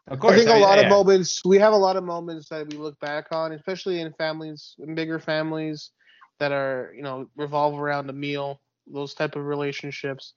of 0.08 0.18
course. 0.18 0.34
I 0.34 0.36
think 0.38 0.50
a 0.50 0.54
mean, 0.54 0.62
lot 0.62 0.78
yeah. 0.78 0.84
of 0.84 0.90
moments 0.90 1.44
we 1.44 1.58
have 1.58 1.72
a 1.72 1.76
lot 1.76 1.96
of 1.96 2.04
moments 2.04 2.48
that 2.48 2.68
we 2.68 2.76
look 2.76 2.98
back 3.00 3.26
on, 3.32 3.52
especially 3.52 4.00
in 4.00 4.12
families, 4.14 4.74
in 4.78 4.94
bigger 4.94 5.18
families 5.18 5.90
that 6.38 6.52
are 6.52 6.92
you 6.96 7.02
know 7.02 7.28
revolve 7.36 7.78
around 7.78 8.10
a 8.10 8.12
meal, 8.12 8.60
those 8.86 9.14
type 9.14 9.36
of 9.36 9.44
relationships. 9.44 10.34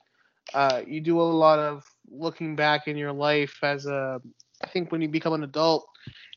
Uh, 0.54 0.82
you 0.88 1.02
do 1.02 1.20
a 1.20 1.24
lot 1.24 1.60
of 1.60 1.84
looking 2.10 2.56
back 2.56 2.88
in 2.88 2.98
your 2.98 3.14
life 3.14 3.58
as 3.64 3.86
a. 3.86 4.20
I 4.64 4.68
think 4.68 4.92
when 4.92 5.02
you 5.02 5.08
become 5.08 5.34
an 5.34 5.44
adult, 5.44 5.88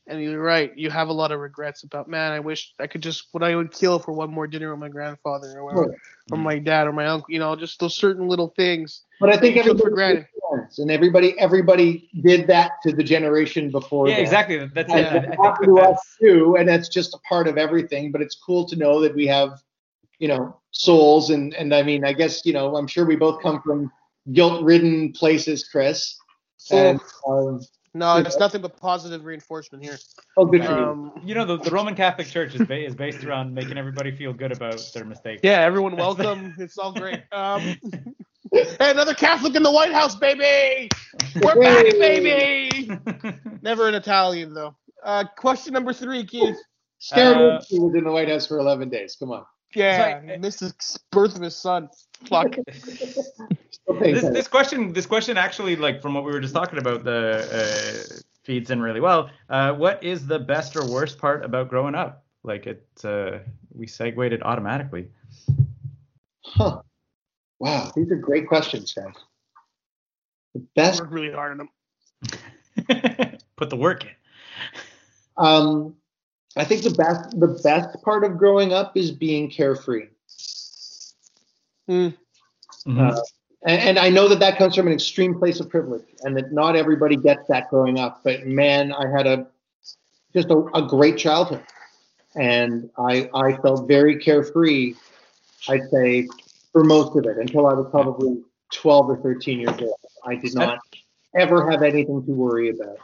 and 0.07 0.21
you're 0.21 0.41
right, 0.41 0.71
you 0.75 0.89
have 0.89 1.09
a 1.09 1.13
lot 1.13 1.31
of 1.31 1.39
regrets 1.39 1.83
about 1.83 2.07
man. 2.07 2.31
I 2.31 2.39
wish 2.39 2.73
I 2.79 2.87
could 2.87 3.01
just 3.01 3.27
what 3.31 3.43
I 3.43 3.55
would 3.55 3.71
kill 3.71 3.99
for 3.99 4.11
one 4.11 4.31
more 4.31 4.47
dinner 4.47 4.71
with 4.71 4.79
my 4.79 4.89
grandfather 4.89 5.57
or 5.57 5.63
whatever, 5.63 5.95
or 6.31 6.37
my 6.37 6.59
dad 6.59 6.87
or 6.87 6.93
my 6.93 7.07
uncle. 7.07 7.27
You 7.29 7.39
know, 7.39 7.55
just 7.55 7.79
those 7.79 7.95
certain 7.97 8.27
little 8.27 8.53
things. 8.55 9.03
But 9.19 9.29
I 9.29 9.37
think 9.37 9.63
took 9.63 9.79
for 9.79 9.89
granted. 9.89 10.27
Makes 10.51 10.63
sense, 10.75 10.79
and 10.79 10.91
everybody 10.91 11.37
everybody 11.39 12.09
did 12.21 12.47
that 12.47 12.71
to 12.83 12.91
the 12.91 13.03
generation 13.03 13.71
before. 13.71 14.07
Yeah, 14.07 14.15
them. 14.15 14.23
exactly. 14.23 14.57
That's 14.73 14.91
And 14.91 14.99
it. 14.99 15.05
I- 15.05 15.13
I 15.13 15.17
it 15.17 15.21
think 15.29 15.43
happened 15.43 15.67
to 15.67 15.75
that's- 15.75 15.97
us 15.97 16.15
too, 16.21 16.55
and 16.57 16.67
that's 16.67 16.89
just 16.89 17.13
a 17.13 17.17
part 17.27 17.47
of 17.47 17.57
everything. 17.57 18.11
But 18.11 18.21
it's 18.21 18.35
cool 18.35 18.65
to 18.67 18.75
know 18.75 18.99
that 19.01 19.13
we 19.15 19.27
have, 19.27 19.59
you 20.19 20.27
know, 20.27 20.55
souls, 20.71 21.29
and 21.29 21.53
and 21.55 21.73
I 21.73 21.83
mean, 21.83 22.03
I 22.05 22.13
guess 22.13 22.45
you 22.45 22.53
know, 22.53 22.75
I'm 22.75 22.87
sure 22.87 23.05
we 23.05 23.15
both 23.15 23.41
come 23.41 23.61
from 23.61 23.91
guilt-ridden 24.33 25.13
places, 25.13 25.67
Chris. 25.67 26.17
And 26.69 26.99
um, 27.27 27.59
No, 27.95 28.17
it's 28.17 28.37
nothing 28.37 28.61
but 28.61 28.77
positive 28.77 29.25
reinforcement 29.25 29.83
here. 29.83 29.97
Oh, 30.37 30.45
good 30.45 30.63
for 30.63 30.71
you. 30.77 30.85
Um, 30.85 31.11
You 31.25 31.33
know, 31.33 31.43
the, 31.43 31.57
the 31.57 31.71
Roman 31.71 31.95
Catholic 31.95 32.27
Church 32.27 32.53
is, 32.53 32.61
ba- 32.67 32.85
is 32.85 32.93
based 32.95 33.23
around 33.23 33.53
making 33.53 33.77
everybody 33.79 34.11
feel 34.15 34.31
good 34.31 34.51
about 34.51 34.79
their 34.93 35.03
mistakes. 35.05 35.41
yeah, 35.43 35.59
everyone 35.61 35.95
welcome. 35.97 36.53
it's 36.59 36.77
all 36.77 36.93
great. 36.93 37.23
Um, 37.31 37.61
hey, 37.61 37.79
another 38.79 39.13
Catholic 39.13 39.55
in 39.55 39.63
the 39.63 39.71
White 39.71 39.93
House, 39.93 40.15
baby. 40.15 40.89
We're 41.41 41.59
back, 41.59 41.85
baby. 41.99 42.89
Never 43.61 43.87
an 43.87 43.95
Italian 43.95 44.53
though. 44.53 44.75
Uh, 45.03 45.25
question 45.37 45.73
number 45.73 45.93
three, 45.93 46.23
Keith. 46.25 46.57
Scary 46.99 47.51
uh, 47.53 47.61
he 47.67 47.79
was 47.79 47.95
in 47.95 48.03
the 48.03 48.11
White 48.11 48.29
House 48.29 48.45
for 48.45 48.59
11 48.59 48.89
days. 48.89 49.15
Come 49.15 49.31
on. 49.31 49.45
Yeah, 49.73 50.17
It's 50.17 50.27
like- 50.27 50.39
missed 50.41 50.59
the 50.59 50.73
birth 51.11 51.35
of 51.35 51.41
his 51.41 51.55
son. 51.55 51.89
Fuck. 52.27 52.55
Still 52.71 53.99
this 53.99 54.21
this 54.21 54.47
question 54.47 54.93
this 54.93 55.05
question 55.07 55.37
actually 55.37 55.75
like 55.75 56.01
from 56.01 56.13
what 56.13 56.23
we 56.23 56.31
were 56.31 56.39
just 56.39 56.53
talking 56.53 56.77
about 56.77 57.03
the 57.03 57.39
uh, 57.51 58.19
feeds 58.43 58.69
in 58.69 58.81
really 58.81 58.99
well. 58.99 59.29
Uh, 59.49 59.73
what 59.73 60.03
is 60.03 60.27
the 60.27 60.37
best 60.37 60.75
or 60.75 60.85
worst 60.87 61.17
part 61.17 61.43
about 61.43 61.69
growing 61.69 61.95
up? 61.95 62.23
Like 62.43 62.67
it, 62.67 62.85
uh, 63.03 63.39
we 63.73 63.87
segued 63.87 64.33
it 64.33 64.43
automatically. 64.43 65.07
Huh. 66.43 66.81
Wow, 67.61 67.91
these 67.95 68.09
are 68.11 68.15
great 68.15 68.47
questions, 68.47 68.91
guys. 68.91 69.13
The 70.55 70.65
best 70.75 70.99
Worked 70.99 71.13
really 71.13 71.31
hard 71.31 71.51
on 71.51 71.57
them. 71.59 73.37
Put 73.55 73.69
the 73.69 73.77
work 73.77 74.03
in. 74.03 74.09
Um, 75.37 75.95
I 76.57 76.63
think 76.63 76.81
the 76.81 76.89
best 76.89 77.39
the 77.39 77.59
best 77.63 78.01
part 78.01 78.23
of 78.23 78.39
growing 78.39 78.73
up 78.73 78.97
is 78.97 79.11
being 79.11 79.47
carefree, 79.47 80.07
Mm. 81.87 82.17
Mhm. 82.87 83.11
Uh, 83.11 83.21
and, 83.67 83.81
and 83.81 83.99
I 83.99 84.09
know 84.09 84.27
that 84.27 84.39
that 84.39 84.57
comes 84.57 84.75
from 84.75 84.87
an 84.87 84.93
extreme 84.93 85.37
place 85.37 85.59
of 85.59 85.69
privilege, 85.69 86.05
and 86.23 86.35
that 86.37 86.51
not 86.51 86.75
everybody 86.75 87.15
gets 87.15 87.47
that 87.49 87.69
growing 87.69 87.99
up. 87.99 88.21
But 88.23 88.47
man, 88.47 88.91
I 88.91 89.07
had 89.07 89.27
a 89.27 89.45
just 90.33 90.49
a, 90.49 90.57
a 90.73 90.87
great 90.87 91.19
childhood, 91.19 91.63
and 92.35 92.89
I 92.97 93.29
I 93.35 93.57
felt 93.57 93.87
very 93.87 94.17
carefree. 94.17 94.95
I'd 95.69 95.87
say 95.91 96.27
for 96.71 96.83
most 96.83 97.15
of 97.17 97.25
it 97.25 97.37
until 97.37 97.67
I 97.67 97.73
was 97.73 97.87
probably 97.91 98.41
12 98.73 99.09
or 99.09 99.17
13 99.17 99.59
years 99.59 99.79
old. 99.79 99.95
I 100.25 100.35
did 100.35 100.55
not 100.55 100.79
ever 101.37 101.69
have 101.69 101.83
anything 101.83 102.25
to 102.25 102.31
worry 102.31 102.69
about. 102.69 102.97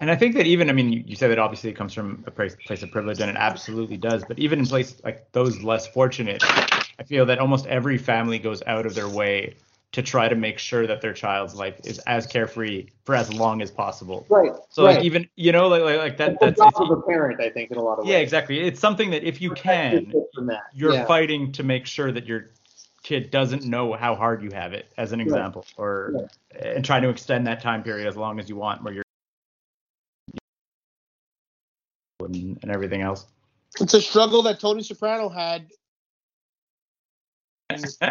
And 0.00 0.10
I 0.10 0.16
think 0.16 0.34
that 0.34 0.46
even, 0.46 0.68
I 0.68 0.72
mean, 0.72 0.92
you, 0.92 1.02
you 1.06 1.16
said 1.16 1.30
that 1.30 1.38
obviously 1.38 1.70
it 1.70 1.76
comes 1.76 1.94
from 1.94 2.22
a 2.26 2.30
place, 2.30 2.54
place 2.66 2.82
of 2.82 2.90
privilege, 2.90 3.20
and 3.20 3.30
it 3.30 3.36
absolutely 3.36 3.96
does. 3.96 4.24
But 4.24 4.38
even 4.38 4.58
in 4.58 4.66
places 4.66 5.00
like 5.02 5.30
those 5.32 5.62
less 5.62 5.86
fortunate, 5.86 6.42
I 6.44 7.04
feel 7.06 7.24
that 7.26 7.38
almost 7.38 7.66
every 7.66 7.96
family 7.96 8.38
goes 8.38 8.62
out 8.66 8.84
of 8.84 8.94
their 8.94 9.08
way 9.08 9.54
to 9.92 10.02
try 10.02 10.28
to 10.28 10.34
make 10.34 10.58
sure 10.58 10.86
that 10.86 11.00
their 11.00 11.14
child's 11.14 11.54
life 11.54 11.80
is 11.84 11.98
as 12.00 12.26
carefree 12.26 12.88
for 13.04 13.14
as 13.14 13.32
long 13.32 13.62
as 13.62 13.70
possible. 13.70 14.26
Right. 14.28 14.52
So 14.68 14.84
right. 14.84 14.96
like 14.96 15.04
even 15.04 15.26
you 15.36 15.50
know 15.50 15.68
like 15.68 15.82
like, 15.82 16.16
that 16.18 16.32
It's 16.32 16.40
that's 16.40 16.60
it's, 16.60 16.80
of 16.80 16.90
a 16.90 17.00
parent, 17.02 17.40
I 17.40 17.48
think, 17.48 17.70
in 17.70 17.78
a 17.78 17.82
lot 17.82 17.98
of 17.98 18.04
ways. 18.04 18.12
yeah 18.12 18.18
exactly. 18.18 18.60
It's 18.60 18.80
something 18.80 19.10
that 19.12 19.24
if 19.24 19.40
you 19.40 19.52
can, 19.52 20.12
you're 20.74 20.92
yeah. 20.92 21.06
fighting 21.06 21.52
to 21.52 21.62
make 21.62 21.86
sure 21.86 22.12
that 22.12 22.26
your 22.26 22.50
kid 23.08 23.30
doesn't 23.30 23.64
know 23.64 23.94
how 23.94 24.14
hard 24.14 24.42
you 24.42 24.50
have 24.50 24.74
it 24.74 24.92
as 24.98 25.12
an 25.12 25.20
example 25.20 25.64
or 25.78 26.28
and 26.60 26.84
trying 26.84 27.00
to 27.00 27.08
extend 27.08 27.46
that 27.46 27.62
time 27.62 27.82
period 27.82 28.06
as 28.06 28.18
long 28.18 28.38
as 28.38 28.50
you 28.50 28.56
want 28.56 28.82
where 28.82 28.92
you're 28.92 29.02
and, 32.20 32.58
and 32.60 32.70
everything 32.70 33.00
else. 33.00 33.26
It's 33.80 33.94
a 33.94 34.02
struggle 34.02 34.42
that 34.42 34.60
Tony 34.60 34.82
Soprano 34.82 35.30
had. 35.30 35.68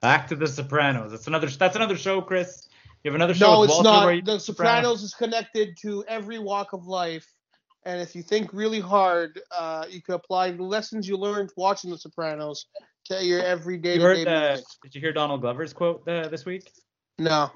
back 0.00 0.26
to 0.28 0.34
the 0.34 0.48
sopranos. 0.48 1.12
That's 1.12 1.28
another 1.28 1.46
that's 1.46 1.76
another 1.76 1.96
show 1.96 2.20
chris. 2.20 2.66
You 3.04 3.12
have 3.12 3.14
another 3.14 3.34
show 3.34 3.52
No, 3.52 3.60
with 3.60 3.70
it's 3.70 3.76
Walter 3.76 3.90
not. 3.90 4.16
you- 4.16 4.22
The 4.22 4.40
Sopranos 4.40 5.04
is 5.04 5.14
connected 5.14 5.76
to 5.82 6.04
every 6.08 6.40
walk 6.40 6.72
of 6.72 6.86
life, 6.88 7.32
and 7.84 8.00
if 8.00 8.16
you 8.16 8.22
think 8.24 8.52
really 8.52 8.80
hard, 8.80 9.40
uh, 9.56 9.86
you 9.88 10.02
can 10.02 10.14
apply 10.14 10.50
the 10.50 10.64
lessons 10.64 11.06
you 11.06 11.16
learned 11.16 11.52
watching 11.56 11.90
The 11.90 11.98
Sopranos 11.98 12.66
to 13.04 13.24
your 13.24 13.42
everyday 13.42 13.94
you 13.96 14.00
heard 14.00 14.16
to 14.16 14.24
day 14.24 14.52
uh, 14.54 14.58
did 14.82 14.94
you 14.94 15.00
hear 15.00 15.12
donald 15.12 15.40
glover's 15.40 15.72
quote 15.72 16.06
uh, 16.08 16.28
this 16.28 16.44
week 16.44 16.72
No. 17.18 17.50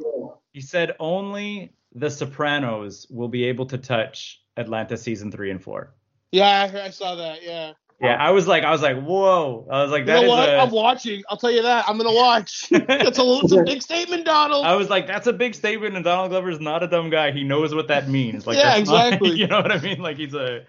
he 0.53 0.61
said 0.61 0.95
only 1.01 1.73
the 1.95 2.11
sopranos 2.11 3.07
will 3.11 3.29
be 3.29 3.45
able 3.45 3.67
to 3.67 3.79
touch 3.79 4.43
atlanta 4.57 4.97
season 4.97 5.31
three 5.33 5.51
and 5.51 5.63
four 5.63 5.95
Yeah, 6.33 6.71
I, 6.75 6.87
I 6.87 6.91
saw 6.91 7.15
that. 7.15 7.43
Yeah. 7.43 7.73
Yeah, 8.01 8.15
I 8.15 8.31
was 8.31 8.47
like, 8.47 8.63
I 8.63 8.71
was 8.71 8.81
like, 8.81 9.01
whoa. 9.03 9.67
I 9.73 9.83
was 9.83 9.91
like, 9.91 10.03
you 10.03 10.13
know 10.13 10.23
is. 10.23 10.29
What? 10.29 10.49
A... 10.51 10.59
I'm 10.61 10.71
watching. 10.71 11.25
I'll 11.29 11.37
tell 11.37 11.51
you 11.51 11.63
that. 11.63 11.85
I'm 11.89 11.97
gonna 11.99 12.13
watch. 12.15 12.69
That's 12.71 13.19
a, 13.19 13.23
it's 13.43 13.53
a 13.53 13.65
big 13.65 13.83
statement, 13.83 14.25
Donald. 14.25 14.65
I 14.65 14.77
was 14.77 14.89
like, 14.89 15.09
that's 15.09 15.27
a 15.27 15.33
big 15.33 15.53
statement, 15.55 15.97
and 15.97 16.05
Donald 16.05 16.31
Glover's 16.31 16.61
not 16.61 16.85
a 16.85 16.87
dumb 16.87 17.11
guy. 17.11 17.33
He 17.33 17.43
knows 17.43 17.75
what 17.75 17.89
that 17.89 18.09
means. 18.09 18.47
Like, 18.47 18.57
Yeah, 18.57 18.77
that's 18.77 18.89
not- 18.89 19.07
exactly. 19.15 19.31
you 19.39 19.49
know 19.49 19.61
what 19.61 19.73
I 19.73 19.81
mean? 19.81 20.01
Like, 20.01 20.17
he's 20.17 20.35
a. 20.35 20.65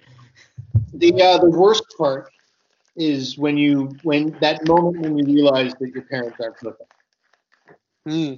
The 0.94 1.22
uh, 1.22 1.38
the 1.38 1.52
worst 1.52 1.84
part 2.00 2.32
is 3.00 3.38
when 3.38 3.58
you 3.58 3.90
when 4.04 4.38
that 4.42 4.68
moment 4.68 5.00
when 5.00 5.18
you 5.18 5.26
realize 5.26 5.74
that 5.80 5.90
your 5.90 6.04
parents 6.04 6.38
aren't 6.40 6.58
perfect. 6.58 6.92
Hmm. 8.06 8.34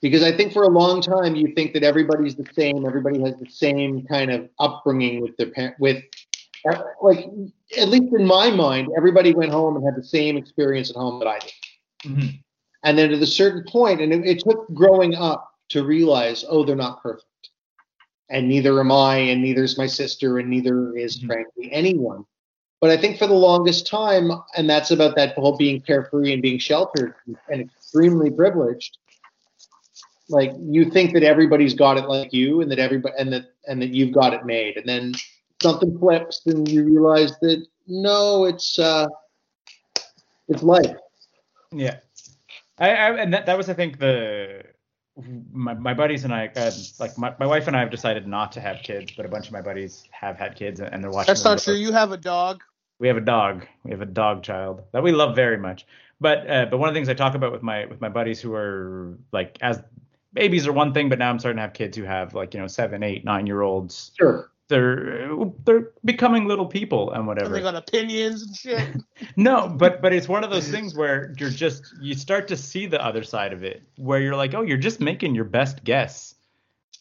Because 0.00 0.22
I 0.22 0.32
think 0.32 0.52
for 0.52 0.62
a 0.62 0.68
long 0.68 1.00
time 1.02 1.36
you 1.36 1.52
think 1.54 1.74
that 1.74 1.82
everybody's 1.82 2.34
the 2.36 2.46
same, 2.54 2.86
everybody 2.86 3.20
has 3.20 3.36
the 3.36 3.50
same 3.50 4.06
kind 4.06 4.30
of 4.30 4.48
upbringing 4.58 5.20
with 5.20 5.36
their 5.36 5.50
parent 5.50 5.76
with 5.78 6.02
like 7.02 7.26
at 7.78 7.88
least 7.88 8.12
in 8.14 8.26
my 8.26 8.50
mind, 8.50 8.88
everybody 8.96 9.32
went 9.34 9.52
home 9.52 9.76
and 9.76 9.84
had 9.84 9.94
the 9.96 10.06
same 10.06 10.36
experience 10.36 10.90
at 10.90 10.96
home 10.96 11.18
that 11.20 11.28
I 11.28 11.38
did. 11.38 11.52
Mhm. 12.04 12.42
And 12.84 12.96
then 12.98 13.12
at 13.12 13.20
a 13.20 13.26
certain 13.26 13.64
point, 13.68 14.00
and 14.00 14.12
it, 14.12 14.24
it 14.24 14.40
took 14.40 14.72
growing 14.72 15.14
up 15.14 15.52
to 15.70 15.84
realize, 15.84 16.44
oh, 16.48 16.64
they're 16.64 16.76
not 16.76 17.02
perfect. 17.02 17.26
And 18.30 18.48
neither 18.48 18.78
am 18.80 18.92
I, 18.92 19.16
and 19.16 19.42
neither 19.42 19.64
is 19.64 19.76
my 19.78 19.86
sister, 19.86 20.38
and 20.38 20.48
neither 20.48 20.96
is, 20.96 21.18
Mhm. 21.18 21.26
frankly, 21.26 21.70
anyone. 21.72 22.24
But 22.80 22.90
I 22.90 22.96
think 22.96 23.18
for 23.18 23.26
the 23.26 23.34
longest 23.34 23.86
time, 23.86 24.30
and 24.56 24.70
that's 24.70 24.90
about 24.90 25.16
that 25.16 25.34
whole 25.34 25.56
being 25.56 25.80
carefree 25.80 26.32
and 26.32 26.40
being 26.40 26.58
sheltered 26.58 27.14
and 27.48 27.60
extremely 27.60 28.30
privileged. 28.30 28.98
Like 30.28 30.52
you 30.60 30.90
think 30.90 31.14
that 31.14 31.22
everybody's 31.22 31.74
got 31.74 31.96
it 31.96 32.06
like 32.08 32.32
you, 32.32 32.60
and 32.60 32.70
that 32.70 32.78
everybody, 32.78 33.14
and 33.18 33.32
that, 33.32 33.46
and 33.66 33.80
that 33.82 33.94
you've 33.94 34.12
got 34.12 34.34
it 34.34 34.44
made, 34.44 34.76
and 34.76 34.86
then 34.86 35.14
something 35.62 35.98
flips, 35.98 36.42
and 36.46 36.68
you 36.68 36.84
realize 36.84 37.38
that 37.40 37.66
no, 37.86 38.44
it's, 38.44 38.78
uh, 38.78 39.06
it's 40.48 40.62
life. 40.62 40.96
Yeah. 41.72 41.96
I, 42.78 42.90
I 42.90 43.16
and 43.16 43.32
that, 43.34 43.46
that 43.46 43.56
was 43.56 43.68
I 43.68 43.74
think 43.74 43.98
the 43.98 44.62
my, 45.52 45.74
my 45.74 45.94
buddies 45.94 46.24
and 46.24 46.32
I 46.32 46.50
uh, 46.54 46.70
like 47.00 47.18
my, 47.18 47.34
my 47.38 47.46
wife 47.46 47.66
and 47.66 47.76
I 47.76 47.80
have 47.80 47.90
decided 47.90 48.26
not 48.26 48.52
to 48.52 48.60
have 48.60 48.82
kids, 48.82 49.12
but 49.16 49.26
a 49.26 49.28
bunch 49.28 49.46
of 49.46 49.52
my 49.52 49.60
buddies 49.60 50.04
have 50.12 50.36
had 50.36 50.54
kids 50.54 50.80
and 50.80 51.02
they're 51.02 51.10
watching. 51.10 51.26
That's 51.26 51.42
them 51.42 51.52
not 51.52 51.62
true. 51.62 51.74
grow. 51.74 51.80
You 51.80 51.92
have 51.92 52.12
a 52.12 52.16
dog. 52.16 52.62
We 52.98 53.08
have 53.08 53.16
a 53.16 53.20
dog. 53.22 53.66
We 53.84 53.90
have 53.92 54.00
a 54.02 54.06
dog 54.06 54.42
child 54.42 54.82
that 54.92 55.02
we 55.02 55.12
love 55.12 55.36
very 55.36 55.56
much. 55.58 55.86
But 56.20 56.50
uh, 56.50 56.66
but 56.70 56.78
one 56.78 56.88
of 56.88 56.94
the 56.94 56.98
things 56.98 57.08
I 57.08 57.14
talk 57.14 57.34
about 57.34 57.52
with 57.52 57.62
my 57.62 57.86
with 57.86 58.00
my 58.00 58.08
buddies 58.08 58.40
who 58.40 58.54
are 58.54 59.16
like 59.32 59.56
as 59.60 59.80
babies 60.32 60.66
are 60.66 60.72
one 60.72 60.92
thing, 60.92 61.08
but 61.08 61.18
now 61.18 61.30
I'm 61.30 61.38
starting 61.38 61.56
to 61.58 61.62
have 61.62 61.72
kids 61.74 61.96
who 61.96 62.02
have 62.04 62.34
like 62.34 62.54
you 62.54 62.60
know 62.60 62.66
seven, 62.66 63.02
eight, 63.02 63.24
nine 63.24 63.46
year 63.46 63.62
olds. 63.62 64.10
Sure. 64.18 64.50
They're 64.68 65.30
they're 65.64 65.92
becoming 66.04 66.46
little 66.46 66.66
people 66.66 67.10
and 67.10 67.18
And 67.20 67.26
whatever. 67.26 67.54
they 67.54 67.62
got 67.62 67.74
opinions 67.76 68.42
and 68.42 68.54
shit. 68.56 68.96
No, 69.36 69.68
but 69.68 70.02
but 70.02 70.12
it's 70.12 70.28
one 70.28 70.42
of 70.44 70.50
those 70.50 70.68
things 70.74 70.94
where 70.96 71.32
you're 71.38 71.50
just 71.50 71.84
you 72.02 72.14
start 72.14 72.48
to 72.48 72.56
see 72.56 72.86
the 72.86 73.02
other 73.02 73.22
side 73.22 73.52
of 73.52 73.62
it, 73.62 73.82
where 73.96 74.20
you're 74.20 74.36
like, 74.36 74.54
oh, 74.54 74.62
you're 74.62 74.76
just 74.76 75.00
making 75.00 75.34
your 75.36 75.44
best 75.44 75.84
guess 75.84 76.34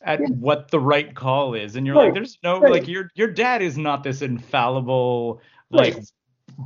at 0.04 0.20
Yeah. 0.22 0.28
what 0.28 0.70
the 0.70 0.80
right 0.80 1.14
call 1.16 1.56
is, 1.56 1.76
and 1.76 1.86
you're 1.88 1.96
like, 1.96 2.14
there's 2.14 2.38
no 2.44 2.60
right. 2.62 2.72
like 2.72 2.88
your 2.88 3.10
your 3.16 3.28
dad 3.32 3.62
is 3.64 3.78
not 3.80 4.04
this 4.04 4.22
infallible 4.22 5.42
like 5.70 5.98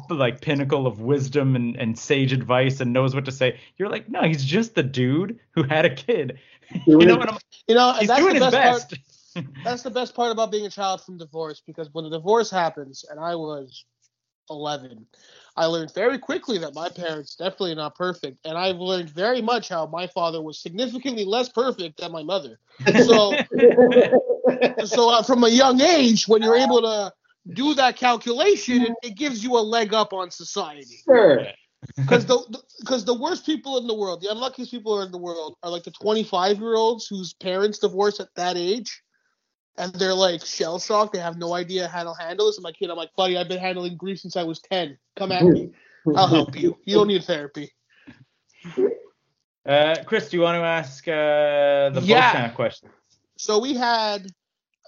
like 0.09 0.41
pinnacle 0.41 0.87
of 0.87 1.01
wisdom 1.01 1.55
and, 1.55 1.75
and 1.75 1.97
sage 1.97 2.31
advice 2.33 2.79
and 2.79 2.93
knows 2.93 3.13
what 3.15 3.25
to 3.25 3.31
say. 3.31 3.59
You're 3.77 3.89
like, 3.89 4.09
no, 4.09 4.23
he's 4.23 4.43
just 4.43 4.75
the 4.75 4.83
dude 4.83 5.39
who 5.51 5.63
had 5.63 5.85
a 5.85 5.93
kid. 5.93 6.39
you 6.85 6.97
know 7.05 7.17
what 7.17 7.29
I'm 7.29 7.37
You 7.67 7.75
know, 7.75 7.93
he's 7.93 8.07
that's 8.07 8.21
doing 8.21 8.39
the 8.39 8.45
his 8.45 8.53
best, 8.53 8.89
best. 8.89 8.89
part. 8.89 9.45
That's 9.63 9.81
the 9.81 9.89
best 9.89 10.13
part 10.13 10.33
about 10.33 10.51
being 10.51 10.65
a 10.65 10.69
child 10.69 11.01
from 11.05 11.17
divorce 11.17 11.61
because 11.65 11.87
when 11.93 12.03
the 12.03 12.09
divorce 12.09 12.51
happens, 12.51 13.05
and 13.09 13.17
I 13.17 13.33
was 13.35 13.85
11, 14.49 15.05
I 15.55 15.67
learned 15.67 15.93
very 15.93 16.19
quickly 16.19 16.57
that 16.57 16.73
my 16.75 16.89
parents 16.89 17.35
definitely 17.37 17.75
not 17.75 17.95
perfect, 17.95 18.45
and 18.45 18.57
I've 18.57 18.75
learned 18.75 19.09
very 19.09 19.41
much 19.41 19.69
how 19.69 19.85
my 19.85 20.07
father 20.07 20.41
was 20.41 20.59
significantly 20.59 21.23
less 21.23 21.47
perfect 21.47 22.01
than 22.01 22.11
my 22.11 22.23
mother. 22.23 22.59
So, 23.05 23.37
so 24.83 25.09
uh, 25.11 25.23
from 25.23 25.45
a 25.45 25.49
young 25.49 25.79
age, 25.79 26.27
when 26.27 26.41
you're 26.41 26.57
able 26.57 26.81
to 26.81 27.13
do 27.53 27.73
that 27.75 27.95
calculation, 27.95 28.83
it, 28.83 28.93
it 29.03 29.15
gives 29.15 29.43
you 29.43 29.57
a 29.57 29.61
leg 29.61 29.93
up 29.93 30.13
on 30.13 30.31
society. 30.31 31.01
sure. 31.05 31.47
Because 31.97 32.27
the 32.27 32.61
because 32.79 33.05
the 33.05 33.13
worst 33.13 33.43
people 33.43 33.79
in 33.79 33.87
the 33.87 33.95
world, 33.95 34.21
the 34.21 34.31
unluckiest 34.31 34.69
people 34.69 35.01
in 35.01 35.11
the 35.11 35.17
world, 35.17 35.55
are 35.63 35.69
like 35.71 35.83
the 35.83 35.91
25 35.91 36.59
year 36.59 36.75
olds 36.75 37.07
whose 37.07 37.33
parents 37.33 37.79
divorce 37.79 38.19
at 38.19 38.27
that 38.35 38.55
age, 38.55 39.01
and 39.77 39.91
they're 39.95 40.13
like 40.13 40.45
shell 40.45 40.77
shocked. 40.77 41.13
They 41.13 41.19
have 41.19 41.37
no 41.37 41.53
idea 41.55 41.87
how 41.87 42.03
to 42.03 42.13
handle 42.13 42.45
this. 42.45 42.57
And 42.57 42.63
my 42.63 42.71
kid, 42.71 42.91
I'm 42.91 42.97
like, 42.97 43.09
buddy, 43.17 43.35
I've 43.35 43.47
been 43.47 43.59
handling 43.59 43.97
grief 43.97 44.19
since 44.19 44.37
I 44.37 44.43
was 44.43 44.59
10. 44.59 44.95
Come 45.17 45.31
at 45.31 45.43
me. 45.43 45.71
I'll 46.15 46.27
help 46.27 46.55
you. 46.55 46.77
You 46.85 46.95
don't 46.97 47.07
need 47.07 47.23
therapy. 47.23 47.71
Uh, 49.65 49.95
Chris, 50.05 50.29
do 50.29 50.37
you 50.37 50.43
want 50.43 50.55
to 50.55 50.65
ask 50.65 51.07
uh, 51.07 51.89
the 51.89 52.01
Yeah. 52.03 52.31
Volcano 52.31 52.53
question? 52.53 52.89
So 53.37 53.59
we 53.59 53.73
had 53.73 54.27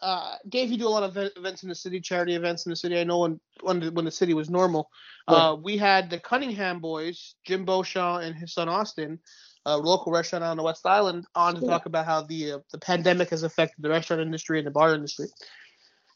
uh, 0.03 0.35
Dave. 0.49 0.71
You 0.71 0.77
do 0.77 0.87
a 0.87 0.89
lot 0.89 1.03
of 1.03 1.17
events 1.37 1.63
in 1.63 1.69
the 1.69 1.75
city, 1.75 1.99
charity 2.01 2.35
events 2.35 2.65
in 2.65 2.69
the 2.69 2.75
city. 2.75 2.99
I 2.99 3.03
know 3.05 3.19
when 3.19 3.39
when 3.61 3.79
the, 3.79 3.91
when 3.91 4.05
the 4.05 4.11
city 4.11 4.33
was 4.33 4.49
normal. 4.49 4.89
Uh, 5.27 5.55
we 5.61 5.77
had 5.77 6.09
the 6.09 6.19
Cunningham 6.19 6.79
boys, 6.79 7.35
Jim 7.45 7.65
Beauchamp 7.65 8.23
and 8.23 8.35
his 8.35 8.53
son 8.53 8.67
Austin, 8.67 9.19
a 9.65 9.77
local 9.77 10.11
restaurant 10.11 10.43
on 10.43 10.57
the 10.57 10.63
West 10.63 10.85
Island, 10.85 11.25
on 11.35 11.55
to 11.55 11.61
Yeah. 11.61 11.69
talk 11.69 11.85
about 11.85 12.05
how 12.05 12.21
the 12.23 12.53
uh, 12.53 12.59
the 12.71 12.79
pandemic 12.79 13.29
has 13.29 13.43
affected 13.43 13.81
the 13.81 13.89
restaurant 13.89 14.21
industry 14.21 14.57
and 14.59 14.67
the 14.67 14.71
bar 14.71 14.93
industry. 14.93 15.27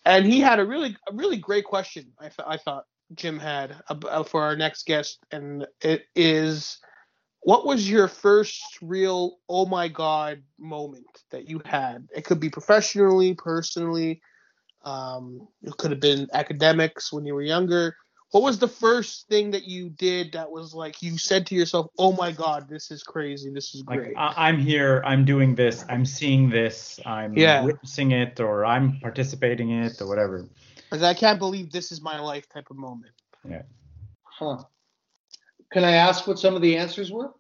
And 0.06 0.26
he 0.26 0.40
had 0.42 0.60
a 0.60 0.66
really 0.66 0.96
a 1.10 1.16
really 1.16 1.38
great 1.38 1.66
question. 1.66 2.14
I, 2.20 2.30
th- 2.30 2.48
I 2.48 2.58
thought 2.58 2.86
Jim 3.16 3.40
had 3.40 3.76
uh, 3.90 4.24
for 4.24 4.44
our 4.44 4.56
next 4.56 4.86
guest, 4.86 5.20
and 5.32 5.66
it 5.82 6.04
is, 6.16 6.80
what 7.48 7.66
was 7.66 7.90
your 7.90 8.10
first 8.10 8.78
real 8.82 9.38
oh 9.48 9.66
my 9.66 9.88
god 9.88 10.44
moment 10.60 11.08
that 11.32 11.50
you 11.50 11.62
had? 11.64 12.06
It 12.14 12.26
could 12.26 12.42
be 12.42 12.50
professionally, 12.50 13.36
personally. 13.36 14.20
Um, 14.84 15.48
it 15.64 15.78
could 15.78 15.92
have 15.92 16.02
been 16.02 16.28
academics 16.34 17.14
when 17.14 17.26
you 17.26 17.34
were 17.34 17.42
younger. 17.42 17.96
What 18.32 18.44
was 18.44 18.60
the 18.60 18.68
first 18.68 19.30
thing 19.30 19.52
that 19.52 19.64
you 19.64 19.90
did 19.90 20.34
that 20.34 20.52
was 20.52 20.74
like 20.74 21.02
you 21.02 21.18
said 21.18 21.48
to 21.48 21.56
yourself, 21.56 21.88
"Oh 21.98 22.12
my 22.12 22.34
god, 22.34 22.68
this 22.68 22.92
is 22.92 23.02
crazy. 23.02 23.50
This 23.50 23.74
is 23.74 23.82
great." 23.82 24.18
I- 24.18 24.50
I'm 24.50 24.60
here, 24.60 25.02
I'm 25.06 25.24
doing 25.24 25.56
this, 25.56 25.86
I'm 25.88 26.06
seeing 26.06 26.50
this, 26.50 27.00
I'm 27.06 27.34
Yeah. 27.34 27.64
witnessing 27.64 28.12
it, 28.12 28.42
or 28.42 28.66
I'm 28.66 29.00
participating 29.00 29.70
in 29.70 29.84
it, 29.84 30.02
or 30.02 30.08
whatever. 30.08 30.50
Like, 30.92 31.02
I 31.02 31.14
can't 31.14 31.40
believe 31.40 31.72
this 31.72 31.94
is 31.94 32.02
my 32.02 32.20
life 32.20 32.50
type 32.50 32.68
of 32.70 32.76
moment. 32.76 33.14
Yeah 33.48 33.62
huh. 34.24 34.58
Can 35.72 35.84
I 35.84 35.94
ask 35.94 36.28
what 36.28 36.40
some 36.40 36.56
of 36.56 36.62
the 36.62 36.78
answers 36.78 37.12
were? 37.12 37.32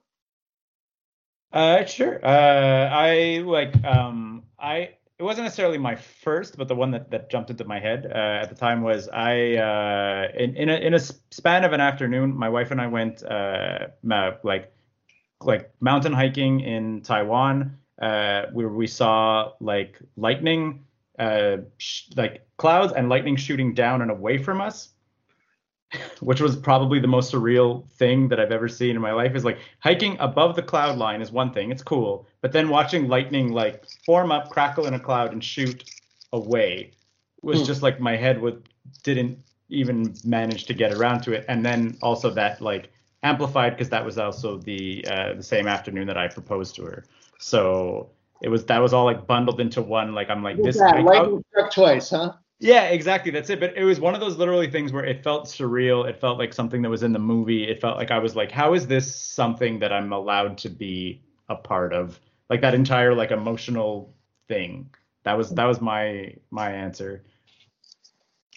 Uh, 1.51 1.85
sure. 1.85 2.19
Uh, 2.23 2.89
I 2.91 3.41
like 3.45 3.83
um, 3.85 4.43
I 4.59 4.93
it 5.17 5.23
wasn't 5.23 5.45
necessarily 5.45 5.77
my 5.77 5.95
first, 5.95 6.57
but 6.57 6.67
the 6.67 6.75
one 6.75 6.91
that, 6.91 7.09
that 7.09 7.31
jumped 7.31 7.49
into 7.49 7.63
my 7.65 7.79
head 7.79 8.05
uh, 8.05 8.17
at 8.43 8.49
the 8.49 8.55
time 8.55 8.81
was 8.83 9.07
I 9.09 9.55
uh, 9.55 10.27
in 10.37 10.55
in 10.55 10.69
a 10.69 10.75
in 10.75 10.93
a 10.93 10.99
span 10.99 11.63
of 11.63 11.73
an 11.73 11.81
afternoon, 11.81 12.35
my 12.35 12.49
wife 12.49 12.71
and 12.71 12.81
I 12.81 12.87
went 12.87 13.23
uh, 13.23 13.87
like 14.43 14.71
like 15.41 15.71
mountain 15.79 16.13
hiking 16.13 16.61
in 16.61 17.01
Taiwan, 17.01 17.77
uh, 18.01 18.43
where 18.53 18.69
we 18.69 18.87
saw 18.87 19.53
like 19.59 19.99
lightning, 20.17 20.85
uh, 21.19 21.57
sh- 21.77 22.09
like 22.15 22.47
clouds 22.57 22.93
and 22.93 23.09
lightning 23.09 23.35
shooting 23.37 23.73
down 23.73 24.01
and 24.01 24.11
away 24.11 24.37
from 24.37 24.61
us 24.61 24.89
which 26.19 26.41
was 26.41 26.55
probably 26.55 26.99
the 26.99 27.07
most 27.07 27.33
surreal 27.33 27.87
thing 27.91 28.27
that 28.27 28.39
I've 28.39 28.51
ever 28.51 28.67
seen 28.67 28.95
in 28.95 29.01
my 29.01 29.13
life 29.13 29.35
is 29.35 29.45
like 29.45 29.59
hiking 29.79 30.17
above 30.19 30.55
the 30.55 30.61
cloud 30.63 30.97
line 30.97 31.21
is 31.21 31.31
one 31.31 31.53
thing, 31.53 31.71
it's 31.71 31.83
cool, 31.83 32.27
but 32.41 32.51
then 32.51 32.69
watching 32.69 33.07
lightning 33.07 33.51
like 33.51 33.83
form 34.05 34.31
up, 34.31 34.49
crackle 34.49 34.85
in 34.87 34.93
a 34.93 34.99
cloud 34.99 35.31
and 35.33 35.43
shoot 35.43 35.85
away 36.33 36.91
was 37.41 37.59
Hmm. 37.59 37.65
just 37.65 37.81
like 37.81 37.99
my 37.99 38.15
head 38.17 38.41
would 38.41 38.67
didn't 39.03 39.37
even 39.69 40.13
manage 40.23 40.65
to 40.65 40.73
get 40.73 40.91
around 40.93 41.21
to 41.21 41.33
it 41.33 41.45
and 41.49 41.65
then 41.65 41.97
also 42.01 42.29
that 42.31 42.61
like 42.61 42.89
amplified 43.23 43.73
because 43.73 43.89
that 43.89 44.03
was 44.05 44.17
also 44.17 44.57
the 44.57 45.05
uh, 45.07 45.33
the 45.33 45.43
same 45.43 45.67
afternoon 45.67 46.07
that 46.07 46.17
I 46.17 46.27
proposed 46.27 46.75
to 46.75 46.83
her. 46.83 47.05
So 47.37 48.09
it 48.41 48.49
was 48.49 48.65
that 48.65 48.79
was 48.79 48.93
all 48.93 49.05
like 49.05 49.27
bundled 49.27 49.59
into 49.59 49.81
one 49.81 50.13
like 50.13 50.29
I'm 50.29 50.43
like 50.43 50.61
this 50.61 50.77
yeah, 50.77 51.01
lightning 51.01 51.43
struck 51.51 51.71
twice, 51.71 52.09
huh? 52.09 52.33
Yeah, 52.59 52.85
exactly. 52.85 53.31
That's 53.31 53.49
it. 53.49 53.59
But 53.59 53.77
it 53.77 53.83
was 53.83 53.99
one 53.99 54.15
of 54.15 54.19
those 54.19 54.37
literally 54.37 54.69
things 54.69 54.91
where 54.91 55.05
it 55.05 55.23
felt 55.23 55.45
surreal. 55.45 56.07
It 56.09 56.19
felt 56.19 56.39
like 56.39 56.53
something 56.53 56.81
that 56.81 56.89
was 56.89 57.03
in 57.03 57.13
the 57.13 57.19
movie. 57.19 57.63
It 57.67 57.81
felt 57.81 57.97
like 57.97 58.11
I 58.11 58.19
was 58.19 58.35
like, 58.35 58.51
how 58.51 58.73
is 58.73 58.87
this 58.87 59.13
something 59.15 59.79
that 59.79 59.93
I'm 59.93 60.11
allowed 60.11 60.57
to 60.59 60.69
be 60.69 61.21
a 61.49 61.55
part 61.55 61.93
of? 61.93 62.19
Like 62.49 62.61
that 62.61 62.73
entire 62.73 63.13
like 63.13 63.31
emotional 63.31 64.13
thing. 64.47 64.89
That 65.23 65.37
was 65.37 65.51
that 65.51 65.65
was 65.65 65.81
my 65.81 66.35
my 66.49 66.71
answer. 66.71 67.23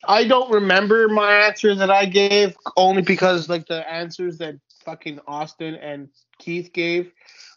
I 0.05 0.24
don't 0.24 0.51
remember 0.51 1.09
my 1.09 1.32
answer 1.47 1.74
that 1.74 1.90
I 1.90 2.06
gave 2.06 2.56
only 2.77 3.02
because 3.02 3.48
like 3.48 3.66
the 3.66 3.89
answers 3.90 4.39
that 4.39 4.55
fucking 4.85 5.20
Austin 5.27 5.74
and 5.74 6.09
Keith 6.39 6.72
gave 6.72 7.12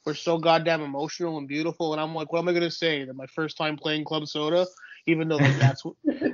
were 0.06 0.14
so 0.14 0.38
goddamn 0.38 0.82
emotional 0.82 1.38
and 1.38 1.48
beautiful, 1.48 1.94
and 1.94 2.02
I'm 2.02 2.14
like, 2.14 2.34
what 2.34 2.40
am 2.40 2.50
I 2.50 2.54
gonna 2.54 2.70
say? 2.70 3.06
That 3.06 3.16
my 3.16 3.28
first 3.28 3.58
time 3.58 3.78
playing 3.78 4.04
club 4.04 4.28
soda, 4.28 4.68
even 5.06 5.28
though 5.28 5.38
like 5.38 5.58
that's 5.60 5.84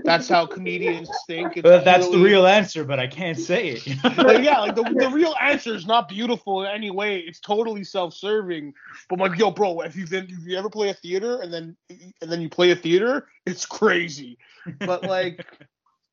that's 0.05 0.27
how 0.27 0.45
comedians 0.45 1.09
think. 1.27 1.57
It's 1.57 1.63
But 1.63 1.85
that's 1.85 2.07
the 2.09 2.17
real 2.17 2.45
answer, 2.45 2.83
but 2.83 2.99
I 2.99 3.07
can't 3.07 3.37
say 3.37 3.69
it. 3.69 3.87
Like, 4.17 4.43
yeah, 4.43 4.59
like 4.59 4.75
the, 4.75 4.83
the 4.83 5.09
real 5.09 5.35
answer 5.41 5.73
is 5.73 5.85
not 5.85 6.09
beautiful 6.09 6.63
in 6.63 6.71
any 6.71 6.91
way. 6.91 7.19
It's 7.19 7.39
totally 7.39 7.83
self-serving. 7.83 8.73
But 9.09 9.19
like, 9.19 9.37
yo, 9.37 9.51
bro, 9.51 9.81
if 9.81 9.95
you've 9.95 10.09
been, 10.09 10.25
if 10.25 10.45
you 10.45 10.57
ever 10.57 10.69
play 10.69 10.89
a 10.89 10.93
theater 10.93 11.41
and 11.41 11.53
then 11.53 11.75
and 12.21 12.31
then 12.31 12.41
you 12.41 12.49
play 12.49 12.71
a 12.71 12.75
theater, 12.75 13.27
it's 13.45 13.65
crazy. 13.65 14.37
But 14.79 15.03
like, 15.03 15.45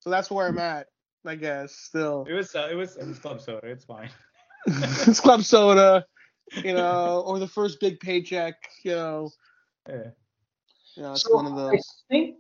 so 0.01 0.11
that's 0.11 0.31
where 0.31 0.47
I'm 0.47 0.59
at, 0.59 0.87
I 1.25 1.35
guess. 1.35 1.75
Still, 1.75 2.27
it 2.29 2.33
was 2.33 2.55
uh, 2.55 2.69
it 2.71 2.75
was 2.75 2.97
it 2.97 3.07
was 3.07 3.19
club 3.19 3.41
soda. 3.41 3.67
It's 3.67 3.85
fine. 3.85 4.11
it's 4.67 5.21
club 5.21 5.43
soda, 5.43 6.07
you 6.65 6.75
know, 6.75 7.23
or 7.27 7.39
the 7.39 7.49
first 7.49 7.81
big 7.81 8.01
paycheck, 8.01 8.55
you 8.83 8.93
know. 8.93 9.31
Yeah. 9.89 10.11
It's 10.97 11.23
So 11.23 11.35
one 11.35 11.47
of 11.47 11.59
I 11.59 11.79
think 12.09 12.37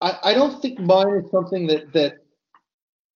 I, 0.00 0.18
I 0.24 0.34
don't 0.34 0.60
think 0.60 0.78
mine 0.78 1.14
is 1.24 1.30
something 1.30 1.66
that 1.68 1.92
that 1.92 2.18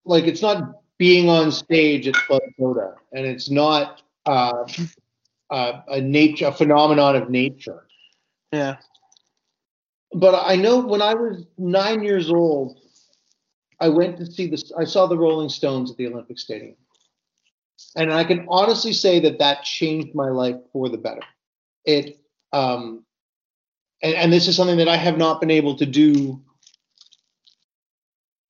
like 0.04 0.24
it's 0.24 0.42
not 0.42 0.82
being 0.98 1.28
on 1.28 1.50
stage 1.50 2.06
at 2.06 2.14
Club 2.14 2.42
Soda, 2.58 2.94
and 3.12 3.26
it's 3.26 3.50
not 3.50 4.02
uh, 4.26 4.64
uh, 5.50 5.80
a 5.88 6.00
nature 6.00 6.46
a 6.46 6.52
phenomenon 6.52 7.16
of 7.16 7.30
nature. 7.30 7.86
Yeah. 8.52 8.76
But 10.14 10.34
I 10.46 10.56
know 10.56 10.80
when 10.80 11.00
I 11.00 11.14
was 11.14 11.46
nine 11.56 12.02
years 12.02 12.30
old, 12.30 12.78
I 13.80 13.88
went 13.88 14.18
to 14.18 14.26
see 14.26 14.48
this. 14.48 14.70
I 14.78 14.84
saw 14.84 15.06
the 15.06 15.16
Rolling 15.16 15.48
Stones 15.48 15.90
at 15.90 15.96
the 15.96 16.06
Olympic 16.06 16.38
Stadium, 16.38 16.76
and 17.96 18.12
I 18.12 18.24
can 18.24 18.46
honestly 18.48 18.92
say 18.92 19.20
that 19.20 19.38
that 19.38 19.64
changed 19.64 20.14
my 20.14 20.28
life 20.28 20.56
for 20.72 20.88
the 20.88 20.98
better. 20.98 21.22
It, 21.84 22.20
um, 22.52 23.04
and, 24.02 24.14
and 24.14 24.32
this 24.32 24.48
is 24.48 24.56
something 24.56 24.78
that 24.78 24.88
I 24.88 24.96
have 24.96 25.18
not 25.18 25.40
been 25.40 25.50
able 25.50 25.76
to 25.76 25.86
do 25.86 26.40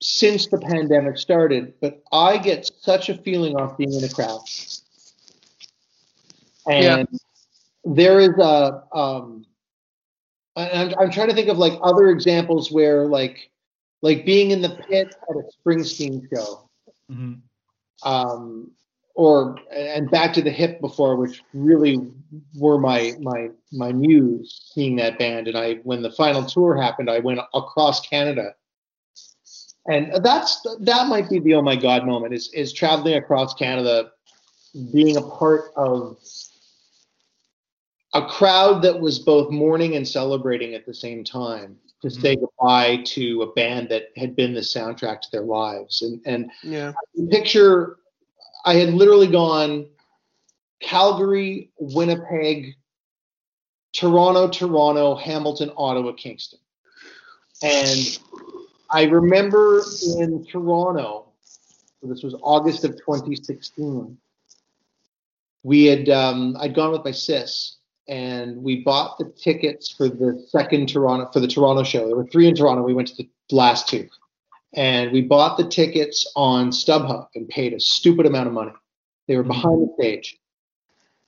since 0.01 0.47
the 0.47 0.57
pandemic 0.57 1.17
started. 1.17 1.73
But 1.79 2.01
I 2.11 2.37
get 2.37 2.69
such 2.81 3.09
a 3.09 3.17
feeling 3.17 3.55
off 3.55 3.77
being 3.77 3.93
in 3.93 4.03
a 4.03 4.09
crowd, 4.09 4.41
and 6.69 7.07
there 7.85 8.19
is 8.19 8.37
a. 8.39 8.83
Um, 8.93 9.45
and 10.55 10.91
I'm, 10.91 10.99
I'm 10.99 11.11
trying 11.11 11.29
to 11.29 11.33
think 11.33 11.49
of 11.49 11.57
like 11.57 11.73
other 11.81 12.09
examples 12.09 12.71
where 12.71 13.05
like 13.05 13.49
like 14.01 14.25
being 14.25 14.51
in 14.51 14.61
the 14.61 14.69
pit 14.69 15.15
at 15.29 15.35
a 15.35 15.43
Springsteen 15.57 16.27
show, 16.33 16.69
Mhm. 17.09 17.41
um, 18.03 18.71
or 19.15 19.57
and 19.71 20.09
back 20.09 20.33
to 20.33 20.41
the 20.41 20.49
hip 20.49 20.81
before, 20.81 21.15
which 21.15 21.43
really 21.53 21.99
were 22.55 22.79
my 22.79 23.13
my 23.21 23.49
my 23.71 23.91
muse 23.91 24.71
seeing 24.73 24.95
that 24.97 25.19
band. 25.19 25.47
And 25.47 25.57
I 25.57 25.75
when 25.83 26.01
the 26.01 26.11
final 26.11 26.43
tour 26.43 26.75
happened, 26.75 27.09
I 27.09 27.19
went 27.19 27.39
across 27.53 28.05
Canada, 28.07 28.55
and 29.87 30.23
that's 30.23 30.61
that 30.81 31.07
might 31.07 31.29
be 31.29 31.39
the 31.39 31.53
oh 31.55 31.61
my 31.61 31.75
god 31.75 32.05
moment 32.05 32.33
is 32.33 32.49
is 32.53 32.73
traveling 32.73 33.15
across 33.15 33.53
Canada, 33.53 34.11
being 34.91 35.17
a 35.17 35.21
part 35.21 35.71
of 35.75 36.17
a 38.15 38.25
crowd 38.27 38.81
that 38.83 38.99
was 38.99 39.19
both 39.19 39.51
mourning 39.51 39.95
and 39.95 40.07
celebrating 40.07 40.75
at 40.75 40.85
the 40.85 40.93
same 40.93 41.23
time 41.23 41.77
to 42.01 42.07
Mhm. 42.09 42.21
say 42.21 42.35
goodbye 42.35 42.97
to 43.05 43.41
a 43.41 43.51
band 43.53 43.89
that 43.89 44.09
had 44.17 44.35
been 44.35 44.53
the 44.53 44.59
soundtrack 44.59 45.21
to 45.21 45.31
their 45.31 45.43
lives. 45.43 46.01
And 46.01 46.21
and 46.25 46.51
Yeah. 46.63 46.93
picture 47.29 47.97
I 48.65 48.75
had 48.75 48.93
literally 48.93 49.27
gone 49.27 49.87
Calgary, 50.81 51.71
Winnipeg, 51.77 52.75
Toronto, 53.93 54.49
Toronto, 54.49 55.15
Hamilton, 55.15 55.71
Ottawa, 55.77 56.13
Kingston. 56.13 56.59
And 57.61 58.19
I 58.89 59.03
remember 59.03 59.81
in 60.17 60.45
Toronto, 60.45 61.27
so 62.01 62.07
this 62.07 62.23
was 62.23 62.35
August 62.41 62.83
of 62.83 62.91
2016, 62.97 64.17
we 65.63 65.85
had 65.85 66.09
um, 66.09 66.57
I'd 66.59 66.75
gone 66.75 66.91
with 66.91 67.05
my 67.05 67.11
sis 67.11 67.77
and 68.07 68.61
we 68.61 68.81
bought 68.81 69.17
the 69.17 69.25
tickets 69.25 69.89
for 69.89 70.09
the 70.09 70.45
second 70.49 70.89
Toronto 70.89 71.29
for 71.31 71.39
the 71.39 71.47
Toronto 71.47 71.83
show. 71.83 72.05
There 72.05 72.17
were 72.17 72.27
three 72.27 72.47
in 72.47 72.55
Toronto. 72.55 72.83
We 72.83 72.93
went 72.93 73.07
to 73.09 73.23
the 73.23 73.55
last 73.55 73.87
two, 73.87 74.09
and 74.75 75.11
we 75.11 75.21
bought 75.21 75.57
the 75.57 75.67
tickets 75.67 76.31
on 76.35 76.71
StubHub 76.71 77.27
and 77.35 77.47
paid 77.49 77.73
a 77.73 77.79
stupid 77.79 78.25
amount 78.25 78.47
of 78.47 78.53
money. 78.53 78.73
They 79.27 79.37
were 79.37 79.43
behind 79.43 79.81
the 79.81 79.93
stage, 79.99 80.37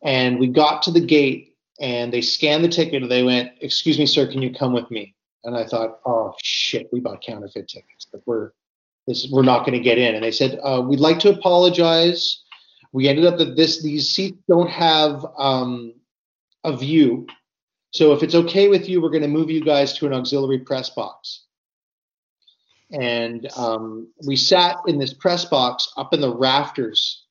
and 0.04 0.40
we 0.40 0.48
got 0.48 0.84
to 0.84 0.92
the 0.92 1.06
gate 1.06 1.56
and 1.80 2.14
they 2.14 2.22
scanned 2.22 2.64
the 2.64 2.70
ticket 2.70 3.02
and 3.02 3.12
they 3.12 3.24
went, 3.24 3.52
"Excuse 3.62 4.00
me, 4.00 4.06
sir, 4.06 4.28
can 4.28 4.42
you 4.42 4.54
come 4.54 4.74
with 4.74 4.90
me?" 4.92 5.16
And 5.44 5.56
I 5.56 5.66
thought, 5.66 6.00
"Oh 6.06 6.34
shit, 6.42 6.88
we 6.92 7.00
bought 7.00 7.22
counterfeit 7.22 7.68
tickets. 7.68 8.08
Like 8.14 8.24
we're 8.26 8.52
this 9.08 9.30
we're 9.32 9.44
not 9.44 9.66
going 9.66 9.78
to 9.78 9.84
get 9.84 9.98
in." 9.98 10.16
And 10.16 10.24
they 10.24 10.32
said, 10.32 10.60
uh, 10.64 10.82
"We'd 10.86 11.00
like 11.00 11.20
to 11.20 11.30
apologize. 11.30 12.42
We 12.94 13.10
ended 13.10 13.26
up 13.26 13.38
that 13.40 13.56
this 13.56 13.82
these 13.84 14.10
seats 14.10 14.38
don't 14.48 14.70
have 14.70 15.26
um, 15.38 15.94
a 16.66 16.76
view, 16.76 17.28
So 17.92 18.12
if 18.12 18.24
it's 18.24 18.36
okay 18.36 18.68
with 18.68 18.90
you, 18.90 19.02
we're 19.02 19.10
going 19.10 19.22
to 19.22 19.30
move 19.30 19.50
you 19.50 19.64
guys 19.64 19.94
to 19.94 20.06
an 20.06 20.14
auxiliary 20.14 20.60
press 20.60 20.90
box. 20.90 21.45
And 23.00 23.48
um, 23.58 24.08
we 24.26 24.36
sat 24.36 24.78
in 24.88 24.98
this 25.00 25.14
press 25.14 25.46
box 25.46 25.92
up 25.98 26.14
in 26.14 26.22
the 26.22 26.36
rafters 26.36 27.24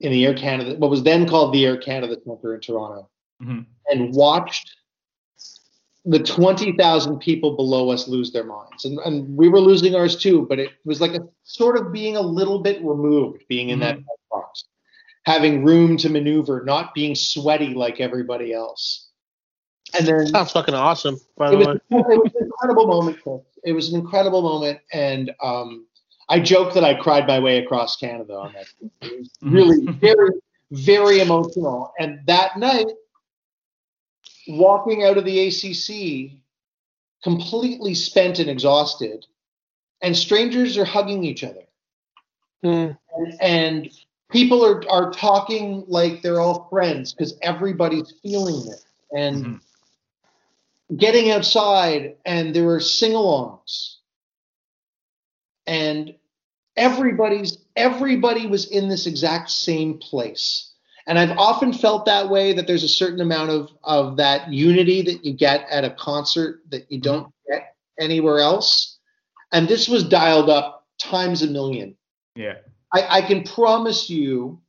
in 0.00 0.12
the 0.12 0.26
Air 0.26 0.34
Canada, 0.34 0.74
what 0.78 0.90
was 0.90 1.02
then 1.02 1.28
called 1.28 1.54
the 1.54 1.64
Air 1.64 1.76
Canada 1.76 2.16
Center 2.24 2.54
in 2.54 2.60
Toronto, 2.60 3.08
Mhm. 3.42 3.66
and 3.88 4.14
watched 4.14 4.72
the 6.04 6.18
20,000 6.18 7.18
people 7.18 7.56
below 7.56 7.90
us 7.90 8.06
lose 8.06 8.30
their 8.32 8.44
minds. 8.44 8.84
And, 8.84 8.98
and 9.00 9.36
we 9.36 9.48
were 9.48 9.60
losing 9.60 9.94
ours 9.94 10.16
too, 10.16 10.46
but 10.48 10.58
it 10.58 10.70
was 10.84 11.00
like 11.00 11.14
a 11.14 11.26
sort 11.42 11.76
of 11.76 11.92
being 11.92 12.16
a 12.16 12.20
little 12.20 12.60
bit 12.60 12.82
removed, 12.84 13.42
being 13.48 13.70
in 13.70 13.80
that 13.80 13.94
press 13.96 14.18
box, 14.30 14.64
having 15.24 15.64
room 15.64 15.96
to 15.98 16.08
maneuver, 16.08 16.62
not 16.64 16.94
being 16.94 17.14
sweaty 17.14 17.74
like 17.74 18.00
everybody 18.00 18.52
else. 18.52 19.05
And 19.98 20.06
then 20.06 20.26
Sounds 20.28 20.52
fucking 20.52 20.74
awesome. 20.74 21.18
By 21.36 21.48
it 21.48 21.50
the 21.52 21.56
was, 21.58 21.66
way, 21.66 21.74
it 22.14 22.18
was 22.22 22.32
an 22.34 22.44
incredible 22.44 22.86
moment. 22.86 23.18
It 23.64 23.72
was 23.72 23.92
an 23.92 24.00
incredible 24.00 24.42
moment, 24.42 24.80
and 24.92 25.32
um, 25.42 25.86
I 26.28 26.40
joke 26.40 26.74
that 26.74 26.84
I 26.84 26.94
cried 26.94 27.26
my 27.26 27.38
way 27.38 27.58
across 27.58 27.96
Canada 27.96 28.34
on 28.34 28.52
that. 28.52 28.66
It 29.02 29.18
was 29.18 29.30
really 29.42 29.86
very, 29.86 30.30
very 30.70 31.20
emotional. 31.20 31.92
And 31.98 32.20
that 32.26 32.58
night, 32.58 32.86
walking 34.48 35.04
out 35.04 35.18
of 35.18 35.24
the 35.24 35.48
ACC, 35.48 36.38
completely 37.22 37.94
spent 37.94 38.38
and 38.38 38.50
exhausted, 38.50 39.26
and 40.02 40.16
strangers 40.16 40.76
are 40.78 40.84
hugging 40.84 41.24
each 41.24 41.42
other 41.42 41.62
Hmm. 42.62 42.90
and, 43.14 43.40
and 43.40 43.90
people 44.30 44.64
are 44.64 44.82
are 44.90 45.10
talking 45.12 45.84
like 45.88 46.22
they're 46.22 46.40
all 46.40 46.68
friends 46.70 47.12
because 47.12 47.38
everybody's 47.42 48.14
feeling 48.22 48.66
it 48.72 48.84
and 49.16 49.44
Mhm. 49.44 49.60
Getting 50.94 51.30
outside 51.30 52.16
and 52.24 52.54
there 52.54 52.64
were 52.64 52.80
sing-alongs. 52.80 53.94
And 55.66 56.14
everybody's 56.76 57.58
everybody 57.74 58.46
was 58.46 58.66
in 58.66 58.88
this 58.88 59.06
exact 59.06 59.50
same 59.50 59.98
place. 59.98 60.72
And 61.08 61.18
i've 61.18 61.36
often 61.38 61.72
felt 61.72 62.06
that 62.06 62.28
way 62.28 62.52
that 62.52 62.66
there's 62.66 62.84
a 62.84 62.88
certain 62.88 63.20
amount 63.20 63.50
of 63.50 63.70
of 63.82 64.16
that 64.18 64.52
unity 64.52 65.02
that 65.02 65.24
you 65.24 65.32
get 65.32 65.66
at 65.70 65.84
a 65.84 65.90
concert 65.90 66.60
that 66.70 66.90
you 66.90 67.00
don't 67.00 67.32
get 67.48 67.74
anywhere 67.98 68.38
else. 68.38 68.98
And 69.52 69.66
this 69.66 69.88
was 69.88 70.04
dialed 70.04 70.50
up 70.50 70.86
times 70.98 71.42
a 71.42 71.46
million. 71.46 71.96
Yeah. 72.34 72.56
I, 72.92 73.18
I 73.18 73.22
can 73.22 73.44
promise 73.44 74.10
you, 74.10 74.60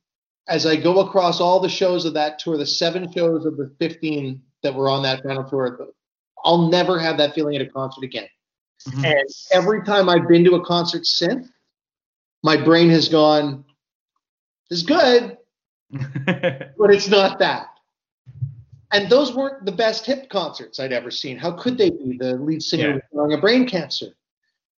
as 0.48 0.66
I 0.66 0.76
go 0.76 1.00
across 1.00 1.40
all 1.40 1.60
the 1.60 1.68
shows 1.68 2.04
of 2.04 2.14
that 2.14 2.38
tour, 2.38 2.56
the 2.56 2.66
seven 2.66 3.10
shows 3.12 3.44
of 3.44 3.56
the 3.56 3.74
15 3.78 4.42
that 4.62 4.74
were 4.74 4.88
on 4.88 5.02
that 5.02 5.22
final 5.22 5.44
tour, 5.44 5.94
I'll 6.48 6.68
never 6.68 6.98
have 6.98 7.18
that 7.18 7.34
feeling 7.34 7.54
at 7.56 7.60
a 7.60 7.66
concert 7.66 8.02
again. 8.04 8.26
Mhm. 8.88 9.04
And 9.04 9.28
every 9.52 9.84
time 9.84 10.08
I've 10.08 10.26
been 10.26 10.44
to 10.44 10.54
a 10.54 10.64
concert 10.64 11.04
since, 11.04 11.46
my 12.42 12.56
brain 12.56 12.88
has 12.88 13.06
gone, 13.06 13.66
it's 14.70 14.82
good, 14.82 15.36
but 15.90 16.90
it's 16.90 17.08
not 17.08 17.38
that. 17.40 17.66
And 18.92 19.10
those 19.10 19.34
weren't 19.34 19.66
the 19.66 19.72
best 19.72 20.06
hip 20.06 20.30
concerts 20.30 20.80
I'd 20.80 20.94
ever 20.94 21.10
seen. 21.10 21.36
How 21.36 21.52
could 21.52 21.76
they 21.76 21.90
be? 21.90 22.16
The 22.16 22.36
lead 22.36 22.62
singer 22.62 22.94
Yeah. 22.94 23.00
was 23.12 23.34
of 23.34 23.40
brain 23.42 23.68
cancer. 23.68 24.14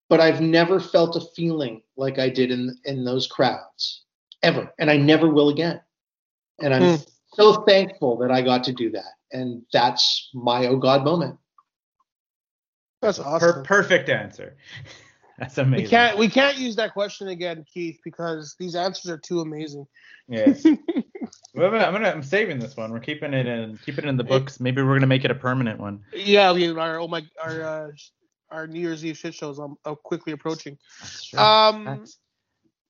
But 0.08 0.18
I've 0.20 0.40
never 0.40 0.80
felt 0.80 1.14
a 1.14 1.20
feeling 1.36 1.82
like 1.96 2.18
I 2.18 2.28
did 2.28 2.50
in 2.50 2.76
in 2.84 3.04
those 3.04 3.28
crowds 3.28 4.02
ever, 4.42 4.74
and 4.80 4.90
I 4.90 4.96
never 4.96 5.30
will 5.30 5.50
again. 5.50 5.80
And 6.58 6.74
I'm 6.74 6.96
Hmm. 6.98 7.02
so 7.34 7.62
thankful 7.62 8.16
that 8.16 8.32
I 8.32 8.42
got 8.42 8.64
to 8.64 8.72
do 8.72 8.90
that, 8.90 9.12
and 9.30 9.62
that's 9.72 10.30
my 10.34 10.66
oh 10.66 10.76
god 10.76 11.04
moment. 11.04 11.38
That's 13.00 13.18
Per- 13.18 13.24
awesome. 13.24 13.64
perfect 13.64 14.08
answer. 14.08 14.56
That's 15.38 15.56
amazing. 15.56 15.84
we 15.84 15.88
can't 15.88 16.18
we 16.18 16.28
can't 16.28 16.58
use 16.58 16.76
that 16.76 16.92
question 16.92 17.28
again, 17.28 17.64
Keith, 17.72 17.98
because 18.04 18.56
these 18.58 18.74
answers 18.74 19.10
are 19.10 19.16
too 19.16 19.40
amazing. 19.40 19.86
Yes. 20.28 20.62
well, 21.54 21.74
I'm 21.74 21.92
gonna. 21.94 22.10
I'm 22.10 22.22
saving 22.22 22.58
this 22.58 22.76
one. 22.76 22.92
We're 22.92 23.00
keeping 23.00 23.32
it 23.32 23.46
in. 23.46 23.78
Keeping 23.78 24.04
it 24.04 24.08
in 24.08 24.18
the 24.18 24.24
books. 24.24 24.60
Maybe 24.60 24.82
we're 24.82 24.96
gonna 24.96 25.06
make 25.06 25.24
it 25.24 25.30
a 25.30 25.34
permanent 25.34 25.80
one. 25.80 26.00
Yeah, 26.12 26.52
we 26.52 26.68
our 26.68 27.00
oh 27.00 27.08
my 27.08 27.22
our 27.42 27.62
uh, 27.62 27.88
our 28.50 28.66
New 28.66 28.80
Year's 28.80 29.02
Eve 29.02 29.16
shit 29.16 29.32
shows 29.32 29.58
um, 29.58 29.76
are 29.86 29.96
quickly 29.96 30.34
approaching. 30.34 30.76
That's 31.00 31.24
true. 31.24 31.38
Um, 31.38 31.84
That's- 31.86 32.18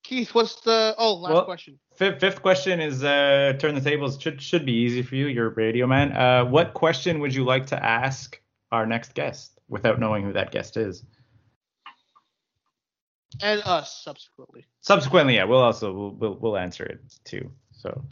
Keith, 0.02 0.34
what's 0.34 0.60
the 0.62 0.96
oh 0.98 1.14
last 1.14 1.32
Well- 1.32 1.44
question? 1.44 1.78
Fifth, 1.94 2.18
fifth 2.18 2.42
question 2.42 2.80
is 2.80 3.04
uh, 3.04 3.52
turn 3.60 3.76
the 3.76 3.80
tables. 3.80 4.20
Should 4.20 4.42
should 4.42 4.66
be 4.66 4.72
easy 4.72 5.02
for 5.02 5.14
you. 5.14 5.26
You're 5.28 5.46
a 5.46 5.54
radio 5.54 5.86
man. 5.86 6.12
Uh, 6.16 6.44
what 6.46 6.74
question 6.74 7.20
would 7.20 7.32
you 7.32 7.44
like 7.44 7.66
to 7.66 7.80
ask 7.80 8.40
our 8.72 8.86
next 8.86 9.14
guest 9.14 9.59
without 9.70 9.98
knowing 9.98 10.24
who 10.24 10.34
that 10.34 10.51
guest 10.51 10.76
is? 10.76 11.02
And 13.40 13.62
us 13.64 14.02
subsequently. 14.05 14.66
Subsequently, 14.82 15.36
yeah, 15.36 15.44
we'll 15.44 15.62
also 15.62 15.92
we'll 15.92 16.10
we'll, 16.10 16.34
we'll 16.34 16.56
answer 16.59 16.84
it 16.84 17.01
too. 17.24 17.51
So 17.72 18.05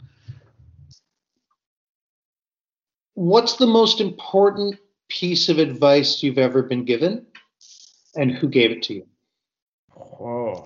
What's 3.19 3.57
the 3.57 3.67
most 3.67 3.99
important 3.99 4.79
piece 5.09 5.49
of 5.49 5.59
advice 5.59 6.23
you've 6.23 6.37
ever 6.37 6.63
been 6.63 6.85
given, 6.85 7.25
and 8.15 8.31
who 8.31 8.47
gave 8.47 8.71
it 8.71 8.83
to 8.83 8.93
you? 8.93 9.07
Oh. 9.93 10.65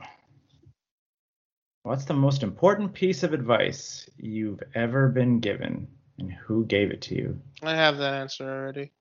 What's 1.81 2.05
the 2.05 2.13
most 2.13 2.43
important 2.43 2.93
piece 2.93 3.23
of 3.23 3.33
advice 3.33 4.07
you've 4.17 4.61
ever 4.75 5.09
been 5.09 5.39
given 5.39 5.87
and 6.19 6.31
who 6.31 6.63
gave 6.65 6.91
it 6.91 7.01
to 7.03 7.15
you? 7.15 7.41
I 7.63 7.73
have 7.73 7.97
that 7.97 8.13
answer 8.13 8.47
already. 8.47 8.91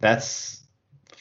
That's 0.00 0.61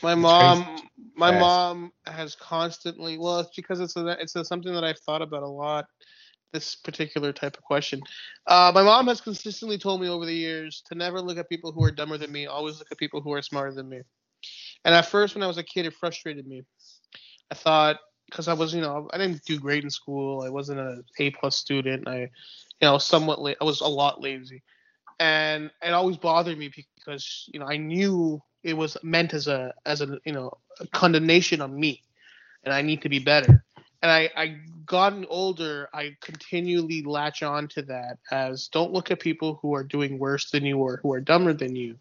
My 0.04 0.14
It's 0.14 0.22
mom, 0.22 0.64
crazy. 0.64 0.90
my 1.16 1.32
Fast. 1.32 1.40
mom 1.40 1.92
has 2.06 2.36
constantly. 2.36 3.18
Well, 3.18 3.40
it's 3.40 3.56
because 3.56 3.80
it's 3.80 3.96
a, 3.96 4.08
it's 4.20 4.36
a, 4.36 4.46
something 4.46 4.74
that 4.74 4.84
I've 4.84 5.00
thought 5.00 5.22
about 5.22 5.44
a 5.44 5.48
lot. 5.48 5.86
This 6.54 6.76
particular 6.76 7.32
type 7.32 7.58
of 7.58 7.64
question. 7.64 8.02
Uh, 8.46 8.72
my 8.76 8.84
mom 8.84 9.08
has 9.08 9.22
consistently 9.22 9.78
told 9.78 10.02
me 10.02 10.10
over 10.10 10.26
the 10.26 10.34
years 10.34 10.84
to 10.88 10.96
never 10.96 11.22
look 11.22 11.38
at 11.38 11.48
people 11.48 11.72
who 11.72 11.84
are 11.84 11.92
dumber 11.92 12.18
than 12.18 12.32
me. 12.32 12.46
Always 12.46 12.78
look 12.78 12.88
at 12.92 12.98
people 12.98 13.22
who 13.22 13.32
are 13.32 13.42
smarter 13.42 13.74
than 13.74 13.88
me. 13.88 14.02
And 14.84 14.94
at 14.94 15.06
first, 15.06 15.34
when 15.36 15.44
I 15.44 15.48
was 15.48 15.58
a 15.58 15.64
kid, 15.64 15.86
it 15.86 15.94
frustrated 15.94 16.46
me. 16.48 16.64
I 17.52 17.56
thought 17.56 17.98
because 18.30 18.48
I 18.48 18.54
was, 18.54 18.74
you 18.74 18.82
know, 18.82 19.10
I 19.14 19.18
didn't 19.18 19.44
do 19.46 19.60
great 19.60 19.84
in 19.84 19.90
school. 19.90 20.42
I 20.42 20.50
wasn't 20.50 20.80
an 20.80 21.04
A 21.20 21.32
plus 21.32 21.58
student. 21.58 22.08
I, 22.08 22.20
you 22.20 22.28
know, 22.82 22.98
somewhat 22.98 23.42
la- 23.42 23.54
I 23.60 23.64
was 23.64 23.82
a 23.82 23.88
lot 23.88 24.22
lazy, 24.22 24.64
and 25.20 25.70
it 25.82 25.92
always 25.92 26.18
bothered 26.18 26.58
me 26.58 26.72
because 27.06 27.46
you 27.54 27.60
know 27.60 27.68
I 27.68 27.78
knew 27.78 28.42
it 28.64 28.76
was 28.76 28.98
meant 29.04 29.34
as 29.34 29.48
a 29.48 29.74
as 29.86 30.02
a 30.02 30.20
you 30.26 30.34
know 30.34 30.58
a 30.80 30.88
condemnation 30.88 31.62
on 31.62 31.78
me, 31.80 32.02
and 32.64 32.74
I 32.74 32.82
need 32.82 33.02
to 33.04 33.10
be 33.10 33.20
better. 33.20 33.64
And 34.02 34.12
I 34.12 34.30
I 34.36 34.58
gotten 34.86 35.26
older, 35.30 35.90
I 35.94 36.16
continually 36.22 37.02
latch 37.04 37.44
on 37.44 37.68
to 37.70 37.82
that 37.84 38.18
as 38.32 38.68
don't 38.68 38.92
look 38.92 39.12
at 39.12 39.20
people 39.20 39.60
who 39.62 39.74
are 39.76 39.84
doing 39.84 40.20
worse 40.20 40.50
than 40.50 40.66
you 40.66 40.78
or 40.78 40.98
who 40.98 41.14
are 41.14 41.22
dumber 41.22 41.54
than 41.54 41.76
you, 41.76 41.98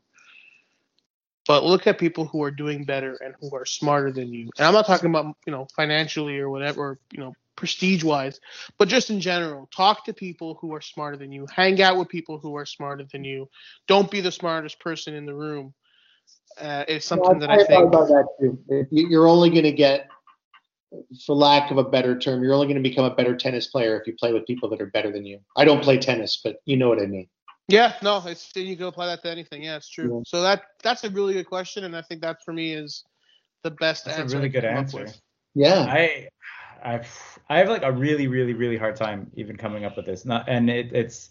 but 1.46 1.64
look 1.64 1.86
at 1.86 1.98
people 1.98 2.26
who 2.26 2.42
are 2.42 2.50
doing 2.50 2.84
better 2.84 3.16
and 3.24 3.34
who 3.40 3.54
are 3.54 3.66
smarter 3.66 4.12
than 4.12 4.32
you. 4.32 4.50
And 4.58 4.66
I'm 4.66 4.74
not 4.74 4.86
talking 4.86 5.10
about 5.10 5.36
you 5.46 5.52
know 5.52 5.66
financially 5.76 6.38
or 6.38 6.50
whatever, 6.50 6.98
you 7.12 7.20
know 7.20 7.34
prestige 7.56 8.02
wise, 8.02 8.40
but 8.78 8.88
just 8.88 9.10
in 9.10 9.20
general, 9.20 9.68
talk 9.74 10.06
to 10.06 10.14
people 10.14 10.56
who 10.60 10.74
are 10.74 10.80
smarter 10.80 11.18
than 11.18 11.30
you. 11.30 11.46
Hang 11.54 11.80
out 11.82 11.98
with 11.98 12.08
people 12.08 12.38
who 12.38 12.56
are 12.56 12.64
smarter 12.64 13.04
than 13.04 13.22
you. 13.22 13.50
Don't 13.86 14.10
be 14.10 14.22
the 14.22 14.32
smartest 14.32 14.80
person 14.80 15.14
in 15.14 15.26
the 15.26 15.34
room. 15.34 15.74
Uh, 16.58 16.84
it's 16.88 17.06
something 17.06 17.38
that 17.38 17.50
I 17.50 17.58
thought 17.58 17.66
think. 17.66 17.84
about 17.86 18.08
that 18.08 18.26
too. 18.40 18.86
You- 18.90 19.08
You're 19.08 19.28
only 19.28 19.50
going 19.50 19.64
to 19.64 19.72
get, 19.72 20.08
for 21.24 21.34
lack 21.36 21.70
of 21.70 21.78
a 21.78 21.84
better 21.84 22.18
term, 22.18 22.42
you're 22.42 22.52
only 22.54 22.66
going 22.66 22.82
to 22.82 22.88
become 22.88 23.04
a 23.04 23.14
better 23.14 23.36
tennis 23.36 23.66
player 23.68 23.98
if 24.00 24.06
you 24.06 24.14
play 24.18 24.32
with 24.32 24.46
people 24.46 24.68
that 24.70 24.80
are 24.80 24.86
better 24.86 25.10
than 25.12 25.24
you. 25.24 25.40
I 25.56 25.64
don't 25.64 25.82
play 25.82 25.98
tennis, 25.98 26.40
but 26.42 26.56
you 26.64 26.76
know 26.76 26.88
what 26.88 27.00
I 27.00 27.06
mean. 27.06 27.28
Yeah, 27.68 27.94
no, 28.02 28.20
it's 28.26 28.50
you 28.56 28.76
can 28.76 28.86
apply 28.86 29.06
that 29.06 29.22
to 29.22 29.30
anything. 29.30 29.62
Yeah, 29.62 29.76
it's 29.76 29.88
true. 29.88 30.16
Yeah. 30.16 30.22
So 30.26 30.42
that 30.42 30.62
that's 30.82 31.04
a 31.04 31.10
really 31.10 31.34
good 31.34 31.46
question, 31.46 31.84
and 31.84 31.96
I 31.96 32.02
think 32.02 32.20
that 32.22 32.38
for 32.44 32.52
me 32.52 32.74
is 32.74 33.04
the 33.62 33.70
best 33.70 34.06
That's 34.06 34.18
a 34.18 34.22
answer. 34.22 34.36
really 34.38 34.48
good 34.48 34.62
can 34.64 34.70
come 34.74 34.78
up 35.00 35.06
answer. 35.06 35.18
Yeah. 35.54 35.86
I 35.88 36.28
I've 36.82 37.38
I 37.48 37.58
have 37.58 37.68
like 37.68 37.84
a 37.84 37.92
really 37.92 38.26
really 38.26 38.54
really 38.54 38.76
hard 38.76 38.96
time 38.96 39.30
even 39.36 39.56
coming 39.56 39.84
up 39.84 39.96
with 39.96 40.06
this. 40.06 40.24
Not 40.24 40.48
and 40.48 40.68
it, 40.68 40.90
it's 40.92 41.30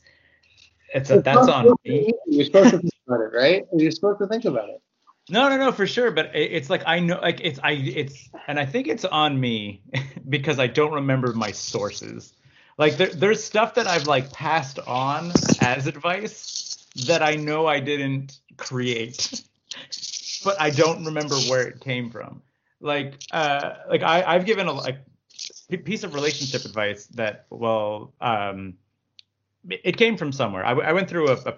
it's 0.94 1.10
a, 1.10 1.16
It's 1.16 1.26
that's 1.26 1.48
on 1.50 1.74
me. 1.84 2.14
You're 2.28 2.46
supposed 2.46 2.70
to 2.72 2.78
think 2.80 2.94
about 3.06 3.20
it, 3.20 3.32
right? 3.36 3.66
You're 3.76 3.92
supposed 3.92 4.20
to 4.20 4.28
think 4.28 4.46
about 4.46 4.70
it. 4.70 4.82
No, 5.30 5.48
no, 5.50 5.58
no, 5.58 5.72
for 5.72 5.88
sure. 5.88 6.12
But 6.12 6.36
it, 6.36 6.52
it's 6.52 6.70
like 6.70 6.84
I 6.86 7.00
know, 7.00 7.20
like 7.22 7.40
it's 7.42 7.60
I, 7.64 7.72
it's, 7.72 8.30
and 8.48 8.60
I 8.60 8.66
think 8.66 8.88
it's 8.88 9.06
on 9.06 9.40
me 9.40 9.82
because 10.30 10.60
I 10.60 10.68
don't 10.68 10.94
remember 10.94 11.34
my 11.34 11.52
sources. 11.52 12.34
Like 12.78 12.98
there, 12.98 13.10
there's 13.10 13.44
stuff 13.44 13.76
that 13.76 13.88
I've 13.88 14.08
like 14.08 14.32
passed 14.32 14.80
on 14.80 15.32
as 15.62 15.88
advice 15.88 16.88
that 17.08 17.22
I 17.22 17.36
know 17.36 17.68
I 17.68 17.80
didn't 17.80 18.40
create, 18.58 19.44
but 20.44 20.60
I 20.60 20.70
don't 20.70 21.06
remember 21.06 21.36
where 21.36 21.68
it 21.68 21.82
came 21.82 22.10
from. 22.10 22.42
Like, 22.82 23.16
uh, 23.32 23.74
like 23.90 24.02
I, 24.02 24.24
I've 24.24 24.46
given 24.46 24.68
a 24.68 24.72
like 24.72 25.00
piece 25.84 26.04
of 26.04 26.14
relationship 26.14 26.64
advice 26.64 27.08
that, 27.08 27.46
well, 27.50 28.14
um, 28.22 28.76
it 29.70 29.98
came 29.98 30.16
from 30.16 30.32
somewhere. 30.32 30.66
I 30.66 30.94
went 30.94 31.10
through 31.10 31.30
a, 31.30 31.34
a 31.34 31.54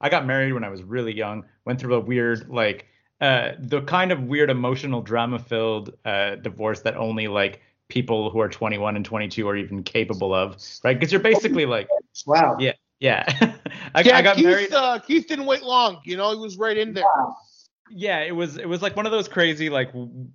I 0.00 0.08
got 0.08 0.24
married 0.24 0.52
when 0.52 0.64
I 0.64 0.68
was 0.70 0.82
really 0.82 1.14
young. 1.14 1.44
Went 1.64 1.80
through 1.80 1.96
a 1.96 2.00
weird 2.00 2.48
like 2.48 2.86
uh, 3.20 3.52
the 3.58 3.82
kind 3.82 4.12
of 4.12 4.22
weird 4.24 4.50
emotional 4.50 5.02
drama 5.02 5.38
filled 5.38 5.92
uh, 6.04 6.36
divorce 6.36 6.80
that 6.80 6.96
only 6.96 7.28
like 7.28 7.60
people 7.88 8.30
who 8.30 8.40
are 8.40 8.48
21 8.48 8.96
and 8.96 9.04
22 9.04 9.48
are 9.48 9.56
even 9.56 9.82
capable 9.82 10.34
of, 10.34 10.56
right? 10.84 10.98
Because 10.98 11.12
you're 11.12 11.20
basically 11.20 11.66
like, 11.66 11.88
Wow. 12.26 12.56
yeah, 12.58 12.72
yeah. 13.00 13.24
I, 13.94 14.02
yeah, 14.02 14.16
I 14.18 14.22
got 14.22 14.36
Keith, 14.36 14.44
married. 14.46 14.72
Uh, 14.72 14.98
Keith 15.00 15.26
didn't 15.26 15.46
wait 15.46 15.62
long. 15.62 16.00
You 16.04 16.16
know, 16.16 16.30
he 16.32 16.38
was 16.38 16.56
right 16.56 16.76
in 16.76 16.92
there. 16.94 17.04
yeah 17.90 18.20
it 18.20 18.30
was 18.34 18.56
it 18.56 18.68
was 18.68 18.82
like 18.82 18.94
one 18.96 19.04
of 19.06 19.10
those 19.12 19.26
crazy 19.28 19.68
like 19.68 19.90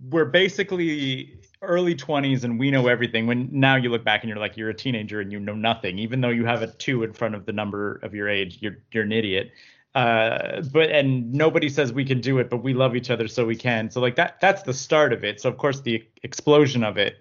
we're 0.09 0.25
basically 0.25 1.39
early 1.61 1.95
20s 1.95 2.43
and 2.43 2.59
we 2.59 2.69
know 2.69 2.87
everything 2.87 3.27
when 3.27 3.47
now 3.51 3.75
you 3.77 3.89
look 3.89 4.03
back 4.03 4.23
and 4.23 4.29
you're 4.29 4.37
like 4.37 4.57
you're 4.57 4.69
a 4.69 4.73
teenager 4.73 5.21
and 5.21 5.31
you 5.31 5.39
know 5.39 5.55
nothing 5.55 5.97
even 5.97 6.19
though 6.19 6.29
you 6.29 6.45
have 6.45 6.61
a 6.61 6.67
two 6.73 7.03
in 7.03 7.13
front 7.13 7.33
of 7.33 7.45
the 7.45 7.53
number 7.53 7.95
of 8.03 8.13
your 8.13 8.27
age 8.27 8.57
you're 8.61 8.77
you're 8.91 9.03
an 9.05 9.13
idiot 9.13 9.51
uh 9.95 10.61
but 10.71 10.91
and 10.91 11.33
nobody 11.33 11.69
says 11.69 11.91
we 11.93 12.05
can 12.05 12.21
do 12.21 12.37
it 12.39 12.49
but 12.49 12.57
we 12.57 12.73
love 12.73 12.95
each 12.95 13.09
other 13.09 13.27
so 13.27 13.45
we 13.45 13.55
can. 13.55 13.89
So 13.89 14.01
like 14.01 14.15
that 14.17 14.39
that's 14.39 14.63
the 14.63 14.73
start 14.73 15.13
of 15.13 15.23
it. 15.23 15.41
So 15.41 15.49
of 15.49 15.57
course 15.57 15.81
the 15.81 16.03
explosion 16.23 16.83
of 16.83 16.97
it 16.97 17.17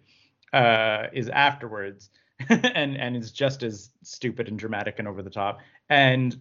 uh 0.52 1.06
is 1.12 1.28
afterwards 1.30 2.10
and 2.48 2.96
and 2.96 3.16
is 3.16 3.30
just 3.30 3.62
as 3.62 3.90
stupid 4.02 4.48
and 4.48 4.58
dramatic 4.58 4.98
and 4.98 5.08
over 5.08 5.22
the 5.22 5.30
top. 5.30 5.60
And 5.88 6.36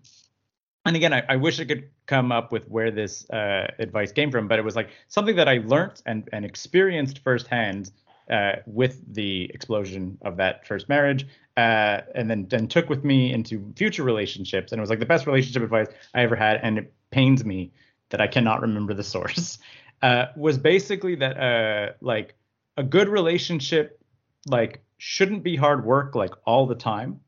and 0.86 0.96
again, 0.96 1.14
I, 1.14 1.24
I 1.30 1.36
wish 1.38 1.60
I 1.60 1.66
could 1.66 1.90
come 2.08 2.32
up 2.32 2.52
with 2.52 2.68
where 2.68 2.92
this 2.92 3.30
uh, 3.30 3.68
advice 3.80 4.12
came 4.12 4.32
from, 4.32 4.48
but 4.48 4.60
it 4.60 4.66
was 4.66 4.76
like 4.76 4.90
something 5.08 5.36
that 5.38 5.48
I 5.48 5.60
learned 5.66 6.02
and, 6.06 6.28
and 6.34 6.44
experienced 6.44 7.20
firsthand 7.20 7.92
uh, 8.30 8.54
with 8.66 9.02
the 9.14 9.50
explosion 9.54 10.18
of 10.22 10.38
that 10.38 10.66
first 10.68 10.90
marriage, 10.90 11.28
uh, 11.58 12.02
and 12.16 12.30
then 12.30 12.48
then 12.50 12.68
took 12.68 12.90
with 12.90 13.04
me 13.04 13.34
into 13.34 13.74
future 13.76 14.04
relationships. 14.04 14.72
And 14.72 14.80
it 14.80 14.82
was 14.82 14.90
like 14.90 15.00
the 15.00 15.06
best 15.06 15.28
relationship 15.28 15.64
advice 15.64 15.88
I 16.14 16.22
ever 16.22 16.36
had, 16.36 16.60
and 16.64 16.78
it 16.78 16.94
pains 17.12 17.44
me 17.44 17.72
that 18.10 18.22
I 18.22 18.28
cannot 18.28 18.62
remember 18.62 18.94
the 18.94 19.04
source. 19.04 19.58
Uh, 20.02 20.26
was 20.36 20.58
basically 20.58 21.16
that 21.16 21.38
uh, 21.40 21.94
like 22.02 22.36
a 22.76 22.84
good 22.84 23.08
relationship 23.08 24.02
like 24.48 24.84
shouldn't 24.98 25.44
be 25.44 25.56
hard 25.56 25.86
work 25.86 26.14
like 26.14 26.34
all 26.46 26.68
the 26.68 26.76
time, 26.76 27.22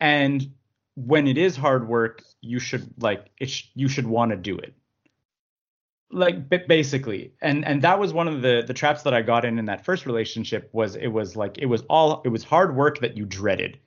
and 0.00 0.50
when 0.96 1.28
it 1.28 1.38
is 1.38 1.56
hard 1.56 1.86
work, 1.86 2.24
you 2.40 2.58
should 2.58 2.92
like 3.00 3.30
it. 3.38 3.50
Sh- 3.50 3.68
you 3.76 3.86
should 3.86 4.08
want 4.08 4.32
to 4.32 4.36
do 4.36 4.58
it. 4.58 4.74
Like 6.12 6.48
basically, 6.68 7.32
and 7.40 7.64
and 7.64 7.80
that 7.82 7.98
was 7.98 8.12
one 8.12 8.28
of 8.28 8.42
the 8.42 8.62
the 8.66 8.74
traps 8.74 9.02
that 9.02 9.14
I 9.14 9.22
got 9.22 9.44
in 9.46 9.58
in 9.58 9.64
that 9.64 9.84
first 9.84 10.04
relationship. 10.04 10.68
Was 10.72 10.94
it 10.94 11.08
was 11.08 11.36
like 11.36 11.56
it 11.58 11.66
was 11.66 11.82
all 11.88 12.20
it 12.24 12.28
was 12.28 12.44
hard 12.44 12.76
work 12.76 13.00
that 13.00 13.16
you 13.16 13.24
dreaded. 13.24 13.78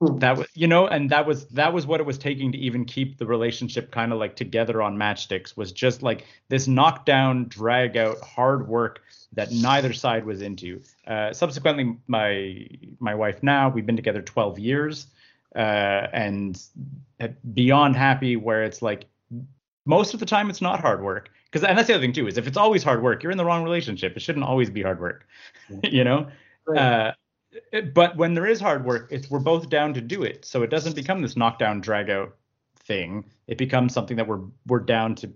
Hmm. 0.00 0.18
That 0.18 0.36
was 0.38 0.48
you 0.54 0.66
know, 0.66 0.88
and 0.88 1.08
that 1.10 1.24
was 1.24 1.46
that 1.48 1.72
was 1.72 1.86
what 1.86 2.00
it 2.00 2.06
was 2.06 2.18
taking 2.18 2.50
to 2.50 2.58
even 2.58 2.84
keep 2.84 3.18
the 3.18 3.26
relationship 3.26 3.92
kind 3.92 4.12
of 4.12 4.18
like 4.18 4.34
together 4.34 4.82
on 4.82 4.96
matchsticks. 4.96 5.56
Was 5.56 5.70
just 5.70 6.02
like 6.02 6.26
this 6.48 6.66
knockdown, 6.66 7.46
drag 7.48 7.96
out, 7.96 8.20
hard 8.22 8.66
work 8.66 9.00
that 9.34 9.52
neither 9.52 9.92
side 9.92 10.24
was 10.24 10.42
into. 10.42 10.82
Uh, 11.06 11.32
subsequently, 11.32 11.96
my 12.08 12.66
my 12.98 13.14
wife 13.14 13.40
now 13.42 13.68
we've 13.68 13.86
been 13.86 13.96
together 13.96 14.22
12 14.22 14.58
years 14.58 15.06
uh, 15.54 16.06
and 16.12 16.60
beyond 17.54 17.96
happy 17.96 18.36
where 18.36 18.64
it's 18.64 18.82
like 18.82 19.06
most 19.84 20.14
of 20.14 20.20
the 20.20 20.26
time 20.26 20.50
it's 20.50 20.60
not 20.60 20.80
hard 20.80 21.02
work 21.02 21.30
because 21.50 21.66
and 21.66 21.76
that's 21.76 21.88
the 21.88 21.94
other 21.94 22.02
thing 22.02 22.12
too 22.12 22.26
is 22.26 22.38
if 22.38 22.46
it's 22.46 22.56
always 22.56 22.82
hard 22.82 23.02
work 23.02 23.22
you're 23.22 23.32
in 23.32 23.38
the 23.38 23.44
wrong 23.44 23.64
relationship. 23.64 24.16
It 24.16 24.20
shouldn't 24.20 24.44
always 24.44 24.70
be 24.70 24.82
hard 24.82 25.00
work 25.00 25.26
you 25.84 26.04
know? 26.04 26.28
Uh, 26.74 27.12
but 27.94 28.16
when 28.16 28.34
there 28.34 28.46
is 28.46 28.60
hard 28.60 28.84
work 28.84 29.08
it's 29.10 29.30
we're 29.30 29.38
both 29.38 29.68
down 29.68 29.94
to 29.94 30.00
do 30.00 30.22
it. 30.22 30.44
So 30.44 30.62
it 30.62 30.70
doesn't 30.70 30.94
become 30.94 31.22
this 31.22 31.36
knockdown 31.36 31.80
drag 31.80 32.10
out 32.10 32.36
thing. 32.80 33.24
It 33.46 33.58
becomes 33.58 33.92
something 33.92 34.16
that 34.16 34.26
we're 34.26 34.42
we're 34.66 34.80
down 34.80 35.14
to 35.16 35.32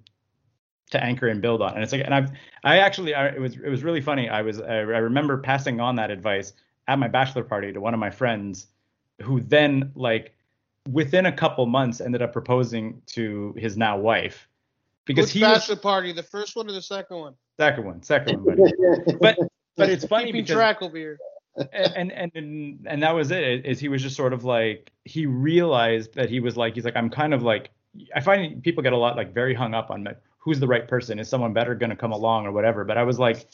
to 0.90 1.02
anchor 1.02 1.28
and 1.28 1.40
build 1.40 1.62
on. 1.62 1.74
And 1.74 1.82
it's 1.82 1.92
like 1.92 2.04
and 2.04 2.14
i've 2.14 2.30
i 2.64 2.78
actually 2.78 3.14
I, 3.14 3.28
it 3.28 3.40
was 3.40 3.56
it 3.56 3.68
was 3.68 3.82
really 3.82 4.00
funny. 4.00 4.28
I 4.28 4.42
was 4.42 4.60
I, 4.60 4.76
I 4.76 5.00
remember 5.00 5.38
passing 5.38 5.80
on 5.80 5.96
that 5.96 6.10
advice 6.10 6.52
at 6.88 6.98
my 6.98 7.08
bachelor 7.08 7.44
party 7.44 7.72
to 7.72 7.80
one 7.80 7.94
of 7.94 8.00
my 8.00 8.10
friends 8.10 8.66
who 9.22 9.40
then 9.40 9.92
like 9.94 10.34
within 10.90 11.26
a 11.26 11.32
couple 11.32 11.64
months 11.66 12.00
ended 12.00 12.22
up 12.22 12.32
proposing 12.32 13.00
to 13.06 13.54
his 13.56 13.76
now 13.76 13.96
wife 13.96 14.48
because 15.04 15.26
Which 15.26 15.32
he 15.32 15.42
was 15.42 15.58
bachelor 15.60 15.76
party? 15.76 16.12
The 16.12 16.22
first 16.22 16.56
one 16.56 16.68
or 16.68 16.72
the 16.72 16.82
second 16.82 17.16
one? 17.18 17.34
second 17.58 17.84
one 17.84 18.02
second 18.02 18.44
one 18.44 18.56
buddy. 18.56 18.72
but 19.20 19.38
but 19.76 19.88
it's 19.88 20.06
funny 20.06 20.26
Keeping 20.26 20.42
because 20.42 20.56
track 20.56 20.82
over 20.82 20.96
here. 20.96 21.18
and, 21.72 22.10
and 22.12 22.32
and 22.34 22.86
and 22.86 23.02
that 23.02 23.14
was 23.14 23.30
it 23.30 23.66
is 23.66 23.78
he 23.78 23.88
was 23.88 24.02
just 24.02 24.16
sort 24.16 24.32
of 24.32 24.44
like 24.44 24.90
he 25.04 25.26
realized 25.26 26.14
that 26.14 26.30
he 26.30 26.40
was 26.40 26.56
like 26.56 26.74
he's 26.74 26.84
like 26.84 26.96
i'm 26.96 27.10
kind 27.10 27.34
of 27.34 27.42
like 27.42 27.70
i 28.16 28.20
find 28.20 28.62
people 28.62 28.82
get 28.82 28.94
a 28.94 28.96
lot 28.96 29.16
like 29.16 29.34
very 29.34 29.52
hung 29.52 29.74
up 29.74 29.90
on 29.90 30.02
like, 30.02 30.18
who's 30.38 30.58
the 30.58 30.66
right 30.66 30.88
person 30.88 31.18
is 31.18 31.28
someone 31.28 31.52
better 31.52 31.74
going 31.74 31.90
to 31.90 31.96
come 31.96 32.12
along 32.12 32.46
or 32.46 32.52
whatever 32.52 32.84
but 32.84 32.96
i 32.96 33.02
was 33.02 33.18
like 33.18 33.46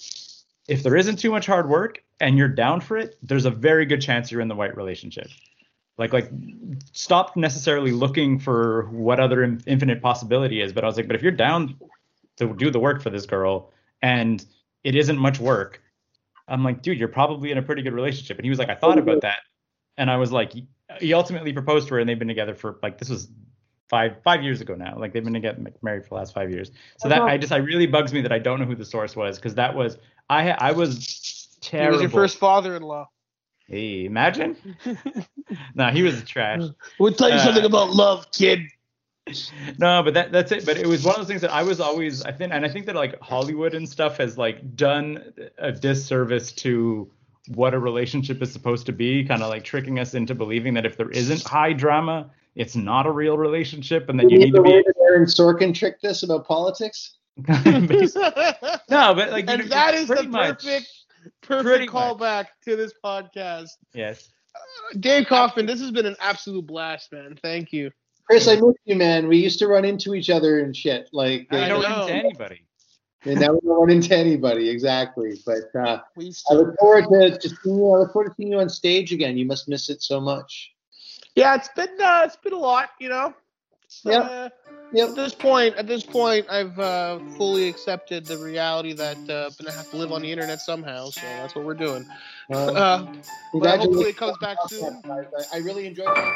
if 0.69 0.85
there 0.85 0.95
isn't 0.95 1.17
too 1.17 1.33
much 1.33 1.45
hard 1.45 1.69
work 1.69 2.01
and 2.21 2.39
you're 2.39 2.47
down 2.47 2.81
for 2.81 2.97
it 2.97 3.19
there's 3.25 3.47
a 3.47 3.51
very 3.51 3.85
good 3.85 4.01
chance 4.01 4.31
you're 4.31 4.41
in 4.41 4.49
the 4.49 4.55
right 4.55 4.77
relationship 4.77 5.27
like 5.99 6.13
like 6.13 6.31
stop 6.93 7.37
necessarily 7.37 7.91
looking 7.91 8.39
for 8.39 8.89
what 8.91 9.21
other 9.21 9.43
in- 9.43 9.63
infinite 9.67 10.01
possibility 10.01 10.61
is 10.61 10.73
but 10.73 10.85
i 10.85 10.87
was 10.87 10.97
like 10.97 11.07
but 11.07 11.17
if 11.17 11.23
you're 11.23 11.33
down 11.33 11.77
to 12.37 12.55
do 12.55 12.71
the 12.71 12.79
work 12.79 13.03
for 13.03 13.11
this 13.11 13.27
girl 13.27 13.73
and 14.03 14.47
it 14.85 14.95
isn't 14.95 15.19
much 15.19 15.39
work 15.39 15.83
i'm 16.47 16.65
like 16.65 16.83
dude 16.83 16.99
you're 16.99 17.09
probably 17.09 17.51
in 17.51 17.59
a 17.59 17.63
pretty 17.63 17.83
good 17.83 17.93
relationship. 17.93 18.39
And 18.39 18.45
he 18.45 18.51
was 18.51 18.59
like 18.59 18.71
i 18.71 18.75
thought 18.75 18.99
about 18.99 19.21
that. 19.23 19.41
And 19.97 20.11
i 20.11 20.17
was 20.17 20.33
like 20.33 20.53
he 21.01 21.13
ultimately 21.13 21.53
proposed 21.53 21.89
to 21.89 21.95
her 21.95 22.01
and 22.01 22.09
they've 22.09 22.19
been 22.19 22.29
together 22.29 22.55
for 22.55 22.79
like 22.83 22.99
this 22.99 23.11
was 23.11 23.29
five 23.89 24.17
five 24.23 24.43
years 24.43 24.61
ago 24.61 24.75
now. 24.75 24.97
Like 24.99 25.13
they've 25.13 25.25
been 25.25 25.35
together 25.35 25.61
married 25.83 26.05
for 26.05 26.11
the 26.11 26.15
last 26.17 26.35
five 26.35 26.51
years. 26.51 26.71
So 26.99 27.09
that 27.09 27.19
uh-huh. 27.19 27.27
i 27.27 27.39
just 27.39 27.53
i 27.53 27.57
really 27.57 27.87
bugs 27.87 28.13
me 28.13 28.21
that 28.23 28.33
i 28.33 28.39
don't 28.39 28.61
know 28.61 28.67
who 28.67 28.77
the 28.77 28.85
source 28.85 29.17
was 29.17 29.37
because 29.37 29.55
that 29.57 29.75
was 29.75 29.99
i 30.31 30.51
ha- 30.51 30.59
i 30.61 30.73
was 30.73 31.59
terrible 31.61 31.61
He 31.61 31.71
terrible 31.71 31.93
was 31.93 32.03
your 32.03 32.11
first 32.11 32.39
father-in-law. 32.39 33.09
Hey 33.69 34.05
imagine 34.07 34.57
no 35.75 35.89
he 35.91 36.03
was 36.03 36.23
trash 36.25 36.63
We'll 36.99 37.13
tell 37.13 37.29
you 37.29 37.37
Uh, 37.37 37.45
something 37.45 37.65
about 37.65 37.91
love, 37.91 38.31
kid. 38.33 38.61
No, 39.79 40.03
but 40.03 40.15
that 40.15 40.33
that's 40.33 40.51
it. 40.53 40.65
But 40.65 40.79
it 40.79 40.87
was 40.87 41.05
one 41.05 41.15
of 41.15 41.21
those 41.21 41.29
things 41.29 41.43
that 41.43 41.53
I 41.53 41.63
was 41.63 41.81
always 41.81 42.23
I 42.25 42.33
think 42.33 42.53
and 42.53 42.65
I 42.65 42.69
think 42.71 42.87
that 42.87 42.95
like 42.95 43.21
Hollywood 43.21 43.75
and 43.75 43.87
stuff 43.87 44.17
has 44.17 44.39
like 44.39 44.75
done 44.75 45.33
a 45.59 45.71
disservice 45.71 46.51
to 46.65 47.11
what 47.49 47.75
a 47.75 47.79
relationship 47.79 48.41
is 48.43 48.51
supposed 48.53 48.87
to 48.87 48.93
be, 48.93 49.25
kind 49.25 49.43
of 49.43 49.51
like 49.51 49.65
tricking 49.65 49.99
us 49.99 50.15
into 50.15 50.35
believing 50.35 50.73
that 50.75 50.87
if 50.87 50.97
there 50.97 51.11
isn't 51.11 51.43
high 51.45 51.75
drama, 51.75 52.31
it's 52.55 52.75
not 52.75 53.07
a 53.07 53.11
real 53.11 53.37
relationship 53.37 54.09
and 54.09 54.19
that 54.19 54.31
you 54.31 54.39
need 54.39 54.51
to 54.53 54.57
the 54.57 54.63
way 54.63 54.79
be 54.79 54.85
that 54.87 54.95
Aaron 55.03 55.27
Sorkin 55.27 55.75
tricked 55.75 56.05
us 56.07 56.23
about 56.23 56.47
politics. 56.47 57.17
No, 58.91 59.15
but 59.15 59.31
like 59.31 59.47
you 59.47 59.53
and 59.55 59.63
know, 59.63 59.69
that 59.69 59.95
is 59.95 60.09
the 60.09 60.23
much. 60.25 60.65
perfect, 60.65 60.65
Pretty 60.65 60.87
perfect 61.43 61.93
much. 61.93 62.19
callback 62.19 62.47
to 62.65 62.77
this 62.77 62.93
podcast. 63.05 63.69
Yes. 63.95 64.31
Dave 64.99 65.27
Kaufman, 65.27 65.67
this 65.67 65.81
has 65.81 65.91
been 65.91 66.07
an 66.07 66.17
absolute 66.21 66.67
blast, 66.67 67.13
man. 67.13 67.39
Thank 67.43 67.73
you. 67.73 67.91
Chris, 68.29 68.49
I 68.49 68.57
miss 68.57 68.75
you, 68.85 68.97
man. 68.97 69.29
We 69.29 69.39
used 69.39 69.59
to 69.61 69.69
run 69.69 69.85
into 69.85 70.15
each 70.15 70.31
other 70.31 70.61
and 70.61 70.77
shit. 70.77 71.09
Like, 71.13 71.47
I 71.51 71.65
I 71.65 71.69
don't 71.69 71.83
know. 71.83 72.03
into 72.03 72.15
anybody. 72.15 72.65
and 73.25 73.41
now 73.41 73.53
we 73.53 73.61
don't 73.61 73.81
run 73.81 73.91
into 73.91 74.15
anybody. 74.17 74.69
Exactly. 74.69 75.41
But 75.47 75.75
uh, 75.81 76.01
We 76.17 76.27
used 76.27 76.45
I 76.51 76.55
look 76.55 76.75
forward 76.79 77.05
to, 77.11 77.39
to 77.39 77.49
seeing 77.49 77.77
you. 77.79 77.87
I 77.95 77.99
look 78.01 78.13
forward 78.13 78.31
to 78.31 78.35
seeing 78.37 78.53
you 78.53 78.59
on 78.61 78.69
stage 78.69 79.13
again. 79.13 79.37
You 79.39 79.47
must 79.47 79.69
miss 79.69 79.89
it 79.89 80.03
so 80.03 80.21
much. 80.21 80.73
yeah, 81.37 81.55
it's 81.55 81.69
been 81.77 82.01
uh, 82.01 82.23
it's 82.25 82.37
been 82.37 82.53
a 82.53 82.59
lot, 82.59 82.91
you 83.01 83.09
know. 83.09 83.33
It's, 83.89 84.03
Yep. 84.05 84.25
uh, 84.25 84.49
Yep. 84.93 85.09
At 85.11 85.15
this 85.17 85.35
point, 85.35 85.77
at 85.77 85.87
this 85.87 86.03
point, 86.03 86.47
I've 86.51 86.79
uh, 86.79 87.21
fully 87.37 87.69
accepted 87.69 88.27
the 88.27 88.39
reality 88.39 88.95
that 88.95 89.19
uh, 89.29 89.49
I'm 89.49 89.55
gonna 89.59 89.77
have 89.77 89.91
to 89.91 89.97
live 89.99 90.13
on 90.13 90.23
the 90.23 90.33
internet 90.33 90.63
somehow. 90.63 91.11
So 91.11 91.27
that's 91.43 91.55
what 91.55 91.65
we're 91.65 91.75
doing. 91.75 92.07
Um, 92.51 92.71
Uh, 92.75 92.99
but 93.53 93.79
hopefully 93.79 94.11
congratulations. 94.11 94.11
it 94.11 94.17
comes 94.17 94.39
back 94.39 94.59
soon. 94.69 95.03
I, 95.53 95.57
I 95.57 95.59
really 95.59 95.87
enjoyed 95.87 96.09
that. 96.17 96.35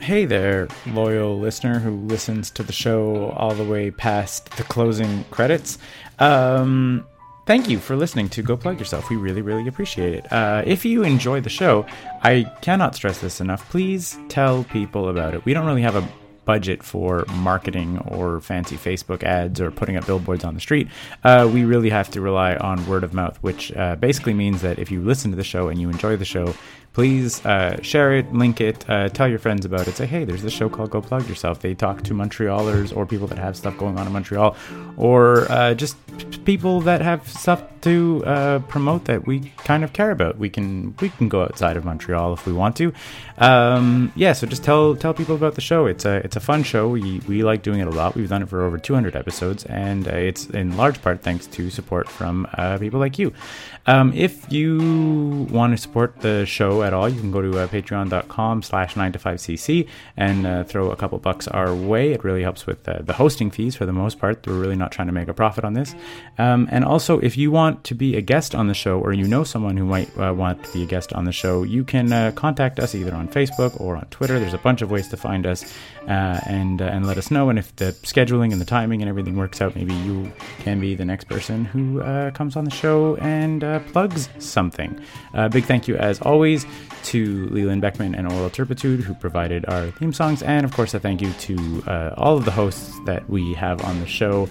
Hey 0.00 0.24
there, 0.24 0.68
loyal 0.86 1.38
listener 1.38 1.80
who 1.80 1.92
listens 1.94 2.50
to 2.52 2.62
the 2.64 2.72
show 2.72 3.30
all 3.36 3.54
the 3.54 3.64
way 3.64 3.90
past 3.90 4.56
the 4.56 4.64
closing 4.64 5.24
credits. 5.30 5.78
Um, 6.18 7.06
thank 7.48 7.70
you 7.70 7.78
for 7.78 7.96
listening 7.96 8.28
to 8.28 8.42
Go 8.42 8.58
Plug 8.58 8.78
Yourself. 8.78 9.08
We 9.08 9.16
really, 9.16 9.40
really 9.40 9.66
appreciate 9.66 10.12
it. 10.12 10.30
Uh, 10.30 10.62
if 10.66 10.84
you 10.84 11.02
enjoy 11.02 11.40
the 11.40 11.48
show, 11.48 11.86
I 12.22 12.42
cannot 12.60 12.94
stress 12.94 13.20
this 13.20 13.40
enough. 13.40 13.66
Please 13.70 14.18
tell 14.28 14.64
people 14.64 15.08
about 15.08 15.32
it. 15.32 15.46
We 15.46 15.54
don't 15.54 15.64
really 15.64 15.80
have 15.80 15.96
a 15.96 16.06
budget 16.44 16.82
for 16.82 17.24
marketing 17.36 18.00
or 18.06 18.42
fancy 18.42 18.76
Facebook 18.76 19.22
ads 19.22 19.62
or 19.62 19.70
putting 19.70 19.96
up 19.96 20.04
billboards 20.04 20.44
on 20.44 20.52
the 20.52 20.60
street. 20.60 20.88
Uh, 21.24 21.48
we 21.50 21.64
really 21.64 21.88
have 21.88 22.10
to 22.10 22.20
rely 22.20 22.54
on 22.56 22.86
word 22.86 23.02
of 23.02 23.14
mouth, 23.14 23.38
which 23.40 23.72
uh, 23.72 23.96
basically 23.96 24.34
means 24.34 24.60
that 24.60 24.78
if 24.78 24.90
you 24.90 25.00
listen 25.00 25.30
to 25.30 25.36
the 25.36 25.42
show 25.42 25.68
and 25.68 25.80
you 25.80 25.88
enjoy 25.88 26.16
the 26.16 26.26
show, 26.26 26.54
please 26.98 27.46
uh, 27.46 27.80
share 27.80 28.12
it, 28.12 28.32
link 28.32 28.60
it, 28.60 28.84
uh, 28.90 29.08
tell 29.10 29.28
your 29.28 29.38
friends 29.38 29.64
about 29.64 29.86
it. 29.86 29.94
Say, 29.94 30.04
hey, 30.04 30.24
there's 30.24 30.42
this 30.42 30.52
show 30.52 30.68
called 30.68 30.90
Go 30.90 31.00
Plug 31.00 31.28
Yourself. 31.28 31.60
They 31.60 31.72
talk 31.72 32.02
to 32.02 32.12
Montrealers 32.12 32.96
or 32.96 33.06
people 33.06 33.28
that 33.28 33.38
have 33.38 33.56
stuff 33.56 33.78
going 33.78 33.96
on 33.96 34.08
in 34.08 34.12
Montreal, 34.12 34.56
or 34.96 35.46
uh, 35.48 35.74
just 35.74 35.94
p- 36.18 36.38
people 36.38 36.80
that 36.80 37.00
have 37.00 37.28
stuff 37.28 37.62
to 37.82 38.24
uh, 38.26 38.58
promote 38.66 39.04
that 39.04 39.28
we 39.28 39.52
kind 39.58 39.84
of 39.84 39.92
care 39.92 40.10
about. 40.10 40.38
We 40.38 40.50
can 40.50 40.96
we 41.00 41.10
can 41.10 41.28
go 41.28 41.42
outside 41.42 41.76
of 41.76 41.84
Montreal 41.84 42.32
if 42.32 42.46
we 42.46 42.52
want 42.52 42.74
to. 42.78 42.92
Um, 43.38 44.12
yeah, 44.16 44.32
so 44.32 44.48
just 44.48 44.64
tell 44.64 44.96
tell 44.96 45.14
people 45.14 45.36
about 45.36 45.54
the 45.54 45.60
show. 45.60 45.86
It's 45.86 46.04
a 46.04 46.16
it's 46.16 46.34
a 46.34 46.40
fun 46.40 46.64
show. 46.64 46.88
We 46.88 47.20
we 47.28 47.44
like 47.44 47.62
doing 47.62 47.78
it 47.78 47.86
a 47.86 47.90
lot. 47.90 48.16
We've 48.16 48.28
done 48.28 48.42
it 48.42 48.48
for 48.48 48.62
over 48.62 48.76
200 48.76 49.14
episodes, 49.14 49.64
and 49.66 50.08
uh, 50.08 50.16
it's 50.16 50.46
in 50.46 50.76
large 50.76 51.00
part 51.00 51.22
thanks 51.22 51.46
to 51.46 51.70
support 51.70 52.08
from 52.08 52.48
uh, 52.54 52.78
people 52.78 52.98
like 52.98 53.20
you. 53.20 53.32
Um, 53.86 54.12
if 54.14 54.52
you 54.52 55.46
want 55.50 55.72
to 55.72 55.78
support 55.78 56.20
the 56.20 56.44
show 56.44 56.82
at 56.88 56.94
all, 56.94 57.08
you 57.08 57.20
can 57.20 57.30
go 57.30 57.40
to 57.40 57.58
uh, 57.58 57.68
patreon.com 57.68 58.62
slash 58.62 58.96
9 58.96 59.12
to 59.12 59.18
5cc 59.18 59.88
and 60.16 60.46
uh, 60.46 60.64
throw 60.64 60.90
a 60.90 60.96
couple 60.96 61.18
bucks 61.18 61.46
our 61.46 61.74
way. 61.74 62.12
It 62.12 62.24
really 62.24 62.42
helps 62.42 62.66
with 62.66 62.88
uh, 62.88 63.02
the 63.02 63.12
hosting 63.12 63.50
fees 63.50 63.76
for 63.76 63.86
the 63.86 63.92
most 63.92 64.18
part. 64.18 64.44
We're 64.46 64.58
really 64.58 64.74
not 64.74 64.90
trying 64.90 65.06
to 65.06 65.12
make 65.12 65.28
a 65.28 65.34
profit 65.34 65.64
on 65.64 65.74
this. 65.74 65.94
Um, 66.38 66.68
and 66.72 66.84
also, 66.84 67.18
if 67.20 67.36
you 67.36 67.50
want 67.50 67.84
to 67.84 67.94
be 67.94 68.16
a 68.16 68.20
guest 68.20 68.54
on 68.54 68.66
the 68.66 68.74
show 68.74 68.98
or 68.98 69.12
you 69.12 69.28
know 69.28 69.44
someone 69.44 69.76
who 69.76 69.84
might 69.84 70.10
uh, 70.18 70.32
want 70.34 70.64
to 70.64 70.72
be 70.72 70.82
a 70.82 70.86
guest 70.86 71.12
on 71.12 71.24
the 71.24 71.32
show, 71.32 71.62
you 71.62 71.84
can 71.84 72.12
uh, 72.12 72.32
contact 72.34 72.80
us 72.80 72.94
either 72.94 73.14
on 73.14 73.28
Facebook 73.28 73.78
or 73.80 73.96
on 73.96 74.06
Twitter. 74.06 74.40
There's 74.40 74.54
a 74.54 74.58
bunch 74.58 74.82
of 74.82 74.90
ways 74.90 75.08
to 75.08 75.16
find 75.16 75.46
us 75.46 75.72
uh, 76.08 76.40
and, 76.46 76.80
uh, 76.80 76.86
and 76.86 77.06
let 77.06 77.18
us 77.18 77.30
know. 77.30 77.50
And 77.50 77.58
if 77.58 77.76
the 77.76 77.92
scheduling 78.02 78.50
and 78.50 78.60
the 78.60 78.64
timing 78.64 79.02
and 79.02 79.08
everything 79.10 79.36
works 79.36 79.60
out, 79.60 79.76
maybe 79.76 79.92
you 79.92 80.32
can 80.60 80.80
be 80.80 80.94
the 80.94 81.04
next 81.04 81.24
person 81.24 81.66
who 81.66 82.00
uh, 82.00 82.30
comes 82.30 82.56
on 82.56 82.64
the 82.64 82.70
show 82.70 83.16
and 83.16 83.62
uh, 83.62 83.80
plugs 83.80 84.30
something. 84.38 84.98
Uh, 85.34 85.48
big 85.48 85.64
thank 85.64 85.86
you, 85.86 85.96
as 85.96 86.18
always, 86.22 86.64
to 87.04 87.46
Leland 87.50 87.82
Beckman 87.82 88.14
and 88.14 88.30
Oral 88.32 88.48
Turpitude, 88.48 89.00
who 89.00 89.12
provided 89.14 89.66
our 89.66 89.90
theme 89.92 90.14
songs. 90.14 90.42
And 90.42 90.64
of 90.64 90.72
course, 90.72 90.94
a 90.94 91.00
thank 91.00 91.20
you 91.20 91.30
to 91.30 91.82
uh, 91.86 92.14
all 92.16 92.38
of 92.38 92.46
the 92.46 92.52
hosts 92.52 92.98
that 93.04 93.28
we 93.28 93.52
have 93.54 93.84
on 93.84 94.00
the 94.00 94.06
show 94.06 94.48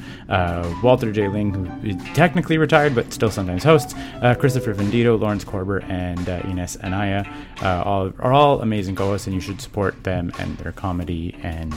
Walter 0.83 1.11
J. 1.11 1.27
Ling, 1.27 1.53
who 1.53 1.89
is 1.89 1.95
technically 2.13 2.59
retired 2.59 2.93
but 2.93 3.11
still 3.11 3.31
sometimes 3.31 3.63
hosts, 3.63 3.95
Christopher 4.37 4.75
Vendito, 4.75 5.19
Lawrence 5.19 5.43
Korber, 5.43 5.83
and 5.89 6.27
Ines 6.29 6.77
Anaya. 6.83 7.25
All 7.61 8.13
are 8.19 8.31
all 8.31 8.61
amazing 8.61 8.95
co 8.95 9.07
hosts, 9.07 9.25
and 9.25 9.33
you 9.33 9.41
should 9.41 9.59
support 9.59 10.03
them 10.03 10.31
and 10.37 10.57
their 10.59 10.71
comedy 10.71 11.35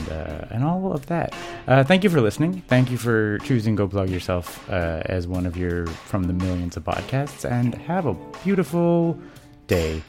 uh, 0.09 0.47
and 0.51 0.63
all 0.63 0.93
of 0.93 1.05
that. 1.07 1.33
Uh, 1.67 1.83
thank 1.83 2.03
you 2.03 2.09
for 2.09 2.21
listening. 2.21 2.61
Thank 2.67 2.91
you 2.91 2.97
for 2.97 3.37
choosing 3.39 3.75
Go 3.75 3.87
Plug 3.87 4.09
Yourself 4.09 4.69
uh, 4.69 5.01
as 5.05 5.27
one 5.27 5.45
of 5.45 5.57
your 5.57 5.87
from 5.87 6.23
the 6.23 6.33
millions 6.33 6.77
of 6.77 6.83
podcasts, 6.83 7.49
and 7.49 7.75
have 7.75 8.05
a 8.05 8.13
beautiful 8.43 9.19
day. 9.67 10.01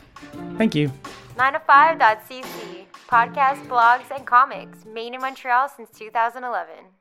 Thank 0.59 0.75
you. 0.75 0.91
9to5.cc. 1.37 2.87
Podcasts, 3.09 3.67
blogs, 3.67 4.11
and 4.15 4.27
comics. 4.27 4.85
Made 4.87 5.15
in 5.15 5.21
Montreal 5.21 5.69
since 5.69 5.91
2011. 5.91 6.93